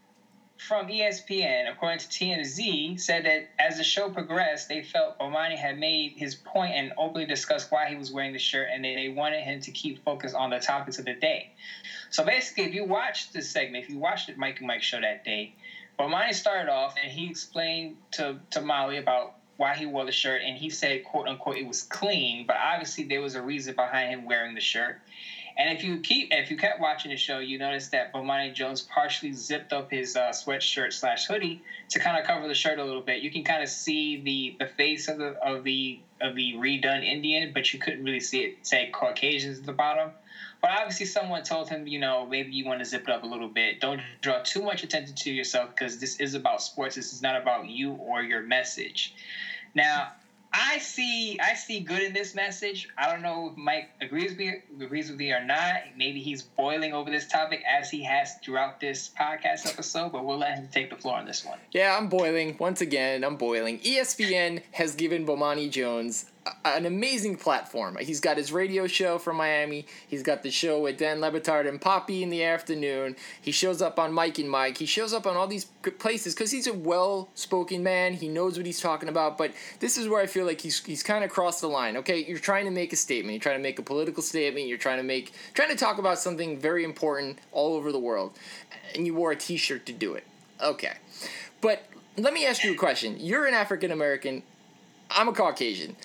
from 0.58 0.86
ESPN, 0.86 1.70
according 1.70 1.98
to 1.98 2.06
TMZ, 2.06 3.00
said 3.00 3.24
that 3.24 3.48
as 3.58 3.78
the 3.78 3.84
show 3.84 4.10
progressed, 4.10 4.68
they 4.68 4.82
felt 4.82 5.18
Bomani 5.18 5.56
had 5.56 5.78
made 5.78 6.12
his 6.16 6.36
point 6.36 6.74
and 6.74 6.92
openly 6.96 7.26
discussed 7.26 7.72
why 7.72 7.88
he 7.88 7.96
was 7.96 8.12
wearing 8.12 8.32
the 8.32 8.38
shirt, 8.38 8.68
and 8.72 8.84
they 8.84 9.08
wanted 9.08 9.40
him 9.40 9.60
to 9.60 9.72
keep 9.72 10.04
focused 10.04 10.36
on 10.36 10.50
the 10.50 10.60
topics 10.60 10.98
of 10.98 11.04
the 11.04 11.14
day. 11.14 11.52
So 12.10 12.24
basically, 12.24 12.64
if 12.64 12.74
you 12.74 12.84
watched 12.84 13.32
this 13.32 13.50
segment, 13.50 13.84
if 13.84 13.90
you 13.90 13.98
watched 13.98 14.28
the 14.28 14.36
Mike 14.36 14.58
and 14.58 14.68
Mike 14.68 14.82
show 14.82 15.00
that 15.00 15.24
day, 15.24 15.54
Bomani 15.98 16.32
started 16.32 16.70
off 16.70 16.94
and 17.02 17.10
he 17.10 17.28
explained 17.28 17.96
to, 18.12 18.38
to 18.50 18.60
Molly 18.60 18.98
about 18.98 19.34
why 19.56 19.74
he 19.74 19.86
wore 19.86 20.04
the 20.04 20.12
shirt, 20.12 20.42
and 20.44 20.56
he 20.56 20.70
said, 20.70 21.04
quote 21.04 21.28
unquote, 21.28 21.56
it 21.56 21.66
was 21.66 21.82
clean, 21.82 22.46
but 22.46 22.56
obviously 22.56 23.04
there 23.04 23.20
was 23.20 23.34
a 23.34 23.42
reason 23.42 23.74
behind 23.74 24.10
him 24.10 24.24
wearing 24.24 24.54
the 24.54 24.60
shirt. 24.60 25.00
And 25.56 25.76
if 25.76 25.84
you 25.84 25.98
keep, 25.98 26.28
if 26.32 26.50
you 26.50 26.56
kept 26.56 26.80
watching 26.80 27.10
the 27.10 27.16
show, 27.16 27.38
you 27.38 27.58
notice 27.58 27.88
that 27.88 28.12
Bomani 28.12 28.54
Jones 28.54 28.82
partially 28.82 29.32
zipped 29.32 29.72
up 29.72 29.90
his 29.90 30.16
uh, 30.16 30.30
sweatshirt 30.30 30.92
slash 30.92 31.26
hoodie 31.26 31.60
to 31.90 31.98
kind 31.98 32.18
of 32.18 32.26
cover 32.26 32.48
the 32.48 32.54
shirt 32.54 32.78
a 32.78 32.84
little 32.84 33.02
bit. 33.02 33.22
You 33.22 33.30
can 33.30 33.44
kind 33.44 33.62
of 33.62 33.68
see 33.68 34.20
the 34.22 34.64
the 34.64 34.70
face 34.70 35.08
of 35.08 35.18
the 35.18 35.36
of 35.42 35.64
the 35.64 36.00
of 36.20 36.34
the 36.34 36.54
redone 36.54 37.04
Indian, 37.04 37.52
but 37.52 37.72
you 37.72 37.78
couldn't 37.78 38.04
really 38.04 38.20
see 38.20 38.40
it 38.40 38.56
say 38.62 38.90
Caucasians 38.92 39.58
at 39.58 39.66
the 39.66 39.72
bottom. 39.72 40.12
But 40.60 40.70
obviously, 40.70 41.06
someone 41.06 41.42
told 41.42 41.68
him, 41.68 41.88
you 41.88 41.98
know, 41.98 42.24
maybe 42.24 42.52
you 42.52 42.64
want 42.64 42.78
to 42.78 42.84
zip 42.84 43.02
it 43.02 43.10
up 43.10 43.24
a 43.24 43.26
little 43.26 43.48
bit. 43.48 43.80
Don't 43.80 44.00
draw 44.20 44.38
too 44.38 44.62
much 44.62 44.84
attention 44.84 45.16
to 45.16 45.30
yourself 45.32 45.70
because 45.70 45.98
this 45.98 46.20
is 46.20 46.34
about 46.34 46.62
sports. 46.62 46.94
This 46.94 47.12
is 47.12 47.20
not 47.20 47.40
about 47.40 47.68
you 47.68 47.92
or 47.94 48.22
your 48.22 48.42
message. 48.42 49.12
Now, 49.74 50.12
I 50.52 50.78
see 50.78 51.38
I 51.40 51.54
see 51.54 51.80
good 51.80 52.02
in 52.02 52.12
this 52.12 52.34
message. 52.34 52.88
I 52.98 53.10
don't 53.10 53.22
know 53.22 53.50
if 53.50 53.56
Mike 53.56 53.90
agrees 54.00 54.30
with 54.30 54.38
me 54.38 54.54
agrees 54.80 55.10
with 55.10 55.18
me 55.18 55.32
or 55.32 55.44
not. 55.44 55.76
Maybe 55.96 56.20
he's 56.20 56.42
boiling 56.42 56.92
over 56.92 57.10
this 57.10 57.26
topic 57.26 57.62
as 57.66 57.90
he 57.90 58.02
has 58.04 58.34
throughout 58.44 58.80
this 58.80 59.10
podcast 59.18 59.66
episode, 59.66 60.12
but 60.12 60.24
we'll 60.24 60.38
let 60.38 60.56
him 60.56 60.68
take 60.70 60.90
the 60.90 60.96
floor 60.96 61.16
on 61.16 61.26
this 61.26 61.44
one. 61.44 61.58
Yeah, 61.72 61.96
I'm 61.96 62.08
boiling. 62.08 62.56
Once 62.58 62.80
again, 62.80 63.24
I'm 63.24 63.36
boiling. 63.36 63.78
ESPN 63.80 64.62
has 64.72 64.94
given 64.94 65.26
Bomani 65.26 65.70
Jones 65.70 66.26
an 66.64 66.86
amazing 66.86 67.36
platform. 67.36 67.96
He's 68.00 68.20
got 68.20 68.36
his 68.36 68.52
radio 68.52 68.86
show 68.86 69.18
from 69.18 69.36
Miami. 69.36 69.86
He's 70.08 70.22
got 70.22 70.42
the 70.42 70.50
show 70.50 70.80
with 70.80 70.98
Dan 70.98 71.20
Le 71.20 71.30
Batard 71.30 71.68
and 71.68 71.80
Papi 71.80 72.22
in 72.22 72.30
the 72.30 72.44
afternoon. 72.44 73.16
He 73.40 73.52
shows 73.52 73.80
up 73.80 73.98
on 73.98 74.12
Mike 74.12 74.38
and 74.38 74.50
Mike. 74.50 74.78
He 74.78 74.86
shows 74.86 75.12
up 75.12 75.26
on 75.26 75.36
all 75.36 75.46
these 75.46 75.66
places 75.98 76.34
because 76.34 76.50
he's 76.50 76.66
a 76.66 76.72
well-spoken 76.72 77.82
man. 77.82 78.14
He 78.14 78.28
knows 78.28 78.56
what 78.56 78.66
he's 78.66 78.80
talking 78.80 79.08
about. 79.08 79.38
But 79.38 79.52
this 79.80 79.96
is 79.96 80.08
where 80.08 80.20
I 80.20 80.26
feel 80.26 80.46
like 80.46 80.60
he's 80.60 80.84
he's 80.84 81.02
kind 81.02 81.24
of 81.24 81.30
crossed 81.30 81.60
the 81.60 81.68
line. 81.68 81.96
Okay, 81.98 82.24
you're 82.24 82.38
trying 82.38 82.64
to 82.64 82.70
make 82.70 82.92
a 82.92 82.96
statement. 82.96 83.34
You're 83.34 83.42
trying 83.42 83.58
to 83.58 83.62
make 83.62 83.78
a 83.78 83.82
political 83.82 84.22
statement. 84.22 84.66
You're 84.66 84.78
trying 84.78 84.98
to 84.98 85.04
make 85.04 85.32
trying 85.54 85.70
to 85.70 85.76
talk 85.76 85.98
about 85.98 86.18
something 86.18 86.58
very 86.58 86.84
important 86.84 87.38
all 87.52 87.74
over 87.74 87.92
the 87.92 88.00
world, 88.00 88.36
and 88.94 89.06
you 89.06 89.14
wore 89.14 89.32
a 89.32 89.36
T-shirt 89.36 89.86
to 89.86 89.92
do 89.92 90.14
it 90.14 90.24
Okay, 90.62 90.92
but 91.60 91.84
let 92.16 92.32
me 92.32 92.46
ask 92.46 92.62
you 92.62 92.72
a 92.72 92.76
question. 92.76 93.16
You're 93.18 93.46
an 93.46 93.54
African 93.54 93.90
American. 93.90 94.44
I'm 95.10 95.26
a 95.26 95.32
Caucasian. 95.32 95.96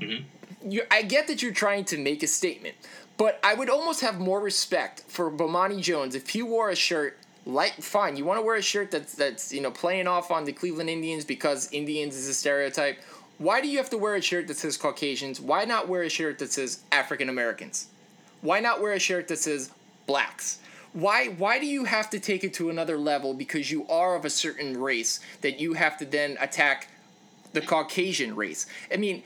Mm-hmm. 0.00 0.70
You, 0.70 0.82
I 0.90 1.02
get 1.02 1.26
that 1.28 1.42
you're 1.42 1.52
trying 1.52 1.84
to 1.86 1.98
make 1.98 2.22
a 2.22 2.26
statement, 2.26 2.74
but 3.16 3.38
I 3.42 3.54
would 3.54 3.70
almost 3.70 4.00
have 4.02 4.18
more 4.18 4.40
respect 4.40 5.04
for 5.08 5.30
Bomani 5.30 5.80
Jones 5.80 6.14
if 6.14 6.28
he 6.30 6.42
wore 6.42 6.70
a 6.70 6.76
shirt 6.76 7.18
like 7.46 7.74
fine. 7.74 8.16
You 8.16 8.24
want 8.24 8.38
to 8.38 8.42
wear 8.42 8.56
a 8.56 8.62
shirt 8.62 8.90
that's 8.90 9.14
that's 9.14 9.52
you 9.52 9.60
know 9.60 9.70
playing 9.70 10.06
off 10.06 10.30
on 10.30 10.44
the 10.44 10.52
Cleveland 10.52 10.90
Indians 10.90 11.24
because 11.24 11.72
Indians 11.72 12.16
is 12.16 12.28
a 12.28 12.34
stereotype. 12.34 12.98
Why 13.38 13.60
do 13.62 13.68
you 13.68 13.78
have 13.78 13.90
to 13.90 13.98
wear 13.98 14.16
a 14.16 14.20
shirt 14.20 14.48
that 14.48 14.58
says 14.58 14.76
Caucasians? 14.76 15.40
Why 15.40 15.64
not 15.64 15.88
wear 15.88 16.02
a 16.02 16.10
shirt 16.10 16.38
that 16.40 16.52
says 16.52 16.82
African 16.92 17.30
Americans? 17.30 17.88
Why 18.42 18.60
not 18.60 18.82
wear 18.82 18.92
a 18.92 18.98
shirt 18.98 19.28
that 19.28 19.38
says 19.38 19.70
blacks? 20.06 20.60
Why 20.92 21.28
why 21.28 21.58
do 21.58 21.66
you 21.66 21.84
have 21.84 22.10
to 22.10 22.20
take 22.20 22.44
it 22.44 22.52
to 22.54 22.68
another 22.68 22.98
level 22.98 23.32
because 23.32 23.70
you 23.70 23.86
are 23.88 24.14
of 24.14 24.24
a 24.24 24.30
certain 24.30 24.78
race 24.78 25.20
that 25.40 25.58
you 25.60 25.72
have 25.74 25.96
to 25.98 26.04
then 26.04 26.36
attack 26.40 26.88
the 27.52 27.60
Caucasian 27.60 28.36
race? 28.36 28.66
I 28.92 28.96
mean, 28.96 29.22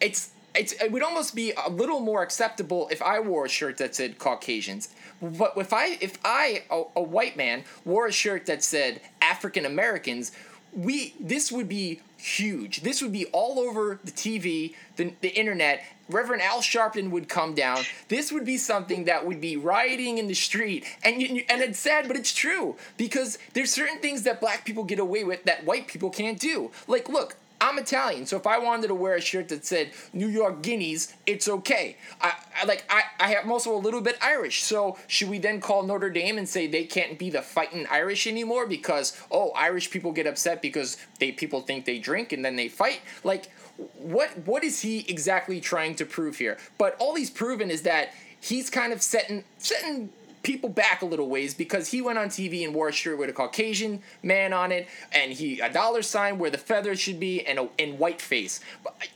it's 0.00 0.30
it's 0.54 0.72
it 0.72 0.90
would 0.90 1.02
almost 1.02 1.34
be 1.34 1.52
a 1.52 1.70
little 1.70 2.00
more 2.00 2.22
acceptable 2.22 2.88
if 2.90 3.02
I 3.02 3.20
wore 3.20 3.44
a 3.46 3.48
shirt 3.48 3.78
that 3.78 3.94
said 3.94 4.18
Caucasians. 4.18 4.88
But 5.20 5.54
if 5.56 5.72
I 5.72 5.98
if 6.00 6.18
I 6.24 6.64
a, 6.70 6.82
a 6.96 7.02
white 7.02 7.36
man 7.36 7.64
wore 7.84 8.06
a 8.06 8.12
shirt 8.12 8.46
that 8.46 8.62
said 8.62 9.00
African 9.20 9.64
Americans, 9.66 10.32
we 10.72 11.14
this 11.20 11.52
would 11.52 11.68
be 11.68 12.00
huge. 12.16 12.82
This 12.82 13.00
would 13.00 13.12
be 13.12 13.26
all 13.26 13.58
over 13.58 14.00
the 14.04 14.10
TV, 14.10 14.74
the, 14.96 15.12
the 15.20 15.28
internet. 15.28 15.84
Reverend 16.10 16.42
Al 16.42 16.60
Sharpton 16.60 17.10
would 17.10 17.28
come 17.28 17.54
down. 17.54 17.84
This 18.08 18.32
would 18.32 18.44
be 18.44 18.56
something 18.56 19.04
that 19.04 19.26
would 19.26 19.40
be 19.40 19.56
rioting 19.56 20.18
in 20.18 20.26
the 20.26 20.34
street. 20.34 20.84
And 21.04 21.20
you, 21.20 21.44
and 21.48 21.60
it's 21.60 21.78
sad, 21.78 22.08
but 22.08 22.16
it's 22.16 22.32
true 22.32 22.76
because 22.96 23.38
there's 23.52 23.70
certain 23.70 23.98
things 23.98 24.22
that 24.22 24.40
black 24.40 24.64
people 24.64 24.84
get 24.84 24.98
away 24.98 25.22
with 25.22 25.44
that 25.44 25.64
white 25.64 25.86
people 25.86 26.10
can't 26.10 26.38
do. 26.38 26.70
Like, 26.86 27.08
look, 27.08 27.36
I'm 27.60 27.78
Italian, 27.78 28.26
so 28.26 28.36
if 28.36 28.46
I 28.46 28.58
wanted 28.58 28.88
to 28.88 28.94
wear 28.94 29.14
a 29.14 29.20
shirt 29.20 29.48
that 29.48 29.64
said 29.64 29.90
New 30.12 30.28
York 30.28 30.62
Guineas, 30.62 31.14
it's 31.26 31.48
okay. 31.48 31.96
I, 32.20 32.34
I 32.60 32.64
like 32.66 32.84
I, 32.88 33.02
I 33.18 33.34
am 33.34 33.50
also 33.50 33.74
a 33.74 33.78
little 33.78 34.00
bit 34.00 34.16
Irish, 34.22 34.62
so 34.62 34.96
should 35.06 35.28
we 35.28 35.38
then 35.38 35.60
call 35.60 35.82
Notre 35.82 36.10
Dame 36.10 36.38
and 36.38 36.48
say 36.48 36.66
they 36.66 36.84
can't 36.84 37.18
be 37.18 37.30
the 37.30 37.42
fighting 37.42 37.86
Irish 37.90 38.26
anymore 38.26 38.66
because 38.66 39.20
oh 39.30 39.50
Irish 39.56 39.90
people 39.90 40.12
get 40.12 40.26
upset 40.26 40.62
because 40.62 40.96
they 41.18 41.32
people 41.32 41.60
think 41.60 41.84
they 41.84 41.98
drink 41.98 42.32
and 42.32 42.44
then 42.44 42.56
they 42.56 42.68
fight? 42.68 43.00
Like 43.24 43.50
what 43.98 44.30
what 44.46 44.62
is 44.64 44.80
he 44.80 45.04
exactly 45.08 45.60
trying 45.60 45.94
to 45.96 46.04
prove 46.04 46.38
here? 46.38 46.58
But 46.78 46.96
all 46.98 47.14
he's 47.16 47.30
proven 47.30 47.70
is 47.70 47.82
that 47.82 48.14
he's 48.40 48.70
kind 48.70 48.92
of 48.92 49.02
setting 49.02 49.44
setting 49.58 50.10
people 50.48 50.70
back 50.70 51.02
a 51.02 51.04
little 51.04 51.28
ways 51.28 51.52
because 51.52 51.90
he 51.90 52.00
went 52.00 52.18
on 52.18 52.28
TV 52.28 52.64
and 52.64 52.74
wore 52.74 52.88
a 52.88 52.92
shirt 52.92 53.18
with 53.18 53.28
a 53.28 53.32
Caucasian 53.34 54.02
man 54.22 54.54
on 54.54 54.72
it 54.72 54.88
and 55.12 55.30
he 55.30 55.60
a 55.60 55.70
dollar 55.70 56.00
sign 56.00 56.38
where 56.38 56.50
the 56.50 56.56
feathers 56.56 56.98
should 56.98 57.20
be 57.20 57.44
and 57.44 57.58
a 57.58 57.68
and 57.78 57.98
white 57.98 58.22
face. 58.22 58.60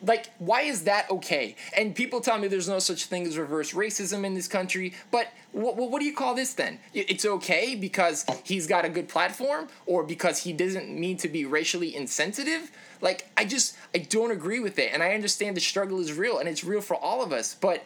Like 0.03 0.27
why 0.39 0.61
is 0.61 0.85
that 0.85 1.11
okay? 1.11 1.57
And 1.75 1.95
people 1.95 2.21
tell 2.21 2.37
me 2.37 2.49
there's 2.49 2.69
no 2.69 2.81
such 2.81 3.07
thing 3.07 3.27
as 3.27 3.39
reverse 3.39 3.73
racism 3.73 4.27
in 4.27 4.35
this 4.35 4.47
country, 4.47 4.93
but 5.11 5.29
what, 5.53 5.77
what 5.77 6.01
do 6.01 6.05
you 6.05 6.15
call 6.15 6.35
this 6.35 6.53
then? 6.53 6.79
It's 6.93 7.25
okay 7.25 7.77
because 7.77 8.27
he's 8.45 8.67
got 8.67 8.85
a 8.85 8.91
good 8.91 9.09
platform 9.09 9.69
or 9.87 10.05
because 10.05 10.43
he 10.43 10.53
doesn't 10.53 10.91
mean 10.91 11.17
to 11.19 11.29
be 11.29 11.47
racially 11.47 11.97
insensitive? 11.97 12.71
Like 13.01 13.31
I 13.39 13.47
just 13.47 13.75
I 13.95 13.99
don't 13.99 14.33
agree 14.33 14.61
with 14.61 14.79
it 14.79 14.91
and 14.93 15.03
I 15.03 15.15
understand 15.15 15.57
the 15.57 15.63
struggle 15.63 15.99
is 15.99 16.13
real 16.13 16.39
and 16.39 16.47
it's 16.47 16.63
real 16.63 16.83
for 16.83 16.95
all 16.95 17.23
of 17.23 17.33
us, 17.33 17.55
but 17.55 17.85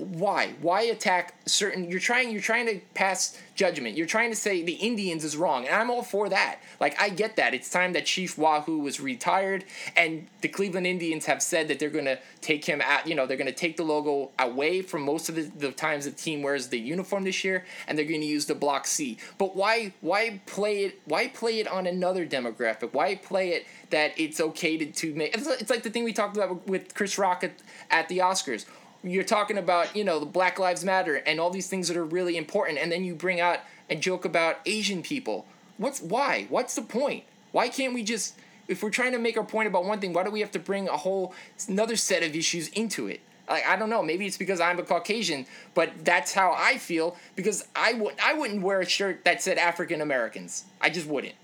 why? 0.00 0.54
Why 0.60 0.82
attack 0.82 1.34
certain 1.46 1.90
you're 1.90 2.00
trying 2.00 2.30
you're 2.30 2.40
trying 2.40 2.66
to 2.66 2.80
pass 2.94 3.38
judgment. 3.54 3.96
You're 3.96 4.06
trying 4.06 4.30
to 4.30 4.36
say 4.36 4.62
the 4.62 4.72
indians 4.72 5.24
is 5.24 5.36
wrong 5.36 5.66
and 5.66 5.74
i'm 5.74 5.90
all 5.90 6.02
for 6.02 6.28
that. 6.28 6.60
Like 6.80 7.00
i 7.00 7.08
get 7.08 7.36
that. 7.36 7.54
It's 7.54 7.70
time 7.70 7.92
that 7.92 8.06
chief 8.06 8.38
wahoo 8.38 8.78
was 8.78 9.00
retired 9.00 9.64
and 9.96 10.26
the 10.40 10.48
cleveland 10.48 10.86
indians 10.86 11.26
have 11.26 11.42
said 11.42 11.68
that 11.68 11.78
they're 11.78 11.90
going 11.90 12.04
to 12.06 12.18
take 12.40 12.64
him 12.64 12.80
out 12.82 13.06
you 13.06 13.14
know 13.14 13.26
they're 13.26 13.36
going 13.36 13.46
to 13.46 13.52
take 13.52 13.76
the 13.76 13.82
logo 13.82 14.30
away 14.38 14.82
from 14.82 15.02
most 15.02 15.28
of 15.28 15.34
the, 15.34 15.42
the 15.42 15.72
times 15.72 16.04
the 16.04 16.10
team 16.10 16.42
wears 16.42 16.68
the 16.68 16.78
uniform 16.78 17.24
this 17.24 17.44
year 17.44 17.64
and 17.86 17.98
they're 17.98 18.06
going 18.06 18.20
to 18.20 18.26
use 18.26 18.46
the 18.46 18.54
block 18.54 18.86
c. 18.86 19.18
But 19.38 19.56
why 19.56 19.92
why 20.00 20.40
play 20.46 20.84
it 20.84 21.00
why 21.04 21.28
play 21.28 21.60
it 21.60 21.68
on 21.68 21.86
another 21.86 22.26
demographic? 22.26 22.92
Why 22.92 23.16
play 23.16 23.50
it 23.50 23.66
that 23.90 24.18
it's 24.18 24.40
okay 24.40 24.76
to, 24.78 24.86
to 24.86 25.14
make 25.14 25.36
it's, 25.36 25.70
like 25.70 25.82
the 25.82 25.90
thing 25.90 26.04
we 26.04 26.12
talked 26.12 26.36
about 26.36 26.66
with 26.66 26.94
chris 26.94 27.18
rock 27.18 27.44
at, 27.44 27.52
at 27.90 28.08
the 28.08 28.18
oscars 28.18 28.64
you're 29.02 29.24
talking 29.24 29.58
about 29.58 29.94
you 29.96 30.04
know 30.04 30.20
the 30.20 30.26
black 30.26 30.58
lives 30.58 30.84
matter 30.84 31.16
and 31.16 31.40
all 31.40 31.50
these 31.50 31.68
things 31.68 31.88
that 31.88 31.96
are 31.96 32.04
really 32.04 32.36
important 32.36 32.78
and 32.78 32.90
then 32.92 33.04
you 33.04 33.14
bring 33.14 33.40
out 33.40 33.60
a 33.88 33.96
joke 33.96 34.24
about 34.24 34.58
asian 34.66 35.02
people. 35.02 35.46
What's 35.78 36.00
why? 36.00 36.46
What's 36.48 36.74
the 36.74 36.82
point? 36.82 37.24
Why 37.52 37.68
can't 37.68 37.94
we 37.94 38.02
just 38.02 38.36
if 38.68 38.82
we're 38.82 38.90
trying 38.90 39.12
to 39.12 39.18
make 39.18 39.36
our 39.36 39.44
point 39.44 39.68
about 39.68 39.84
one 39.84 40.00
thing 40.00 40.12
why 40.12 40.24
do 40.24 40.30
we 40.30 40.40
have 40.40 40.50
to 40.52 40.58
bring 40.58 40.88
a 40.88 40.96
whole 40.96 41.34
another 41.68 41.96
set 41.96 42.22
of 42.22 42.34
issues 42.34 42.68
into 42.68 43.06
it? 43.08 43.20
Like 43.48 43.66
i 43.66 43.76
don't 43.76 43.90
know 43.90 44.02
maybe 44.02 44.26
it's 44.26 44.36
because 44.36 44.60
i'm 44.60 44.78
a 44.78 44.84
caucasian 44.84 45.44
but 45.74 46.04
that's 46.04 46.32
how 46.32 46.54
i 46.56 46.78
feel 46.78 47.16
because 47.34 47.66
i 47.74 47.94
would 47.94 48.14
i 48.22 48.32
wouldn't 48.32 48.62
wear 48.62 48.78
a 48.78 48.86
shirt 48.86 49.24
that 49.24 49.42
said 49.42 49.58
african 49.58 50.00
americans. 50.00 50.66
I 50.80 50.90
just 50.90 51.08
wouldn't. 51.08 51.34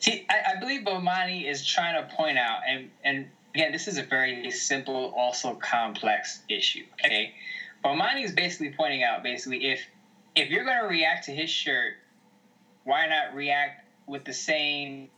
See, 0.00 0.26
I, 0.30 0.52
I 0.52 0.60
believe 0.60 0.82
Bomani 0.82 1.48
is 1.48 1.66
trying 1.66 2.00
to 2.00 2.14
point 2.14 2.38
out, 2.38 2.60
and 2.68 2.90
and 3.04 3.26
again, 3.58 3.72
this 3.72 3.88
is 3.88 3.98
a 3.98 4.04
very 4.04 4.50
simple, 4.52 5.12
also 5.16 5.54
complex 5.54 6.42
issue. 6.48 6.84
Okay, 7.04 7.34
Bomani 7.84 8.22
is 8.22 8.32
basically 8.32 8.70
pointing 8.70 9.02
out, 9.02 9.24
basically, 9.24 9.66
if 9.66 9.80
if 10.36 10.48
you're 10.48 10.64
going 10.64 10.78
to 10.80 10.86
react 10.86 11.24
to 11.24 11.32
his 11.32 11.50
shirt, 11.50 11.94
why 12.84 13.06
not 13.06 13.34
react 13.34 13.84
with 14.06 14.24
the 14.24 14.32
same 14.32 15.08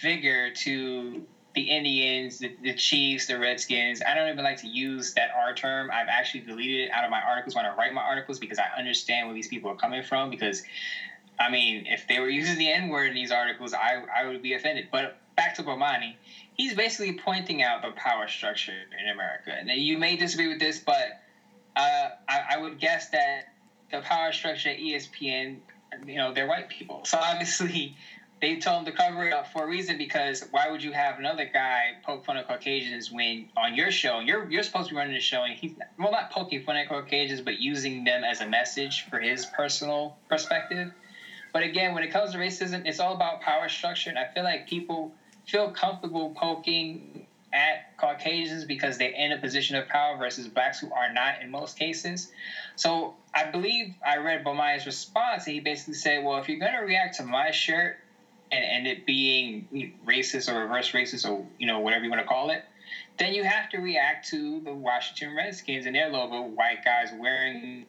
vigor 0.00 0.50
to 0.50 1.26
the 1.54 1.62
Indians, 1.62 2.38
the, 2.38 2.54
the 2.62 2.74
Chiefs, 2.74 3.26
the 3.26 3.38
Redskins? 3.38 4.02
I 4.06 4.12
don't 4.12 4.28
even 4.28 4.44
like 4.44 4.58
to 4.58 4.68
use 4.68 5.14
that 5.14 5.30
R 5.34 5.54
term. 5.54 5.90
I've 5.90 6.08
actually 6.08 6.40
deleted 6.40 6.80
it 6.82 6.90
out 6.90 7.04
of 7.04 7.10
my 7.10 7.20
articles 7.22 7.54
when 7.54 7.64
I 7.64 7.74
write 7.74 7.94
my 7.94 8.02
articles 8.02 8.38
because 8.38 8.58
I 8.58 8.78
understand 8.78 9.26
where 9.26 9.34
these 9.34 9.48
people 9.48 9.70
are 9.70 9.76
coming 9.76 10.02
from. 10.02 10.28
Because, 10.28 10.62
I 11.40 11.50
mean, 11.50 11.86
if 11.86 12.06
they 12.06 12.20
were 12.20 12.28
using 12.28 12.58
the 12.58 12.70
N 12.70 12.90
word 12.90 13.08
in 13.08 13.14
these 13.14 13.32
articles, 13.32 13.72
I, 13.72 14.02
I 14.14 14.26
would 14.26 14.42
be 14.42 14.52
offended. 14.52 14.88
But 14.92 15.16
back 15.34 15.54
to 15.54 15.62
Bomani 15.62 16.16
he's 16.54 16.74
basically 16.74 17.18
pointing 17.18 17.62
out 17.62 17.82
the 17.82 17.92
power 17.92 18.28
structure 18.28 18.72
in 18.72 19.08
America. 19.08 19.52
And 19.52 19.70
you 19.70 19.98
may 19.98 20.16
disagree 20.16 20.48
with 20.48 20.60
this, 20.60 20.78
but 20.78 21.20
uh, 21.76 22.10
I, 22.28 22.40
I, 22.50 22.58
would 22.58 22.78
guess 22.78 23.08
that 23.10 23.54
the 23.90 24.00
power 24.00 24.32
structure 24.32 24.68
at 24.70 24.78
ESPN, 24.78 25.58
you 26.06 26.16
know, 26.16 26.34
they're 26.34 26.46
white 26.46 26.68
people. 26.68 27.04
So 27.04 27.18
obviously, 27.18 27.96
they 28.42 28.56
told 28.56 28.80
him 28.80 28.84
to 28.86 28.92
cover 28.92 29.26
it 29.26 29.32
up 29.32 29.52
for 29.52 29.64
a 29.64 29.66
reason 29.68 29.96
because 29.96 30.44
why 30.50 30.68
would 30.68 30.82
you 30.82 30.92
have 30.92 31.18
another 31.18 31.48
guy 31.50 31.92
poke 32.04 32.26
fun 32.26 32.36
at 32.36 32.48
Caucasians 32.48 33.10
when 33.10 33.48
on 33.56 33.74
your 33.76 33.92
show 33.92 34.18
you're 34.18 34.50
you're 34.50 34.64
supposed 34.64 34.88
to 34.88 34.94
be 34.94 34.98
running 34.98 35.14
the 35.14 35.20
show 35.20 35.44
and 35.44 35.54
he's 35.54 35.72
well 35.96 36.10
not 36.10 36.32
poking 36.32 36.64
fun 36.64 36.76
at 36.76 36.88
Caucasians 36.88 37.40
but 37.40 37.60
using 37.60 38.02
them 38.02 38.24
as 38.24 38.40
a 38.40 38.48
message 38.48 39.06
for 39.08 39.20
his 39.20 39.46
personal 39.46 40.16
perspective. 40.28 40.90
But 41.52 41.62
again, 41.62 41.94
when 41.94 42.02
it 42.02 42.10
comes 42.10 42.32
to 42.32 42.38
racism, 42.38 42.86
it's 42.86 42.98
all 42.98 43.14
about 43.14 43.42
power 43.42 43.68
structure, 43.68 44.10
and 44.10 44.18
I 44.18 44.26
feel 44.32 44.42
like 44.42 44.66
people 44.66 45.12
feel 45.46 45.70
comfortable 45.70 46.32
poking 46.36 47.26
at 47.52 47.96
Caucasians 47.98 48.64
because 48.64 48.96
they're 48.96 49.10
in 49.10 49.32
a 49.32 49.38
position 49.38 49.76
of 49.76 49.86
power 49.88 50.16
versus 50.16 50.48
blacks 50.48 50.80
who 50.80 50.90
are 50.92 51.12
not 51.12 51.42
in 51.42 51.50
most 51.50 51.78
cases. 51.78 52.30
So 52.76 53.14
I 53.34 53.50
believe 53.50 53.94
I 54.06 54.16
read 54.18 54.44
Bomani's 54.44 54.86
response, 54.86 55.46
and 55.46 55.54
he 55.54 55.60
basically 55.60 55.94
said, 55.94 56.24
"Well, 56.24 56.38
if 56.38 56.48
you're 56.48 56.58
going 56.58 56.72
to 56.72 56.78
react 56.78 57.16
to 57.16 57.24
my 57.24 57.50
shirt 57.50 57.98
and, 58.50 58.64
and 58.64 58.86
it 58.86 59.04
being 59.04 59.92
racist 60.06 60.50
or 60.50 60.60
reverse 60.60 60.92
racist 60.92 61.28
or 61.28 61.46
you 61.58 61.66
know 61.66 61.80
whatever 61.80 62.04
you 62.04 62.10
want 62.10 62.22
to 62.22 62.28
call 62.28 62.50
it." 62.50 62.64
Then 63.18 63.34
you 63.34 63.44
have 63.44 63.68
to 63.70 63.78
react 63.78 64.28
to 64.30 64.60
the 64.60 64.72
Washington 64.72 65.36
Redskins 65.36 65.86
and 65.86 65.94
their 65.94 66.08
logo, 66.08 66.42
white 66.42 66.84
guys 66.84 67.10
wearing 67.18 67.86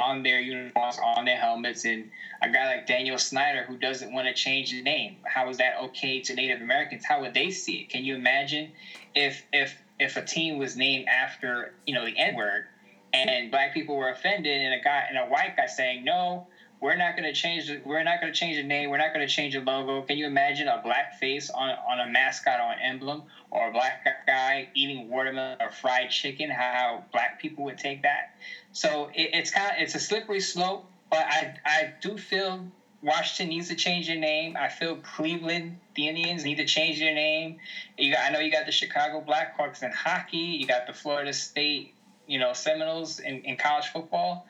on 0.00 0.22
their 0.22 0.40
uniforms, 0.40 0.98
on 1.02 1.24
their 1.24 1.36
helmets, 1.36 1.84
and 1.84 2.10
a 2.42 2.48
guy 2.50 2.66
like 2.66 2.86
Daniel 2.86 3.18
Snyder 3.18 3.64
who 3.64 3.76
doesn't 3.76 4.12
want 4.12 4.26
to 4.26 4.34
change 4.34 4.70
the 4.70 4.82
name. 4.82 5.16
How 5.24 5.48
is 5.48 5.58
that 5.58 5.78
okay 5.84 6.20
to 6.20 6.34
Native 6.34 6.60
Americans? 6.60 7.04
How 7.04 7.20
would 7.20 7.34
they 7.34 7.50
see 7.50 7.80
it? 7.80 7.88
Can 7.90 8.04
you 8.04 8.14
imagine 8.14 8.72
if 9.14 9.44
if 9.52 9.76
if 9.98 10.16
a 10.16 10.24
team 10.24 10.58
was 10.58 10.76
named 10.76 11.06
after 11.08 11.74
you 11.86 11.94
know 11.94 12.04
the 12.04 12.16
N 12.16 12.36
word 12.36 12.66
and 13.12 13.50
black 13.50 13.72
people 13.72 13.96
were 13.96 14.10
offended 14.10 14.60
and 14.60 14.74
a 14.74 14.82
guy 14.82 15.04
and 15.08 15.18
a 15.18 15.22
white 15.22 15.56
guy 15.56 15.66
saying 15.66 16.04
no, 16.04 16.46
we're 16.80 16.96
not 16.96 17.16
going 17.16 17.24
to 17.24 17.32
change 17.32 17.66
the, 17.66 17.80
we're 17.84 18.02
not 18.02 18.20
going 18.20 18.32
to 18.32 18.38
change 18.38 18.56
the 18.56 18.62
name, 18.62 18.90
we're 18.90 18.98
not 18.98 19.12
going 19.12 19.26
to 19.26 19.32
change 19.32 19.54
the 19.54 19.60
logo. 19.60 20.02
Can 20.02 20.16
you 20.16 20.26
imagine 20.26 20.68
a 20.68 20.80
black 20.82 21.18
face 21.18 21.50
on 21.50 21.70
on 21.70 22.00
a 22.00 22.06
mascot 22.06 22.60
or 22.60 22.72
an 22.72 22.78
emblem 22.82 23.24
or 23.50 23.68
a 23.68 23.72
black 23.72 24.06
guy 24.26 24.68
eating 24.74 25.08
watermelon 25.08 25.58
or 25.60 25.70
fried 25.70 26.10
chicken? 26.10 26.50
How 26.50 27.04
black 27.12 27.40
people 27.40 27.64
would 27.64 27.78
take 27.78 28.02
that? 28.02 28.34
So 28.72 29.10
it, 29.14 29.30
it's 29.32 29.50
kind 29.50 29.72
of 29.76 29.82
it's 29.82 29.94
a 29.94 30.00
slippery 30.00 30.40
slope, 30.40 30.88
but 31.10 31.20
I 31.20 31.54
I 31.64 31.94
do 32.00 32.16
feel 32.16 32.64
Washington 33.02 33.50
needs 33.50 33.68
to 33.68 33.74
change 33.74 34.08
their 34.08 34.16
name. 34.16 34.56
I 34.56 34.68
feel 34.68 34.96
Cleveland, 34.96 35.78
the 35.94 36.08
Indians 36.08 36.44
need 36.44 36.56
to 36.56 36.64
change 36.64 36.98
their 36.98 37.14
name. 37.14 37.58
You 37.96 38.12
got, 38.12 38.24
I 38.24 38.30
know 38.30 38.40
you 38.40 38.50
got 38.50 38.66
the 38.66 38.72
Chicago 38.72 39.24
Blackhawks 39.26 39.82
in 39.82 39.92
hockey. 39.92 40.36
You 40.36 40.66
got 40.66 40.86
the 40.86 40.92
Florida 40.92 41.32
State, 41.32 41.94
you 42.26 42.38
know, 42.38 42.52
Seminoles 42.52 43.20
in, 43.20 43.42
in 43.42 43.56
college 43.56 43.86
football. 43.86 44.46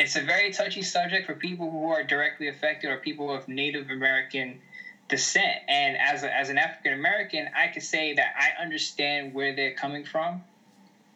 It's 0.00 0.16
a 0.16 0.22
very 0.22 0.50
touchy 0.50 0.80
subject 0.80 1.26
for 1.26 1.34
people 1.34 1.70
who 1.70 1.90
are 1.90 2.02
directly 2.02 2.48
affected 2.48 2.88
or 2.88 2.96
people 2.96 3.30
of 3.30 3.46
Native 3.48 3.90
American 3.90 4.58
descent. 5.08 5.58
And 5.68 5.98
as 5.98 6.22
a, 6.22 6.34
as 6.34 6.48
an 6.48 6.56
African 6.56 6.94
American, 6.94 7.50
I 7.54 7.68
could 7.68 7.82
say 7.82 8.14
that 8.14 8.34
I 8.34 8.62
understand 8.62 9.34
where 9.34 9.54
they're 9.54 9.74
coming 9.74 10.06
from, 10.06 10.42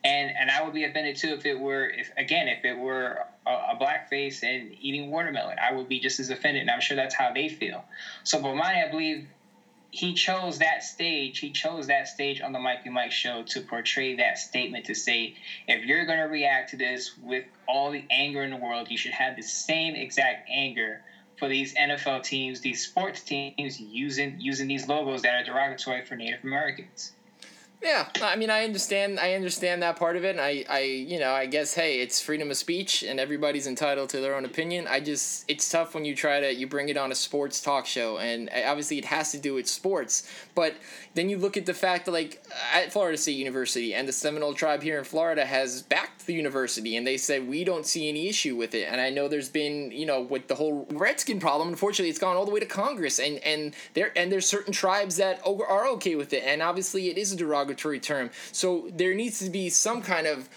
and 0.04 0.30
and 0.36 0.50
I 0.50 0.62
would 0.62 0.74
be 0.74 0.84
offended 0.84 1.16
too 1.16 1.28
if 1.28 1.46
it 1.46 1.58
were 1.58 1.86
if 1.86 2.10
again 2.18 2.46
if 2.46 2.62
it 2.66 2.76
were 2.76 3.24
a, 3.46 3.50
a 3.50 3.78
blackface 3.80 4.42
and 4.42 4.76
eating 4.78 5.10
watermelon, 5.10 5.56
I 5.58 5.72
would 5.72 5.88
be 5.88 5.98
just 5.98 6.20
as 6.20 6.28
offended, 6.28 6.60
and 6.60 6.70
I'm 6.70 6.82
sure 6.82 6.94
that's 6.96 7.14
how 7.14 7.32
they 7.32 7.48
feel. 7.48 7.84
So 8.22 8.38
Bomani, 8.38 8.86
I 8.86 8.90
believe. 8.90 9.26
He 9.94 10.12
chose 10.14 10.58
that 10.58 10.82
stage. 10.82 11.38
He 11.38 11.52
chose 11.52 11.86
that 11.86 12.08
stage 12.08 12.40
on 12.40 12.50
the 12.50 12.58
Mikey 12.58 12.90
Mike 12.90 13.12
show 13.12 13.44
to 13.44 13.60
portray 13.60 14.16
that 14.16 14.38
statement 14.38 14.86
to 14.86 14.94
say, 14.94 15.34
if 15.68 15.84
you're 15.84 16.04
going 16.04 16.18
to 16.18 16.24
react 16.24 16.70
to 16.70 16.76
this 16.76 17.16
with 17.16 17.44
all 17.68 17.92
the 17.92 18.04
anger 18.10 18.42
in 18.42 18.50
the 18.50 18.56
world, 18.56 18.90
you 18.90 18.98
should 18.98 19.12
have 19.12 19.36
the 19.36 19.42
same 19.42 19.94
exact 19.94 20.50
anger 20.50 21.00
for 21.38 21.46
these 21.46 21.74
NFL 21.74 22.24
teams, 22.24 22.60
these 22.60 22.84
sports 22.84 23.22
teams 23.22 23.78
using 23.78 24.40
using 24.40 24.66
these 24.66 24.88
logos 24.88 25.22
that 25.22 25.34
are 25.34 25.44
derogatory 25.44 26.04
for 26.04 26.16
Native 26.16 26.42
Americans. 26.42 27.12
Yeah, 27.84 28.08
I 28.22 28.36
mean, 28.36 28.48
I 28.48 28.64
understand. 28.64 29.20
I 29.20 29.34
understand 29.34 29.82
that 29.82 29.96
part 29.96 30.16
of 30.16 30.24
it. 30.24 30.30
And 30.30 30.40
I, 30.40 30.64
I, 30.70 30.80
you 30.80 31.18
know, 31.18 31.32
I 31.32 31.44
guess, 31.44 31.74
hey, 31.74 32.00
it's 32.00 32.18
freedom 32.18 32.50
of 32.50 32.56
speech, 32.56 33.02
and 33.02 33.20
everybody's 33.20 33.66
entitled 33.66 34.08
to 34.10 34.20
their 34.20 34.34
own 34.34 34.46
opinion. 34.46 34.86
I 34.88 35.00
just, 35.00 35.44
it's 35.48 35.68
tough 35.68 35.94
when 35.94 36.06
you 36.06 36.16
try 36.16 36.40
to, 36.40 36.52
you 36.52 36.66
bring 36.66 36.88
it 36.88 36.96
on 36.96 37.12
a 37.12 37.14
sports 37.14 37.60
talk 37.60 37.84
show, 37.84 38.16
and 38.16 38.48
eh, 38.52 38.66
obviously 38.66 38.96
it 38.96 39.04
has 39.04 39.32
to 39.32 39.38
do 39.38 39.52
with 39.52 39.68
sports. 39.68 40.26
But 40.54 40.76
then 41.12 41.28
you 41.28 41.36
look 41.36 41.58
at 41.58 41.66
the 41.66 41.74
fact 41.74 42.06
that, 42.06 42.12
like, 42.12 42.42
at 42.72 42.90
Florida 42.90 43.18
State 43.18 43.32
University, 43.36 43.92
and 43.92 44.08
the 44.08 44.12
Seminole 44.12 44.54
tribe 44.54 44.82
here 44.82 44.98
in 44.98 45.04
Florida 45.04 45.44
has 45.44 45.82
backed 45.82 46.24
the 46.24 46.32
university, 46.32 46.96
and 46.96 47.06
they 47.06 47.18
said 47.18 47.46
we 47.46 47.64
don't 47.64 47.84
see 47.84 48.08
any 48.08 48.28
issue 48.30 48.56
with 48.56 48.74
it. 48.74 48.88
And 48.90 48.98
I 48.98 49.10
know 49.10 49.28
there's 49.28 49.50
been, 49.50 49.92
you 49.92 50.06
know, 50.06 50.22
with 50.22 50.48
the 50.48 50.54
whole 50.54 50.86
Redskin 50.90 51.38
problem. 51.38 51.68
Unfortunately, 51.68 52.08
it's 52.08 52.18
gone 52.18 52.34
all 52.34 52.46
the 52.46 52.50
way 52.50 52.60
to 52.60 52.66
Congress, 52.66 53.18
and 53.18 53.40
and 53.40 53.74
there 53.92 54.10
and 54.16 54.32
there's 54.32 54.46
certain 54.46 54.72
tribes 54.72 55.16
that 55.16 55.42
are 55.44 55.86
okay 55.88 56.14
with 56.14 56.32
it, 56.32 56.44
and 56.46 56.62
obviously 56.62 57.10
it 57.10 57.18
is 57.18 57.30
a 57.30 57.36
derogatory 57.36 57.73
term. 57.74 58.30
So 58.52 58.88
there 58.92 59.14
needs 59.14 59.38
to 59.40 59.50
be 59.50 59.70
some 59.70 60.02
kind 60.02 60.26
of 60.26 60.48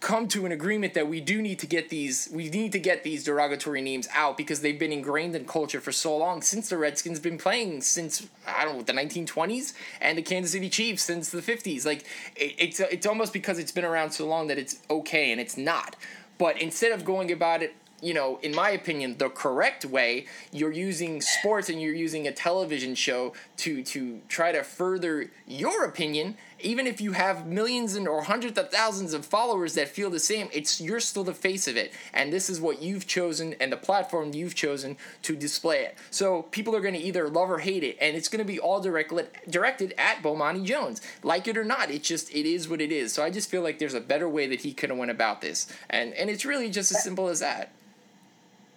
come 0.00 0.26
to 0.26 0.46
an 0.46 0.52
agreement 0.52 0.94
that 0.94 1.06
we 1.06 1.20
do 1.20 1.42
need 1.42 1.58
to 1.58 1.66
get 1.66 1.90
these 1.90 2.28
we 2.32 2.48
need 2.48 2.72
to 2.72 2.78
get 2.78 3.02
these 3.04 3.22
derogatory 3.22 3.82
names 3.82 4.08
out 4.14 4.34
because 4.36 4.62
they've 4.62 4.78
been 4.78 4.92
ingrained 4.92 5.36
in 5.36 5.44
culture 5.44 5.80
for 5.80 5.92
so 5.92 6.16
long 6.16 6.40
since 6.40 6.70
the 6.70 6.78
Redskins 6.78 7.20
been 7.20 7.36
playing 7.36 7.82
since 7.82 8.26
I 8.46 8.64
don't 8.64 8.76
know 8.76 8.82
the 8.82 8.94
1920s 8.94 9.74
and 10.00 10.16
the 10.16 10.22
Kansas 10.22 10.52
City 10.52 10.70
Chiefs 10.70 11.02
since 11.02 11.28
the 11.28 11.42
50s 11.42 11.84
like 11.84 12.06
it, 12.34 12.54
it's 12.58 12.80
it's 12.80 13.06
almost 13.06 13.34
because 13.34 13.58
it's 13.58 13.72
been 13.72 13.84
around 13.84 14.12
so 14.12 14.26
long 14.26 14.46
that 14.46 14.58
it's 14.58 14.78
okay 14.88 15.32
and 15.32 15.40
it's 15.40 15.58
not 15.58 15.96
but 16.38 16.60
instead 16.60 16.92
of 16.92 17.04
going 17.04 17.30
about 17.30 17.62
it 17.62 17.74
you 18.02 18.14
know, 18.14 18.38
in 18.42 18.54
my 18.54 18.70
opinion, 18.70 19.16
the 19.18 19.28
correct 19.28 19.84
way. 19.84 20.26
You're 20.52 20.72
using 20.72 21.20
sports 21.20 21.68
and 21.68 21.80
you're 21.80 21.94
using 21.94 22.26
a 22.26 22.32
television 22.32 22.94
show 22.94 23.34
to 23.58 23.82
to 23.84 24.20
try 24.28 24.52
to 24.52 24.62
further 24.62 25.30
your 25.46 25.84
opinion. 25.84 26.36
Even 26.62 26.86
if 26.86 27.00
you 27.00 27.12
have 27.12 27.46
millions 27.46 27.94
and 27.94 28.06
or 28.06 28.22
hundreds 28.22 28.58
of 28.58 28.70
thousands 28.70 29.12
of 29.12 29.24
followers 29.24 29.74
that 29.74 29.88
feel 29.88 30.10
the 30.10 30.20
same, 30.20 30.48
it's 30.52 30.80
you're 30.80 31.00
still 31.00 31.24
the 31.24 31.34
face 31.34 31.66
of 31.68 31.76
it, 31.76 31.92
and 32.12 32.32
this 32.32 32.48
is 32.50 32.60
what 32.60 32.82
you've 32.82 33.06
chosen 33.06 33.54
and 33.60 33.72
the 33.72 33.76
platform 33.76 34.32
you've 34.32 34.54
chosen 34.54 34.96
to 35.22 35.36
display 35.36 35.84
it. 35.84 35.96
So 36.10 36.42
people 36.42 36.74
are 36.76 36.80
going 36.80 36.94
to 36.94 37.00
either 37.00 37.28
love 37.28 37.50
or 37.50 37.58
hate 37.58 37.84
it, 37.84 37.96
and 38.00 38.16
it's 38.16 38.28
going 38.28 38.44
to 38.44 38.50
be 38.50 38.58
all 38.58 38.80
directly 38.80 39.24
directed 39.48 39.94
at 39.98 40.22
Bomani 40.22 40.64
Jones, 40.64 41.00
like 41.22 41.48
it 41.48 41.56
or 41.56 41.64
not. 41.64 41.90
It 41.90 42.02
just 42.02 42.30
it 42.34 42.46
is 42.46 42.68
what 42.68 42.80
it 42.80 42.92
is. 42.92 43.12
So 43.12 43.24
I 43.24 43.30
just 43.30 43.50
feel 43.50 43.62
like 43.62 43.78
there's 43.78 43.94
a 43.94 44.00
better 44.00 44.28
way 44.28 44.46
that 44.46 44.60
he 44.60 44.72
could 44.72 44.90
have 44.90 44.98
went 44.98 45.10
about 45.10 45.40
this, 45.40 45.66
and 45.88 46.14
and 46.14 46.30
it's 46.30 46.44
really 46.44 46.70
just 46.70 46.90
as 46.92 47.02
simple 47.02 47.28
as 47.28 47.40
that 47.40 47.72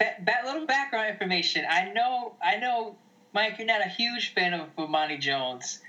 that, 0.03 0.25
that 0.25 0.45
little 0.45 0.65
background 0.65 1.09
information. 1.09 1.65
I 1.69 1.91
know, 1.91 2.33
I 2.43 2.57
know, 2.57 2.95
Mike, 3.33 3.57
you're 3.57 3.67
not 3.67 3.81
a 3.81 3.89
huge 3.89 4.33
fan 4.33 4.53
of 4.53 4.75
Bomani 4.75 5.19
Jones, 5.19 5.79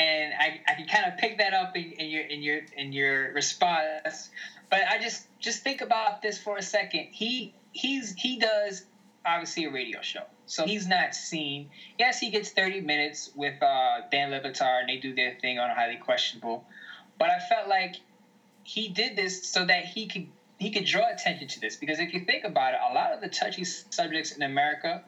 and 0.00 0.32
I, 0.32 0.60
I 0.66 0.74
can 0.74 0.86
kind 0.86 1.12
of 1.12 1.18
pick 1.18 1.38
that 1.38 1.52
up 1.52 1.76
in, 1.76 1.92
in 1.92 2.08
your 2.08 2.22
in 2.22 2.42
your 2.42 2.60
in 2.76 2.92
your 2.92 3.32
response. 3.32 4.30
But 4.70 4.80
I 4.88 4.98
just 4.98 5.26
just 5.38 5.62
think 5.62 5.82
about 5.82 6.22
this 6.22 6.38
for 6.38 6.56
a 6.56 6.62
second. 6.62 7.08
He 7.10 7.54
he's 7.72 8.14
he 8.16 8.38
does 8.38 8.84
obviously 9.26 9.66
a 9.66 9.70
radio 9.70 10.00
show, 10.00 10.22
so 10.46 10.64
he's 10.64 10.86
not 10.86 11.14
seen. 11.14 11.68
Yes, 11.98 12.18
he 12.18 12.30
gets 12.30 12.50
30 12.50 12.80
minutes 12.80 13.30
with 13.34 13.62
uh, 13.62 14.00
Dan 14.10 14.30
Le 14.30 14.40
Batard, 14.40 14.80
and 14.80 14.88
they 14.88 14.96
do 14.96 15.14
their 15.14 15.36
thing 15.40 15.58
on 15.58 15.68
highly 15.68 15.96
questionable. 15.96 16.64
But 17.18 17.28
I 17.28 17.38
felt 17.38 17.68
like 17.68 17.96
he 18.62 18.88
did 18.88 19.16
this 19.16 19.46
so 19.46 19.66
that 19.66 19.84
he 19.84 20.06
could 20.06 20.28
he 20.58 20.70
could 20.70 20.86
draw 20.86 21.10
attention 21.12 21.48
to 21.48 21.60
this 21.60 21.76
because 21.76 21.98
if 21.98 22.14
you 22.14 22.24
think 22.24 22.44
about 22.44 22.72
it, 22.72 22.80
a 22.90 22.94
lot 22.94 23.12
of 23.12 23.20
the 23.20 23.28
touchy 23.28 23.64
subjects 23.64 24.32
in 24.32 24.42
America, 24.42 25.02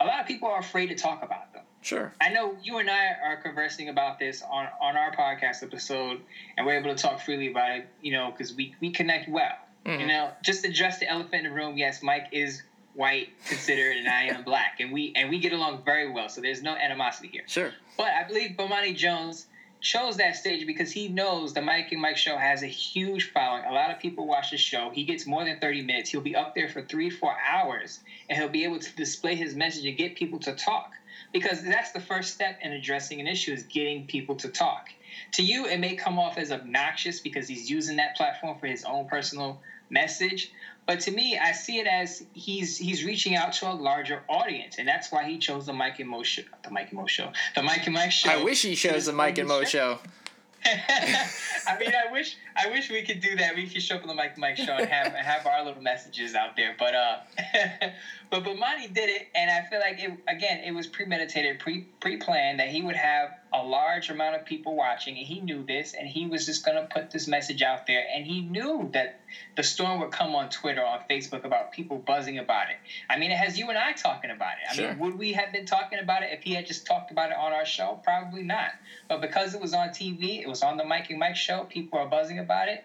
a 0.00 0.04
lot 0.04 0.20
of 0.20 0.26
people 0.26 0.48
are 0.50 0.58
afraid 0.58 0.88
to 0.88 0.94
talk 0.94 1.22
about. 1.22 1.47
Sure. 1.82 2.12
I 2.20 2.30
know 2.30 2.56
you 2.62 2.78
and 2.78 2.90
I 2.90 3.14
are 3.24 3.36
conversing 3.36 3.88
about 3.88 4.18
this 4.18 4.42
on, 4.42 4.68
on 4.80 4.96
our 4.96 5.14
podcast 5.14 5.62
episode, 5.62 6.20
and 6.56 6.66
we're 6.66 6.78
able 6.78 6.94
to 6.94 7.00
talk 7.00 7.20
freely 7.20 7.50
about 7.50 7.70
it, 7.70 7.86
you 8.02 8.12
know, 8.12 8.30
because 8.30 8.54
we, 8.54 8.74
we 8.80 8.90
connect 8.90 9.28
well. 9.28 9.56
Mm-hmm. 9.86 10.00
You 10.00 10.06
know, 10.06 10.30
just 10.42 10.64
address 10.64 10.98
the 10.98 11.08
elephant 11.08 11.34
in 11.34 11.44
the 11.44 11.50
room. 11.50 11.78
Yes, 11.78 12.02
Mike 12.02 12.28
is 12.32 12.62
white 12.94 13.28
considered, 13.46 13.96
and 13.96 14.08
I 14.08 14.24
am 14.24 14.42
black, 14.44 14.80
and 14.80 14.92
we 14.92 15.12
and 15.16 15.30
we 15.30 15.38
get 15.38 15.52
along 15.52 15.84
very 15.84 16.10
well. 16.10 16.28
So 16.28 16.40
there's 16.40 16.62
no 16.62 16.74
animosity 16.74 17.28
here. 17.28 17.44
Sure. 17.46 17.72
But 17.96 18.08
I 18.08 18.24
believe 18.26 18.56
Bomani 18.56 18.94
Jones 18.94 19.46
chose 19.80 20.16
that 20.16 20.34
stage 20.34 20.66
because 20.66 20.90
he 20.90 21.08
knows 21.08 21.54
the 21.54 21.62
Mike 21.62 21.92
and 21.92 22.02
Mike 22.02 22.16
show 22.16 22.36
has 22.36 22.62
a 22.62 22.66
huge 22.66 23.30
following. 23.30 23.64
A 23.64 23.72
lot 23.72 23.90
of 23.90 24.00
people 24.00 24.26
watch 24.26 24.50
the 24.50 24.56
show. 24.56 24.90
He 24.92 25.04
gets 25.04 25.26
more 25.26 25.44
than 25.44 25.60
30 25.60 25.82
minutes. 25.82 26.10
He'll 26.10 26.20
be 26.20 26.34
up 26.34 26.54
there 26.54 26.68
for 26.68 26.82
three, 26.82 27.10
four 27.10 27.36
hours, 27.48 28.00
and 28.28 28.36
he'll 28.36 28.48
be 28.48 28.64
able 28.64 28.80
to 28.80 28.96
display 28.96 29.36
his 29.36 29.54
message 29.54 29.86
and 29.86 29.96
get 29.96 30.16
people 30.16 30.40
to 30.40 30.54
talk. 30.54 30.92
Because 31.32 31.62
that's 31.62 31.92
the 31.92 32.00
first 32.00 32.34
step 32.34 32.58
in 32.62 32.72
addressing 32.72 33.20
an 33.20 33.26
issue 33.26 33.52
is 33.52 33.64
getting 33.64 34.06
people 34.06 34.36
to 34.36 34.48
talk. 34.48 34.88
To 35.32 35.42
you, 35.42 35.66
it 35.66 35.78
may 35.78 35.94
come 35.94 36.18
off 36.18 36.38
as 36.38 36.52
obnoxious 36.52 37.20
because 37.20 37.48
he's 37.48 37.70
using 37.70 37.96
that 37.96 38.16
platform 38.16 38.58
for 38.58 38.66
his 38.66 38.84
own 38.84 39.06
personal 39.08 39.60
message. 39.90 40.52
But 40.86 41.00
to 41.00 41.10
me, 41.10 41.38
I 41.38 41.52
see 41.52 41.78
it 41.78 41.86
as 41.86 42.24
he's 42.32 42.78
he's 42.78 43.04
reaching 43.04 43.36
out 43.36 43.52
to 43.54 43.70
a 43.70 43.74
larger 43.74 44.22
audience, 44.26 44.76
and 44.78 44.88
that's 44.88 45.12
why 45.12 45.24
he 45.24 45.36
chose 45.36 45.66
the 45.66 45.74
Mike 45.74 45.98
and 45.98 46.08
Mo 46.08 46.22
show. 46.22 46.42
The 46.64 46.70
Mike 46.70 46.88
and 46.88 46.98
Mo 46.98 47.06
show. 47.06 47.30
The 47.54 47.62
Mike 47.62 47.84
and 47.84 47.94
Mike 47.94 48.10
show. 48.10 48.30
I 48.30 48.42
wish 48.42 48.62
he 48.62 48.74
chose 48.74 49.04
the 49.04 49.12
Mike 49.12 49.36
and 49.36 49.48
Mo 49.48 49.64
show. 49.64 49.98
I 50.64 51.78
mean, 51.78 51.92
I 51.94 52.10
wish 52.12 52.36
I 52.56 52.68
wish 52.68 52.90
we 52.90 53.02
could 53.02 53.20
do 53.20 53.36
that. 53.36 53.54
We 53.54 53.68
could 53.68 53.82
show 53.82 53.96
up 53.96 54.02
on 54.02 54.08
the 54.08 54.14
Mike 54.14 54.36
Mike 54.38 54.56
show 54.56 54.72
and 54.72 54.88
have 54.88 55.12
have 55.14 55.46
our 55.46 55.64
little 55.64 55.82
messages 55.82 56.34
out 56.34 56.56
there. 56.56 56.74
But 56.78 56.94
uh, 56.94 57.18
but 57.36 57.92
but 58.30 58.44
Bomani 58.44 58.92
did 58.92 59.08
it, 59.08 59.28
and 59.34 59.50
I 59.50 59.68
feel 59.68 59.80
like 59.80 60.00
it 60.00 60.12
again. 60.26 60.60
It 60.64 60.72
was 60.72 60.86
premeditated, 60.86 61.58
pre 61.58 61.82
pre 62.00 62.16
planned 62.16 62.60
that 62.60 62.68
he 62.68 62.82
would 62.82 62.96
have 62.96 63.30
a 63.52 63.62
large 63.62 64.10
amount 64.10 64.36
of 64.36 64.44
people 64.44 64.74
watching, 64.74 65.16
and 65.16 65.26
he 65.26 65.40
knew 65.40 65.64
this, 65.64 65.94
and 65.94 66.06
he 66.06 66.26
was 66.26 66.44
just 66.44 66.64
gonna 66.64 66.86
put 66.90 67.10
this 67.10 67.26
message 67.26 67.62
out 67.62 67.86
there, 67.86 68.04
and 68.14 68.26
he 68.26 68.42
knew 68.42 68.88
that 68.92 69.16
the 69.56 69.62
storm 69.62 70.00
would 70.00 70.10
come 70.10 70.34
on 70.34 70.48
Twitter, 70.50 70.82
on 70.82 71.00
Facebook 71.08 71.44
about 71.44 71.72
people 71.72 71.98
buzzing 71.98 72.38
about 72.38 72.68
it. 72.70 72.76
I 73.08 73.18
mean, 73.18 73.30
it 73.30 73.36
has 73.36 73.58
you 73.58 73.68
and 73.70 73.78
I 73.78 73.92
talking 73.92 74.30
about 74.30 74.52
it. 74.62 74.70
I 74.70 74.74
sure. 74.74 74.88
mean, 74.88 74.98
would 74.98 75.18
we 75.18 75.32
have 75.32 75.52
been 75.52 75.64
talking 75.64 75.98
about 75.98 76.22
it 76.22 76.30
if 76.32 76.42
he 76.42 76.52
had 76.52 76.66
just 76.66 76.86
talked 76.86 77.10
about 77.10 77.30
it 77.30 77.36
on 77.36 77.52
our 77.52 77.64
show? 77.64 78.00
Probably 78.02 78.42
not. 78.42 78.70
But 79.08 79.20
because 79.20 79.54
it 79.54 79.60
was 79.60 79.72
on 79.74 79.88
TV, 79.88 80.42
it 80.42 80.48
was 80.48 80.62
on 80.62 80.76
the 80.76 80.84
Mike 80.84 81.10
and 81.10 81.18
Mike 81.18 81.36
show. 81.36 81.64
People 81.64 81.98
are 81.98 82.06
buzzing 82.06 82.38
about 82.38 82.68
it. 82.68 82.84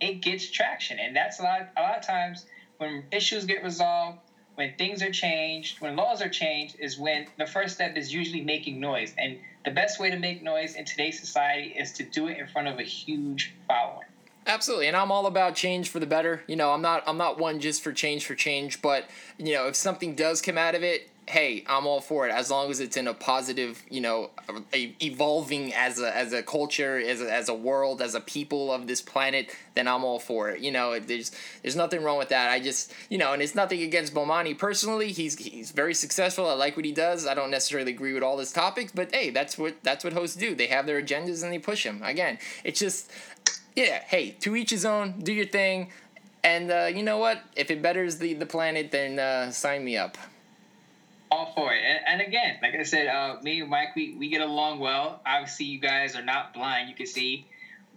It 0.00 0.20
gets 0.22 0.50
traction, 0.50 0.98
and 0.98 1.14
that's 1.14 1.38
a 1.38 1.42
lot. 1.42 1.68
A 1.76 1.82
lot 1.82 1.96
of 1.96 2.02
times 2.02 2.46
when 2.78 3.04
issues 3.12 3.44
get 3.44 3.62
resolved 3.62 4.18
when 4.60 4.74
things 4.76 5.02
are 5.02 5.10
changed, 5.10 5.80
when 5.80 5.96
laws 5.96 6.20
are 6.20 6.28
changed, 6.28 6.76
is 6.78 6.98
when 6.98 7.26
the 7.38 7.46
first 7.46 7.74
step 7.74 7.96
is 7.96 8.12
usually 8.12 8.42
making 8.42 8.78
noise. 8.78 9.14
And 9.16 9.38
the 9.64 9.70
best 9.70 10.00
way 10.00 10.10
to 10.10 10.18
make 10.18 10.42
noise 10.42 10.74
in 10.74 10.84
today's 10.84 11.20
society 11.20 11.74
is 11.78 11.92
to 11.92 12.02
do 12.02 12.28
it 12.28 12.38
in 12.38 12.46
front 12.46 12.68
of 12.68 12.78
a 12.78 12.82
huge 12.82 13.52
following. 13.66 14.06
Absolutely, 14.46 14.86
and 14.88 14.96
I'm 14.96 15.12
all 15.12 15.26
about 15.26 15.54
change 15.54 15.90
for 15.90 16.00
the 16.00 16.06
better. 16.06 16.42
You 16.46 16.56
know, 16.56 16.72
I'm 16.72 16.82
not 16.82 17.02
I'm 17.06 17.18
not 17.18 17.38
one 17.38 17.60
just 17.60 17.82
for 17.82 17.92
change 17.92 18.24
for 18.24 18.34
change, 18.34 18.80
but 18.80 19.08
you 19.38 19.54
know, 19.54 19.68
if 19.68 19.76
something 19.76 20.14
does 20.14 20.40
come 20.40 20.56
out 20.56 20.74
of 20.74 20.82
it, 20.82 21.10
hey, 21.28 21.64
I'm 21.68 21.86
all 21.86 22.00
for 22.00 22.26
it 22.26 22.32
as 22.32 22.50
long 22.50 22.70
as 22.70 22.80
it's 22.80 22.96
in 22.96 23.06
a 23.06 23.14
positive, 23.14 23.82
you 23.88 24.00
know, 24.00 24.30
evolving 24.74 25.72
as 25.74 26.00
a 26.00 26.14
as 26.14 26.32
a 26.32 26.42
culture, 26.42 26.98
as 26.98 27.20
a, 27.20 27.32
as 27.32 27.48
a 27.48 27.54
world, 27.54 28.02
as 28.02 28.14
a 28.14 28.20
people 28.20 28.72
of 28.72 28.86
this 28.86 29.00
planet. 29.00 29.54
Then 29.74 29.86
I'm 29.86 30.04
all 30.04 30.18
for 30.18 30.50
it. 30.50 30.60
You 30.60 30.72
know, 30.72 30.98
there's 30.98 31.30
there's 31.62 31.76
nothing 31.76 32.02
wrong 32.02 32.18
with 32.18 32.30
that. 32.30 32.50
I 32.50 32.60
just 32.60 32.92
you 33.08 33.18
know, 33.18 33.32
and 33.32 33.40
it's 33.40 33.54
nothing 33.54 33.82
against 33.82 34.12
Bomani 34.12 34.58
personally. 34.58 35.12
He's 35.12 35.38
he's 35.38 35.70
very 35.70 35.94
successful. 35.94 36.48
I 36.48 36.54
like 36.54 36.76
what 36.76 36.84
he 36.84 36.92
does. 36.92 37.26
I 37.26 37.34
don't 37.34 37.50
necessarily 37.50 37.92
agree 37.92 38.12
with 38.12 38.22
all 38.22 38.38
his 38.38 38.52
topics, 38.52 38.92
but 38.92 39.14
hey, 39.14 39.30
that's 39.30 39.56
what 39.56 39.76
that's 39.82 40.02
what 40.02 40.12
hosts 40.12 40.36
do. 40.36 40.54
They 40.54 40.66
have 40.66 40.86
their 40.86 41.00
agendas 41.00 41.42
and 41.42 41.52
they 41.52 41.58
push 41.58 41.84
them. 41.84 42.02
Again, 42.02 42.38
it's 42.64 42.80
just 42.80 43.10
yeah. 43.76 44.02
Hey, 44.06 44.32
to 44.40 44.56
each 44.56 44.70
his 44.70 44.84
own. 44.84 45.20
Do 45.20 45.32
your 45.32 45.46
thing. 45.46 45.90
And 46.42 46.70
uh, 46.70 46.86
you 46.86 47.02
know 47.02 47.18
what? 47.18 47.42
If 47.54 47.70
it 47.70 47.82
betters 47.82 48.16
the, 48.16 48.32
the 48.32 48.46
planet, 48.46 48.90
then 48.90 49.18
uh, 49.18 49.50
sign 49.50 49.84
me 49.84 49.98
up 49.98 50.16
all 51.30 51.52
for 51.54 51.72
it. 51.72 51.82
And, 51.82 52.20
and 52.20 52.28
again, 52.28 52.58
like 52.62 52.74
I 52.74 52.82
said, 52.82 53.06
uh, 53.06 53.36
me 53.42 53.60
and 53.60 53.70
Mike, 53.70 53.94
we, 53.94 54.14
we 54.14 54.28
get 54.28 54.40
along 54.40 54.80
well. 54.80 55.20
Obviously, 55.24 55.66
you 55.66 55.78
guys 55.78 56.16
are 56.16 56.24
not 56.24 56.54
blind. 56.54 56.88
You 56.88 56.94
can 56.94 57.06
see 57.06 57.46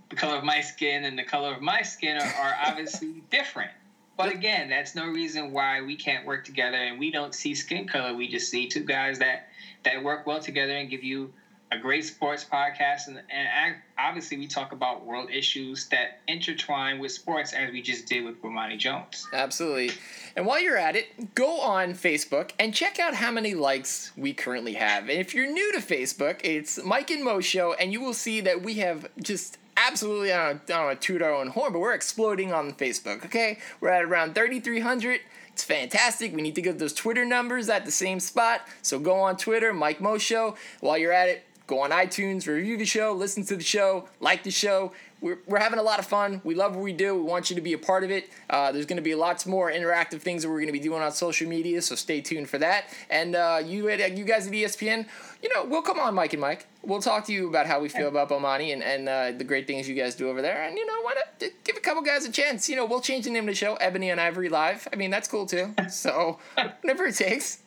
the 0.10 0.16
color 0.16 0.38
of 0.38 0.44
my 0.44 0.62
skin 0.62 1.06
and 1.06 1.18
the 1.18 1.24
color 1.24 1.54
of 1.54 1.62
my 1.62 1.82
skin 1.82 2.18
are, 2.18 2.24
are 2.24 2.56
obviously 2.68 3.24
different. 3.30 3.72
But 4.16 4.32
again, 4.32 4.70
that's 4.70 4.94
no 4.94 5.08
reason 5.08 5.52
why 5.52 5.82
we 5.82 5.96
can't 5.96 6.26
work 6.26 6.46
together 6.46 6.78
and 6.78 7.00
we 7.00 7.10
don't 7.10 7.34
see 7.34 7.56
skin 7.56 7.88
color. 7.88 8.14
We 8.14 8.28
just 8.28 8.52
see 8.52 8.68
two 8.68 8.84
guys 8.84 9.20
that 9.20 9.48
that 9.84 10.04
work 10.04 10.26
well 10.26 10.40
together 10.40 10.72
and 10.72 10.90
give 10.90 11.04
you 11.04 11.34
a 11.74 11.80
great 11.80 12.06
sports 12.06 12.46
podcast. 12.46 13.08
And, 13.08 13.22
and 13.30 13.76
obviously, 13.98 14.38
we 14.38 14.48
talk 14.48 14.72
about 14.72 15.06
world 15.06 15.30
issues 15.32 15.88
that 15.90 16.20
intertwine 16.28 17.00
with 17.00 17.12
sports, 17.12 17.54
as 17.54 17.72
we 17.72 17.82
just 17.82 18.06
did 18.06 18.24
with 18.24 18.42
Bomani 18.42 18.78
Jones. 18.78 19.28
Absolutely. 19.34 19.92
And 20.36 20.46
while 20.46 20.62
you're 20.62 20.78
at 20.78 20.96
it, 20.96 21.36
go 21.36 21.60
on 21.60 21.94
Facebook 21.94 22.52
and 22.60 22.74
check 22.74 23.00
out 23.00 23.16
how 23.16 23.32
many 23.32 23.54
likes 23.56 24.12
we 24.16 24.34
currently 24.34 24.74
have. 24.74 25.04
And 25.10 25.20
if 25.20 25.34
you're 25.34 25.52
new 25.52 25.72
to 25.74 25.80
Facebook, 25.80 26.42
it's 26.44 26.84
Mike 26.84 27.12
and 27.12 27.24
Mo 27.24 27.42
Show, 27.42 27.74
and 27.74 27.92
you 27.92 28.02
will 28.02 28.14
see 28.14 28.42
that 28.42 28.62
we 28.62 28.76
have 28.76 29.08
just 29.22 29.58
absolutely, 29.76 30.32
I 30.32 30.54
don't, 30.54 30.90
to 30.90 30.96
toot 30.96 31.22
our 31.22 31.34
own 31.34 31.48
horn, 31.48 31.74
but 31.74 31.80
we're 31.80 31.94
exploding 31.94 32.54
on 32.54 32.74
Facebook, 32.74 33.26
okay? 33.26 33.60
We're 33.82 33.90
at 33.90 34.04
around 34.04 34.36
3,300. 34.36 35.22
It's 35.52 35.64
fantastic. 35.64 36.36
We 36.36 36.42
need 36.42 36.56
to 36.56 36.62
get 36.62 36.80
those 36.80 36.94
Twitter 36.94 37.26
numbers 37.26 37.70
at 37.70 37.86
the 37.86 37.92
same 37.92 38.20
spot. 38.20 38.62
So 38.82 38.98
go 38.98 39.20
on 39.20 39.38
Twitter, 39.38 39.72
Mike 39.74 40.02
Mo 40.02 40.18
Show. 40.18 40.56
While 40.80 40.98
you're 40.98 41.14
at 41.14 41.30
it, 41.30 41.44
go 41.74 41.82
on 41.82 41.90
iTunes, 41.90 42.48
review 42.48 42.78
the 42.78 42.86
show, 42.86 43.14
listen 43.14 43.44
to 43.46 43.56
the 43.56 43.64
show, 43.64 44.08
like 44.20 44.44
the 44.44 44.52
show. 44.52 44.92
We're, 45.22 45.40
we're 45.48 45.60
having 45.60 45.80
a 45.80 45.84
lot 45.84 46.00
of 46.00 46.06
fun. 46.06 46.42
We 46.44 46.54
love 46.54 46.76
what 46.76 46.84
we 46.84 46.94
do. 46.94 47.16
We 47.16 47.22
want 47.22 47.50
you 47.50 47.56
to 47.56 47.62
be 47.62 47.74
a 47.74 47.78
part 47.78 48.04
of 48.04 48.12
it. 48.12 48.30
Uh, 48.50 48.72
there's 48.72 48.86
going 48.86 48.98
to 48.98 49.04
be 49.04 49.16
lots 49.16 49.46
more 49.46 49.72
interactive 49.72 50.22
things 50.22 50.44
that 50.44 50.50
we're 50.50 50.58
going 50.58 50.68
to 50.68 50.74
be 50.74 50.80
doing 50.80 51.02
on 51.02 51.12
social 51.14 51.48
media, 51.48 51.82
so 51.82 51.96
stay 51.96 52.22
tuned 52.22 52.50
for 52.50 52.58
that. 52.60 52.86
And 53.10 53.36
uh, 53.36 53.62
you, 53.66 53.90
at, 53.90 54.18
you 54.18 54.26
guys 54.26 54.46
at 54.46 54.54
ESPN, 54.54 55.08
you 55.42 55.50
know, 55.56 55.64
we'll 55.64 55.82
come 55.82 55.98
on, 55.98 56.14
Mike 56.14 56.34
and 56.34 56.42
Mike. 56.42 56.68
We'll 56.84 57.02
talk 57.02 57.26
to 57.26 57.34
you 57.34 57.48
about 57.48 57.66
how 57.66 57.80
we 57.80 57.90
feel 57.90 58.10
about 58.10 58.30
Bomani 58.30 58.74
and, 58.74 58.84
and 58.84 59.10
uh, 59.10 59.32
the 59.38 59.46
great 59.46 59.66
things 59.66 59.88
you 59.88 59.96
guys 59.96 60.14
do 60.14 60.30
over 60.30 60.42
there. 60.42 60.64
And, 60.64 60.78
you 60.78 60.86
know, 60.86 61.02
why 61.02 61.16
not 61.16 61.52
give 61.64 61.78
a 61.78 61.80
couple 61.80 62.04
guys 62.04 62.26
a 62.26 62.32
chance? 62.32 62.70
You 62.70 62.76
know, 62.76 62.86
we'll 62.86 63.02
change 63.02 63.24
the 63.24 63.32
name 63.32 63.46
of 63.46 63.48
the 63.48 63.56
show, 63.56 63.76
Ebony 63.76 64.10
and 64.10 64.20
Ivory 64.20 64.50
Live. 64.50 64.88
I 64.92 64.98
mean, 64.98 65.10
that's 65.10 65.28
cool 65.28 65.46
too. 65.46 65.74
So, 65.90 66.40
whatever 66.82 67.06
it 67.06 67.16
takes. 67.16 67.63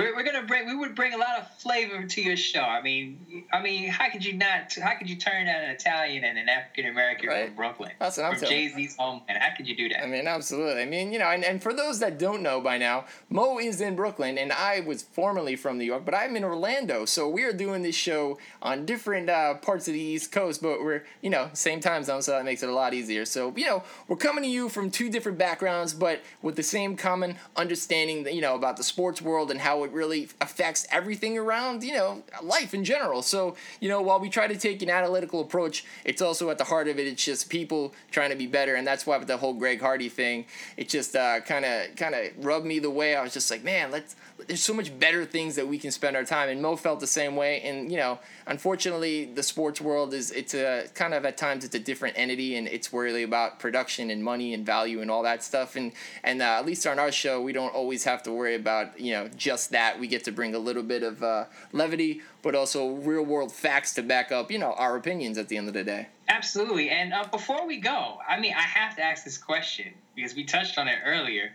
We're, 0.00 0.16
we're 0.16 0.22
gonna 0.22 0.46
bring. 0.46 0.66
We 0.66 0.76
would 0.76 0.94
bring 0.94 1.14
a 1.14 1.18
lot 1.18 1.38
of 1.38 1.50
flavor 1.58 2.04
to 2.04 2.22
your 2.22 2.36
show. 2.36 2.60
I 2.60 2.82
mean, 2.82 3.44
I 3.52 3.62
mean, 3.62 3.88
how 3.88 4.10
could 4.10 4.24
you 4.24 4.34
not? 4.34 4.74
How 4.74 4.96
could 4.96 5.08
you 5.08 5.16
turn 5.16 5.46
down 5.46 5.62
an 5.62 5.70
Italian 5.70 6.24
and 6.24 6.38
an 6.38 6.48
African 6.48 6.86
American 6.86 7.28
right? 7.28 7.46
from 7.46 7.56
Brooklyn? 7.56 7.92
That's 7.98 8.16
what 8.16 8.26
I'm 8.26 8.36
from 8.36 8.48
Jay 8.48 8.68
Z's 8.68 8.96
home, 8.96 9.22
and 9.28 9.38
how 9.38 9.54
could 9.56 9.66
you 9.66 9.76
do 9.76 9.88
that? 9.90 10.02
I 10.02 10.06
mean, 10.06 10.26
absolutely. 10.26 10.82
I 10.82 10.86
mean, 10.86 11.12
you 11.12 11.18
know, 11.18 11.28
and, 11.28 11.44
and 11.44 11.62
for 11.62 11.72
those 11.72 11.98
that 12.00 12.18
don't 12.18 12.42
know 12.42 12.60
by 12.60 12.78
now, 12.78 13.04
Mo 13.28 13.58
is 13.58 13.80
in 13.80 13.96
Brooklyn, 13.96 14.38
and 14.38 14.52
I 14.52 14.80
was 14.80 15.02
formerly 15.02 15.56
from 15.56 15.78
New 15.78 15.84
York, 15.84 16.04
but 16.04 16.14
I'm 16.14 16.36
in 16.36 16.44
Orlando. 16.44 17.04
So 17.04 17.28
we 17.28 17.44
are 17.44 17.52
doing 17.52 17.82
this 17.82 17.94
show 17.94 18.38
on 18.62 18.86
different 18.86 19.28
uh, 19.28 19.54
parts 19.54 19.88
of 19.88 19.94
the 19.94 20.00
East 20.00 20.32
Coast, 20.32 20.62
but 20.62 20.82
we're 20.82 21.04
you 21.20 21.30
know 21.30 21.50
same 21.52 21.80
time 21.80 22.04
zone, 22.04 22.22
so 22.22 22.32
that 22.32 22.44
makes 22.44 22.62
it 22.62 22.68
a 22.68 22.74
lot 22.74 22.94
easier. 22.94 23.24
So 23.24 23.52
you 23.56 23.66
know, 23.66 23.82
we're 24.08 24.16
coming 24.16 24.42
to 24.44 24.50
you 24.50 24.68
from 24.68 24.90
two 24.90 25.10
different 25.10 25.38
backgrounds, 25.38 25.94
but 25.94 26.22
with 26.42 26.56
the 26.56 26.62
same 26.62 26.96
common 26.96 27.36
understanding, 27.56 28.24
that, 28.24 28.34
you 28.34 28.40
know, 28.40 28.54
about 28.54 28.76
the 28.76 28.84
sports 28.84 29.20
world 29.20 29.50
and 29.50 29.60
how 29.60 29.84
it 29.84 29.89
really 29.92 30.28
affects 30.40 30.86
everything 30.90 31.38
around, 31.38 31.82
you 31.82 31.94
know, 31.94 32.22
life 32.42 32.74
in 32.74 32.84
general. 32.84 33.22
So, 33.22 33.56
you 33.80 33.88
know, 33.88 34.00
while 34.02 34.20
we 34.20 34.28
try 34.28 34.46
to 34.46 34.56
take 34.56 34.82
an 34.82 34.90
analytical 34.90 35.40
approach, 35.40 35.84
it's 36.04 36.22
also 36.22 36.50
at 36.50 36.58
the 36.58 36.64
heart 36.64 36.88
of 36.88 36.98
it, 36.98 37.06
it's 37.06 37.24
just 37.24 37.48
people 37.48 37.94
trying 38.10 38.30
to 38.30 38.36
be 38.36 38.46
better. 38.46 38.74
And 38.74 38.86
that's 38.86 39.06
why 39.06 39.18
with 39.18 39.28
the 39.28 39.36
whole 39.36 39.54
Greg 39.54 39.80
Hardy 39.80 40.08
thing, 40.08 40.46
it 40.76 40.88
just 40.88 41.14
kind 41.14 41.64
of 41.64 41.96
kind 41.96 42.14
of 42.14 42.44
rubbed 42.44 42.66
me 42.66 42.78
the 42.78 42.90
way 42.90 43.16
I 43.16 43.22
was 43.22 43.32
just 43.32 43.50
like, 43.50 43.64
man, 43.64 43.90
let's 43.90 44.16
there's 44.46 44.62
so 44.62 44.74
much 44.74 44.96
better 44.98 45.24
things 45.24 45.56
that 45.56 45.66
we 45.66 45.78
can 45.78 45.90
spend 45.90 46.16
our 46.16 46.24
time. 46.24 46.48
And 46.48 46.62
Mo 46.62 46.76
felt 46.76 47.00
the 47.00 47.06
same 47.06 47.36
way. 47.36 47.60
And 47.62 47.90
you 47.90 47.98
know, 47.98 48.18
unfortunately, 48.46 49.26
the 49.26 49.42
sports 49.42 49.80
world 49.80 50.14
is 50.14 50.30
it's 50.30 50.54
a 50.54 50.86
kind 50.94 51.14
of 51.14 51.24
at 51.24 51.36
times 51.36 51.64
it's 51.64 51.74
a 51.74 51.80
different 51.80 52.18
entity, 52.18 52.56
and 52.56 52.66
it's 52.68 52.92
really 52.92 53.22
about 53.22 53.58
production 53.58 54.10
and 54.10 54.22
money 54.22 54.54
and 54.54 54.64
value 54.64 55.00
and 55.00 55.10
all 55.10 55.22
that 55.22 55.42
stuff. 55.42 55.76
And 55.76 55.92
and 56.24 56.42
uh, 56.42 56.58
at 56.58 56.66
least 56.66 56.86
on 56.86 56.98
our 56.98 57.12
show, 57.12 57.40
we 57.40 57.52
don't 57.52 57.74
always 57.74 58.04
have 58.04 58.22
to 58.24 58.32
worry 58.32 58.54
about 58.54 58.98
you 58.98 59.12
know 59.12 59.28
just 59.36 59.70
that. 59.72 59.79
We 59.98 60.06
get 60.06 60.24
to 60.24 60.32
bring 60.32 60.54
a 60.54 60.58
little 60.58 60.82
bit 60.82 61.02
of 61.02 61.22
uh, 61.22 61.44
levity, 61.72 62.20
but 62.42 62.54
also 62.54 62.90
real 62.90 63.24
world 63.24 63.52
facts 63.52 63.94
to 63.94 64.02
back 64.02 64.32
up 64.32 64.50
you 64.50 64.58
know 64.58 64.72
our 64.72 64.96
opinions 64.96 65.38
at 65.38 65.48
the 65.48 65.56
end 65.56 65.68
of 65.68 65.74
the 65.74 65.84
day. 65.84 66.08
Absolutely. 66.28 66.90
And 66.90 67.12
uh, 67.12 67.24
before 67.30 67.66
we 67.66 67.78
go, 67.78 68.18
I 68.28 68.38
mean, 68.38 68.54
I 68.56 68.62
have 68.62 68.96
to 68.96 69.02
ask 69.02 69.24
this 69.24 69.38
question 69.38 69.92
because 70.14 70.34
we 70.34 70.44
touched 70.44 70.78
on 70.78 70.86
it 70.86 70.98
earlier 71.04 71.50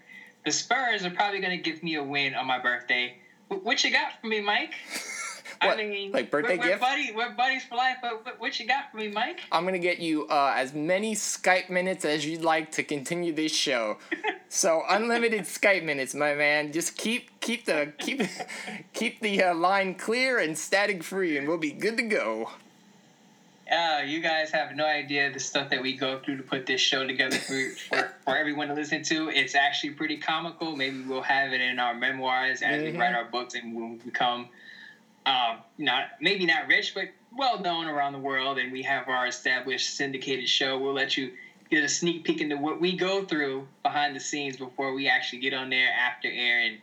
the 0.45 0.51
Spurs 0.51 1.03
are 1.03 1.09
probably 1.09 1.39
going 1.39 1.57
to 1.57 1.71
give 1.71 1.83
me 1.83 1.95
a 1.95 2.03
win 2.03 2.35
on 2.35 2.45
my 2.45 2.59
birthday. 2.59 3.15
What 3.47 3.83
you 3.83 3.91
got 3.91 4.21
for 4.21 4.27
me, 4.27 4.41
Mike? 4.41 4.75
What, 5.67 5.79
I 5.79 5.87
mean, 5.87 6.11
like 6.11 6.31
birthday 6.31 6.57
we're, 6.57 6.63
gift? 6.63 6.81
We're, 6.81 6.87
buddy, 6.87 7.11
we're 7.15 7.33
buddies 7.33 7.63
for 7.63 7.75
life. 7.75 7.97
But 8.01 8.39
what 8.39 8.59
you 8.59 8.67
got 8.67 8.91
for 8.91 8.97
me, 8.97 9.09
Mike? 9.09 9.41
I'm 9.51 9.65
gonna 9.65 9.79
get 9.79 9.99
you 9.99 10.27
uh, 10.27 10.53
as 10.55 10.73
many 10.73 11.15
Skype 11.15 11.69
minutes 11.69 12.05
as 12.05 12.25
you'd 12.25 12.41
like 12.41 12.71
to 12.73 12.83
continue 12.83 13.33
this 13.33 13.53
show. 13.53 13.97
so 14.49 14.83
unlimited 14.89 15.41
Skype 15.41 15.83
minutes, 15.83 16.13
my 16.13 16.33
man. 16.33 16.71
Just 16.71 16.97
keep 16.97 17.39
keep 17.39 17.65
the 17.65 17.93
keep 17.97 18.21
keep 18.93 19.21
the 19.21 19.43
uh, 19.43 19.55
line 19.55 19.95
clear 19.95 20.39
and 20.39 20.57
static 20.57 21.03
free, 21.03 21.37
and 21.37 21.47
we'll 21.47 21.57
be 21.57 21.71
good 21.71 21.97
to 21.97 22.03
go. 22.03 22.51
Uh, 23.71 24.01
you 24.05 24.21
guys 24.21 24.51
have 24.51 24.75
no 24.75 24.85
idea 24.85 25.31
the 25.33 25.39
stuff 25.39 25.71
that 25.71 25.81
we 25.81 25.97
go 25.97 26.19
through 26.19 26.37
to 26.37 26.43
put 26.43 26.67
this 26.67 26.79
show 26.79 27.05
together 27.05 27.37
for, 27.37 27.69
for, 27.89 28.11
for 28.23 28.37
everyone 28.37 28.67
to 28.67 28.75
listen 28.75 29.01
to. 29.01 29.29
It's 29.29 29.55
actually 29.55 29.91
pretty 29.91 30.17
comical. 30.17 30.75
Maybe 30.75 31.01
we'll 31.01 31.23
have 31.23 31.51
it 31.51 31.61
in 31.61 31.79
our 31.79 31.95
memoirs 31.95 32.61
as 32.61 32.83
mm-hmm. 32.83 32.93
we 32.93 32.99
write 32.99 33.15
our 33.15 33.25
books 33.25 33.55
and 33.55 33.75
we'll 33.75 33.97
become 34.05 34.49
um, 35.25 35.57
not 35.77 36.05
maybe 36.21 36.45
not 36.45 36.67
rich, 36.67 36.93
but 36.93 37.05
well 37.37 37.59
known 37.59 37.87
around 37.87 38.13
the 38.13 38.19
world. 38.19 38.57
And 38.57 38.71
we 38.71 38.81
have 38.83 39.07
our 39.07 39.27
established 39.27 39.95
syndicated 39.95 40.47
show. 40.47 40.77
We'll 40.77 40.93
let 40.93 41.17
you 41.17 41.31
get 41.69 41.83
a 41.83 41.89
sneak 41.89 42.23
peek 42.23 42.41
into 42.41 42.57
what 42.57 42.79
we 42.79 42.95
go 42.95 43.25
through 43.25 43.67
behind 43.83 44.15
the 44.15 44.19
scenes 44.19 44.57
before 44.57 44.93
we 44.93 45.07
actually 45.07 45.39
get 45.39 45.53
on 45.53 45.69
there 45.69 45.89
after 45.91 46.29
air 46.29 46.59
and 46.59 46.77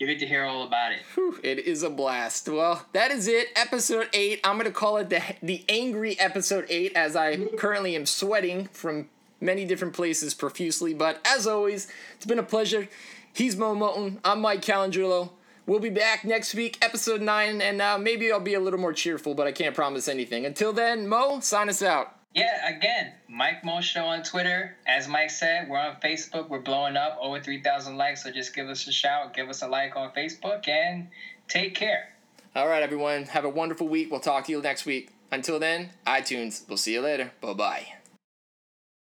you 0.00 0.06
get 0.08 0.18
to 0.18 0.26
hear 0.26 0.44
all 0.44 0.66
about 0.66 0.92
it. 0.92 1.00
Whew, 1.14 1.38
it 1.42 1.60
is 1.60 1.82
a 1.82 1.90
blast. 1.90 2.48
Well, 2.48 2.84
that 2.92 3.10
is 3.10 3.28
it. 3.28 3.48
Episode 3.54 4.08
eight. 4.12 4.40
I'm 4.42 4.56
gonna 4.56 4.70
call 4.72 4.96
it 4.96 5.08
the 5.08 5.22
the 5.42 5.64
angry 5.68 6.18
episode 6.18 6.66
eight, 6.68 6.92
as 6.96 7.14
I 7.14 7.36
currently 7.56 7.94
am 7.94 8.06
sweating 8.06 8.66
from 8.72 9.08
many 9.40 9.64
different 9.64 9.94
places 9.94 10.34
profusely. 10.34 10.94
But 10.94 11.20
as 11.24 11.46
always, 11.46 11.86
it's 12.16 12.26
been 12.26 12.38
a 12.40 12.44
pleasure. 12.44 12.88
He's 13.32 13.56
Mo 13.56 13.74
Moton. 13.74 14.18
I'm 14.24 14.40
Mike 14.40 14.62
Calandrillo. 14.62 15.30
We'll 15.66 15.80
be 15.80 15.90
back 15.90 16.24
next 16.26 16.54
week, 16.54 16.76
episode 16.82 17.22
nine, 17.22 17.62
and 17.62 17.80
uh, 17.80 17.96
maybe 17.96 18.30
I'll 18.30 18.38
be 18.38 18.52
a 18.52 18.60
little 18.60 18.78
more 18.78 18.92
cheerful, 18.92 19.34
but 19.34 19.46
I 19.46 19.52
can't 19.52 19.74
promise 19.74 20.08
anything. 20.08 20.44
Until 20.44 20.74
then, 20.74 21.08
Mo, 21.08 21.40
sign 21.40 21.70
us 21.70 21.82
out. 21.82 22.14
Yeah, 22.34 22.68
again, 22.68 23.12
Mike 23.28 23.64
Mo 23.64 23.80
Show 23.80 24.04
on 24.04 24.22
Twitter. 24.24 24.76
As 24.86 25.08
Mike 25.08 25.30
said, 25.30 25.68
we're 25.70 25.78
on 25.78 25.96
Facebook. 26.02 26.50
We're 26.50 26.60
blowing 26.60 26.96
up 26.96 27.16
over 27.20 27.40
3,000 27.40 27.96
likes. 27.96 28.24
So 28.24 28.30
just 28.30 28.54
give 28.54 28.68
us 28.68 28.86
a 28.88 28.92
shout, 28.92 29.32
give 29.32 29.48
us 29.48 29.62
a 29.62 29.68
like 29.68 29.96
on 29.96 30.10
Facebook, 30.12 30.68
and 30.68 31.08
take 31.48 31.74
care. 31.74 32.10
All 32.54 32.68
right, 32.68 32.82
everyone. 32.82 33.24
Have 33.24 33.44
a 33.44 33.48
wonderful 33.48 33.88
week. 33.88 34.10
We'll 34.10 34.20
talk 34.20 34.46
to 34.46 34.52
you 34.52 34.60
next 34.60 34.84
week. 34.84 35.10
Until 35.30 35.58
then, 35.58 35.90
iTunes. 36.06 36.68
We'll 36.68 36.76
see 36.76 36.92
you 36.92 37.00
later. 37.00 37.32
Bye 37.40 37.54
bye. 37.54 37.86